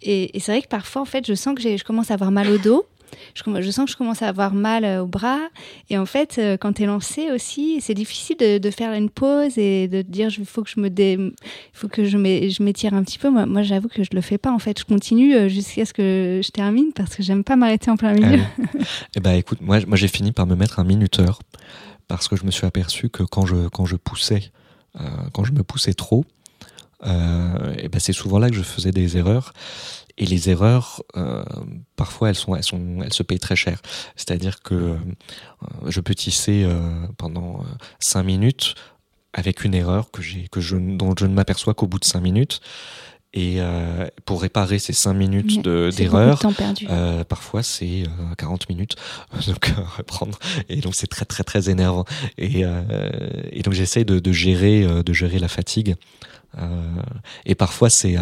Et, 0.00 0.36
et 0.36 0.40
c'est 0.40 0.52
vrai 0.52 0.62
que 0.62 0.68
parfois 0.68 1.02
en 1.02 1.06
fait 1.06 1.26
je 1.26 1.34
sens 1.34 1.54
que 1.54 1.62
je 1.62 1.84
commence 1.84 2.10
à 2.10 2.14
avoir 2.14 2.30
mal 2.30 2.48
au 2.48 2.58
dos. 2.58 2.86
Je, 3.34 3.70
sens 3.70 3.86
que 3.86 3.92
je 3.92 3.96
commence 3.96 4.22
à 4.22 4.28
avoir 4.28 4.54
mal 4.54 4.84
euh, 4.84 5.02
au 5.02 5.06
bras. 5.06 5.40
Et 5.90 5.98
en 5.98 6.06
fait, 6.06 6.36
euh, 6.38 6.56
quand 6.56 6.74
tu 6.74 6.82
es 6.82 6.86
lancé 6.86 7.30
aussi, 7.30 7.80
c'est 7.80 7.94
difficile 7.94 8.36
de, 8.36 8.70
faire 8.70 8.92
une 8.92 9.10
pause 9.10 9.58
et 9.58 9.88
de 9.88 10.02
dire 10.02 10.28
il 10.36 10.46
faut 10.46 10.62
que 10.62 10.70
je 10.70 10.80
me 10.80 10.88
dé... 10.88 11.18
faut 11.72 11.88
que 11.88 12.04
je 12.04 12.16
m'é- 12.16 12.50
je 12.50 12.62
m'étire 12.62 12.94
un 12.94 13.02
petit 13.02 13.18
peu. 13.18 13.28
Moi, 13.28 13.62
j'avoue 13.62 13.88
que 13.88 14.02
je 14.02 14.10
le 14.12 14.20
fais 14.20 14.38
pas. 14.38 14.52
En 14.52 14.58
fait, 14.58 14.78
je 14.78 14.84
continue 14.84 15.34
euh, 15.34 15.48
jusqu'à 15.48 15.84
ce 15.84 15.92
que 15.92 16.40
je 16.42 16.50
termine 16.50 16.92
parce 16.94 17.14
que 17.16 17.22
j'aime 17.22 17.44
pas 17.44 17.56
m'arrêter 17.56 17.90
en 17.90 17.96
plein 17.96 18.14
milieu. 18.14 18.42
Ah 18.42 18.64
oui. 18.74 18.84
Eh 19.16 19.20
ben, 19.20 19.32
écoute, 19.32 19.60
moi, 19.60 19.78
j'ai 19.94 20.08
fini 20.08 20.32
par 20.32 20.46
me 20.46 20.54
mettre 20.54 20.78
un 20.78 20.84
minuteur 20.84 21.40
parce 22.08 22.28
que 22.28 22.36
je 22.36 22.44
me 22.44 22.50
suis 22.50 22.66
aperçu 22.66 23.08
que 23.08 23.22
quand 23.22 23.46
je, 23.46 23.68
quand 23.68 23.86
je 23.86 23.96
poussais, 23.96 24.52
euh, 25.00 25.04
quand 25.32 25.44
je 25.44 25.52
me 25.52 25.62
poussais 25.62 25.94
trop, 25.94 26.24
euh, 27.04 27.74
eh 27.78 27.88
ben, 27.88 27.98
c'est 27.98 28.12
souvent 28.12 28.38
là 28.38 28.48
que 28.48 28.54
je 28.54 28.62
faisais 28.62 28.92
des 28.92 29.16
erreurs. 29.16 29.52
Et 30.18 30.26
les 30.26 30.50
erreurs, 30.50 31.02
euh, 31.16 31.42
parfois, 31.96 32.28
elles, 32.28 32.34
sont, 32.34 32.54
elles, 32.54 32.62
sont, 32.62 32.98
elles 33.02 33.12
se 33.12 33.22
payent 33.22 33.38
très 33.38 33.56
cher. 33.56 33.80
C'est-à-dire 34.16 34.62
que 34.62 34.74
euh, 34.74 34.96
je 35.86 36.00
peux 36.00 36.14
tisser 36.14 36.64
euh, 36.64 37.06
pendant 37.16 37.64
cinq 37.98 38.24
minutes 38.24 38.74
avec 39.32 39.64
une 39.64 39.74
erreur 39.74 40.10
que 40.10 40.20
j'ai, 40.20 40.48
que 40.48 40.60
je, 40.60 40.76
dont 40.76 41.14
je 41.18 41.26
ne 41.26 41.34
m'aperçois 41.34 41.74
qu'au 41.74 41.86
bout 41.86 41.98
de 41.98 42.04
cinq 42.04 42.20
minutes. 42.20 42.60
Et 43.34 43.60
pour 44.26 44.42
réparer 44.42 44.78
ces 44.78 44.92
cinq 44.92 45.14
minutes 45.14 45.64
de, 45.64 45.88
d'erreur, 45.96 46.38
parfois 47.30 47.62
c'est 47.62 48.02
euh, 48.02 48.34
40 48.36 48.68
minutes 48.68 48.96
donc 49.46 49.72
reprendre. 49.96 50.38
Et 50.68 50.82
donc 50.82 50.94
c'est 50.94 51.06
très 51.06 51.24
très 51.24 51.42
très 51.42 51.70
énervant. 51.70 52.04
Et, 52.36 52.64
et 53.52 53.62
donc 53.62 53.72
j'essaye 53.72 54.04
de, 54.04 54.18
de 54.18 54.32
gérer 54.32 55.02
de 55.02 55.12
gérer 55.14 55.38
la 55.38 55.48
fatigue. 55.48 55.94
et 57.46 57.54
parfois 57.54 57.88
c'est 57.88 58.16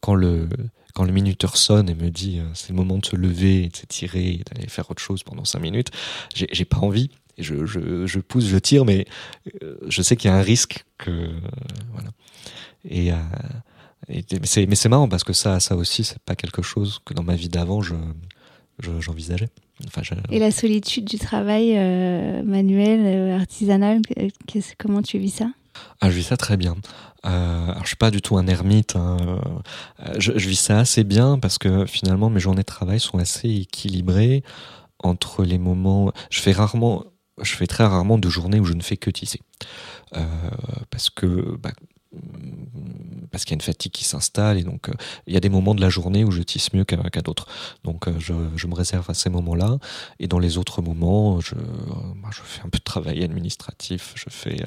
quand 0.00 0.14
le 0.14 0.48
quand 0.94 1.04
le 1.04 1.12
minuteur 1.12 1.56
sonne 1.56 1.88
et 1.90 1.94
me 1.94 2.10
dit 2.10 2.40
c'est 2.54 2.70
le 2.70 2.76
moment 2.76 2.98
de 2.98 3.04
se 3.04 3.16
lever, 3.16 3.68
de 3.68 3.76
s'étirer, 3.76 4.40
d'aller 4.50 4.68
faire 4.68 4.90
autre 4.90 5.02
chose 5.02 5.22
pendant 5.22 5.44
cinq 5.44 5.60
minutes, 5.60 5.90
j'ai, 6.34 6.64
pas 6.64 6.78
envie. 6.78 7.10
Je, 7.36 7.66
je, 7.66 8.06
je, 8.06 8.20
pousse, 8.20 8.46
je 8.46 8.56
tire, 8.58 8.84
mais 8.84 9.06
je 9.88 10.02
sais 10.02 10.14
qu'il 10.16 10.30
y 10.30 10.32
a 10.32 10.36
un 10.36 10.42
risque 10.42 10.84
que 10.98 11.30
voilà. 11.92 12.10
Et 12.88 13.12
mais 14.08 14.76
c'est 14.76 14.88
marrant 14.88 15.08
parce 15.08 15.24
que 15.24 15.32
ça, 15.32 15.60
ça 15.60 15.76
aussi, 15.76 16.04
c'est 16.04 16.18
pas 16.20 16.36
quelque 16.36 16.62
chose 16.62 17.00
que 17.04 17.14
dans 17.14 17.22
ma 17.22 17.36
vie 17.36 17.48
d'avant, 17.48 17.82
je, 17.82 17.94
j'envisageais. 19.00 19.48
Enfin, 19.86 20.02
Et 20.30 20.38
la 20.38 20.50
solitude 20.50 21.04
du 21.04 21.18
travail 21.18 21.76
euh, 21.76 22.42
manuel, 22.44 23.00
euh, 23.04 23.36
artisanal, 23.38 24.00
comment 24.78 25.02
tu 25.02 25.18
vis 25.18 25.30
ça? 25.30 25.50
Ah, 26.00 26.10
je 26.10 26.16
vis 26.16 26.22
ça 26.22 26.36
très 26.36 26.56
bien. 26.56 26.76
Euh, 27.24 27.64
alors, 27.70 27.82
je 27.82 27.88
suis 27.88 27.96
pas 27.96 28.10
du 28.10 28.20
tout 28.20 28.36
un 28.36 28.46
ermite. 28.46 28.96
Hein. 28.96 29.16
Euh, 30.00 30.14
je, 30.18 30.32
vis 30.32 30.56
ça 30.56 30.78
assez 30.78 31.04
bien 31.04 31.38
parce 31.38 31.58
que 31.58 31.86
finalement, 31.86 32.30
mes 32.30 32.40
journées 32.40 32.62
de 32.62 32.66
travail 32.66 33.00
sont 33.00 33.18
assez 33.18 33.48
équilibrées 33.48 34.42
entre 35.02 35.44
les 35.44 35.58
moments. 35.58 36.12
Je 36.30 36.40
fais 36.40 36.52
rarement, 36.52 37.04
je 37.40 37.54
fais 37.54 37.66
très 37.66 37.84
rarement 37.84 38.18
de 38.18 38.28
journées 38.28 38.60
où 38.60 38.64
je 38.64 38.74
ne 38.74 38.82
fais 38.82 38.96
que 38.96 39.10
tisser. 39.10 39.40
Euh, 40.16 40.24
parce 40.90 41.10
que 41.10 41.56
bah, 41.58 41.72
parce 43.34 43.44
qu'il 43.44 43.50
y 43.50 43.54
a 43.54 43.58
une 43.58 43.62
fatigue 43.62 43.90
qui 43.90 44.04
s'installe 44.04 44.58
et 44.58 44.62
donc 44.62 44.88
euh, 44.88 44.92
il 45.26 45.34
y 45.34 45.36
a 45.36 45.40
des 45.40 45.48
moments 45.48 45.74
de 45.74 45.80
la 45.80 45.88
journée 45.88 46.22
où 46.22 46.30
je 46.30 46.40
tisse 46.40 46.72
mieux 46.72 46.84
qu'à 46.84 47.20
d'autres. 47.20 47.48
Donc 47.82 48.06
euh, 48.06 48.14
je, 48.20 48.66
me 48.68 48.74
réserve 48.76 49.10
à 49.10 49.14
ces 49.14 49.28
moments-là 49.28 49.78
et 50.20 50.28
dans 50.28 50.38
les 50.38 50.56
autres 50.56 50.82
moments, 50.82 51.40
je, 51.40 51.56
bah, 52.22 52.30
fais 52.32 52.60
un 52.60 52.68
peu 52.68 52.78
de 52.78 52.84
travail 52.84 53.24
administratif, 53.24 54.12
je 54.14 54.26
fais 54.28 54.64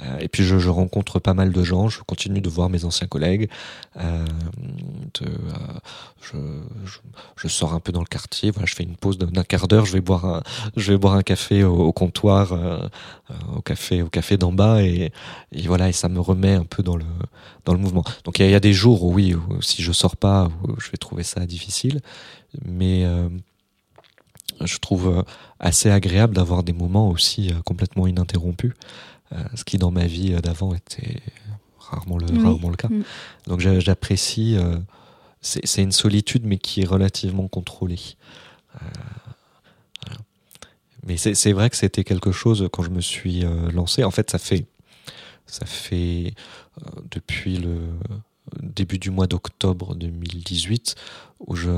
euh, 0.00 0.18
et 0.18 0.28
puis 0.28 0.44
je, 0.44 0.68
rencontre 0.68 1.18
pas 1.18 1.32
mal 1.32 1.50
de 1.50 1.62
gens, 1.62 1.88
je 1.88 2.02
continue 2.02 2.42
de 2.42 2.48
voir 2.50 2.68
mes 2.68 2.84
anciens 2.84 3.06
collègues, 3.06 3.48
de, 3.96 5.26
je, 6.20 6.36
je, 7.36 7.48
sors 7.48 7.72
un 7.72 7.80
peu 7.80 7.92
dans 7.92 8.00
le 8.00 8.06
quartier, 8.06 8.50
voilà, 8.50 8.66
je 8.66 8.74
fais 8.74 8.82
une 8.82 8.96
pause 8.96 9.16
d'un 9.16 9.44
quart 9.44 9.66
d'heure, 9.66 9.86
je 9.86 9.92
vais 9.92 10.00
boire 10.02 10.26
un, 10.26 10.42
je 10.76 10.92
vais 10.92 10.98
boire 10.98 11.14
un 11.14 11.22
café 11.22 11.64
au, 11.64 11.92
comptoir, 11.92 12.52
au 13.56 13.62
café 13.62 14.02
au 14.02 14.10
café 14.10 14.36
d'en 14.36 14.52
bas 14.52 14.82
et, 14.82 15.10
et 15.52 15.66
voilà 15.66 15.88
et 15.88 15.92
ça 15.92 16.08
me 16.10 16.20
remet 16.20 16.54
un 16.54 16.64
peu 16.64 16.73
dans 16.82 16.96
le 16.96 17.04
dans 17.64 17.72
le 17.72 17.78
mouvement. 17.78 18.04
Donc 18.24 18.38
il 18.38 18.50
y, 18.50 18.54
a 18.54 18.60
des 18.60 18.72
jours 18.72 19.04
où 19.04 19.12
oui, 19.12 19.34
si 19.60 19.82
je 19.82 19.92
sors 19.92 20.16
pas, 20.16 20.50
je 20.78 20.90
vais 20.90 20.96
trouver 20.96 21.22
ça 21.22 21.46
difficile, 21.46 22.00
mais 22.64 23.04
euh, 23.04 23.28
je 24.64 24.78
trouve 24.78 25.08
euh, 25.08 25.22
assez 25.58 25.90
agréable 25.90 26.34
d'avoir 26.34 26.62
des 26.62 26.72
moments 26.72 27.08
aussi 27.08 27.50
euh, 27.50 27.60
complètement 27.64 28.06
ininterrompus, 28.06 28.72
ce 29.56 29.64
qui 29.64 29.78
dans 29.78 29.90
ma 29.90 30.06
vie 30.06 30.30
d'avant 30.42 30.74
était 30.74 31.20
rarement 31.78 32.18
le, 32.18 32.26
rarement 32.40 32.70
le 32.70 32.76
cas. 32.76 32.88
Mm. 32.88 33.02
Donc 33.48 33.60
j'apprécie. 33.60 34.56
c'est 35.40 35.82
une 35.82 35.90
solitude, 35.90 36.44
mais 36.44 36.56
qui 36.56 36.82
est 36.82 36.86
relativement 36.86 37.48
contrôlée. 37.48 37.98
Mais 41.04 41.16
c'est 41.16 41.52
vrai 41.52 41.68
que 41.68 41.76
c'était 41.76 42.04
quelque 42.04 42.30
chose 42.30 42.68
quand 42.72 42.84
je 42.84 42.90
me 42.90 43.00
suis 43.00 43.44
lancé. 43.72 44.04
En 44.04 44.12
fait, 44.12 44.30
ça 44.30 44.38
fait 44.38 44.66
ça 45.46 45.66
fait 45.66 46.34
depuis 47.10 47.56
le 47.56 47.78
début 48.62 48.98
du 48.98 49.10
mois 49.10 49.26
d'octobre 49.26 49.94
2018 49.94 50.94
où 51.40 51.56
je 51.56 51.70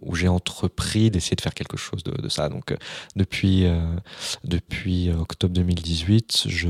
où 0.00 0.14
j'ai 0.14 0.28
entrepris 0.28 1.10
d'essayer 1.10 1.36
de 1.36 1.40
faire 1.40 1.54
quelque 1.54 1.76
chose 1.76 2.02
de, 2.02 2.12
de 2.12 2.28
ça. 2.28 2.48
Donc 2.48 2.72
euh, 2.72 2.76
depuis 3.16 3.66
euh, 3.66 3.96
depuis 4.44 5.10
octobre 5.10 5.54
2018 5.54 6.44
je 6.48 6.68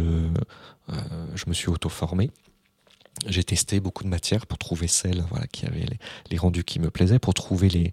je 1.35 1.45
me 1.47 1.55
suis 1.55 1.69
auto 1.69 1.89
formé 1.89 2.31
j'ai 3.27 3.45
testé 3.45 3.81
beaucoup 3.81 4.05
de 4.05 4.09
matières 4.09 4.47
pour 4.47 4.59
trouver 4.59 4.89
celles 4.89 5.23
voilà, 5.31 5.47
qui 5.47 5.67
avaient 5.67 5.87
les, 6.31 6.37
rendus 6.37 6.65
qui 6.65 6.81
me 6.81 6.91
plaisaient, 6.91 7.19
pour 7.19 7.35
trouver 7.35 7.69
les, 7.69 7.91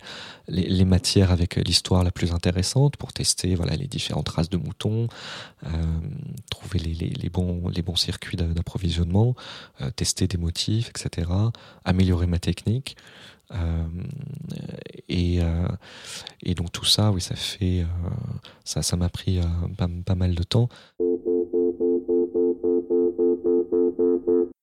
les, 0.48 0.86
matières 0.86 1.32
avec 1.32 1.56
l'histoire 1.56 2.04
la 2.04 2.12
plus 2.12 2.32
intéressante, 2.32 2.98
pour 2.98 3.14
tester 3.14 3.56
voilà, 3.56 3.76
les 3.76 3.88
différentes 3.88 4.30
races 4.30 4.50
de 4.50 4.58
moutons, 4.58 5.08
euh, 5.66 5.70
trouver 6.50 6.80
les, 6.80 7.30
bons, 7.30 7.68
les 7.70 7.82
bons 7.82 7.96
circuits 7.96 8.38
d'approvisionnement, 8.38 9.36
euh, 9.82 9.92
tester 9.92 10.28
des 10.28 10.38
motifs, 10.38 10.90
etc., 10.90 11.30
améliorer 11.86 12.28
ma 12.28 12.40
technique. 12.40 12.98
Euh, 13.54 13.84
et, 15.10 15.40
et 16.42 16.56
donc 16.56 16.72
tout 16.72 16.86
ça, 16.86 17.12
oui, 17.12 17.22
ça 17.22 17.36
fait, 17.36 17.86
ça, 18.64 18.82
ça 18.82 18.96
m'a 18.96 19.10
pris 19.10 19.40
pas 19.78 20.16
mal 20.16 20.36
de 20.36 20.44
temps. 20.44 20.70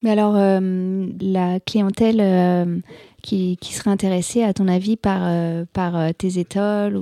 Mais 0.03 0.11
alors, 0.11 0.35
euh, 0.37 1.09
la 1.21 1.59
clientèle 1.59 2.21
euh, 2.21 2.79
qui, 3.23 3.59
serait 3.63 3.91
intéressée, 3.91 4.45
à 4.45 4.55
ton 4.55 4.69
avis, 4.69 4.97
par, 4.97 5.23
euh, 5.23 5.65
par 5.73 6.15
tes 6.15 6.39
étoiles 6.39 6.97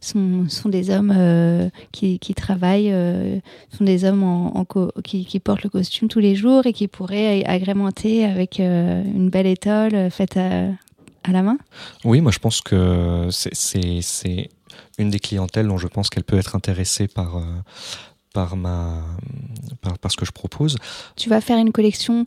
sont, 0.00 0.46
des 0.66 0.90
hommes 0.90 1.70
qui, 1.92 2.18
travaillent, 2.34 2.92
sont 3.70 3.84
des 3.84 4.04
hommes 4.04 4.52
qui, 5.04 5.40
portent 5.40 5.62
le 5.62 5.70
costume 5.70 6.08
tous 6.08 6.18
les 6.18 6.34
jours 6.34 6.66
et 6.66 6.72
qui 6.72 6.88
pourraient 6.88 7.44
agrémenter 7.44 8.24
avec 8.24 8.58
une 8.58 9.30
belle 9.30 9.46
étole 9.46 10.10
faite 10.10 10.36
à, 10.36 10.64
à, 11.22 11.30
la 11.30 11.42
main? 11.42 11.58
Oui, 12.04 12.20
moi 12.20 12.32
je 12.32 12.40
pense 12.40 12.60
que 12.60 13.28
c'est 13.30 14.50
une 14.98 15.10
des 15.10 15.20
clientèles 15.20 15.68
dont 15.68 15.78
je 15.78 15.86
pense 15.86 16.10
qu'elle 16.10 16.24
peut 16.24 16.38
être 16.38 16.56
intéressée 16.56 17.06
par 17.06 17.40
par 18.32 18.56
ma 18.56 19.02
par, 19.80 19.98
par, 19.98 20.10
ce 20.10 20.16
que 20.16 20.24
je 20.24 20.32
propose. 20.32 20.76
Tu 21.16 21.28
vas 21.28 21.40
faire 21.40 21.58
une 21.58 21.72
collection 21.72 22.24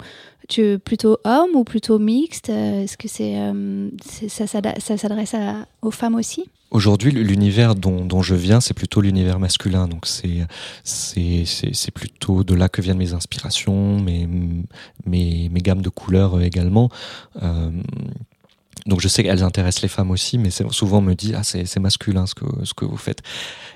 tu 0.47 0.78
plutôt 0.80 1.18
homme 1.24 1.56
ou 1.56 1.64
plutôt 1.64 1.99
mixte? 1.99 2.49
Est-ce 2.49 2.97
que 2.97 3.08
c'est 3.08 3.38
euh, 3.38 3.89
ça, 4.28 4.45
ça 4.47 4.97
s'adresse 4.97 5.36
aux 5.82 5.91
femmes 5.91 6.16
aussi? 6.16 6.45
Aujourd'hui, 6.72 7.12
l'univers 7.12 7.76
dont, 7.76 8.06
dont, 8.06 8.22
je 8.22 8.36
viens, 8.36 8.60
c'est 8.60 8.74
plutôt 8.74 8.99
l'univers 8.99 9.39
masculin. 9.39 9.88
Donc 9.88 10.06
c'est 10.06 10.45
c'est 10.84 11.91
plutôt 11.91 12.43
de 12.43 12.53
là 12.53 12.70
que 12.70 12.82
viennent 12.82 12.97
mes 12.97 13.14
inspirations, 13.14 13.99
mes 13.99 14.28
mes, 15.06 15.49
mes 15.49 15.62
gammes 15.62 15.82
de 15.82 15.89
couleurs 15.89 16.41
également. 16.41 16.89
Euh, 17.41 17.72
donc 18.86 19.01
je 19.01 19.07
sais 19.07 19.23
qu'elles 19.23 19.43
intéressent 19.43 19.82
les 19.82 19.89
femmes 19.89 20.11
aussi, 20.11 20.38
mais 20.38 20.49
souvent 20.51 20.99
on 20.99 21.01
me 21.01 21.13
dit 21.13 21.34
ah 21.36 21.43
c'est 21.43 21.80
masculin 21.80 22.26
ce 22.26 22.36
que 22.36 22.45
ce 22.63 22.73
que 22.73 22.86
vous 22.86 22.97
faites. 22.97 23.21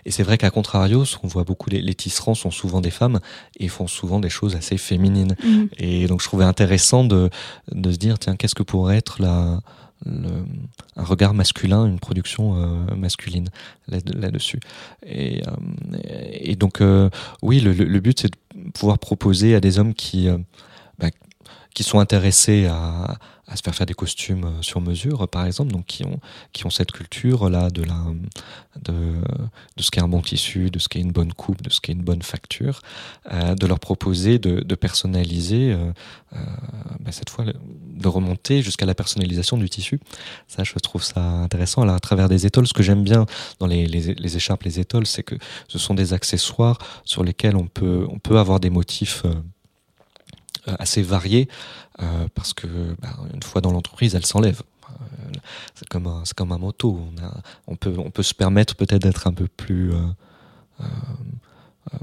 Et 0.05 0.11
c'est 0.11 0.23
vrai 0.23 0.37
qu'à 0.37 0.49
contrario, 0.49 1.03
on 1.23 1.27
voit 1.27 1.43
beaucoup 1.43 1.69
les, 1.69 1.81
les, 1.81 1.95
tisserands 1.95 2.35
sont 2.35 2.51
souvent 2.51 2.81
des 2.81 2.91
femmes 2.91 3.19
et 3.59 3.67
font 3.67 3.87
souvent 3.87 4.19
des 4.19 4.29
choses 4.29 4.55
assez 4.55 4.77
féminines. 4.77 5.35
Mmh. 5.43 5.63
Et 5.77 6.07
donc 6.07 6.21
je 6.21 6.25
trouvais 6.25 6.45
intéressant 6.45 7.03
de 7.03 7.29
de 7.71 7.91
se 7.91 7.97
dire 7.97 8.19
tiens 8.19 8.35
qu'est-ce 8.35 8.55
que 8.55 8.63
pourrait 8.63 8.97
être 8.97 9.21
la 9.21 9.61
le, 10.05 10.45
un 10.95 11.03
regard 11.03 11.33
masculin, 11.33 11.85
une 11.85 11.99
production 11.99 12.55
euh, 12.55 12.95
masculine 12.95 13.49
là-dessus. 13.87 14.59
et, 15.05 15.41
euh, 15.45 15.51
et, 16.31 16.55
donc, 16.55 16.81
euh, 16.81 17.09
oui, 17.41 17.59
le, 17.59 17.73
le 17.73 17.99
but, 17.99 18.19
c'est 18.21 18.31
de 18.31 18.71
pouvoir 18.71 18.99
proposer 18.99 19.55
à 19.55 19.59
des 19.59 19.79
hommes 19.79 19.93
qui, 19.93 20.27
bah, 20.99 21.09
qui 21.73 21.83
sont 21.83 21.99
intéressés 21.99 22.65
à, 22.67 23.17
à 23.49 23.55
se 23.55 23.61
faire 23.63 23.75
faire 23.75 23.87
des 23.87 23.93
costumes 23.93 24.45
euh, 24.45 24.61
sur 24.61 24.79
mesure, 24.79 25.27
par 25.27 25.45
exemple, 25.45 25.71
donc 25.71 25.85
qui 25.85 26.05
ont 26.05 26.19
qui 26.53 26.65
ont 26.65 26.69
cette 26.69 26.91
culture 26.91 27.49
là 27.49 27.69
de 27.69 27.83
la 27.83 27.99
de 28.83 29.21
de 29.77 29.83
ce 29.83 29.91
qu'est 29.91 30.01
un 30.01 30.07
bon 30.07 30.21
tissu, 30.21 30.69
de 30.69 30.79
ce 30.79 30.87
qu'est 30.87 30.99
une 30.99 31.11
bonne 31.11 31.33
coupe, 31.33 31.61
de 31.61 31.69
ce 31.69 31.81
qu'est 31.81 31.93
une 31.93 32.03
bonne 32.03 32.21
facture, 32.21 32.81
euh, 33.31 33.55
de 33.55 33.67
leur 33.67 33.79
proposer 33.79 34.39
de, 34.39 34.61
de 34.61 34.75
personnaliser 34.75 35.71
euh, 35.71 35.91
euh, 36.33 36.37
bah 36.99 37.11
cette 37.11 37.29
fois 37.29 37.45
de 37.45 38.07
remonter 38.07 38.61
jusqu'à 38.61 38.85
la 38.85 38.95
personnalisation 38.95 39.57
du 39.57 39.69
tissu. 39.69 39.99
Ça, 40.47 40.63
je 40.63 40.73
trouve 40.75 41.03
ça 41.03 41.21
intéressant. 41.21 41.81
Alors, 41.81 41.95
à 41.95 41.99
travers 41.99 42.29
des 42.29 42.45
étoiles, 42.45 42.67
ce 42.67 42.73
que 42.73 42.83
j'aime 42.83 43.03
bien 43.03 43.25
dans 43.59 43.67
les, 43.67 43.87
les, 43.87 44.13
les 44.13 44.37
écharpes, 44.37 44.63
les 44.63 44.79
étoiles, 44.79 45.05
c'est 45.05 45.23
que 45.23 45.35
ce 45.67 45.79
sont 45.79 45.93
des 45.93 46.13
accessoires 46.13 46.77
sur 47.03 47.23
lesquels 47.23 47.55
on 47.55 47.67
peut 47.67 48.07
on 48.09 48.19
peut 48.19 48.37
avoir 48.37 48.59
des 48.59 48.69
motifs 48.69 49.23
assez 50.79 51.01
variés 51.01 51.47
euh, 52.01 52.27
parce 52.35 52.53
que 52.53 52.67
bah, 53.01 53.09
une 53.33 53.43
fois 53.43 53.61
dans 53.61 53.71
l'entreprise, 53.71 54.15
elle 54.15 54.25
s'enlève. 54.25 54.61
Euh, 54.89 55.31
c'est 55.75 55.87
comme 55.87 56.07
un, 56.07 56.23
c'est. 56.71 56.97
On, 56.97 57.23
a, 57.23 57.33
on 57.67 57.75
peut, 57.75 57.93
on 57.97 58.11
peut 58.11 58.23
se 58.23 58.33
permettre 58.33 58.75
peut-être 58.75 59.01
d'être 59.01 59.27
un 59.27 59.33
peu 59.33 59.47
plus, 59.47 59.93
euh, 59.93 60.01
euh, 60.81 61.97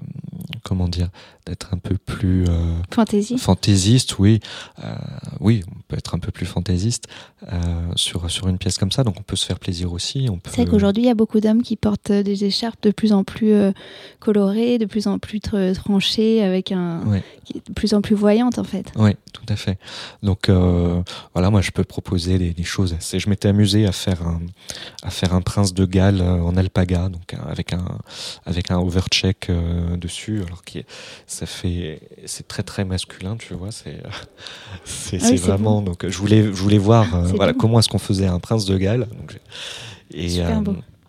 comment 0.62 0.88
dire, 0.88 1.08
d'être 1.46 1.72
un 1.72 1.78
peu 1.78 1.96
plus 1.96 2.44
euh, 2.48 2.74
Fantaisie. 2.92 3.38
fantaisiste, 3.38 4.18
oui, 4.18 4.40
euh, 4.84 4.94
oui, 5.40 5.62
on 5.70 5.80
peut 5.88 5.96
être 5.96 6.14
un 6.14 6.18
peu 6.18 6.32
plus 6.32 6.46
fantaisiste 6.46 7.04
euh, 7.52 7.58
sur 7.94 8.28
sur 8.30 8.48
une 8.48 8.58
pièce 8.58 8.78
comme 8.78 8.90
ça, 8.90 9.04
donc 9.04 9.14
on 9.18 9.22
peut 9.22 9.36
se 9.36 9.46
faire 9.46 9.58
plaisir 9.58 9.92
aussi. 9.92 10.26
On 10.30 10.38
peut. 10.38 10.50
C'est 10.52 10.62
vrai 10.62 10.70
qu'aujourd'hui, 10.70 11.04
il 11.04 11.06
y 11.06 11.10
a 11.10 11.14
beaucoup 11.14 11.38
d'hommes 11.40 11.62
qui 11.62 11.76
portent 11.76 12.10
des 12.12 12.44
écharpes 12.44 12.82
de 12.82 12.90
plus 12.90 13.12
en 13.12 13.22
plus 13.24 13.54
colorées, 14.20 14.78
de 14.78 14.86
plus 14.86 15.06
en 15.06 15.18
plus 15.18 15.38
tr- 15.38 15.74
tranchées, 15.74 16.42
avec 16.42 16.72
un. 16.72 17.00
Ouais. 17.06 17.22
de 17.54 17.72
plus 17.72 17.94
en 17.94 18.00
plus 18.00 18.14
voyantes, 18.16 18.58
en 18.58 18.64
fait. 18.64 18.90
Oui, 18.96 19.12
tout 19.32 19.44
à 19.48 19.56
fait. 19.56 19.78
Donc 20.22 20.48
voilà, 21.32 21.50
moi 21.50 21.60
je 21.60 21.70
peux 21.70 21.84
proposer 21.84 22.38
des, 22.38 22.50
des 22.52 22.64
choses. 22.64 22.94
assez- 22.94 23.18
Je 23.20 23.28
m'étais 23.30 23.48
amusé 23.48 23.86
à 23.86 23.92
faire 23.92 24.26
un 24.26 24.40
à 25.02 25.10
faire 25.10 25.34
un 25.34 25.40
prince 25.42 25.74
de 25.74 25.84
Galles 25.84 26.22
en 26.22 26.56
alpaga, 26.56 27.08
donc 27.08 27.34
avec 27.48 27.72
un 27.72 27.84
avec 28.44 28.70
un 28.70 28.78
overcheck 28.78 29.50
dessus, 29.96 30.42
alors 30.46 30.64
qui 30.64 30.78
est, 30.78 30.86
ça 31.36 31.46
fait 31.46 32.00
c'est 32.24 32.48
très 32.48 32.62
très 32.62 32.84
masculin, 32.84 33.36
tu 33.36 33.54
vois. 33.54 33.70
C'est 33.72 33.94
euh, 34.04 34.08
c'est 34.84 35.18
Ah 35.20 35.28
oui, 35.30 35.38
c'est 35.38 35.46
vraiment. 35.46 35.82
Donc 35.82 36.08
je 36.08 36.18
voulais 36.18 36.42
je 36.42 36.48
voulais 36.50 36.78
voir 36.78 37.14
euh, 37.14 37.22
voilà 37.34 37.52
comment 37.52 37.78
est-ce 37.78 37.88
qu'on 37.88 37.98
faisait 37.98 38.26
un 38.26 38.38
prince 38.40 38.64
de 38.64 38.76
Galles. 38.78 39.06
Donc, 39.18 39.38
et 40.12 40.40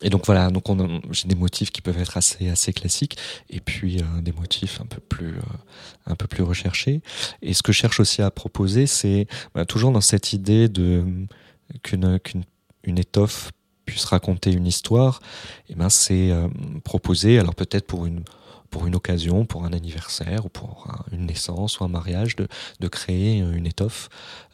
et 0.02 0.10
donc 0.12 0.26
voilà, 0.28 0.52
donc 0.52 0.70
on 0.70 0.80
a- 0.80 1.00
j'ai 1.12 1.28
des 1.28 1.36
motifs 1.36 1.72
qui 1.72 1.82
peuvent 1.82 1.98
être 2.00 2.18
assez 2.18 2.50
assez 2.50 2.72
classiques 2.72 3.18
et 3.50 3.60
puis 3.60 4.00
euh, 4.00 4.22
des 4.22 4.32
motifs 4.32 4.80
un 4.80 4.86
peu 4.86 5.00
plus 5.00 5.38
euh, 5.38 5.42
un 6.06 6.16
peu 6.16 6.28
plus 6.28 6.44
recherchés. 6.44 7.02
Et 7.42 7.54
ce 7.54 7.64
que 7.64 7.72
je 7.72 7.78
cherche 7.80 8.00
aussi 8.00 8.22
à 8.22 8.30
proposer, 8.30 8.86
c'est 8.86 9.28
bah, 9.56 9.66
toujours 9.66 9.92
dans 9.92 10.02
cette 10.02 10.34
idée 10.34 10.68
de 10.70 11.04
qu'une 11.84 12.20
qu'une 12.20 12.44
une 12.84 13.00
étoffe 13.00 13.52
puisse 13.86 14.06
raconter 14.06 14.52
une 14.52 14.68
histoire. 14.68 15.20
Et 15.70 15.76
ben 15.76 15.90
c'est 15.90 16.30
euh, 16.32 16.48
proposer, 16.84 17.40
alors 17.40 17.56
peut-être 17.56 17.88
pour 17.88 18.06
une 18.06 18.22
pour 18.70 18.86
une 18.88 18.96
occasion, 18.96 19.46
pour 19.46 19.66
un 19.66 19.74
anniversaire 19.74 20.46
ou 20.46 20.50
pour 20.50 20.88
un- 20.90 21.16
une 21.16 21.26
naissance 21.26 21.80
ou 21.80 21.84
un 21.84 21.88
mariage, 21.88 22.36
de, 22.36 22.48
de 22.80 22.88
créer 22.88 23.38
une 23.40 23.66
étoffe 23.66 24.10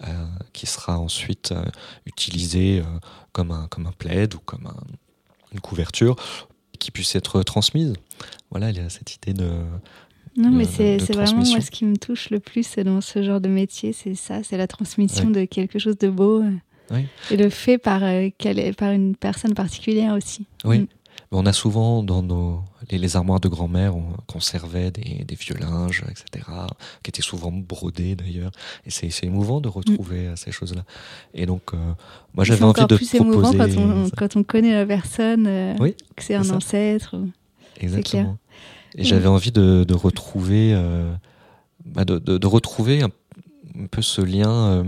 euh, 0.07 0.25
qui 0.53 0.65
sera 0.65 0.99
ensuite 0.99 1.51
euh, 1.51 1.63
utilisée 2.05 2.79
euh, 2.79 2.99
comme 3.31 3.51
un 3.51 3.67
comme 3.67 3.87
un 3.87 3.91
plaid 3.91 4.33
ou 4.35 4.39
comme 4.39 4.67
un- 4.67 4.83
une 5.53 5.59
couverture 5.59 6.15
qui 6.79 6.91
puisse 6.91 7.15
être 7.15 7.43
transmise. 7.43 7.93
Voilà, 8.51 8.69
il 8.69 8.77
y 8.77 8.79
a 8.79 8.89
cette 8.89 9.15
idée 9.15 9.33
de 9.33 9.49
Non, 10.37 10.49
mais 10.51 10.65
de- 10.65 10.69
c'est 10.71 11.13
vraiment 11.13 11.43
moi 11.45 11.61
ce 11.61 11.71
qui 11.71 11.85
me 11.85 11.95
touche 11.97 12.29
le 12.29 12.39
plus 12.39 12.75
dans 12.77 13.01
ce 13.01 13.21
genre 13.23 13.39
de 13.41 13.47
métier, 13.49 13.93
c'est 13.93 14.15
ça, 14.15 14.43
c'est 14.43 14.57
la 14.57 14.67
transmission 14.67 15.29
de 15.29 15.45
quelque 15.45 15.79
chose 15.79 15.97
de 15.97 16.09
beau. 16.09 16.43
Oui. 16.91 17.05
Et 17.31 17.37
le 17.37 17.49
fait 17.49 17.77
par, 17.77 18.01
par 18.77 18.91
une 18.91 19.15
personne 19.15 19.53
particulière 19.53 20.13
aussi. 20.13 20.45
Oui. 20.65 20.79
Mm. 20.79 20.87
On 21.35 21.45
a 21.47 21.53
souvent 21.53 22.03
dans 22.03 22.21
nos, 22.21 22.61
les, 22.91 22.97
les 22.99 23.15
armoires 23.15 23.39
de 23.39 23.47
grand-mère, 23.47 23.95
on 23.97 24.13
conservait 24.27 24.91
des, 24.91 25.23
des 25.25 25.35
vieux 25.35 25.55
linges, 25.55 26.03
etc., 26.09 26.45
qui 27.01 27.09
étaient 27.09 27.21
souvent 27.23 27.51
brodés 27.51 28.15
d'ailleurs. 28.15 28.51
Et 28.85 28.91
c'est 28.91 29.09
c'est 29.09 29.25
émouvant 29.25 29.59
de 29.59 29.67
retrouver 29.67 30.27
euh, 30.27 30.35
ces 30.35 30.51
choses-là. 30.51 30.83
Et 31.33 31.45
donc, 31.45 31.73
euh, 31.73 31.77
moi 32.35 32.45
C'est 32.45 32.49
j'avais 32.49 32.63
envie 32.63 32.69
encore 32.81 32.87
de 32.87 32.95
plus 32.97 33.13
émouvant 33.15 33.51
proposer. 33.51 33.75
quand 33.75 33.81
on, 33.81 34.09
quand 34.15 34.35
on 34.35 34.43
connaît 34.43 34.73
la 34.73 34.85
personne, 34.85 35.45
euh, 35.47 35.75
Oui, 35.79 35.95
que 36.15 36.23
c'est 36.23 36.35
un 36.35 36.43
c'est 36.43 36.49
ça. 36.49 36.55
ancêtre. 36.57 37.17
ou- 37.17 37.29
Exactement. 37.79 38.37
Et 38.95 39.01
Mm. 39.01 39.05
j'avais 39.05 39.27
envie 39.27 39.51
de, 39.51 39.83
de 39.87 39.93
retrouver, 39.95 40.73
euh, 40.75 41.11
bah, 41.83 42.05
de, 42.05 42.19
de- 42.19 42.37
de 42.37 42.47
retrouver 42.47 43.01
un, 43.01 43.09
un 43.79 43.87
peu 43.87 44.03
ce 44.03 44.21
lien, 44.21 44.85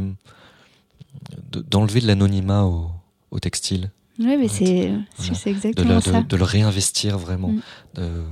de- 1.52 1.62
d'enlever 1.62 2.02
de 2.02 2.08
l'anonymat 2.08 2.66
au, 2.66 2.92
au 3.32 3.40
textile. 3.40 3.90
Oui, 4.20 4.38
mais 4.38 4.48
c'est 4.48 4.88
voilà. 4.90 5.04
c'est 5.36 5.50
de, 5.52 5.56
exactement 5.56 6.02
ça. 6.02 6.22
de, 6.22 6.28
de 6.28 6.38
le 6.38 6.44
réinvestir 6.44 7.18
vraiment, 7.18 7.50
Mm. 7.50 7.62
de, 7.96 8.24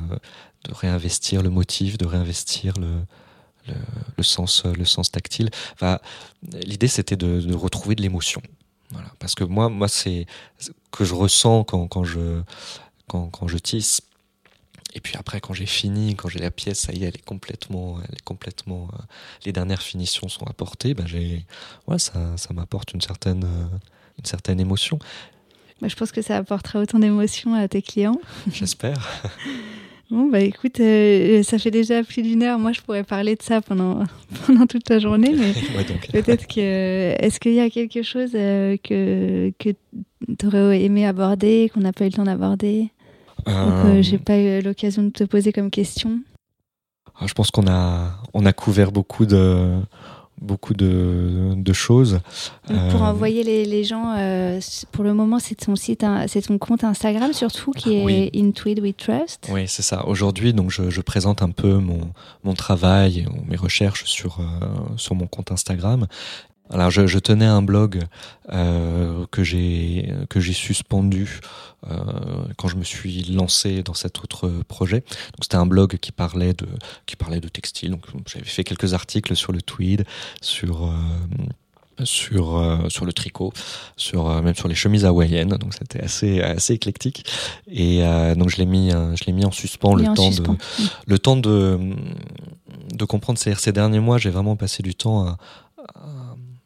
de 0.66 0.74
réinvestir 0.74 1.42
le 1.42 1.50
motif, 1.50 1.98
de 1.98 2.06
réinvestir 2.06 2.74
le, 2.80 2.94
le, 3.68 3.74
le 4.18 4.24
sens, 4.24 4.64
le 4.66 4.86
sens 4.86 5.12
tactile. 5.12 5.50
Enfin, 5.74 6.00
L'idée, 6.66 6.88
c'était 6.88 7.16
de, 7.18 7.54
retrouver 7.54 7.96
de 7.96 8.02
l'émotion. 8.02 8.42
Voilà. 8.92 9.12
Parce 9.20 9.34
que 9.36 9.44
moi, 9.44 9.70
moi 9.70 9.88
c'est 9.88 10.26
ce 10.60 10.72
que 10.92 11.04
je 11.06 11.14
ressens 11.16 11.64
quand, 11.64 11.88
quand, 11.88 12.04
je, 12.04 12.42
quand, 13.08 13.28
quand 13.30 13.48
je 13.48 13.58
tisse. 13.58 14.02
Et 14.96 15.00
puis 15.00 15.16
après, 15.18 15.42
quand 15.42 15.54
j'ai 15.56 15.66
fini, 15.66 16.16
quand 16.16 16.30
j'ai 16.30 16.38
la 16.40 16.52
pièce, 16.52 16.82
ça 16.82 16.94
y 16.94 17.04
est, 17.04 17.08
elle 17.08 17.16
est 17.16 17.26
complètement, 17.26 17.98
elle 18.08 18.16
est 18.16 18.22
complètement. 18.24 18.88
euh, 18.94 18.98
les 19.46 19.52
dernières 19.52 19.82
finitions 19.82 20.28
sont 20.30 20.46
apportées. 20.46 20.94
Ben 20.94 21.08
j'ai, 21.08 21.46
ouais, 21.88 21.98
ça, 21.98 22.38
ça 22.38 22.54
m'apporte 22.54 22.94
une 22.94 23.02
certaine, 23.02 23.44
euh, 23.44 23.66
une 24.20 24.26
certaine 24.26 24.60
émotion. 24.60 25.00
Bah, 25.84 25.90
je 25.90 25.96
pense 25.98 26.14
que 26.14 26.22
ça 26.22 26.38
apportera 26.38 26.80
autant 26.80 26.98
d'émotions 26.98 27.54
à 27.56 27.68
tes 27.68 27.82
clients. 27.82 28.22
J'espère. 28.54 29.22
Bon, 30.10 30.30
bah 30.30 30.40
écoute, 30.40 30.80
euh, 30.80 31.44
ça 31.44 31.58
fait 31.60 31.72
déjà 31.72 32.04
plus 32.04 32.22
d'une 32.22 32.42
heure. 32.42 32.58
Moi, 32.58 32.72
je 32.72 32.80
pourrais 32.80 33.04
parler 33.04 33.36
de 33.36 33.42
ça 33.42 33.60
pendant, 33.60 34.04
pendant 34.48 34.66
toute 34.66 34.88
la 34.90 35.00
journée, 35.00 35.36
mais 35.38 35.52
Ouais, 35.76 35.84
peut-être 36.14 36.48
que. 36.48 36.62
Est-ce 37.22 37.38
qu'il 37.42 37.52
y 37.54 37.60
a 37.60 37.70
quelque 37.70 38.02
chose 38.02 38.32
euh, 38.34 38.78
que, 38.82 39.52
que 39.60 39.70
tu 40.40 40.46
aurais 40.48 40.82
aimé 40.84 41.06
aborder, 41.06 41.70
qu'on 41.74 41.82
n'a 41.82 41.92
pas 41.92 42.06
eu 42.06 42.10
le 42.10 42.14
temps 42.14 42.24
d'aborder, 42.24 42.92
ou 43.40 43.50
que 43.50 43.98
Euh, 43.98 44.02
j'ai 44.02 44.20
pas 44.20 44.38
eu 44.38 44.62
l'occasion 44.62 45.04
de 45.04 45.10
te 45.10 45.26
poser 45.26 45.52
comme 45.52 45.70
question? 45.70 46.22
Ah, 47.20 47.28
Je 47.28 47.34
pense 47.34 47.52
qu'on 47.52 47.68
a, 47.68 48.12
on 48.34 48.46
a 48.46 48.54
couvert 48.54 48.94
beaucoup 48.94 49.26
de, 49.26 49.68
beaucoup 50.44 50.74
de, 50.74 51.54
de 51.56 51.74
choses. 51.74 52.20
Donc, 52.70 52.89
Pour 52.91 53.04
Euh, 53.04 53.08
envoyer 53.08 53.44
les, 53.44 53.66
les 53.66 53.84
gens, 53.84 54.14
euh, 54.18 54.60
pour 54.91 55.04
le 55.04 55.14
moment, 55.14 55.39
c'est 55.39 55.56
ton 55.56 55.76
site, 55.76 56.04
hein, 56.04 56.26
c'est 56.28 56.41
ton 56.41 56.58
compte 56.58 56.84
Instagram 56.84 57.34
surtout 57.34 57.72
qui 57.72 57.96
est 57.96 58.04
Oui. 58.04 58.30
Intuit 58.36 58.80
We 58.80 58.94
Trust. 58.96 59.50
Oui, 59.52 59.64
c'est 59.68 59.82
ça. 59.82 60.06
Aujourd'hui, 60.08 60.54
donc, 60.54 60.70
je, 60.70 60.89
je 60.89 61.02
présente 61.02 61.41
un 61.41 61.50
peu 61.52 61.76
mon, 61.78 62.12
mon 62.44 62.54
travail, 62.54 63.26
mes 63.48 63.56
recherches 63.56 64.04
sur, 64.06 64.39
euh, 64.39 64.44
sur 64.98 65.16
mon 65.16 65.28
compte 65.28 65.52
Instagram. 65.52 66.08
Alors, 66.74 66.90
je, 66.92 67.08
je 67.08 67.20
tenais 67.20 67.46
un 67.46 67.62
blog 67.62 68.02
euh, 68.52 69.26
que 69.32 69.44
j'ai 69.44 70.12
que 70.30 70.40
j'ai 70.40 70.54
suspendu 70.54 71.40
euh, 71.90 71.96
quand 72.58 72.68
je 72.68 72.76
me 72.78 72.84
suis 72.84 73.24
lancé 73.26 73.84
dans 73.84 73.94
cet 73.94 74.20
autre 74.24 74.50
projet. 74.68 75.02
Donc, 75.02 75.42
c'était 75.44 75.58
un 75.58 75.66
blog 75.68 75.98
qui 75.98 76.12
parlait 76.12 76.54
de 76.54 76.68
qui 77.06 77.16
parlait 77.16 77.40
de 77.40 77.48
textile. 77.48 77.92
Donc, 77.92 78.02
j'avais 78.28 78.46
fait 78.46 78.64
quelques 78.64 78.94
articles 78.94 79.36
sur 79.36 79.52
le 79.54 79.62
tweed, 79.62 80.04
sur 80.42 80.86
euh, 80.86 82.04
sur 82.06 82.58
euh, 82.58 82.90
sur 82.90 83.06
le 83.06 83.14
tricot, 83.14 83.54
sur 83.96 84.28
euh, 84.28 84.42
même 84.42 84.56
sur 84.56 84.68
les 84.68 84.76
chemises 84.76 85.06
hawaïennes. 85.06 85.50
Donc, 85.58 85.74
c'était 85.76 86.02
assez 86.02 86.42
assez 86.42 86.74
éclectique. 86.74 87.26
Et 87.68 88.04
euh, 88.04 88.34
donc, 88.36 88.50
je 88.50 88.58
l'ai 88.58 88.66
mis 88.66 88.90
je 88.90 89.24
l'ai 89.26 89.32
mis 89.34 89.46
en 89.46 89.52
suspens 89.52 89.94
le 89.94 90.06
en 90.08 90.14
temps 90.16 90.32
suspens. 90.32 90.54
de 90.54 90.58
le 91.06 91.20
temps 91.20 91.38
de, 91.38 91.80
de 92.94 93.06
comprendre. 93.06 93.38
C'est-à-dire 93.38 93.60
ces 93.60 93.72
derniers 93.74 94.00
mois, 94.00 94.18
j'ai 94.18 94.32
vraiment 94.32 94.56
passé 94.56 94.82
du 94.82 94.96
temps 94.96 95.28
à, 95.28 95.38
à- 95.94 96.10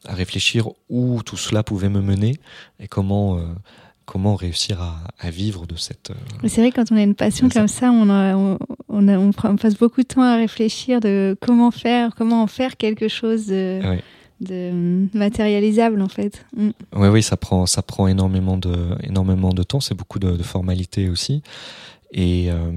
à 0.07 0.13
réfléchir 0.15 0.69
où 0.89 1.21
tout 1.23 1.37
cela 1.37 1.63
pouvait 1.63 1.89
me 1.89 2.01
mener 2.01 2.35
et 2.79 2.87
comment, 2.87 3.37
euh, 3.37 3.41
comment 4.05 4.35
réussir 4.35 4.81
à, 4.81 4.99
à 5.19 5.29
vivre 5.29 5.65
de 5.67 5.75
cette. 5.75 6.11
euh, 6.11 6.47
c'est 6.47 6.61
vrai, 6.61 6.71
quand 6.71 6.91
on 6.91 6.95
a 6.97 7.01
une 7.03 7.15
passion 7.15 7.49
comme 7.49 7.67
ça, 7.67 7.91
on, 7.91 8.09
a- 8.09 8.35
on, 8.35 8.57
on, 8.89 9.07
a- 9.07 9.17
on 9.17 9.31
prend- 9.33 9.49
on 9.51 9.57
passe 9.57 9.77
beaucoup 9.77 10.01
de 10.01 10.07
temps 10.07 10.21
à 10.21 10.35
réfléchir 10.37 10.99
de 11.01 11.35
comment 11.41 11.71
faire, 11.71 12.15
comment 12.15 12.41
en 12.43 12.47
faire 12.47 12.77
quelque 12.77 13.07
chose 13.09 13.47
de, 13.47 13.81
matérialisable 15.13 16.01
en 16.01 16.07
fait. 16.09 16.45
Mm. 16.55 16.69
Oui, 16.95 17.07
oui, 17.09 17.23
ça 17.23 17.37
prend, 17.37 17.65
ça 17.65 17.81
prend 17.81 18.07
énormément 18.07 18.57
de, 18.57 18.95
énormément 19.03 19.49
de 19.49 19.63
temps. 19.63 19.79
C'est 19.79 19.95
beaucoup 19.95 20.19
de, 20.19 20.31
de 20.37 20.43
formalités 20.43 21.09
aussi. 21.09 21.41
Et, 22.11 22.49
euh, 22.49 22.71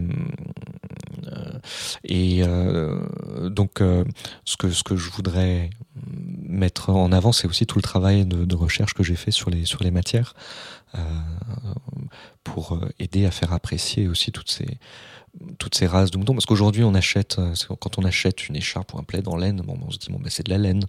et 2.05 2.43
euh, 2.43 3.49
donc, 3.49 3.81
euh, 3.81 4.05
ce, 4.45 4.57
que, 4.57 4.71
ce 4.71 4.83
que 4.83 4.97
je 4.97 5.11
voudrais 5.11 5.71
mettre 6.43 6.91
en 6.91 7.13
avant, 7.13 7.33
c'est 7.33 7.47
aussi 7.47 7.67
tout 7.67 7.79
le 7.79 7.83
travail 7.83 8.27
de, 8.27 8.55
recherche 8.55 8.95
que 8.95 9.03
j'ai 9.03 9.17
fait 9.17 9.31
sur 9.31 9.51
les, 9.51 9.65
sur 9.65 9.83
les 9.83 9.91
matières 9.91 10.35
euh, 10.95 11.01
pour 12.45 12.75
euh, 12.75 12.89
aider 12.99 13.27
à 13.27 13.31
faire 13.31 13.53
apprécier 13.53 14.09
aussi 14.09 14.33
toutes 14.33 14.51
ces, 14.51 14.79
toutes 15.59 15.75
ces 15.75 15.87
races 15.87 16.11
de 16.11 16.19
moutons. 16.19 16.35
Parce 16.35 16.47
qu'aujourd'hui, 16.47 16.85
on 16.85 16.95
achète, 16.95 17.39
euh, 17.39 17.55
quand 17.81 17.99
on 17.99 18.05
achète 18.05 18.49
une 18.49 18.57
écharpe 18.57 18.95
ou 18.95 18.99
un 18.99 19.05
plaid 19.05 19.27
en 19.29 19.37
laine, 19.37 19.63
bon, 19.63 19.79
on 19.87 19.91
se 19.91 19.99
dit, 19.99 20.11
bon, 20.11 20.19
ben, 20.19 20.31
c'est 20.31 20.45
de 20.45 20.51
la 20.51 20.59
laine. 20.59 20.85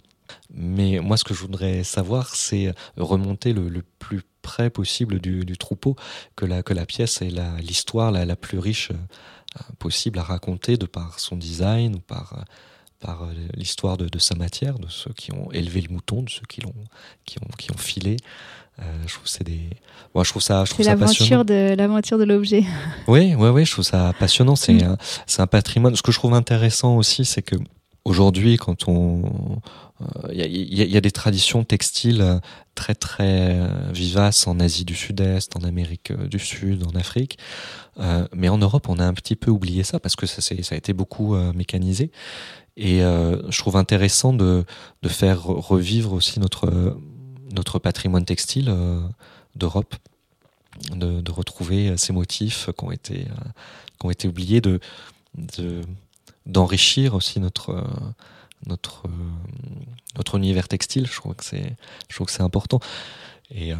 Mais 0.54 1.00
moi, 1.00 1.18
ce 1.18 1.24
que 1.24 1.34
je 1.34 1.42
voudrais 1.42 1.84
savoir, 1.84 2.36
c'est 2.36 2.74
remonter 2.98 3.54
le, 3.54 3.70
le 3.70 3.84
plus 4.00 4.22
près 4.42 4.70
possible 4.70 5.20
du, 5.20 5.58
troupeau, 5.58 5.96
que 6.36 6.46
la, 6.46 6.64
que 6.64 6.74
la 6.74 6.86
pièce 6.86 7.22
est 7.22 7.32
l'histoire 7.62 8.12
la, 8.12 8.26
la 8.26 8.36
plus 8.36 8.60
riche 8.60 8.92
euh, 8.92 8.96
possible 9.80 10.20
à 10.20 10.24
raconter 10.24 10.78
de 10.78 10.86
par 10.86 11.20
son 11.20 11.36
design 11.38 11.96
ou 11.96 12.00
par, 12.00 12.46
par 13.00 13.24
euh, 13.24 13.34
l'histoire 13.56 13.98
de, 13.98 14.08
de 14.08 14.20
sa 14.20 14.36
matière, 14.36 14.80
de 14.80 14.88
ceux 14.90 15.12
qui 15.14 15.32
ont 15.34 15.52
élevé 15.52 15.82
le 15.82 15.90
mouton, 15.94 16.22
de 16.24 16.30
ceux 16.30 16.46
qui 16.48 16.62
l'ont 16.62 16.74
qui 17.26 17.38
ont, 17.40 17.48
qui 17.58 17.72
ont 17.72 17.78
filé. 17.78 18.18
Euh, 18.80 18.84
je 19.06 19.14
trouve 19.14 19.28
c'est 19.28 19.44
des, 19.44 19.70
moi 20.16 20.24
je 20.24 20.30
trouve 20.30 20.42
ça, 20.42 20.64
je 20.64 20.70
C'est 20.70 20.74
trouve 20.76 20.86
ça 20.86 20.96
passionnant. 20.96 21.44
l'aventure 21.44 21.46
de 21.46 21.76
l'aventure 21.76 22.18
de 22.18 22.24
l'objet. 22.24 22.64
Oui, 23.08 23.36
oui, 23.36 23.50
oui, 23.50 23.66
je 23.66 23.72
trouve 23.74 23.86
ça 23.86 24.14
passionnant. 24.18 24.56
C'est 24.56 24.74
Mm. 24.74 24.84
un, 24.92 24.98
c'est 25.28 25.42
un 25.42 25.48
patrimoine. 25.48 25.96
Ce 25.96 26.02
que 26.02 26.12
je 26.12 26.18
trouve 26.18 26.34
intéressant 26.34 26.96
aussi, 26.96 27.26
c'est 27.26 27.42
que 27.42 27.56
aujourd'hui, 28.06 28.58
quand 28.58 28.88
on, 28.88 29.60
il 30.32 30.74
y, 30.74 30.98
a, 30.98 31.02
des 31.02 31.12
traditions 31.12 31.64
textiles 31.64 32.42
très 32.76 32.96
très 32.96 33.60
vivaces 33.94 34.48
en 34.48 34.60
Asie 34.60 34.86
du 34.86 34.96
Sud-Est, 34.96 35.56
en 35.56 35.62
Amérique 35.62 36.12
du 36.12 36.40
Sud, 36.40 36.86
en 36.88 36.98
Afrique, 36.98 37.38
mais 38.34 38.50
en 38.50 38.58
Europe, 38.58 38.90
on 38.90 38.98
a 38.98 39.06
un 39.06 39.14
petit 39.14 39.36
peu 39.36 39.52
oublié 39.52 39.84
ça 39.84 40.00
parce 40.00 40.16
que 40.16 40.26
ça, 40.26 40.42
ça 40.42 40.56
a 40.56 40.78
été 40.78 40.94
beaucoup 40.94 41.36
mécanisé. 41.54 42.12
Et 42.78 43.00
je 43.02 43.58
trouve 43.60 43.78
intéressant 43.78 44.34
de, 44.34 44.66
de 45.04 45.10
faire 45.10 45.44
revivre 45.44 46.14
aussi 46.14 46.40
notre 46.40 46.98
notre 47.54 47.80
patrimoine 47.80 48.26
textile 48.26 48.74
d'Europe 49.56 49.96
de, 50.96 51.22
de, 51.22 51.32
retrouver 51.32 51.98
ces 51.98 52.14
motifs 52.14 52.70
qui 52.78 52.86
ont 52.86 52.92
été, 52.92 53.22
euh, 53.22 53.50
qui 54.00 54.06
ont 54.06 54.12
été 54.12 54.28
oubliés, 54.28 54.62
de, 54.62 54.80
d'enrichir 56.46 57.16
aussi 57.16 57.40
notre, 57.40 57.84
notre, 58.66 59.04
notre 60.16 60.36
univers 60.38 60.68
textile. 60.68 61.08
Je 61.08 61.16
trouve 61.16 61.36
que 61.36 61.46
c'est, 61.46 61.76
je 62.10 62.16
trouve 62.16 62.28
que 62.28 62.34
c'est 62.34 62.44
important. 62.44 62.80
Et 63.52 63.74
euh, 63.74 63.78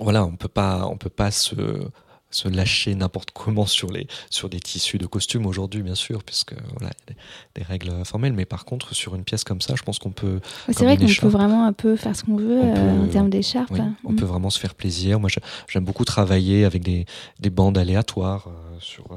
voilà, 0.00 0.24
on 0.24 0.36
peut 0.36 0.48
pas, 0.48 0.86
on 0.86 0.96
peut 0.96 1.10
pas 1.10 1.30
se 1.30 1.88
se 2.34 2.48
lâcher 2.48 2.94
n'importe 2.94 3.30
comment 3.30 3.64
sur 3.64 3.92
les 3.92 4.08
sur 4.28 4.48
des 4.48 4.58
tissus 4.58 4.98
de 4.98 5.06
costumes 5.06 5.46
aujourd'hui 5.46 5.82
bien 5.82 5.94
sûr 5.94 6.24
puisque 6.24 6.54
voilà 6.76 6.90
y 7.08 7.12
a 7.12 7.14
des, 7.54 7.62
règles 7.62 8.04
formelles 8.04 8.32
mais 8.32 8.44
par 8.44 8.64
contre 8.64 8.94
sur 8.94 9.14
une 9.14 9.22
pièce 9.22 9.44
comme 9.44 9.60
ça 9.60 9.74
je 9.76 9.82
pense 9.82 9.98
qu'on 10.00 10.10
peut 10.10 10.40
c'est 10.66 10.84
vrai 10.84 10.96
qu'on 10.96 11.06
peut 11.06 11.28
vraiment 11.28 11.64
un 11.64 11.72
peu 11.72 11.94
faire 11.96 12.16
ce 12.16 12.24
qu'on 12.24 12.36
veut 12.36 12.60
euh, 12.60 13.04
en 13.04 13.06
termes 13.06 13.30
d'écharpe 13.30 13.72
on 14.04 14.12
mm. 14.12 14.16
peut 14.16 14.24
vraiment 14.24 14.50
se 14.50 14.58
faire 14.58 14.74
plaisir 14.74 15.20
moi 15.20 15.30
j'aime 15.68 15.84
beaucoup 15.84 16.04
travailler 16.04 16.64
avec 16.64 16.82
des, 16.82 17.06
des 17.38 17.50
bandes 17.50 17.78
aléatoires 17.78 18.48
euh, 18.48 18.76
sur 18.80 19.12
euh, 19.12 19.16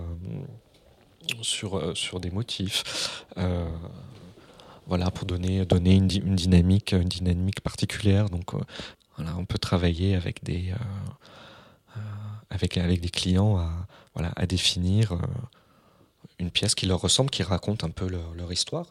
sur 1.41 1.95
sur 1.97 2.19
des 2.19 2.31
motifs. 2.31 3.25
Voilà 4.87 5.11
pour 5.11 5.25
donner 5.25 5.65
donner 5.65 5.95
une, 5.95 6.07
dynamique 6.07 6.93
une 6.93 7.09
dynamique 7.09 7.61
particulière. 7.61 8.29
Donc 8.29 8.51
voilà 9.17 9.35
on 9.37 9.45
peut 9.45 9.57
travailler 9.57 10.15
avec 10.15 10.43
des 10.43 10.73
avec, 12.49 12.77
avec 12.77 13.01
des 13.01 13.09
clients 13.09 13.57
à, 13.57 13.87
voilà, 14.13 14.31
à 14.35 14.45
définir 14.45 15.13
euh, 15.13 15.17
une 16.39 16.51
pièce 16.51 16.75
qui 16.75 16.85
leur 16.85 17.01
ressemble, 17.01 17.29
qui 17.29 17.43
raconte 17.43 17.83
un 17.83 17.89
peu 17.89 18.07
leur, 18.07 18.51
histoire. 18.51 18.87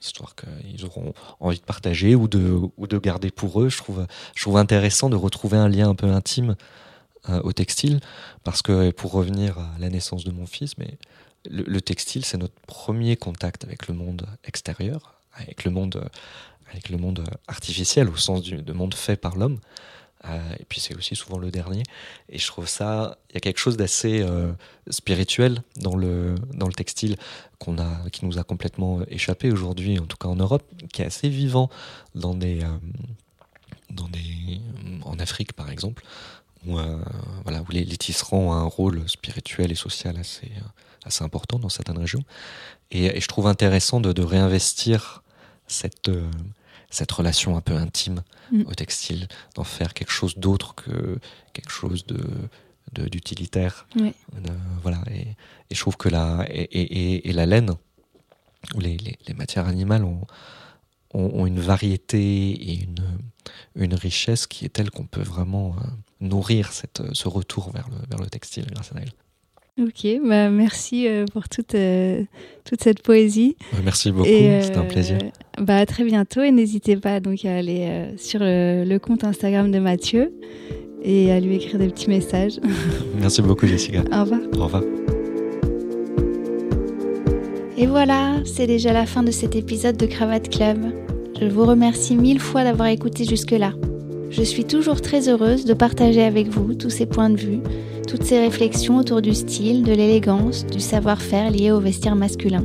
Histoire 0.00 0.34
qu'ils 0.36 0.84
auront 0.84 1.12
envie 1.40 1.58
de 1.58 1.64
partager 1.64 2.14
ou 2.14 2.28
de, 2.28 2.60
ou 2.76 2.86
de 2.86 2.98
garder 2.98 3.30
pour 3.30 3.60
eux. 3.60 3.68
Je 3.68 3.78
trouve, 3.78 4.06
je 4.34 4.42
trouve 4.42 4.56
intéressant 4.56 5.10
de 5.10 5.16
retrouver 5.16 5.58
un 5.58 5.68
lien 5.68 5.88
un 5.88 5.94
peu 5.94 6.06
intime 6.06 6.54
euh, 7.28 7.40
au 7.42 7.52
textile, 7.52 8.00
parce 8.44 8.62
que 8.62 8.90
pour 8.92 9.10
revenir 9.10 9.58
à 9.58 9.70
la 9.80 9.90
naissance 9.90 10.24
de 10.24 10.30
mon 10.30 10.46
fils, 10.46 10.78
mais 10.78 10.98
le, 11.50 11.80
textile, 11.80 12.24
c'est 12.24 12.38
notre 12.38 12.58
premier 12.66 13.16
contact 13.16 13.64
avec 13.64 13.88
le 13.88 13.94
monde 13.94 14.26
extérieur, 14.44 15.14
avec 15.34 15.64
le 15.64 15.70
monde, 15.70 16.08
avec 16.70 16.88
le 16.88 16.98
monde 16.98 17.24
artificiel, 17.46 18.08
au 18.08 18.16
sens 18.16 18.42
du 18.42 18.62
de 18.62 18.72
monde 18.72 18.94
fait 18.94 19.16
par 19.16 19.36
l'homme. 19.36 19.58
Euh, 20.24 20.54
et 20.58 20.64
puis 20.64 20.80
c'est 20.80 20.96
aussi 20.96 21.14
souvent 21.14 21.38
le 21.38 21.50
dernier. 21.50 21.82
Et 22.28 22.38
je 22.38 22.46
trouve 22.46 22.68
ça, 22.68 23.18
il 23.30 23.34
y 23.34 23.36
a 23.36 23.40
quelque 23.40 23.58
chose 23.58 23.76
d'assez 23.76 24.20
euh, 24.20 24.52
spirituel 24.90 25.62
dans 25.76 25.96
le, 25.96 26.34
dans 26.54 26.66
le 26.66 26.72
textile 26.72 27.16
a, 27.66 28.10
qui 28.10 28.24
nous 28.24 28.38
a 28.38 28.44
complètement 28.44 29.02
échappé 29.08 29.50
aujourd'hui, 29.52 29.98
en 29.98 30.06
tout 30.06 30.16
cas 30.16 30.28
en 30.28 30.36
Europe, 30.36 30.64
qui 30.92 31.02
est 31.02 31.06
assez 31.06 31.28
vivant 31.28 31.70
dans 32.14 32.34
des, 32.34 32.62
euh, 32.62 32.78
dans 33.90 34.08
des, 34.08 34.60
en 35.04 35.18
Afrique 35.18 35.52
par 35.52 35.70
exemple, 35.70 36.04
où, 36.66 36.76
voilà, 37.44 37.62
où 37.62 37.70
les, 37.70 37.84
les, 37.84 37.96
tisserands 37.96 38.48
ont 38.48 38.52
un 38.52 38.64
rôle 38.64 39.08
spirituel 39.08 39.70
et 39.72 39.74
social 39.74 40.16
assez, 40.18 40.50
assez 41.04 41.24
important 41.24 41.58
dans 41.58 41.68
certaines 41.68 41.98
régions. 41.98 42.24
Et, 42.90 43.16
et 43.16 43.20
je 43.20 43.28
trouve 43.28 43.46
intéressant 43.46 44.00
de, 44.00 44.12
de 44.12 44.22
réinvestir 44.22 45.22
cette 45.66 46.10
cette 46.90 47.12
relation 47.12 47.56
un 47.56 47.60
peu 47.60 47.74
intime 47.74 48.22
mm. 48.52 48.62
au 48.66 48.74
textile, 48.74 49.28
d'en 49.54 49.64
faire 49.64 49.94
quelque 49.94 50.12
chose 50.12 50.38
d'autre 50.38 50.74
que 50.74 51.18
quelque 51.52 51.70
chose 51.70 52.06
de 52.06 52.18
d'utilitaire. 52.92 53.86
voilà, 54.82 55.02
et, 55.10 55.36
je 55.70 55.78
trouve 55.78 55.98
que 55.98 56.08
la, 56.08 56.46
et, 56.48 57.28
et, 57.28 57.32
la 57.34 57.44
laine, 57.44 57.74
ou 58.74 58.80
les, 58.80 58.96
les, 59.26 59.34
matières 59.34 59.66
animales 59.66 60.04
ont, 60.04 60.26
ont, 61.12 61.44
une 61.44 61.60
variété 61.60 62.50
et 62.50 62.82
une, 62.82 63.18
une 63.74 63.94
richesse 63.94 64.46
qui 64.46 64.64
est 64.64 64.70
telle 64.70 64.90
qu'on 64.90 65.06
peut 65.06 65.22
vraiment 65.22 65.76
euh, 65.76 65.86
nourrir 66.20 66.72
cette, 66.72 67.02
ce 67.12 67.28
retour 67.28 67.70
vers 67.72 67.88
le, 67.90 67.96
vers 68.08 68.20
le 68.20 68.26
textile 68.26 68.66
grâce 68.72 68.92
à 68.94 69.00
elle. 69.00 69.12
Ok, 69.80 70.08
bah 70.28 70.50
merci 70.50 71.06
euh, 71.06 71.24
pour 71.32 71.48
toute, 71.48 71.76
euh, 71.76 72.24
toute 72.64 72.82
cette 72.82 73.00
poésie. 73.00 73.56
Merci 73.84 74.10
beaucoup, 74.10 74.26
c'était 74.26 74.76
un 74.76 74.84
plaisir. 74.84 75.18
Euh, 75.22 75.62
bah, 75.62 75.76
à 75.76 75.86
très 75.86 76.02
bientôt 76.04 76.42
et 76.42 76.50
n'hésitez 76.50 76.96
pas 76.96 77.20
donc 77.20 77.44
à 77.44 77.56
aller 77.56 78.08
sur 78.16 78.40
le, 78.42 78.98
compte 78.98 79.22
Instagram 79.22 79.70
de 79.70 79.78
Mathieu 79.78 80.32
et 81.04 81.30
à 81.30 81.38
lui 81.38 81.56
écrire 81.56 81.78
des 81.78 81.86
petits 81.88 82.08
messages. 82.08 82.58
Merci 83.20 83.40
beaucoup 83.40 83.66
Jessica. 83.68 84.02
Au 84.12 84.22
revoir. 84.22 84.40
Au 84.56 84.64
revoir. 84.64 84.82
Et 87.76 87.86
voilà, 87.86 88.42
c'est 88.44 88.66
déjà 88.66 88.92
la 88.92 89.06
fin 89.06 89.22
de 89.22 89.30
cet 89.30 89.54
épisode 89.54 89.96
de 89.96 90.06
Cravate 90.06 90.48
Club. 90.48 90.92
Je 91.40 91.46
vous 91.46 91.64
remercie 91.64 92.16
mille 92.16 92.40
fois 92.40 92.64
d'avoir 92.64 92.88
écouté 92.88 93.24
jusque-là. 93.24 93.74
Je 94.30 94.42
suis 94.42 94.64
toujours 94.64 95.00
très 95.00 95.28
heureuse 95.28 95.64
de 95.64 95.74
partager 95.74 96.22
avec 96.22 96.48
vous 96.48 96.74
tous 96.74 96.90
ces 96.90 97.06
points 97.06 97.30
de 97.30 97.36
vue 97.36 97.60
toutes 98.08 98.24
ces 98.24 98.40
réflexions 98.40 98.96
autour 98.96 99.20
du 99.20 99.34
style, 99.34 99.82
de 99.82 99.92
l'élégance, 99.92 100.64
du 100.64 100.80
savoir-faire 100.80 101.50
lié 101.50 101.70
au 101.70 101.78
vestiaire 101.78 102.16
masculin. 102.16 102.64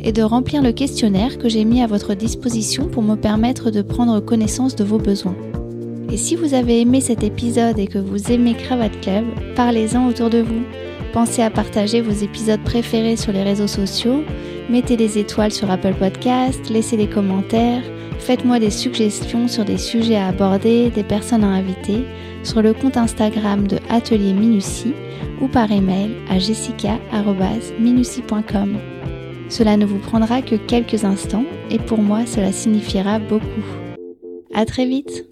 et 0.03 0.11
de 0.11 0.23
remplir 0.23 0.61
le 0.61 0.71
questionnaire 0.71 1.37
que 1.37 1.49
j'ai 1.49 1.65
mis 1.65 1.81
à 1.81 1.87
votre 1.87 2.13
disposition 2.13 2.87
pour 2.87 3.03
me 3.03 3.15
permettre 3.15 3.71
de 3.71 3.81
prendre 3.81 4.19
connaissance 4.19 4.75
de 4.75 4.83
vos 4.83 4.97
besoins. 4.97 5.35
Et 6.11 6.17
si 6.17 6.35
vous 6.35 6.53
avez 6.53 6.81
aimé 6.81 6.99
cet 6.99 7.23
épisode 7.23 7.79
et 7.79 7.87
que 7.87 7.99
vous 7.99 8.31
aimez 8.31 8.53
Cravate 8.53 8.99
Club, 9.01 9.25
parlez-en 9.55 10.07
autour 10.07 10.29
de 10.29 10.39
vous. 10.39 10.63
Pensez 11.13 11.41
à 11.41 11.49
partager 11.49 12.01
vos 12.01 12.11
épisodes 12.11 12.61
préférés 12.63 13.15
sur 13.15 13.31
les 13.31 13.43
réseaux 13.43 13.67
sociaux, 13.67 14.23
mettez 14.71 14.95
des 14.95 15.19
étoiles 15.19 15.51
sur 15.51 15.69
Apple 15.69 15.93
Podcast, 15.93 16.69
laissez 16.69 16.95
des 16.95 17.07
commentaires, 17.07 17.83
faites-moi 18.19 18.59
des 18.59 18.69
suggestions 18.69 19.49
sur 19.49 19.65
des 19.65 19.77
sujets 19.77 20.15
à 20.15 20.27
aborder, 20.27 20.89
des 20.89 21.03
personnes 21.03 21.43
à 21.43 21.47
inviter 21.47 22.05
sur 22.43 22.61
le 22.61 22.71
compte 22.73 22.95
Instagram 22.95 23.67
de 23.67 23.79
Atelier 23.89 24.31
Minutie 24.33 24.93
ou 25.41 25.49
par 25.49 25.69
email 25.71 26.11
à 26.29 26.39
jessica.minutie.com. 26.39 28.77
Cela 29.49 29.75
ne 29.75 29.85
vous 29.85 29.99
prendra 29.99 30.41
que 30.41 30.55
quelques 30.55 31.03
instants 31.03 31.43
et 31.69 31.77
pour 31.77 31.99
moi 31.99 32.25
cela 32.25 32.53
signifiera 32.53 33.19
beaucoup. 33.19 33.65
À 34.53 34.65
très 34.65 34.85
vite! 34.85 35.30